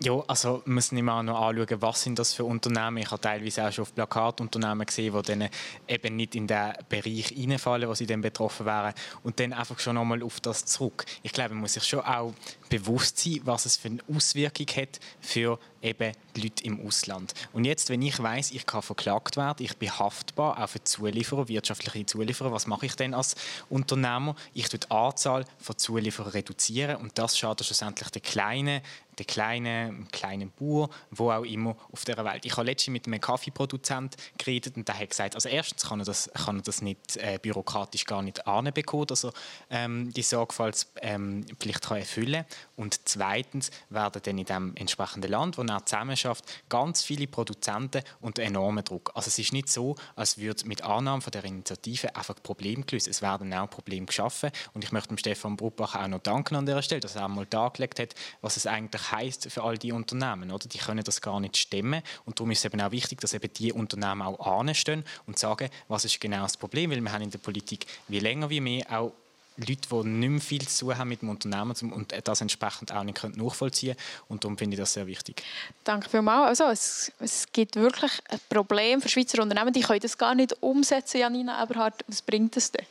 Ja, 0.00 0.22
also 0.28 0.62
wir 0.64 0.74
müssen 0.74 0.96
immer 0.96 1.14
auch 1.14 1.22
noch 1.24 1.40
anschauen, 1.40 1.82
was 1.82 2.02
sind 2.02 2.20
das 2.20 2.32
für 2.32 2.44
Unternehmen. 2.44 2.98
Ich 2.98 3.10
habe 3.10 3.20
teilweise 3.20 3.66
auch 3.66 3.72
schon 3.72 3.82
auf 3.82 3.92
Plakatunternehmen 3.92 4.86
gesehen, 4.86 5.12
die 5.12 5.22
dann 5.22 5.48
eben 5.88 6.14
nicht 6.14 6.36
in 6.36 6.46
den 6.46 6.72
Bereich 6.88 7.34
reinfallen, 7.36 7.88
wo 7.88 7.94
sie 7.94 8.06
dann 8.06 8.20
betroffen 8.20 8.64
wären. 8.64 8.94
Und 9.24 9.40
dann 9.40 9.52
einfach 9.52 9.76
schon 9.80 9.96
nochmal 9.96 10.22
auf 10.22 10.38
das 10.38 10.64
zurück. 10.64 11.04
Ich 11.24 11.32
glaube, 11.32 11.54
man 11.54 11.62
muss 11.62 11.72
sich 11.72 11.82
schon 11.82 12.00
auch 12.00 12.32
bewusst 12.68 13.18
sein, 13.18 13.40
was 13.44 13.66
es 13.66 13.76
für 13.76 13.88
eine 13.88 14.02
Auswirkung 14.14 14.66
hat 14.76 15.00
für 15.20 15.58
eben 15.82 16.12
die 16.34 16.42
Leute 16.42 16.64
im 16.64 16.86
Ausland. 16.86 17.34
Und 17.52 17.64
jetzt, 17.64 17.88
wenn 17.88 18.02
ich 18.02 18.20
weiß, 18.20 18.50
ich 18.50 18.66
kann 18.66 18.82
verklagt 18.82 19.36
werden, 19.36 19.64
ich 19.64 19.76
bin 19.76 19.96
haftbar, 19.96 20.62
auch 20.62 20.68
für 20.68 20.82
Zulieferer, 20.82 21.48
wirtschaftliche 21.48 22.06
Zulieferer, 22.06 22.52
was 22.52 22.66
mache 22.66 22.86
ich 22.86 22.96
denn 22.96 23.14
als 23.14 23.36
Unternehmer? 23.68 24.34
Ich 24.54 24.68
tue 24.68 24.80
die 24.80 24.90
Anzahl 24.90 25.44
von 25.58 25.78
Zulieferern 25.78 26.32
reduzieren 26.32 26.96
und 26.96 27.16
das 27.18 27.38
schadet 27.38 27.66
schlussendlich 27.66 28.10
den 28.10 28.22
kleinen 28.22 28.80
der 29.18 29.26
kleine, 29.26 30.06
kleinen 30.12 30.52
Bauer, 30.52 30.90
wo 31.10 31.30
auch 31.30 31.44
immer 31.44 31.76
auf 31.92 32.04
der 32.04 32.24
Welt. 32.24 32.44
Ich 32.44 32.56
habe 32.56 32.66
letztens 32.66 32.92
mit 32.92 33.06
einem 33.06 33.20
Kaffeeproduzent 33.20 34.16
geredet 34.38 34.76
und 34.76 34.86
der 34.86 34.98
hat 34.98 35.10
gesagt, 35.10 35.34
also 35.34 35.48
erstens 35.48 35.86
kann 35.86 36.00
er 36.00 36.06
das, 36.06 36.30
kann 36.32 36.58
er 36.58 36.62
das 36.62 36.82
nicht 36.82 37.16
äh, 37.16 37.38
bürokratisch 37.40 38.04
gar 38.04 38.22
nicht 38.22 38.46
anbekommen, 38.46 39.06
dass 39.06 39.24
er 39.24 39.32
ähm, 39.70 40.12
die 40.12 40.22
Sorgfaltspflicht 40.22 41.02
ähm, 41.02 41.80
kann 41.80 41.98
erfüllen 41.98 42.44
und 42.76 43.08
zweitens 43.08 43.70
werden 43.90 44.22
dann 44.22 44.38
in 44.38 44.44
dem 44.44 44.76
entsprechenden 44.76 45.30
Land, 45.30 45.58
wo 45.58 45.62
er 45.62 45.84
zusammen 45.84 46.16
schafft, 46.16 46.44
ganz 46.68 47.02
viele 47.02 47.26
Produzenten 47.26 48.02
unter 48.20 48.42
enormen 48.42 48.84
Druck. 48.84 49.10
Also 49.14 49.28
es 49.28 49.38
ist 49.38 49.52
nicht 49.52 49.68
so, 49.68 49.96
als 50.16 50.38
würde 50.38 50.66
mit 50.66 50.82
Annahme 50.82 51.22
von 51.22 51.30
der 51.30 51.44
Initiative 51.44 52.14
einfach 52.14 52.36
Probleme 52.42 52.84
gelöst. 52.84 53.08
Es 53.08 53.22
werden 53.22 53.52
auch 53.54 53.68
Probleme 53.68 54.06
geschaffen 54.06 54.50
und 54.74 54.84
ich 54.84 54.92
möchte 54.92 55.08
dem 55.08 55.18
Stefan 55.18 55.56
Bruckbach 55.56 55.94
auch 55.94 56.08
noch 56.08 56.20
danken 56.20 56.56
an 56.56 56.66
dieser 56.66 56.82
Stelle, 56.82 57.00
dass 57.00 57.16
er 57.16 57.24
einmal 57.24 57.46
dargelegt 57.46 57.98
hat, 57.98 58.14
was 58.40 58.56
es 58.56 58.66
eigentlich 58.66 59.12
heißt 59.12 59.50
für 59.50 59.62
all 59.62 59.78
die 59.78 59.92
Unternehmen. 59.92 60.50
Oder? 60.50 60.68
Die 60.68 60.78
können 60.78 61.04
das 61.04 61.20
gar 61.20 61.40
nicht 61.40 61.56
stemmen 61.56 62.02
und 62.24 62.38
darum 62.38 62.50
ist 62.50 62.58
es 62.58 62.64
eben 62.64 62.80
auch 62.80 62.90
wichtig, 62.90 63.20
dass 63.20 63.34
eben 63.34 63.52
die 63.52 63.72
Unternehmen 63.72 64.22
auch 64.22 64.38
anstehen 64.60 65.04
und 65.26 65.38
sagen, 65.38 65.68
was 65.88 66.04
ist 66.04 66.20
genau 66.20 66.42
das 66.42 66.56
Problem, 66.56 66.90
weil 66.90 67.00
wir 67.00 67.12
haben 67.12 67.22
in 67.22 67.30
der 67.30 67.38
Politik 67.38 67.86
wie 68.08 68.20
länger 68.20 68.50
wie 68.50 68.60
mehr 68.60 68.86
auch 68.90 69.12
Leute, 69.58 69.88
die 69.90 70.08
nicht 70.08 70.30
mehr 70.30 70.40
viel 70.40 70.66
zu 70.68 70.86
tun 70.86 70.98
haben 70.98 71.08
mit 71.08 71.22
dem 71.22 71.28
Unternehmen 71.28 71.74
und 71.92 72.14
das 72.24 72.40
entsprechend 72.40 72.92
auch 72.92 73.02
nicht 73.02 73.22
nachvollziehen 73.36 73.96
können. 73.96 74.24
Und 74.28 74.44
darum 74.44 74.56
finde 74.56 74.74
ich 74.74 74.80
das 74.80 74.92
sehr 74.92 75.06
wichtig. 75.06 75.42
Danke 75.84 76.08
vielmals. 76.08 76.60
Also, 76.60 76.72
es, 76.72 77.12
es 77.18 77.46
gibt 77.52 77.76
wirklich 77.76 78.12
ein 78.28 78.40
Problem 78.48 79.00
für 79.00 79.08
Schweizer 79.08 79.42
Unternehmen, 79.42 79.72
die 79.72 79.80
können 79.80 80.00
das 80.00 80.16
gar 80.16 80.34
nicht 80.34 80.62
umsetzen, 80.62 81.18
Janina 81.18 81.62
Eberhardt. 81.62 82.04
Was 82.06 82.22
bringt 82.22 82.56
das 82.56 82.70
denn? 82.70 82.86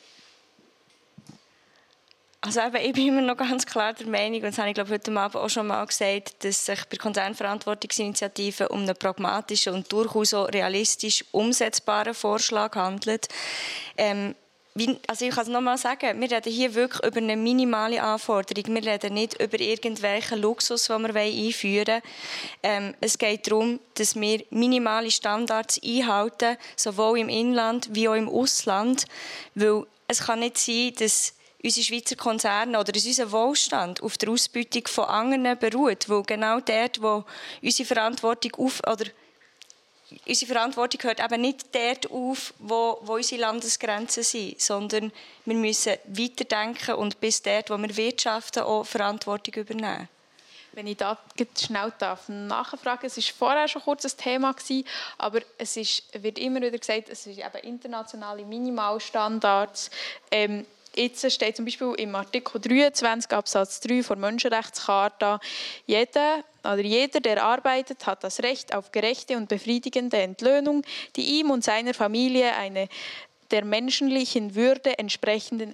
Also 2.42 2.62
eben, 2.62 2.78
ich 2.78 2.94
bin 2.94 3.08
immer 3.08 3.22
noch 3.22 3.36
ganz 3.36 3.66
klar 3.66 3.94
der 3.94 4.08
Meinung, 4.08 4.38
und 4.38 4.46
das 4.46 4.58
habe 4.58 4.70
ich 4.70 4.76
glaube 4.76 4.92
heute 4.92 5.12
Abend 5.12 5.36
auch 5.36 5.50
schon 5.50 5.68
mal 5.68 5.84
gesagt, 5.86 6.46
dass 6.46 6.66
sich 6.66 6.86
bei 6.86 6.96
Konzernverantwortungsinitiativen 6.96 8.68
um 8.68 8.84
einen 8.84 8.96
pragmatischen 8.96 9.74
und 9.74 9.92
durchaus 9.92 10.34
auch 10.34 10.48
realistisch 10.48 11.26
umsetzbaren 11.32 12.14
Vorschlag 12.14 12.76
handelt. 12.76 13.28
Ähm, 13.98 14.36
wie, 14.78 15.00
also 15.08 15.26
ich 15.26 15.34
kann 15.34 15.44
es 15.44 15.50
nochmal 15.50 15.78
sagen, 15.78 16.22
wir 16.22 16.30
reden 16.30 16.54
hier 16.54 16.76
wirklich 16.76 17.04
über 17.04 17.18
eine 17.18 17.36
minimale 17.36 18.02
Anforderung. 18.02 18.76
Wir 18.76 18.86
reden 18.86 19.16
nicht 19.16 19.42
über 19.42 19.60
irgendwelchen 19.60 20.40
Luxus, 20.40 20.86
den 20.86 21.02
wir 21.02 21.22
einführen 21.22 21.88
wollen. 21.88 22.02
Ähm, 22.62 22.96
es 23.02 23.18
geht 23.18 23.48
darum, 23.48 23.80
dass 23.96 24.16
wir 24.16 24.44
minimale 24.52 25.10
Standards 25.10 25.82
einhalten, 25.84 26.58
sowohl 26.76 27.20
im 27.20 27.30
Inland 27.30 27.90
wie 27.92 28.08
auch 28.08 28.14
im 28.14 28.30
Ausland. 28.30 29.06
Weil 29.56 29.86
es 30.08 30.20
kann 30.20 30.42
nicht 30.42 30.60
sein, 30.60 30.94
dass 31.00 31.34
unsere 31.64 31.84
Schweizer 31.84 32.16
Konzerne 32.16 32.80
oder 32.80 32.94
unser 32.94 33.32
Wohlstand 33.32 34.04
auf 34.04 34.18
der 34.18 34.30
Ausbeutung 34.30 34.86
von 34.86 35.06
anderen 35.06 35.58
beruht, 35.58 36.08
weil 36.08 36.22
genau 36.22 36.60
dort, 36.60 37.02
wo 37.02 37.26
unsere 37.64 37.88
Verantwortung 37.88 38.54
auf 38.58 38.80
oder 38.88 39.06
unsere 40.26 40.54
Verantwortung 40.54 41.02
hört 41.04 41.20
eben 41.20 41.42
nicht 41.42 41.74
dort 41.74 42.12
auf, 42.12 42.54
wo, 42.60 43.00
wo 43.02 43.16
unsere 43.16 43.42
Landesgrenzen 43.42 44.24
sind, 44.24 44.62
sondern 44.62 45.12
wir 45.46 45.56
müssen 45.56 45.94
weiterdenken 46.06 46.96
und 46.96 47.20
bis 47.20 47.42
dort, 47.42 47.70
wo 47.70 47.78
wir 47.78 47.96
wirtschaften, 47.96 48.64
auch 48.64 48.84
Verantwortung 48.84 49.54
übernehmen. 49.56 50.08
Wenn 50.74 50.88
ich 50.88 50.98
da 50.98 51.18
schnell 51.60 51.92
darf 51.98 52.30
nachfragen, 52.30 53.08
es 53.08 53.18
war 53.18 53.24
vorher 53.38 53.68
schon 53.68 53.82
kurz 53.82 54.06
ein 54.06 54.16
Thema 54.16 54.54
gewesen, 54.54 54.86
aber 55.18 55.42
es 55.58 55.76
ist, 55.76 56.04
wird 56.14 56.38
immer 56.38 56.62
wieder 56.62 56.78
gesagt, 56.78 57.10
es 57.10 57.24
sind 57.24 57.40
eben 57.40 57.58
internationale 57.64 58.46
Minimalstandards. 58.46 59.90
Ähm, 60.30 60.66
Jetzt 60.98 61.32
steht 61.32 61.56
zum 61.56 61.66
Beispiel 61.66 61.94
im 62.00 62.16
Artikel 62.16 62.60
23 62.60 63.32
Absatz 63.32 63.80
3 63.82 64.02
der 64.02 64.16
Menschenrechtscharta, 64.16 65.40
jeder 65.86 66.44
oder 66.74 66.82
jeder, 66.82 67.20
der 67.20 67.44
arbeitet, 67.44 68.06
hat 68.06 68.24
das 68.24 68.42
Recht 68.42 68.76
auf 68.76 68.92
gerechte 68.92 69.38
und 69.38 69.50
befriedigende 69.50 70.18
Entlöhnung, 70.18 70.84
die 71.16 71.40
ihm 71.40 71.52
und 71.52 71.64
seiner 71.64 71.94
Familie 71.94 72.54
eine 72.56 72.88
der 73.52 73.66
menschlichen 73.66 74.56
Würde 74.56 74.98
entsprechende 75.00 75.72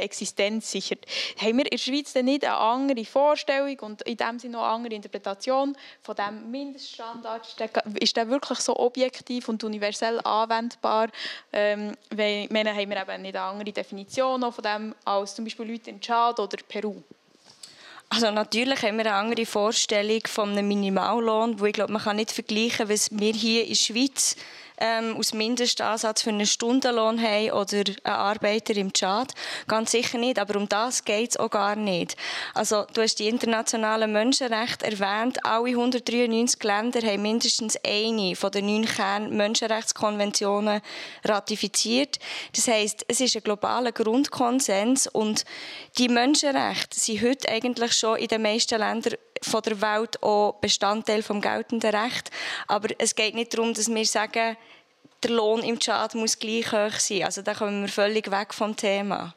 Existenz 0.00 0.70
sichert. 0.70 1.04
Haben 1.38 1.58
wir 1.58 1.64
in 1.64 1.70
der 1.70 1.78
Schweiz 1.78 2.12
denn 2.12 2.24
nicht 2.26 2.44
eine 2.44 2.56
andere 2.56 3.04
Vorstellung 3.04 3.78
und 3.80 4.02
in 4.02 4.16
dem 4.16 4.38
Sinne 4.38 4.54
noch 4.54 4.64
eine 4.64 4.72
andere 4.74 4.94
Interpretation 4.94 5.76
von 6.02 6.16
dem 6.16 6.50
Mindeststandard? 6.50 7.56
Ist 8.00 8.16
der 8.16 8.28
wirklich 8.28 8.58
so 8.58 8.76
objektiv 8.76 9.48
und 9.48 9.62
universell 9.62 10.20
anwendbar? 10.20 11.08
Ähm, 11.52 11.92
wenn, 12.10 12.48
haben 12.68 12.90
wir 12.90 13.02
eben 13.02 13.22
nicht 13.22 13.36
eine 13.36 13.42
andere 13.42 13.72
Definition 13.72 14.52
von 14.52 14.64
dem 14.64 14.94
als 15.04 15.34
zum 15.34 15.44
Beispiel 15.44 15.70
Leute 15.70 15.90
in 15.90 16.00
Tschad 16.00 16.40
oder 16.40 16.56
Peru? 16.68 17.02
Also 18.08 18.30
natürlich 18.30 18.82
haben 18.82 18.98
wir 18.98 19.06
eine 19.06 19.14
andere 19.14 19.46
Vorstellung 19.46 20.20
von 20.26 20.50
einem 20.50 20.68
Minimallohn, 20.68 21.58
wo 21.58 21.66
ich 21.66 21.72
glaube, 21.72 21.92
man 21.92 22.02
kann 22.02 22.16
nicht 22.16 22.30
vergleichen, 22.30 22.88
was 22.88 23.08
wir 23.10 23.32
hier 23.32 23.62
in 23.62 23.68
der 23.70 23.74
Schweiz 23.74 24.36
ähm, 24.78 25.16
als 25.16 25.34
Mindestansatz 25.34 26.22
für 26.22 26.30
einen 26.30 26.46
Stundenlohn 26.46 27.20
haben 27.20 27.50
oder 27.52 27.78
ein 27.78 28.12
Arbeiter 28.12 28.76
im 28.76 28.92
Tschad. 28.92 29.32
Ganz 29.66 29.90
sicher 29.92 30.18
nicht, 30.18 30.38
aber 30.38 30.56
um 30.58 30.68
das 30.68 31.04
geht 31.04 31.30
es 31.30 31.36
auch 31.36 31.50
gar 31.50 31.76
nicht. 31.76 32.16
Also 32.54 32.84
du 32.92 33.02
hast 33.02 33.18
die 33.18 33.28
internationalen 33.28 34.12
Menschenrechte 34.12 34.86
erwähnt. 34.86 35.44
Alle 35.44 35.70
193 35.70 36.62
Länder 36.62 37.00
haben 37.00 37.22
mindestens 37.22 37.78
eine 37.84 38.36
von 38.36 38.50
den 38.50 38.66
neun 38.66 38.84
Kern-Menschenrechtskonventionen 38.84 40.80
ratifiziert. 41.24 42.18
Das 42.54 42.68
heißt, 42.68 43.04
es 43.08 43.20
ist 43.20 43.36
ein 43.36 43.42
globaler 43.42 43.92
Grundkonsens 43.92 45.06
und 45.06 45.44
die 45.98 46.08
Menschenrechte 46.08 46.98
sind 46.98 47.22
heute 47.22 47.48
eigentlich 47.48 47.92
schon 47.92 48.18
in 48.18 48.28
den 48.28 48.42
meisten 48.42 48.78
Ländern 48.78 49.14
von 49.42 49.62
der 49.62 49.80
Welt 49.80 50.22
auch 50.22 50.54
Bestandteil 50.60 51.22
vom 51.22 51.40
geltenden 51.40 51.94
Recht. 51.94 52.30
Aber 52.66 52.88
es 52.98 53.14
geht 53.14 53.34
nicht 53.34 53.54
darum, 53.54 53.74
dass 53.74 53.88
wir 53.88 54.06
sagen, 54.06 54.56
der 55.22 55.30
Lohn 55.30 55.62
im 55.62 55.78
Tschad 55.78 56.14
muss 56.14 56.38
gleich 56.38 56.72
hoch 56.72 56.98
sein. 56.98 57.24
Also 57.24 57.42
da 57.42 57.54
kommen 57.54 57.82
wir 57.82 57.88
völlig 57.88 58.30
weg 58.30 58.52
vom 58.54 58.76
Thema. 58.76 59.34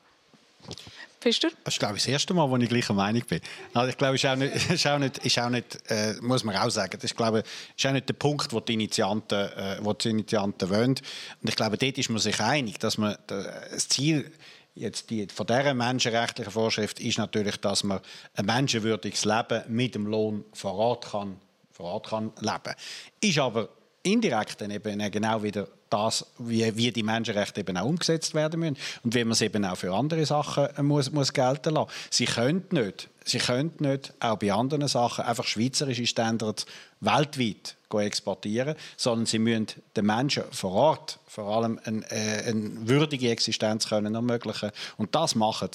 Bist 1.21 1.43
du? 1.43 1.49
Das 1.65 1.73
ist, 1.73 1.79
glaube 1.79 1.97
ich, 1.97 2.03
das 2.03 2.11
erste 2.11 2.33
Mal, 2.33 2.49
wo 2.49 2.55
ich 2.55 2.69
gleicher 2.69 2.93
Meinung 2.93 3.23
bin. 3.27 3.41
Also 3.73 3.89
ich 3.89 3.97
glaube, 3.97 4.15
ist 4.15 4.25
auch 4.25 4.37
nicht, 4.37 4.69
ist 4.71 4.87
auch 4.87 4.99
nicht, 4.99 5.17
ist 5.17 5.39
auch 5.39 5.49
nicht 5.49 5.77
äh, 5.89 6.13
muss 6.21 6.45
man 6.45 6.55
auch 6.55 6.69
sagen, 6.69 6.91
das 6.93 7.03
ist, 7.03 7.17
glaube, 7.17 7.43
ist 7.75 7.85
auch 7.85 7.91
nicht 7.91 8.07
der 8.07 8.13
Punkt, 8.13 8.53
wo 8.53 8.61
die 8.61 8.73
Initianten, 8.75 9.37
äh, 9.37 9.77
wo 9.81 9.91
die 9.93 10.09
Initianten 10.09 10.69
wollen. 10.69 10.91
Und 10.91 11.49
ich 11.49 11.55
glaube, 11.55 11.77
dort 11.77 11.97
ist 11.97 12.09
man 12.09 12.19
sich 12.19 12.39
einig, 12.39 12.79
dass 12.79 12.97
man 12.97 13.17
das 13.27 13.89
Ziel 13.89 14.31
jetzt 14.79 15.09
die, 15.09 15.27
von 15.27 15.45
dieser 15.45 15.73
menschenrechtlichen 15.73 16.51
Vorschrift 16.51 16.99
ist 16.99 17.17
natürlich, 17.17 17.57
dass 17.57 17.83
man 17.83 17.99
ein 18.35 18.45
menschenwürdiges 18.45 19.25
Leben 19.25 19.63
mit 19.67 19.95
dem 19.95 20.07
Lohn 20.07 20.45
vor 20.53 20.73
Ort 20.75 21.11
kann, 21.11 21.39
vor 21.71 21.93
Ort 21.93 22.09
kann 22.09 22.31
leben. 22.39 22.75
Ist 23.21 23.39
aber 23.39 23.69
indirekt 24.03 24.61
dann 24.61 24.71
eben 24.71 25.11
genau 25.11 25.43
wieder 25.43 25.67
das, 25.89 26.25
wie, 26.37 26.75
wie 26.77 26.91
die 26.91 27.03
Menschenrechte 27.03 27.61
eben 27.61 27.77
auch 27.77 27.85
umgesetzt 27.85 28.33
werden 28.33 28.59
müssen 28.59 28.77
und 29.03 29.15
wie 29.15 29.23
man 29.23 29.31
es 29.31 29.41
eben 29.41 29.65
auch 29.65 29.75
für 29.75 29.93
andere 29.93 30.25
Sachen 30.25 30.67
muss, 30.85 31.11
muss 31.11 31.33
gelten 31.33 31.73
lassen. 31.73 31.89
Sie 32.09 32.25
können 32.25 32.63
nicht, 32.71 33.09
sie 33.25 33.39
können 33.39 33.73
nicht 33.79 34.13
auch 34.19 34.37
bei 34.37 34.53
anderen 34.53 34.87
Sachen 34.87 35.25
einfach 35.25 35.45
schweizerische 35.45 36.05
Standards 36.05 36.65
weltweit 36.99 37.75
exportieren, 37.91 38.75
sondern 38.97 39.25
sie 39.25 39.39
müssen 39.39 39.67
den 39.95 40.05
Menschen 40.05 40.43
vor 40.51 40.73
Ort 40.73 41.19
vor 41.25 41.57
allem 41.57 41.79
eine, 41.83 42.03
äh, 42.11 42.49
eine 42.49 42.87
würdige 42.87 43.31
Existenz 43.31 43.89
können 43.89 44.13
ermöglichen 44.13 44.71
und 44.97 45.15
das 45.15 45.35
machen 45.35 45.69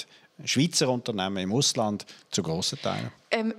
Schweizer 0.44 0.88
Unternehmen 0.88 1.36
im 1.36 1.52
Ausland 1.52 2.04
zu 2.30 2.42
grossen 2.42 2.80
Teilen. 2.82 3.12
Ähm, 3.30 3.54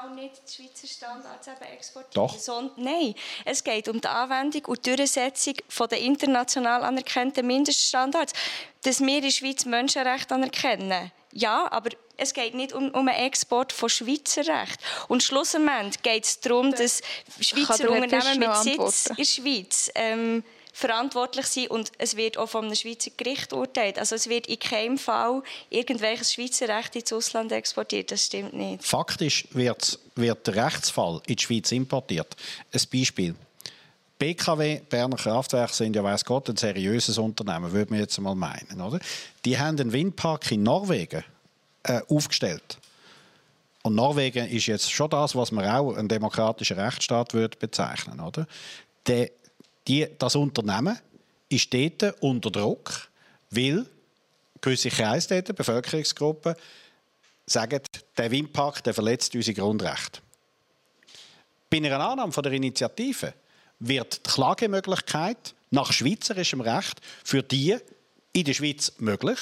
genau 0.00 0.14
nicht 0.14 0.34
die 0.48 0.62
Schweizer 0.62 0.86
Standards 0.86 1.46
eben 1.46 1.72
exportieren. 1.72 2.28
Doch. 2.28 2.38
Sondern, 2.38 2.84
nein, 2.84 3.14
es 3.44 3.64
geht 3.64 3.88
um 3.88 4.00
die 4.00 4.08
Anwendung 4.08 4.64
und 4.66 4.86
die 4.86 4.96
Durchsetzung 4.96 5.54
der 5.90 5.98
international 5.98 6.82
anerkannten 6.84 7.46
Mindeststandards. 7.46 8.32
Dass 8.82 9.00
wir 9.00 9.16
in 9.16 9.22
der 9.22 9.30
Schweiz 9.30 9.64
Menschenrechte 9.64 10.34
anerkennen, 10.34 11.12
ja, 11.32 11.70
aber 11.70 11.90
es 12.16 12.34
geht 12.34 12.54
nicht 12.54 12.72
um, 12.72 12.90
um 12.90 13.08
einen 13.08 13.26
Export 13.26 13.72
von 13.72 13.88
Schweizer 13.88 14.46
Recht. 14.46 14.78
Und 15.08 15.22
schlussendlich 15.22 16.02
geht 16.02 16.24
es 16.24 16.40
darum, 16.40 16.72
dass 16.72 17.00
Schweizer 17.40 17.90
Unternehmen 17.90 18.38
mit 18.38 18.56
Sitz 18.56 19.06
in 19.06 19.16
der 19.16 19.24
Schweiz 19.24 19.90
ähm, 19.94 20.44
verantwortlich 20.72 21.46
sein 21.46 21.68
und 21.68 21.92
es 21.98 22.16
wird 22.16 22.38
auch 22.38 22.54
einem 22.54 22.74
Schweizer 22.74 23.10
Gericht 23.16 23.52
urteilt. 23.52 23.98
Also 23.98 24.14
es 24.14 24.28
wird 24.28 24.46
in 24.46 24.58
keinem 24.58 24.98
Fall 24.98 25.42
irgendwelches 25.68 26.32
Schweizer 26.32 26.68
Recht 26.68 26.96
ins 26.96 27.12
Ausland 27.12 27.52
exportiert. 27.52 28.10
Das 28.10 28.26
stimmt 28.26 28.54
nicht. 28.54 28.84
Faktisch 28.84 29.46
wird, 29.52 29.98
wird 30.14 30.46
der 30.46 30.66
Rechtsfall 30.66 31.20
in 31.26 31.36
die 31.36 31.42
Schweiz 31.42 31.72
importiert. 31.72 32.36
Ein 32.72 32.80
Beispiel. 32.92 33.34
BKW, 34.18 34.80
Berner 34.88 35.16
Kraftwerke, 35.16 35.72
sind 35.72 35.96
ja, 35.96 36.04
weiß 36.04 36.26
Gott, 36.26 36.50
ein 36.50 36.56
seriöses 36.56 37.16
Unternehmen, 37.16 37.72
würde 37.72 37.90
man 37.90 38.00
jetzt 38.00 38.20
mal 38.20 38.34
meinen. 38.34 38.80
Oder? 38.80 39.00
Die 39.46 39.58
haben 39.58 39.80
einen 39.80 39.92
Windpark 39.92 40.52
in 40.52 40.62
Norwegen 40.62 41.24
äh, 41.84 42.02
aufgestellt. 42.06 42.78
Und 43.82 43.94
Norwegen 43.94 44.46
ist 44.48 44.66
jetzt 44.66 44.92
schon 44.92 45.08
das, 45.08 45.34
was 45.34 45.52
man 45.52 45.64
auch 45.64 45.96
einen 45.96 46.08
demokratischen 46.08 46.78
Rechtsstaat 46.78 47.32
würde 47.32 47.56
bezeichnen 47.56 48.18
würde. 48.18 48.46
Die, 49.88 50.06
das 50.18 50.36
Unternehmen 50.36 50.98
ist 51.48 51.72
dort 51.72 52.22
unter 52.22 52.50
Druck, 52.50 53.08
weil 53.50 53.86
gewisse 54.60 54.90
Kreise 54.90 55.42
dort, 55.42 55.56
Bevölkerungsgruppen, 55.56 56.54
sagen, 57.46 57.80
der 58.16 58.30
Windpark 58.30 58.82
der 58.84 58.94
verletzt 58.94 59.34
unsere 59.34 59.54
Grundrechte. 59.54 60.20
Bei 61.68 61.78
einer 61.78 61.98
Annahme 62.00 62.32
von 62.32 62.42
der 62.42 62.52
Initiative 62.52 63.34
wird 63.78 64.26
die 64.26 64.30
Klagemöglichkeit 64.30 65.54
nach 65.70 65.92
schweizerischem 65.92 66.60
Recht 66.60 67.00
für 67.24 67.42
die 67.42 67.76
in 68.32 68.44
der 68.44 68.54
Schweiz 68.54 68.92
möglich, 68.98 69.38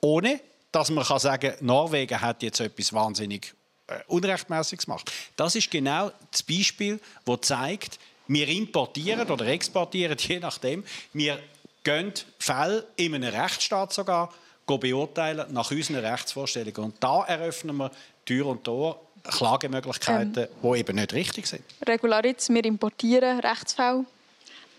ohne 0.00 0.40
dass 0.72 0.90
man 0.90 1.04
sagen 1.18 1.52
kann, 1.52 1.66
Norwegen 1.66 2.20
hat 2.20 2.42
jetzt 2.42 2.60
etwas 2.60 2.92
wahnsinnig 2.92 3.54
äh, 3.88 3.98
Unrechtmäßiges 4.06 4.86
gemacht. 4.86 5.10
Das 5.36 5.54
ist 5.54 5.70
genau 5.70 6.12
das 6.30 6.42
Beispiel, 6.42 7.00
das 7.24 7.40
zeigt, 7.42 7.98
wir 8.30 8.48
importieren 8.48 9.28
oder 9.28 9.46
exportieren, 9.46 10.16
je 10.20 10.38
nachdem. 10.38 10.84
Wir 11.12 11.38
gehen 11.82 12.12
Fälle 12.38 12.86
in 12.96 13.14
einem 13.14 13.34
Rechtsstaat 13.34 13.92
sogar 13.92 14.32
beurteilen 14.66 15.52
nach 15.52 15.72
unseren 15.72 15.96
Rechtsvorstellungen. 15.96 16.92
Und 16.92 16.94
da 17.00 17.24
eröffnen 17.24 17.76
wir 17.76 17.90
Tür 18.24 18.46
und 18.46 18.62
Tor 18.62 19.00
Klagemöglichkeiten, 19.24 20.44
ähm, 20.44 20.48
die 20.62 20.78
eben 20.78 20.96
nicht 20.96 21.12
richtig 21.12 21.48
sind. 21.48 21.64
Regularitz, 21.86 22.48
wir 22.48 22.64
importieren 22.64 23.40
Rechtsfälle 23.40 24.04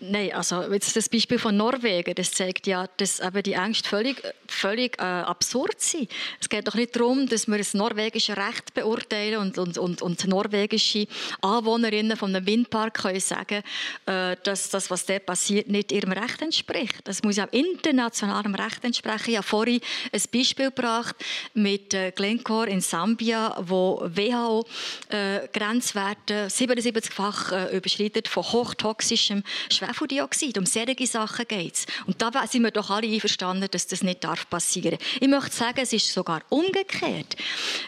Nein, 0.04 0.32
also 0.32 0.64
jetzt 0.72 0.96
das 0.96 1.08
Beispiel 1.08 1.38
von 1.38 1.56
Norwegen, 1.56 2.12
das 2.16 2.32
zeigt 2.32 2.66
ja, 2.66 2.88
dass 2.96 3.20
eben 3.20 3.40
die 3.44 3.52
Ängste 3.52 3.88
völlig, 3.88 4.20
völlig 4.48 4.98
äh, 4.98 5.04
absurd 5.04 5.80
sind. 5.80 6.10
Es 6.40 6.48
geht 6.48 6.66
doch 6.66 6.74
nicht 6.74 6.96
darum, 6.96 7.28
dass 7.28 7.46
wir 7.46 7.56
das 7.56 7.72
norwegische 7.72 8.36
Recht 8.36 8.74
beurteilen 8.74 9.36
und, 9.36 9.58
und, 9.58 9.78
und, 9.78 10.02
und 10.02 10.26
norwegische 10.26 11.06
Anwohnerinnen 11.40 12.16
von 12.16 12.34
einem 12.34 12.44
Windpark 12.44 12.94
können 12.94 13.20
sagen, 13.20 13.62
äh, 14.06 14.34
dass 14.42 14.70
das, 14.70 14.90
was 14.90 15.06
dort 15.06 15.24
passiert, 15.24 15.68
nicht 15.68 15.92
ihrem 15.92 16.10
Recht 16.10 16.42
entspricht. 16.42 16.98
Das 17.04 17.22
muss 17.22 17.36
ja 17.36 17.44
internationalem 17.44 18.56
Recht 18.56 18.82
entsprechen. 18.82 19.30
Ich 19.30 19.36
habe 19.36 19.46
vorhin 19.46 19.80
ein 20.12 20.22
Beispiel 20.34 20.70
gebracht 20.70 21.14
mit 21.54 21.94
äh, 21.94 22.10
Glencore 22.10 22.68
in 22.68 22.80
Sambia, 22.80 23.56
wo 23.60 24.02
WHO 24.02 24.66
äh, 25.10 25.46
Grenzwerte 25.52 26.48
77-fach 26.48 27.52
äh, 27.52 27.76
überschreitet 27.76 28.26
von 28.26 28.42
hochtoxischem 28.42 29.44
Schwefel 29.70 29.91
Schwefeldioxid. 29.92 30.58
Um 30.58 30.66
solche 30.66 31.06
Sachen 31.06 31.46
geht 31.46 31.74
es. 31.74 31.86
Und 32.06 32.20
da 32.20 32.30
sind 32.46 32.62
wir 32.62 32.70
doch 32.70 32.90
alle 32.90 33.06
einverstanden, 33.06 33.68
dass 33.70 33.86
das 33.86 34.02
nicht 34.02 34.20
passieren 34.50 34.98
darf 34.98 35.20
Ich 35.20 35.28
möchte 35.28 35.54
sagen, 35.54 35.80
es 35.80 35.92
ist 35.92 36.12
sogar 36.12 36.42
umgekehrt. 36.48 37.36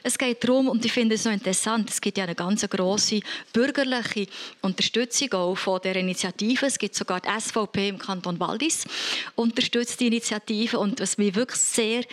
Es 0.03 0.19
geht 0.19 0.45
darum, 0.45 0.69
und 0.69 0.85
ich 0.85 0.93
finde 0.93 1.15
es 1.15 1.25
noch 1.25 1.33
interessant, 1.33 1.91
es 1.91 2.01
gibt 2.01 2.19
ja 2.19 2.25
eine 2.25 2.35
ganz 2.35 2.69
grosse 2.69 3.21
bürgerliche 3.53 4.27
Unterstützung 4.61 5.33
auch 5.33 5.55
von 5.55 5.81
der 5.83 5.97
Initiative. 5.97 6.67
Es 6.67 6.79
gibt 6.79 6.95
sogar 6.95 7.21
die 7.21 7.29
SVP 7.41 7.89
im 7.89 7.99
Kanton 7.99 8.39
Waldis 8.41 8.85
unterstützt 9.35 10.01
die 10.01 10.09
Initiative. 10.09 10.79
Und 10.79 11.01
was 11.01 11.19
mich 11.19 11.35
wirklich 11.35 11.61
sehr 11.61 12.05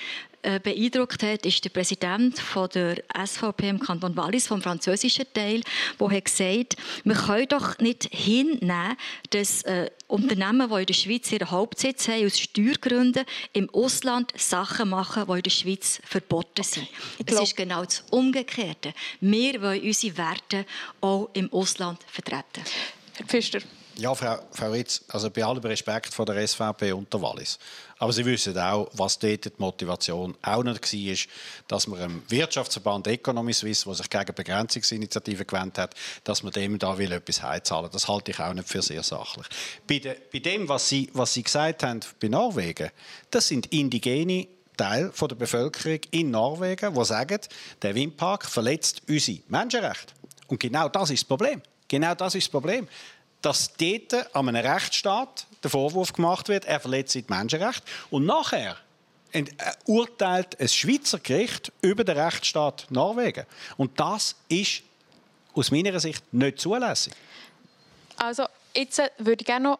beeindruckt 0.41 1.23
hat, 1.23 1.45
ist 1.45 1.63
der 1.63 1.69
Präsident 1.69 2.39
von 2.39 2.69
der 2.69 3.03
SVP 3.25 3.69
im 3.69 3.79
Kanton 3.79 4.15
Wallis, 4.15 4.47
vom 4.47 4.61
französischen 4.61 5.25
Teil, 5.33 5.61
der 5.99 6.09
hat 6.09 6.25
gesagt, 6.25 6.77
wir 7.03 7.15
können 7.15 7.47
doch 7.47 7.77
nicht 7.79 8.09
hinnehmen, 8.11 8.97
dass 9.29 9.63
äh, 9.63 9.89
Unternehmen, 10.07 10.69
die 10.69 10.79
in 10.79 10.85
der 10.85 10.93
Schweiz 10.93 11.31
ihren 11.31 11.51
Hauptsitz 11.51 12.07
haben, 12.07 12.25
aus 12.25 12.39
Steuergründen 12.39 13.25
im 13.53 13.69
Ausland 13.73 14.33
Sachen 14.35 14.89
machen, 14.89 15.25
die 15.27 15.33
in 15.33 15.43
der 15.43 15.49
Schweiz 15.49 16.01
verboten 16.03 16.63
sind. 16.63 16.87
Es 17.25 17.39
ist 17.39 17.55
genau 17.55 17.85
das 17.85 18.03
Umgekehrte. 18.09 18.93
Wir 19.19 19.61
wollen 19.61 19.81
unsere 19.81 20.17
Werte 20.17 20.65
auch 20.99 21.29
im 21.33 21.51
Ausland 21.53 21.99
vertreten. 22.07 22.63
Herr 23.15 23.25
Pfister. 23.25 23.59
Ja, 23.97 24.15
Frau, 24.15 24.39
Frau 24.51 24.71
Ritz, 24.71 25.03
also 25.09 25.29
bei 25.29 25.43
allem 25.43 25.63
Respekt 25.63 26.13
vor 26.13 26.25
der 26.25 26.47
SVP 26.47 26.93
und 26.93 27.13
der 27.13 27.21
Wallis. 27.21 27.59
Aber 28.01 28.11
Sie 28.13 28.25
wissen 28.25 28.57
auch, 28.57 28.89
was 28.93 29.19
dort 29.19 29.45
die 29.45 29.51
Motivation 29.59 30.35
auch 30.41 30.63
nicht 30.63 30.91
war, 30.91 31.15
dass 31.67 31.85
man 31.85 31.99
dem 31.99 32.23
Wirtschaftsverband 32.29 33.05
Economy 33.05 33.53
Suisse, 33.53 33.85
der 33.85 33.93
sich 33.93 34.09
gegen 34.09 34.33
Begrenzungsinitiativen 34.33 35.45
gewendet 35.45 35.77
hat, 35.77 35.95
dass 36.23 36.41
man 36.41 36.51
dem 36.51 36.79
da 36.79 36.97
will 36.97 37.11
etwas 37.11 37.43
heizahlen. 37.43 37.91
Das 37.93 38.07
halte 38.07 38.31
ich 38.31 38.39
auch 38.39 38.55
nicht 38.55 38.67
für 38.67 38.81
sehr 38.81 39.03
sachlich. 39.03 39.45
Bei, 39.87 39.99
de, 39.99 40.15
bei 40.33 40.39
dem, 40.39 40.67
was 40.67 40.89
Sie, 40.89 41.11
was 41.13 41.35
Sie 41.35 41.43
gesagt 41.43 41.83
haben 41.83 41.99
bei 42.19 42.27
Norwegen, 42.27 42.89
das 43.29 43.49
sind 43.49 43.67
indigene 43.67 44.47
Teil 44.75 45.11
der 45.15 45.35
Bevölkerung 45.35 45.99
in 46.09 46.31
Norwegen, 46.31 46.95
die 46.95 47.05
sagen, 47.05 47.39
der 47.83 47.93
Windpark 47.93 48.47
verletzt 48.47 49.03
unsere 49.07 49.41
Menschenrechte. 49.47 50.15
Und 50.47 50.59
genau 50.59 50.89
das 50.89 51.11
ist 51.11 51.21
das 51.21 51.27
Problem. 51.27 51.61
Genau 51.87 52.15
das 52.15 52.33
ist 52.33 52.47
das 52.47 52.51
Problem 52.51 52.87
dass 53.41 53.73
dort 53.75 54.35
an 54.35 54.49
einem 54.49 54.65
Rechtsstaat 54.65 55.47
der 55.63 55.69
Vorwurf 55.69 56.13
gemacht 56.13 56.49
wird, 56.49 56.65
er 56.65 56.79
verletzt 56.79 57.15
die 57.15 57.25
Menschenrechte. 57.27 57.83
Und 58.09 58.25
nachher 58.25 58.77
äh, 59.31 59.45
urteilt 59.85 60.59
ein 60.59 60.67
Schweizer 60.67 61.19
Gericht 61.19 61.71
über 61.81 62.03
den 62.03 62.17
Rechtsstaat 62.17 62.87
Norwegen. 62.89 63.45
Und 63.77 63.99
das 63.99 64.35
ist 64.49 64.83
aus 65.53 65.71
meiner 65.71 65.99
Sicht 65.99 66.23
nicht 66.33 66.59
zulässig. 66.59 67.13
Also 68.17 68.45
jetzt 68.75 68.99
äh, 68.99 69.09
würde 69.17 69.41
ich 69.41 69.45
gerne 69.45 69.69
noch 69.69 69.77
ein 69.77 69.79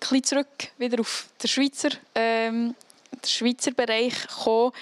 bisschen 0.00 0.24
zurück 0.24 0.68
wieder 0.78 1.00
auf 1.00 1.26
den 1.42 1.48
Schweizer 1.48 1.90
ähm, 2.14 2.74
den 3.12 3.28
Schweizer 3.28 3.72
Bereich 3.72 4.26
kommen. 4.28 4.72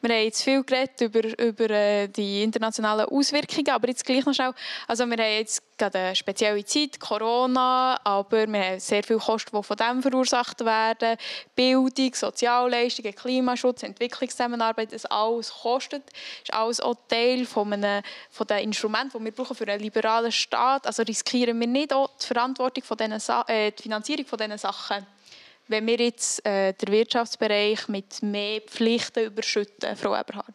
Wir 0.00 0.14
haben 0.14 0.24
jetzt 0.24 0.42
viel 0.42 0.62
geredet 0.62 1.00
über, 1.00 1.38
über 1.38 1.70
äh, 1.70 2.08
die 2.08 2.42
internationalen 2.42 3.06
Auswirkungen, 3.06 3.70
aber 3.70 3.88
jetzt 3.88 4.04
gleich 4.04 4.24
noch 4.24 4.34
schnell. 4.34 4.52
Also 4.86 5.06
wir 5.06 5.16
haben 5.16 5.32
jetzt 5.32 5.62
gerade 5.76 5.98
eine 5.98 6.16
spezielle 6.16 6.64
Zeit, 6.64 6.98
Corona, 7.00 7.98
aber 8.04 8.46
wir 8.46 8.64
haben 8.64 8.80
sehr 8.80 9.02
viele 9.02 9.18
Kosten, 9.18 9.56
die 9.56 9.62
von 9.62 9.76
dem 9.76 10.02
verursacht 10.02 10.64
werden. 10.64 11.16
Bildung, 11.54 12.14
Sozialleistungen, 12.14 13.14
Klimaschutz, 13.14 13.82
Entwicklungszusammenarbeit, 13.82 14.92
das 14.92 15.06
alles 15.06 15.50
kostet. 15.50 16.04
Das 16.06 16.14
ist 16.44 16.52
alles 16.54 16.80
auch 16.80 16.96
Teil 17.08 17.46
von, 17.46 17.72
einem, 17.72 18.02
von 18.30 18.46
den 18.46 18.58
Instrumenten, 18.58 19.18
die 19.18 19.24
wir 19.24 19.32
brauchen 19.32 19.56
für 19.56 19.66
einen 19.66 19.80
liberalen 19.80 20.32
Staat. 20.32 20.86
Also 20.86 21.02
riskieren 21.02 21.58
wir 21.58 21.66
nicht 21.66 21.92
auch 21.92 22.10
die 22.20 22.26
Verantwortung 22.26 22.84
von 22.84 22.96
diesen, 22.96 23.20
äh, 23.46 23.70
die 23.72 23.82
Finanzierung 23.82 24.26
von 24.26 24.38
diesen 24.38 24.58
Sachen 24.58 25.06
wenn 25.68 25.86
wir 25.86 25.96
jetzt 25.96 26.44
äh, 26.44 26.72
den 26.72 26.92
Wirtschaftsbereich 26.92 27.88
mit 27.88 28.22
mehr 28.22 28.60
Pflichten 28.62 29.26
überschütten, 29.26 29.96
Frau 29.96 30.18
Eberhard? 30.18 30.54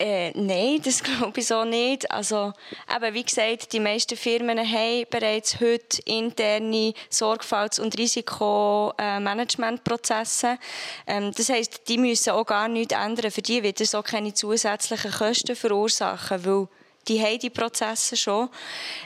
Äh, 0.00 0.30
nein, 0.34 0.80
das 0.84 1.02
glaube 1.18 1.40
ich 1.40 1.48
so 1.48 1.64
nicht. 1.64 2.08
Also, 2.10 2.52
eben, 2.94 3.14
wie 3.14 3.24
gesagt, 3.24 3.72
die 3.72 3.80
meisten 3.80 4.16
Firmen 4.16 4.60
haben 4.60 5.04
bereits 5.10 5.58
heute 5.60 6.00
interne 6.04 6.94
Sorgfalts- 7.10 7.80
und 7.80 7.98
Risikomanagementprozesse. 7.98 10.58
Ähm, 11.06 11.32
das 11.36 11.48
heisst, 11.48 11.88
die 11.88 11.98
müssen 11.98 12.30
auch 12.30 12.46
gar 12.46 12.68
nichts 12.68 12.94
ändern. 12.94 13.32
Für 13.32 13.42
die 13.42 13.62
wird 13.62 13.80
es 13.80 13.94
auch 13.94 14.04
keine 14.04 14.32
zusätzlichen 14.32 15.10
Kosten 15.10 15.56
verursachen, 15.56 16.44
weil 16.44 16.68
die 17.06 17.22
haben 17.22 17.38
die 17.38 17.50
Prozesse 17.50 18.16
schon. 18.16 18.48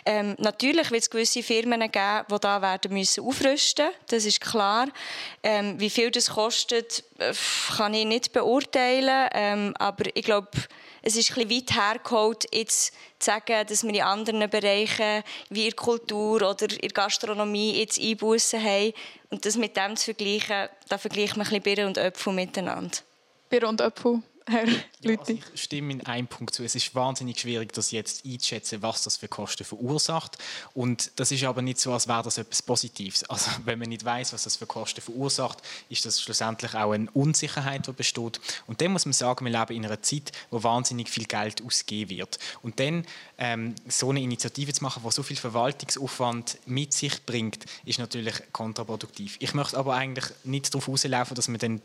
Ähm, 0.05 0.35
natürlich 0.39 0.91
wird 0.91 1.03
es 1.03 1.11
gewisse 1.11 1.43
Firmen 1.43 1.81
geben, 1.81 2.25
die 2.31 2.41
da 2.41 2.61
werden 2.61 2.93
müssen 2.93 3.25
aufrüsten 3.25 3.91
Das 4.09 4.25
ist 4.25 4.41
klar. 4.41 4.89
Ähm, 5.43 5.79
wie 5.79 5.91
viel 5.91 6.11
das 6.11 6.31
kostet, 6.31 7.05
kann 7.77 7.95
ich 7.95 8.07
nicht 8.07 8.33
beurteilen. 8.33 9.29
Ähm, 9.33 9.75
aber 9.79 10.05
ich 10.15 10.25
glaube, 10.25 10.51
es 11.03 11.17
ist 11.17 11.35
bisschen 11.35 11.51
weit 11.51 11.75
hergeholt, 11.75 12.47
jetzt 12.53 12.93
zu 13.19 13.27
sagen, 13.27 13.67
dass 13.67 13.83
wir 13.83 13.95
in 13.95 14.03
anderen 14.03 14.49
Bereichen 14.49 15.23
wie 15.51 15.67
in 15.67 15.77
Kultur 15.77 16.43
oder 16.43 16.67
in 16.71 16.89
Gastronomie 16.91 17.79
jetzt 17.79 18.01
Einbußen 18.01 18.63
haben. 18.63 18.93
Und 19.31 19.45
das 19.45 19.57
mit 19.57 19.77
dem 19.77 19.97
zu 19.97 20.07
vergleichen, 20.07 20.69
da 20.89 20.99
vergleicht 20.99 21.37
man 21.37 21.47
ein 21.47 21.51
bisschen 21.51 21.63
Birnen 21.63 21.87
und 21.89 21.99
Äpfel 21.99 22.33
miteinander. 22.33 22.99
Birnen 23.49 23.71
und 23.71 23.81
Äpfel? 23.81 24.23
Herr 24.47 24.67
ja, 25.01 25.19
also 25.19 25.33
ich 25.33 25.61
stimme 25.61 25.93
in 25.93 26.01
einem 26.07 26.27
Punkt 26.27 26.55
zu. 26.55 26.65
Es 26.65 26.75
ist 26.75 26.95
wahnsinnig 26.95 27.41
schwierig, 27.41 27.73
das 27.73 27.91
jetzt 27.91 28.25
einzuschätzen, 28.25 28.83
was 28.83 29.03
das 29.03 29.17
für 29.17 29.29
Kosten 29.29 29.65
verursacht. 29.65 30.39
Und 30.75 31.11
das 31.17 31.33
ist 31.33 31.45
aber 31.45 31.63
nicht 31.63 31.79
so, 31.79 31.93
als 31.93 32.09
wäre 32.09 32.23
das 32.23 32.39
etwas 32.39 32.63
Positives. 32.63 33.25
Also 33.25 33.51
wenn 33.65 33.79
man 33.79 33.89
nicht 33.89 34.05
weiß, 34.05 34.33
was 34.33 34.45
das 34.45 34.57
für 34.57 34.67
Kosten 34.67 35.01
verursacht, 35.01 35.59
ist 35.89 36.05
das 36.07 36.21
schlussendlich 36.21 36.75
auch 36.75 36.93
eine 36.93 37.11
Unsicherheit, 37.13 37.87
die 37.87 37.93
besteht. 37.93 38.41
Und 38.67 38.81
dann 38.81 38.93
muss 38.93 39.07
man 39.07 39.13
sagen, 39.13 39.45
wir 39.45 39.53
leben 39.53 39.77
in 39.77 39.87
einer 39.87 40.03
Zeit, 40.03 40.33
wo 40.51 40.63
wahnsinnig 40.63 41.09
viel 41.09 41.25
Geld 41.25 41.63
ausgegeben 41.65 42.11
wird. 42.11 42.39
Und 42.63 42.81
dann 42.81 43.07
ähm, 43.39 43.75
so 43.89 44.11
eine 44.11 44.21
Initiative 44.21 44.73
zu 44.73 44.83
machen, 44.83 45.03
die 45.05 45.11
so 45.11 45.23
viel 45.23 45.37
Verwaltungsaufwand 45.37 46.59
mit 46.67 46.93
sich 46.93 47.25
bringt, 47.25 47.65
ist 47.85 47.99
natürlich 47.99 48.35
kontraproduktiv. 48.53 49.37
Ich 49.41 49.55
möchte 49.55 49.77
aber 49.79 49.95
eigentlich 49.95 50.27
nicht 50.45 50.73
darauf 50.73 50.89
rauslaufen, 50.89 51.35
dass 51.35 51.49
man 51.49 51.59
dann 51.59 51.83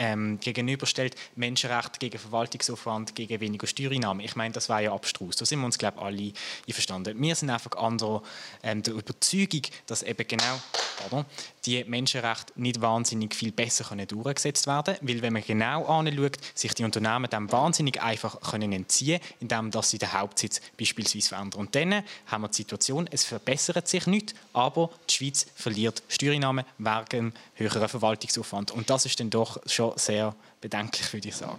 ähm, 0.00 0.40
gegenüberstellt, 0.40 1.14
Menschenrechte 1.36 1.98
gegen 1.98 2.18
Verwaltungsaufwand, 2.18 3.14
gegen 3.14 3.38
weniger 3.40 3.66
Steuereinnahmen. 3.66 4.24
Ich 4.24 4.34
meine, 4.34 4.52
das 4.52 4.68
war 4.70 4.80
ja 4.80 4.92
abstrus. 4.92 5.36
Da 5.36 5.44
sind 5.44 5.60
wir 5.60 5.66
uns, 5.66 5.78
glaube 5.78 5.98
ich, 5.98 6.04
alle 6.04 6.32
einverstanden. 6.66 7.20
Wir 7.20 7.34
sind 7.36 7.50
einfach 7.50 7.72
andere 7.76 8.22
ähm, 8.62 8.82
der 8.82 8.94
Überzeugung, 8.94 9.62
dass 9.86 10.02
eben 10.02 10.26
genau 10.26 10.58
pardon, 11.00 11.24
die 11.66 11.84
Menschenrechte 11.84 12.52
nicht 12.56 12.80
wahnsinnig 12.80 13.34
viel 13.34 13.52
besser 13.52 13.84
können 13.84 14.06
durchgesetzt 14.06 14.66
werden 14.66 14.96
können. 14.96 15.08
Weil 15.08 15.22
wenn 15.22 15.32
man 15.34 15.42
genau 15.42 15.84
anschaut, 15.84 16.38
sich 16.54 16.74
die 16.74 16.84
Unternehmen 16.84 17.28
dem 17.28 17.52
wahnsinnig 17.52 18.00
einfach 18.00 18.40
können 18.40 18.72
entziehen 18.72 19.20
können, 19.20 19.50
indem 19.70 19.82
sie 19.82 19.98
den 19.98 20.12
Hauptsitz 20.12 20.60
beispielsweise 20.78 21.28
verändern. 21.28 21.60
Und 21.60 21.74
dann 21.74 22.02
haben 22.26 22.42
wir 22.42 22.48
die 22.48 22.56
Situation, 22.56 23.08
es 23.10 23.24
verbessert 23.24 23.88
sich 23.88 24.06
nicht, 24.06 24.34
aber 24.52 24.90
die 25.08 25.14
Schweiz 25.14 25.46
verliert 25.54 26.02
Steuereinnahmen 26.08 26.64
wegen 26.78 27.34
höheren 27.54 27.88
Verwaltungsaufwand. 27.88 28.70
Und 28.70 28.88
das 28.88 29.06
ist 29.06 29.20
dann 29.20 29.30
doch 29.30 29.60
schon 29.66 29.89
sehr 29.96 30.34
bedenklich, 30.60 31.12
würde 31.12 31.28
ich 31.28 31.36
sagen. 31.36 31.58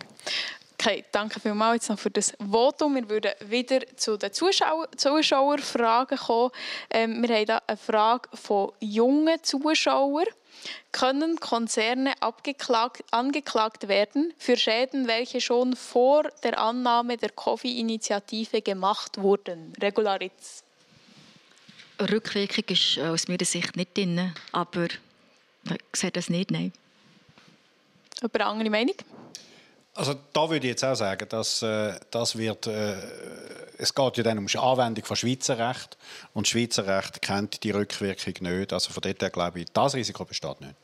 Okay, 0.81 1.05
danke 1.11 1.39
vielmals 1.39 1.83
jetzt 1.83 1.89
noch 1.89 1.99
für 1.99 2.09
das 2.09 2.33
Votum. 2.39 2.95
Wir 2.95 3.07
würden 3.07 3.31
wieder 3.45 3.81
zu 3.97 4.17
den 4.17 4.33
Zuschauer 4.33 4.87
Zuschauerfragen 4.97 6.17
kommen. 6.17 6.49
Ähm, 6.89 7.21
wir 7.21 7.35
haben 7.35 7.45
hier 7.45 7.61
eine 7.67 7.77
Frage 7.77 8.29
von 8.33 8.71
jungen 8.79 9.43
Zuschauern. 9.43 10.25
Können 10.91 11.39
Konzerne 11.39 12.13
angeklagt 12.19 13.87
werden 13.87 14.33
für 14.39 14.57
Schäden, 14.57 15.07
welche 15.07 15.39
schon 15.39 15.75
vor 15.75 16.23
der 16.43 16.57
Annahme 16.57 17.17
der 17.17 17.29
COFI-Initiative 17.29 18.63
gemacht 18.63 19.21
wurden? 19.21 19.73
Regularitz. 19.79 20.63
Rückwirkung 21.99 22.63
ist 22.69 22.97
äh, 22.97 23.01
aus 23.01 23.27
meiner 23.27 23.45
Sicht 23.45 23.75
nicht 23.75 23.95
drin, 23.95 24.33
aber 24.51 24.85
ich 24.85 25.79
sehe 25.95 26.11
das 26.11 26.29
nicht, 26.29 26.49
nein. 26.49 26.73
Über 28.21 28.41
eine 28.41 28.45
andere 28.45 28.69
Meinung? 28.69 28.95
Also 29.93 30.15
da 30.31 30.49
würde 30.49 30.67
ich 30.67 30.71
jetzt 30.71 30.85
auch 30.85 30.95
sagen, 30.95 31.27
dass 31.27 31.61
äh, 31.63 31.99
das 32.11 32.37
wird, 32.37 32.67
äh, 32.67 32.95
es 33.77 33.93
geht 33.93 34.17
ja 34.17 34.23
dann 34.23 34.37
um 34.37 34.47
die 34.47 34.57
Anwendung 34.57 35.03
von 35.03 35.17
Schweizer 35.17 35.57
Recht 35.57 35.97
und 36.33 36.47
Schweizer 36.47 36.87
Recht 36.87 37.21
kennt 37.21 37.63
die 37.63 37.71
Rückwirkung 37.71 38.33
nicht. 38.39 38.71
Also 38.71 38.93
von 38.93 39.01
dort 39.01 39.21
her 39.21 39.29
glaube 39.29 39.61
ich, 39.61 39.65
das 39.73 39.93
Risiko 39.93 40.23
besteht 40.23 40.61
nicht. 40.61 40.75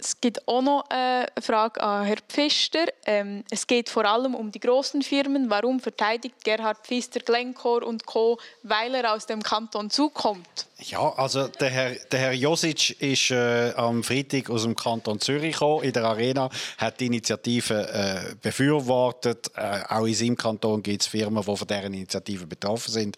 Es 0.00 0.18
gibt 0.18 0.48
auch 0.48 0.62
noch 0.62 0.84
eine 0.88 1.26
Frage 1.42 1.82
an 1.82 2.06
Herrn 2.06 2.20
Pfister. 2.26 2.86
Ähm, 3.04 3.44
es 3.50 3.66
geht 3.66 3.90
vor 3.90 4.06
allem 4.06 4.34
um 4.34 4.50
die 4.50 4.58
großen 4.58 5.02
Firmen. 5.02 5.50
Warum 5.50 5.78
verteidigt 5.78 6.42
Gerhard 6.42 6.78
Pfister 6.86 7.20
Glencore 7.20 7.84
und 7.84 8.06
Co., 8.06 8.38
weil 8.62 8.94
er 8.94 9.12
aus 9.12 9.26
dem 9.26 9.42
Kanton 9.42 9.90
zukommt? 9.90 10.66
Ja, 10.82 11.12
also 11.12 11.48
der 11.48 11.68
Herr, 11.68 11.90
der 12.10 12.18
Herr 12.18 12.32
Josic 12.32 13.02
ist 13.02 13.30
äh, 13.30 13.72
am 13.76 14.02
Freitag 14.02 14.48
aus 14.48 14.62
dem 14.62 14.74
Kanton 14.74 15.20
Zürich 15.20 15.52
gekommen, 15.52 15.84
in 15.84 15.92
der 15.92 16.04
Arena, 16.04 16.48
hat 16.78 17.00
die 17.00 17.06
Initiative 17.06 17.74
äh, 17.74 18.34
befürwortet. 18.40 19.50
Äh, 19.54 19.82
auch 19.88 20.06
in 20.06 20.14
seinem 20.14 20.36
Kanton 20.36 20.82
gibt 20.82 21.02
es 21.02 21.08
Firmen, 21.08 21.42
die 21.42 21.56
von 21.56 21.68
dieser 21.68 21.84
Initiative 21.84 22.46
betroffen 22.46 22.92
sind. 22.92 23.16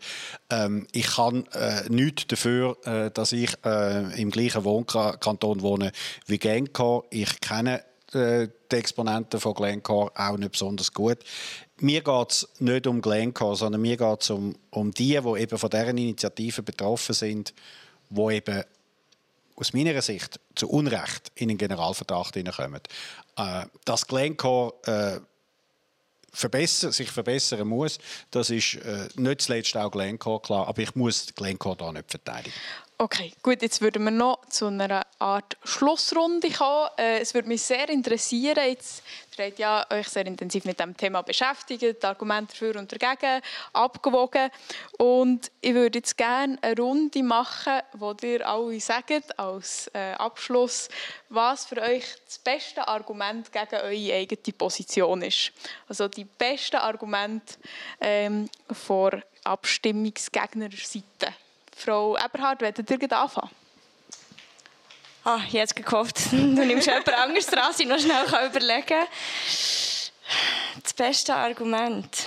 Ähm, 0.51 0.89
ich 0.91 1.07
kann 1.07 1.47
äh, 1.53 1.89
nichts 1.89 2.27
dafür, 2.27 2.77
äh, 2.85 3.13
dass 3.13 3.31
ich 3.31 3.53
äh, 3.65 4.21
im 4.21 4.33
gleichen 4.33 4.65
Wohnkanton 4.65 5.63
wohne 5.63 5.93
wie 6.27 6.39
Glencore. 6.73 7.05
Ich 7.11 7.41
kenne 7.41 7.85
äh, 8.13 8.49
die 8.71 8.77
Exponenten 8.77 9.41
von 9.41 9.55
Glencore 9.55 10.13
auch 10.15 10.37
nicht 10.37 10.53
besonders 10.53 10.93
gut 10.93 11.19
mir 11.83 12.01
geht 12.01 12.31
es 12.31 12.49
nicht 12.61 12.87
um 12.87 13.03
Glencore, 13.03 13.57
sondern 13.57 13.83
mir 13.83 13.97
geht 13.97 14.23
es 14.23 14.31
um, 14.31 14.55
um 14.71 14.93
die, 14.93 15.21
die 15.21 15.41
eben 15.41 15.59
von 15.59 15.71
deren 15.71 15.99
Initiativen 15.99 16.65
betroffen 16.65 17.15
sind, 17.15 17.53
die 18.09 18.35
eben 18.35 18.63
aus 19.57 19.73
meiner 19.73 20.01
Sicht 20.01 20.41
zu 20.55 20.69
Unrecht 20.71 21.33
in 21.35 21.49
den 21.49 21.59
Generalverdacht 21.59 22.35
hineinkommen. 22.35 22.81
Äh, 23.37 23.67
dass 23.85 24.07
Glencore 24.07 24.75
äh, 24.87 25.21
verbessern, 26.33 26.93
sich 26.93 27.11
verbessern 27.11 27.67
muss, 27.67 27.99
das 28.31 28.51
ist 28.51 28.77
äh, 28.77 29.09
nicht 29.17 29.43
zuletzt 29.43 29.77
auch 29.77 29.91
Glencore 29.91 30.41
klar, 30.41 30.69
aber 30.69 30.83
ich 30.83 30.95
muss 30.95 31.35
Glencore 31.35 31.77
da 31.77 31.93
nicht 31.93 32.11
verteidigen. 32.11 32.55
Okay, 32.99 33.33
gut, 33.43 33.63
jetzt 33.63 33.81
würden 33.81 34.05
wir 34.05 34.13
noch 34.13 34.47
zu 34.47 34.67
einer 34.67 35.05
Art 35.19 35.57
Schlussrunde 35.65 36.51
kommen. 36.51 36.89
Äh, 36.97 37.19
es 37.19 37.35
würde 37.35 37.49
mich 37.49 37.63
sehr 37.63 37.89
interessieren, 37.89 38.69
jetzt 38.69 39.03
ihr 39.39 39.47
habt 39.47 39.59
ja 39.59 39.87
euch 39.91 40.09
sehr 40.09 40.27
intensiv 40.27 40.65
mit 40.65 40.79
dem 40.79 40.97
Thema 40.97 41.23
beschäftigt, 41.23 42.05
Argumente 42.05 42.53
dafür 42.53 42.77
und 42.77 42.93
dagegen 42.93 43.43
abgewogen 43.73 44.51
und 44.99 45.51
ich 45.61 45.75
würde 45.75 45.99
jetzt 45.99 46.17
gerne 46.17 46.59
eine 46.63 46.77
Runde 46.77 47.23
machen, 47.23 47.81
wo 47.95 48.15
ihr 48.23 48.47
alle 48.47 48.79
sagt, 48.79 49.39
als 49.39 49.91
äh, 49.95 50.13
Abschluss, 50.13 50.89
was 51.29 51.65
für 51.67 51.81
euch 51.81 52.05
das 52.25 52.39
beste 52.39 52.87
Argument 52.87 53.51
gegen 53.51 53.77
eure 53.83 54.15
eigene 54.15 54.53
Position 54.57 55.23
ist. 55.23 55.53
Also 55.89 56.09
die 56.09 56.25
besten 56.25 56.77
Argumente 56.77 57.55
ähm, 58.01 58.49
vor 58.71 59.23
Abstimmungsgegnerseite. 59.45 61.35
Frau 61.77 62.17
Eberhard, 62.17 62.61
wollt 62.63 62.79
ihr 62.79 63.13
anfangen? 63.13 63.51
Ah, 65.25 65.41
ich 65.47 65.55
hätte 65.55 65.83
gehofft, 65.83 66.19
du 66.33 66.37
nimmst 66.37 66.87
jemand 66.87 67.13
anderes 67.13 67.47
dran, 67.47 67.73
ich 67.79 67.87
noch 67.87 67.99
schnell 67.99 68.25
überlegen 68.47 68.87
kann. 68.87 69.07
Das 70.83 70.93
beste 70.95 71.35
Argument. 71.35 72.27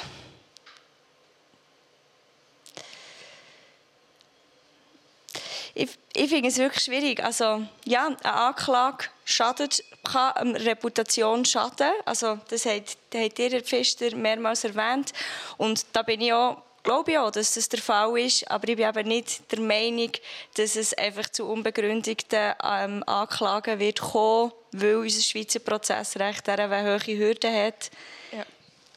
Ich, 5.74 5.90
ich 6.14 6.30
finde 6.30 6.48
es 6.48 6.58
wirklich 6.58 6.86
schwierig. 6.86 7.22
Also, 7.22 7.68
ja, 7.84 8.06
eine 8.06 8.34
Anklage 8.34 9.08
schadet, 9.26 9.84
kann 10.06 10.56
Reputation 10.56 11.44
schaden. 11.44 11.92
Also, 12.06 12.40
das 12.48 12.66
hat, 12.66 12.98
das 13.10 13.26
hat 13.26 13.40
ihr 13.40 13.62
Pfister 13.62 14.16
mehrmals 14.16 14.64
erwähnt. 14.64 15.12
Und 15.58 15.86
da 15.92 16.02
bin 16.02 16.22
ich 16.22 16.32
auch 16.32 16.62
glaube 16.86 17.22
auch, 17.22 17.32
dass 17.32 17.54
das 17.56 17.68
der 17.68 17.82
Fall 17.82 18.18
ist, 18.20 18.50
aber 18.50 18.70
ich 18.70 18.78
bin 18.78 18.88
eben 18.88 19.08
nicht 19.08 19.52
der 19.52 19.60
Meinung, 19.60 20.12
dass 20.54 20.76
es 20.78 20.94
einfach 20.94 21.28
zu 21.30 21.46
unbegründeten 21.46 22.54
ähm, 22.64 23.04
Anklagen 23.06 23.80
wird 23.80 24.00
kommen, 24.00 24.54
weil 24.72 24.96
unser 24.96 25.22
Schweizer 25.22 25.60
Prozessrecht 25.60 26.48
eine 26.48 26.84
hohe 26.84 27.18
Hürden 27.18 27.54
hat. 27.54 27.92
Ja. 28.32 28.46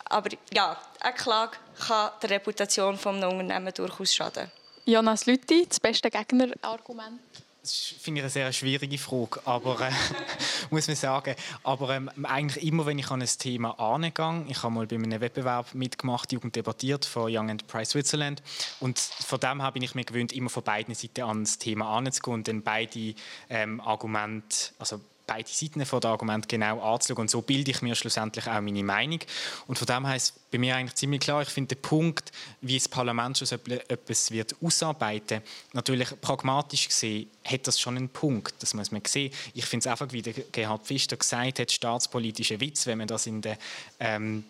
Aber 0.04 0.30
ja, 0.52 0.80
eine 1.00 1.14
Klage 1.14 1.56
kann 1.86 2.10
der 2.22 2.30
Reputation 2.30 2.94
des 2.94 3.04
Unternehmens 3.04 3.74
durchaus 3.74 4.14
schaden. 4.14 4.50
Jonas 4.84 5.26
Lütti, 5.26 5.66
das 5.68 5.80
beste 5.80 6.10
Gegnerargument? 6.10 7.20
Das 7.62 7.94
finde 7.98 8.20
ich 8.20 8.24
eine 8.24 8.30
sehr 8.30 8.52
schwierige 8.52 8.98
Frage, 8.98 9.40
aber 9.44 9.80
äh, 9.80 9.90
muss 10.70 10.86
man 10.86 10.96
sagen. 10.96 11.34
Aber 11.64 11.90
ähm, 11.90 12.10
eigentlich 12.22 12.64
immer, 12.64 12.86
wenn 12.86 12.98
ich 12.98 13.10
an 13.10 13.20
ein 13.20 13.28
Thema 13.28 13.78
angehe, 13.78 14.44
ich 14.48 14.62
habe 14.62 14.72
mal 14.72 14.86
bei 14.86 14.96
einem 14.96 15.20
Wettbewerb 15.20 15.74
mitgemacht, 15.74 16.32
Jugend 16.32 16.56
debattiert 16.56 17.04
von 17.04 17.34
Young 17.34 17.48
Enterprise 17.48 17.90
Switzerland 17.90 18.42
und 18.80 18.98
von 18.98 19.40
dem 19.40 19.62
habe 19.62 19.78
ich 19.80 19.94
mir 19.94 20.04
gewöhnt, 20.04 20.32
immer 20.32 20.50
von 20.50 20.62
beiden 20.62 20.94
Seiten 20.94 21.22
an 21.22 21.44
das 21.44 21.58
Thema 21.58 21.96
anzugehen 21.96 22.34
und 22.34 22.48
dann 22.48 22.62
beide 22.62 23.14
ähm, 23.50 23.80
Argumente, 23.80 24.70
also 24.78 25.00
beide 25.28 25.48
Seiten 25.48 25.84
von 25.86 26.00
dem 26.00 26.10
Argument 26.10 26.48
genau 26.48 26.80
anzuschauen. 26.80 27.20
Und 27.20 27.30
so 27.30 27.42
bilde 27.42 27.70
ich 27.70 27.82
mir 27.82 27.94
schlussendlich 27.94 28.48
auch 28.48 28.60
meine 28.60 28.82
Meinung. 28.82 29.20
Und 29.68 29.78
von 29.78 29.86
dem 29.86 30.06
heißt 30.06 30.50
bei 30.50 30.58
mir 30.58 30.74
eigentlich 30.74 30.94
ziemlich 30.94 31.20
klar, 31.20 31.42
ich 31.42 31.50
finde 31.50 31.76
den 31.76 31.82
Punkt, 31.82 32.32
wie 32.62 32.78
das 32.78 32.88
Parlament 32.88 33.38
schon 33.38 33.46
etwas 33.68 34.30
wird 34.30 34.56
ausarbeiten, 34.62 35.42
natürlich 35.74 36.08
pragmatisch 36.20 36.88
gesehen, 36.88 37.30
hat 37.44 37.66
das 37.66 37.78
schon 37.78 37.96
einen 37.96 38.08
Punkt. 38.08 38.54
Das 38.60 38.74
muss 38.74 38.90
man 38.90 39.02
sehen. 39.06 39.32
Ich 39.54 39.66
finde 39.66 39.86
es 39.86 39.92
einfach, 39.92 40.12
wie 40.12 40.22
der 40.22 40.32
Gerhard 40.32 40.86
Pfister 40.86 41.16
gesagt 41.16 41.60
hat, 41.60 41.70
staatspolitischer 41.70 42.58
Witz, 42.60 42.86
wenn 42.86 42.98
man 42.98 43.06
das 43.06 43.26
in 43.26 43.42
der 43.42 43.58
ähm, 44.00 44.44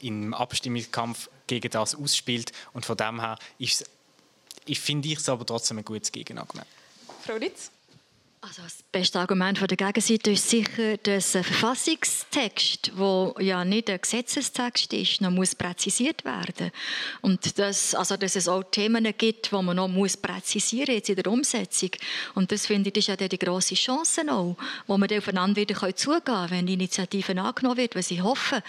im 0.00 0.34
Abstimmungskampf 0.34 1.28
gegen 1.46 1.70
das 1.70 1.94
ausspielt. 1.94 2.52
Und 2.72 2.84
von 2.84 2.96
dem 2.96 3.20
her 3.20 3.38
ist, 3.58 3.88
ich 4.66 4.80
finde 4.80 5.08
ich 5.08 5.18
es 5.18 5.28
aber 5.28 5.46
trotzdem 5.46 5.78
ein 5.78 5.84
gutes 5.84 6.12
Gegenargument. 6.12 6.66
Frau 7.24 7.34
Ritz? 7.34 7.70
Also 8.44 8.62
das 8.62 8.82
beste 8.90 9.20
Argument 9.20 9.56
von 9.56 9.68
der 9.68 9.76
Gegenseite 9.76 10.32
ist 10.32 10.50
sicher, 10.50 10.96
dass 10.96 11.36
ein 11.36 11.44
Verfassungstext, 11.44 12.90
der 12.98 13.34
ja 13.38 13.64
nicht 13.64 13.88
ein 13.88 14.00
Gesetzestext 14.00 14.92
ist, 14.94 15.20
noch 15.20 15.30
muss 15.30 15.54
präzisiert 15.54 16.24
werden 16.24 16.72
und 17.20 17.56
dass, 17.56 17.94
also 17.94 18.16
dass 18.16 18.34
es 18.34 18.48
auch 18.48 18.64
Themen 18.64 19.04
gibt, 19.16 19.52
die 19.52 19.62
man 19.62 19.76
noch 19.76 19.86
muss 19.86 20.16
präzisieren 20.16 20.92
jetzt 20.92 21.08
in 21.08 21.14
der 21.14 21.28
Umsetzung. 21.28 21.90
Und 22.34 22.50
das 22.50 22.66
finde 22.66 22.90
ich, 22.90 22.96
ist 22.96 23.06
ja 23.06 23.14
die 23.14 23.38
grosse 23.38 23.76
Chance 23.76 24.22
auch, 24.28 24.56
wo 24.88 24.98
man 24.98 25.08
aufeinander 25.16 25.60
wieder 25.60 25.94
zugehen 25.94 26.24
kann, 26.24 26.50
wenn 26.50 26.66
die 26.66 26.74
Initiative 26.74 27.40
angenommen 27.40 27.76
wird, 27.76 27.94
weil 27.94 28.02
ich 28.08 28.22
hoffe, 28.22 28.60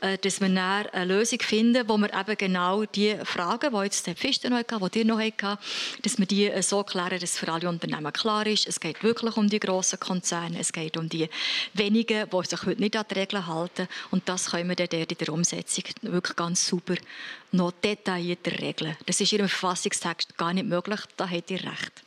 äh, 0.00 0.18
dass 0.18 0.40
wir 0.40 0.48
dann 0.48 0.86
eine 0.88 1.04
Lösung 1.04 1.38
finden, 1.38 1.88
wo 1.88 1.96
wir 1.98 2.12
eben 2.12 2.36
genau 2.36 2.84
die 2.84 3.16
Fragen, 3.22 3.72
die 3.72 3.84
jetzt 3.84 4.08
der 4.08 4.16
Pfister 4.16 4.50
noch 4.50 4.58
hatte, 4.58 4.90
die 4.90 4.98
ihr 4.98 5.04
noch 5.04 5.20
hatte, 5.20 5.56
dass 6.02 6.18
wir 6.18 6.26
die 6.26 6.50
so 6.62 6.82
klären, 6.82 7.20
dass 7.20 7.38
für 7.38 7.52
alle 7.52 7.68
Unternehmen 7.68 8.12
klar 8.12 8.44
ist, 8.44 8.66
es 8.66 8.80
geht 8.80 9.04
wirklich 9.04 9.19
wirklich 9.22 9.36
um 9.36 9.48
die 9.48 9.60
grossen 9.60 10.00
Konzerne, 10.00 10.58
es 10.58 10.72
geht 10.72 10.96
um 10.96 11.08
die 11.08 11.28
wenigen, 11.74 12.28
die 12.28 12.46
sich 12.46 12.62
heute 12.64 12.80
nicht 12.80 12.96
an 12.96 13.04
die 13.10 13.14
Regeln 13.14 13.46
halten. 13.46 13.88
Und 14.10 14.28
das 14.28 14.50
können 14.50 14.68
wir 14.68 14.76
dann 14.76 15.00
in 15.00 15.06
der 15.06 15.28
Umsetzung 15.28 15.84
wirklich 16.02 16.36
ganz 16.36 16.66
super 16.66 16.94
noch 17.52 17.72
detaillierter 17.72 18.52
regeln. 18.58 18.96
Das 19.06 19.20
ist 19.20 19.32
in 19.32 19.40
einem 19.40 19.48
Verfassungstext 19.48 20.36
gar 20.36 20.52
nicht 20.52 20.66
möglich, 20.66 21.00
da 21.16 21.28
habt 21.28 21.50
ihr 21.50 21.62
recht. 21.62 22.02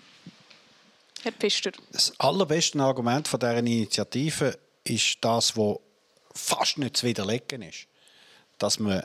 Herr 1.21 1.31
Pfister. 1.31 1.71
Das 1.91 2.13
allerbeste 2.19 2.79
Argument 2.81 3.27
von 3.27 3.39
dieser 3.39 3.57
Initiative 3.57 4.57
ist 4.83 5.17
das, 5.21 5.55
was 5.55 5.77
fast 6.33 6.77
nicht 6.77 6.97
zu 6.97 7.05
widerlegen 7.05 7.61
ist. 7.61 7.87
Dass 8.57 8.79
man 8.79 9.03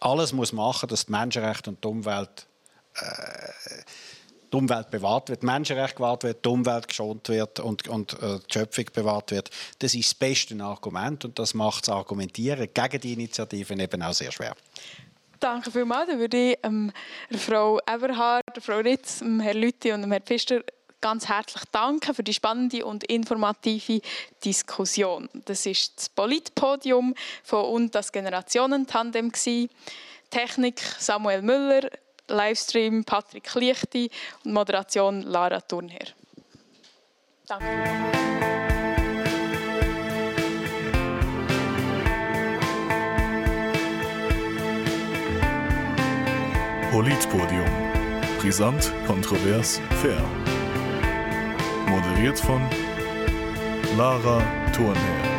alles 0.00 0.32
muss 0.32 0.52
machen 0.52 0.88
muss, 0.88 0.90
dass 0.90 1.06
die 1.06 1.12
Menschenrechte 1.12 1.70
und 1.70 1.82
die 1.82 1.88
Umwelt 1.88 2.46
äh, 2.96 3.82
die 4.54 4.58
Umwelt 4.58 4.90
bewahrt 4.90 5.28
wird, 5.30 5.42
die 5.42 5.46
Menschenrechte 5.46 5.96
gewahrt 5.96 6.22
wird, 6.22 6.44
die 6.44 6.48
Umwelt 6.48 6.86
geschont 6.86 7.28
wird 7.28 7.58
und, 7.58 7.88
und 7.88 8.12
äh, 8.22 8.38
die 8.38 8.52
Schöpfung 8.52 8.84
bewahrt 8.92 9.32
wird. 9.32 9.50
Das 9.80 9.94
ist 9.94 10.10
das 10.10 10.14
beste 10.14 10.62
Argument 10.62 11.24
und 11.24 11.38
das 11.38 11.54
macht 11.54 11.88
das 11.88 11.94
Argumentieren 11.94 12.68
gegen 12.72 13.00
die 13.00 13.12
Initiativen 13.14 13.80
eben 13.80 14.02
auch 14.02 14.12
sehr 14.12 14.30
schwer. 14.30 14.54
Danke 15.40 15.70
vielmals. 15.70 16.08
Dann 16.08 16.18
würde 16.20 16.52
ich 16.52 16.58
ähm, 16.62 16.92
Frau 17.36 17.80
Eberhard, 17.80 18.44
Frau 18.60 18.78
Ritz, 18.78 19.20
Herrn 19.20 19.56
Lütti 19.56 19.92
und 19.92 20.08
Herrn 20.10 20.22
Pfister 20.22 20.62
ganz 21.00 21.28
herzlich 21.28 21.64
danken 21.70 22.14
für 22.14 22.22
die 22.22 22.32
spannende 22.32 22.86
und 22.86 23.04
informative 23.04 24.00
Diskussion. 24.42 25.28
Das 25.44 25.66
ist 25.66 25.98
das 25.98 26.08
Politpodium 26.08 27.14
von 27.42 27.64
und 27.66 27.94
das 27.94 28.10
Generationentandem 28.10 29.30
Technik 30.30 30.80
Samuel 30.98 31.42
Müller, 31.42 31.90
Livestream 32.28 33.04
Patrick 33.04 33.54
Lichti 33.54 34.10
und 34.44 34.52
Moderation 34.52 35.22
Lara 35.22 35.60
Thurnherr. 35.60 36.08
Danke. 37.46 37.66
Politpodium. 46.90 47.66
Brisant, 48.38 48.92
kontrovers, 49.06 49.80
fair. 50.00 50.22
Moderiert 51.88 52.38
von 52.38 52.62
Lara 53.96 54.40
Thurnherr. 54.72 55.33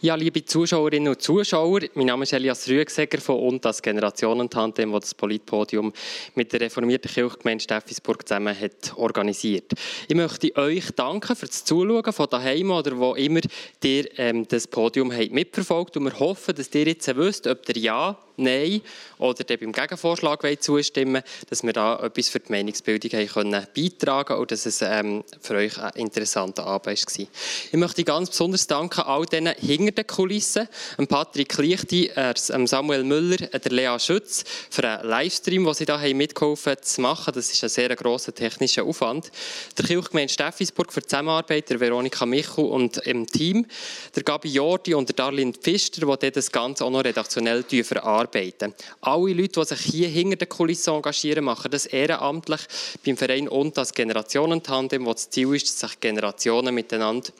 Ja, 0.00 0.14
liebe 0.14 0.44
Zuschauerinnen 0.44 1.08
und 1.08 1.20
Zuschauer, 1.20 1.80
mein 1.94 2.06
Name 2.06 2.22
ist 2.22 2.32
Elias 2.32 2.68
Rüegsegger 2.68 3.20
von 3.20 3.40
und 3.40 3.64
das 3.64 3.82
Generationentandem, 3.82 4.92
das 4.92 5.00
das 5.00 5.14
Politpodium 5.14 5.92
mit 6.36 6.52
der 6.52 6.60
reformierten 6.60 7.10
Kirchgemeinde 7.10 7.64
Steffisburg 7.64 8.28
zusammen 8.28 8.56
hat 8.56 8.92
organisiert. 8.94 9.72
Ich 10.06 10.14
möchte 10.14 10.54
euch 10.54 10.92
danken 10.92 11.34
für 11.34 11.46
das 11.46 11.64
Zuschauen 11.64 12.12
von 12.12 12.28
daheim 12.30 12.70
oder 12.70 12.96
wo 12.96 13.16
immer 13.16 13.40
ihr 13.82 14.06
ähm, 14.20 14.46
das 14.46 14.68
Podium 14.68 15.12
habt 15.12 15.32
mitverfolgt 15.32 15.96
und 15.96 16.04
wir 16.04 16.20
hoffen, 16.20 16.54
dass 16.54 16.72
ihr 16.72 16.86
jetzt 16.86 17.16
wisst, 17.16 17.48
ob 17.48 17.66
der 17.66 17.78
Ja 17.78 18.16
Nein 18.38 18.82
oder 19.18 19.42
dem 19.42 19.58
beim 19.58 19.72
Gegenvorschlag 19.72 20.62
zustimmen 20.62 21.22
dass 21.50 21.64
wir 21.64 21.72
da 21.72 21.98
etwas 22.04 22.28
für 22.28 22.38
die 22.38 22.52
Meinungsbildung 22.52 23.10
haben 23.10 23.26
können 23.26 23.66
beitragen 23.74 24.38
und 24.38 24.52
dass 24.52 24.64
es 24.64 24.80
ähm, 24.80 25.24
für 25.40 25.56
euch 25.56 25.76
ein 25.76 25.90
interessanter 25.96 26.64
Abend 26.64 26.86
war. 26.86 27.26
Ich 27.72 27.72
möchte 27.72 28.04
ganz 28.04 28.30
besonders 28.30 28.68
danken 28.68 29.00
all 29.00 29.26
denen 29.26 29.54
hinter 29.88 30.02
den 30.02 30.06
Kulissen, 30.06 30.68
Patrick 31.08 31.56
Lichti, 31.58 32.10
Samuel 32.34 33.04
Müller, 33.04 33.36
der 33.36 33.72
Lea 33.72 33.98
Schütz 33.98 34.44
für 34.70 34.84
einen 34.88 35.08
Livestream, 35.08 35.64
den 35.64 35.74
sie 35.74 35.84
da 35.84 35.98
haben 35.98 36.16
mitgeholfen 36.16 36.76
zu 36.80 37.00
machen. 37.00 37.32
Das 37.34 37.50
ist 37.50 37.62
ein 37.62 37.70
sehr 37.70 37.94
grosser 37.96 38.34
technischer 38.34 38.84
Aufwand. 38.84 39.30
Der 39.76 39.86
Kirchgemeinde 39.86 40.32
Steffisburg 40.32 40.92
für 40.92 41.00
die 41.00 41.06
Zusammenarbeit, 41.06 41.70
der 41.70 41.80
Veronika 41.80 42.26
Michel 42.26 42.64
und 42.64 42.98
im 42.98 43.26
Team, 43.26 43.66
der 44.14 44.22
Gabi 44.22 44.48
Jordi 44.48 44.94
und 44.94 45.08
der 45.08 45.16
Darlene 45.16 45.52
Pfister, 45.52 46.16
die 46.16 46.30
das 46.30 46.52
Ganze 46.52 46.84
auch 46.84 46.90
noch 46.90 47.04
redaktionell 47.04 47.62
verarbeiten 47.62 48.18
arbeiten. 48.28 48.74
Alle 49.00 49.32
Leute, 49.32 49.60
die 49.60 49.66
sich 49.66 49.80
hier 49.80 50.08
hinter 50.08 50.36
den 50.36 50.48
Kulissen 50.48 50.94
engagieren, 50.94 51.44
machen 51.44 51.70
das 51.70 51.86
ehrenamtlich 51.86 52.60
beim 53.04 53.16
Verein 53.16 53.48
und 53.48 53.76
das 53.76 53.92
Generationentandem, 53.92 55.06
wo 55.06 55.12
das 55.12 55.30
Ziel 55.30 55.54
ist, 55.54 55.66
dass 55.66 55.90
sich 55.90 56.00
Generationen 56.00 56.74
miteinander 56.74 57.30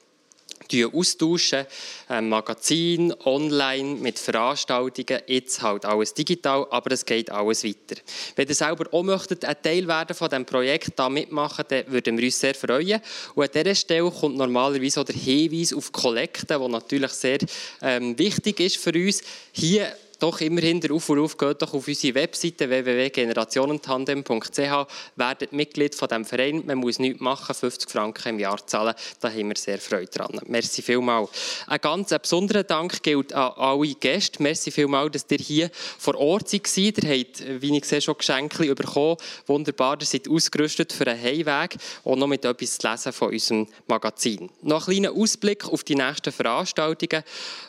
austauschen. 0.92 1.66
Ähm, 2.10 2.28
Magazin, 2.28 3.14
online, 3.24 3.96
mit 3.96 4.18
Veranstaltungen, 4.18 5.22
jetzt 5.26 5.62
halt 5.62 5.84
alles 5.84 6.14
digital, 6.14 6.66
aber 6.70 6.92
es 6.92 7.04
geht 7.04 7.30
alles 7.30 7.64
weiter. 7.64 8.00
Wenn 8.36 8.48
ihr 8.48 8.54
selber 8.54 8.86
auch 8.92 9.02
möchtet, 9.02 9.44
ein 9.44 9.56
Teil 9.62 9.86
werden 9.86 10.14
von 10.14 10.28
diesem 10.28 10.44
Projekt 10.44 10.92
da 10.96 11.08
mitmachen, 11.08 11.64
dann 11.68 11.84
würden 11.88 12.16
wir 12.16 12.24
uns 12.24 12.40
sehr 12.40 12.54
freuen. 12.54 13.00
Und 13.34 13.44
an 13.44 13.50
dieser 13.62 13.74
Stelle 13.74 14.10
kommt 14.10 14.36
normalerweise 14.36 15.00
auch 15.00 15.04
der 15.04 15.16
Hinweis 15.16 15.72
auf 15.72 15.92
Kollekte, 15.92 16.46
der 16.46 16.68
natürlich 16.68 17.12
sehr 17.12 17.38
ähm, 17.82 18.18
wichtig 18.18 18.60
ist 18.60 18.76
für 18.76 18.92
uns. 18.92 19.22
Hier 19.52 19.92
doch 20.18 20.40
immerhin 20.40 20.80
der 20.80 20.92
Aufruf, 20.92 21.36
geht 21.36 21.62
doch 21.62 21.74
auf 21.74 21.86
unsere 21.86 22.14
Webseite 22.14 22.68
www.generationentandem.ch, 22.68 24.86
werdet 25.16 25.52
Mitglied 25.52 25.94
von 25.94 26.08
diesem 26.08 26.24
Verein. 26.24 26.64
Man 26.66 26.78
muss 26.78 26.98
nichts 26.98 27.20
machen, 27.20 27.54
50 27.54 27.90
Franken 27.90 28.30
im 28.30 28.40
Jahr 28.40 28.66
zahlen. 28.66 28.94
Da 29.20 29.30
haben 29.30 29.48
wir 29.48 29.56
sehr 29.56 29.78
Freude 29.78 30.10
dran. 30.10 30.40
Merci 30.46 30.82
vielmals. 30.82 31.30
Ein 31.66 31.80
ganz 31.80 32.10
besonderer 32.10 32.64
Dank 32.64 33.02
gilt 33.02 33.32
an 33.32 33.52
alle 33.56 33.94
Gäste. 33.94 34.42
Merci 34.42 34.70
vielmals, 34.70 35.12
dass 35.12 35.26
ihr 35.30 35.38
hier 35.38 35.70
vor 35.98 36.16
Ort 36.16 36.48
seid. 36.48 36.76
Ihr 36.76 36.94
habt, 36.94 37.62
wie 37.62 37.76
ich 37.76 37.84
sehe, 37.84 38.00
schon 38.00 38.18
Geschenke 38.18 38.74
bekommen. 38.74 39.16
Wunderbar, 39.46 39.98
ihr 40.00 40.06
seid 40.06 40.28
ausgerüstet 40.28 40.92
für 40.92 41.06
einen 41.06 41.22
Heimweg 41.22 41.76
und 42.02 42.18
noch 42.18 42.26
mit 42.26 42.44
etwas 42.44 42.78
zu 42.78 42.88
lesen 42.88 43.12
von 43.12 43.30
unserem 43.30 43.68
Magazin. 43.86 44.50
Noch 44.62 44.88
ein 44.88 44.94
kleiner 44.94 45.12
Ausblick 45.12 45.66
auf 45.66 45.84
die 45.84 45.94
nächsten 45.94 46.32
Veranstaltungen. 46.32 47.22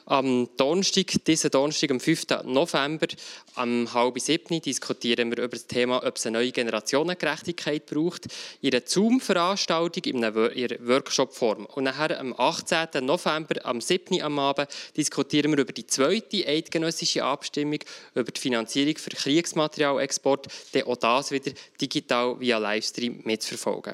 Am 0.06 0.50
Donnerstag, 0.58 1.14
diesen 1.26 1.52
Donnerstag, 1.52 1.92
am 1.92 2.00
5. 2.00 2.26
November, 2.45 3.07
am 3.56 3.94
halb 3.94 4.20
sieben, 4.20 4.61
diskutieren 4.61 5.30
wir 5.32 5.44
über 5.44 5.56
das 5.56 5.68
Thema, 5.68 6.03
ob 6.03 6.18
es 6.18 6.26
eine 6.26 6.40
neue 6.40 6.52
Generationengerechtigkeit 6.52 7.86
braucht, 7.86 8.28
in 8.61 8.74
einer 8.74 8.84
Zoom-Veranstaltung 8.86 10.03
in 10.03 10.24
einer 10.24 10.36
Workshop-Form. 10.36 11.66
Und 11.66 11.84
nachher 11.84 12.20
am 12.20 12.34
18. 12.38 13.06
November, 13.06 13.66
am 13.66 13.82
7. 13.82 14.22
am 14.22 14.40
Abend, 14.40 14.70
diskutieren 14.95 15.52
wir 15.52 15.60
über 15.60 15.74
die 15.74 15.88
zweite 15.88 16.48
eidgenössische 16.48 17.24
Abstimmung 17.24 17.80
über 18.16 18.32
die 18.32 18.40
Finanzierung 18.41 18.98
für 18.98 19.10
Kriegsmaterialexport, 19.10 20.48
dann 20.74 20.84
auch 20.84 20.98
das 20.98 21.32
wieder 21.32 21.52
digital 21.80 22.40
via 22.40 22.57
Livestream 22.57 23.22
mitzuverfolgen. 23.24 23.94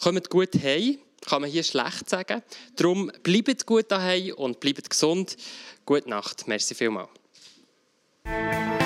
Kommt 0.00 0.28
gut 0.30 0.54
heim 0.62 0.98
kann 1.24 1.42
man 1.42 1.50
hier 1.50 1.62
schlecht 1.62 2.08
sagen. 2.08 2.42
Darum 2.76 3.10
bleibt 3.22 3.66
gut 3.66 3.90
daheim 3.90 4.34
und 4.34 4.60
bleibt 4.60 4.88
gesund. 4.88 5.36
Gute 5.84 6.08
Nacht. 6.08 6.46
Merci 6.46 6.74
vielmals. 6.74 7.08
Thank 8.26 8.80
you. 8.80 8.83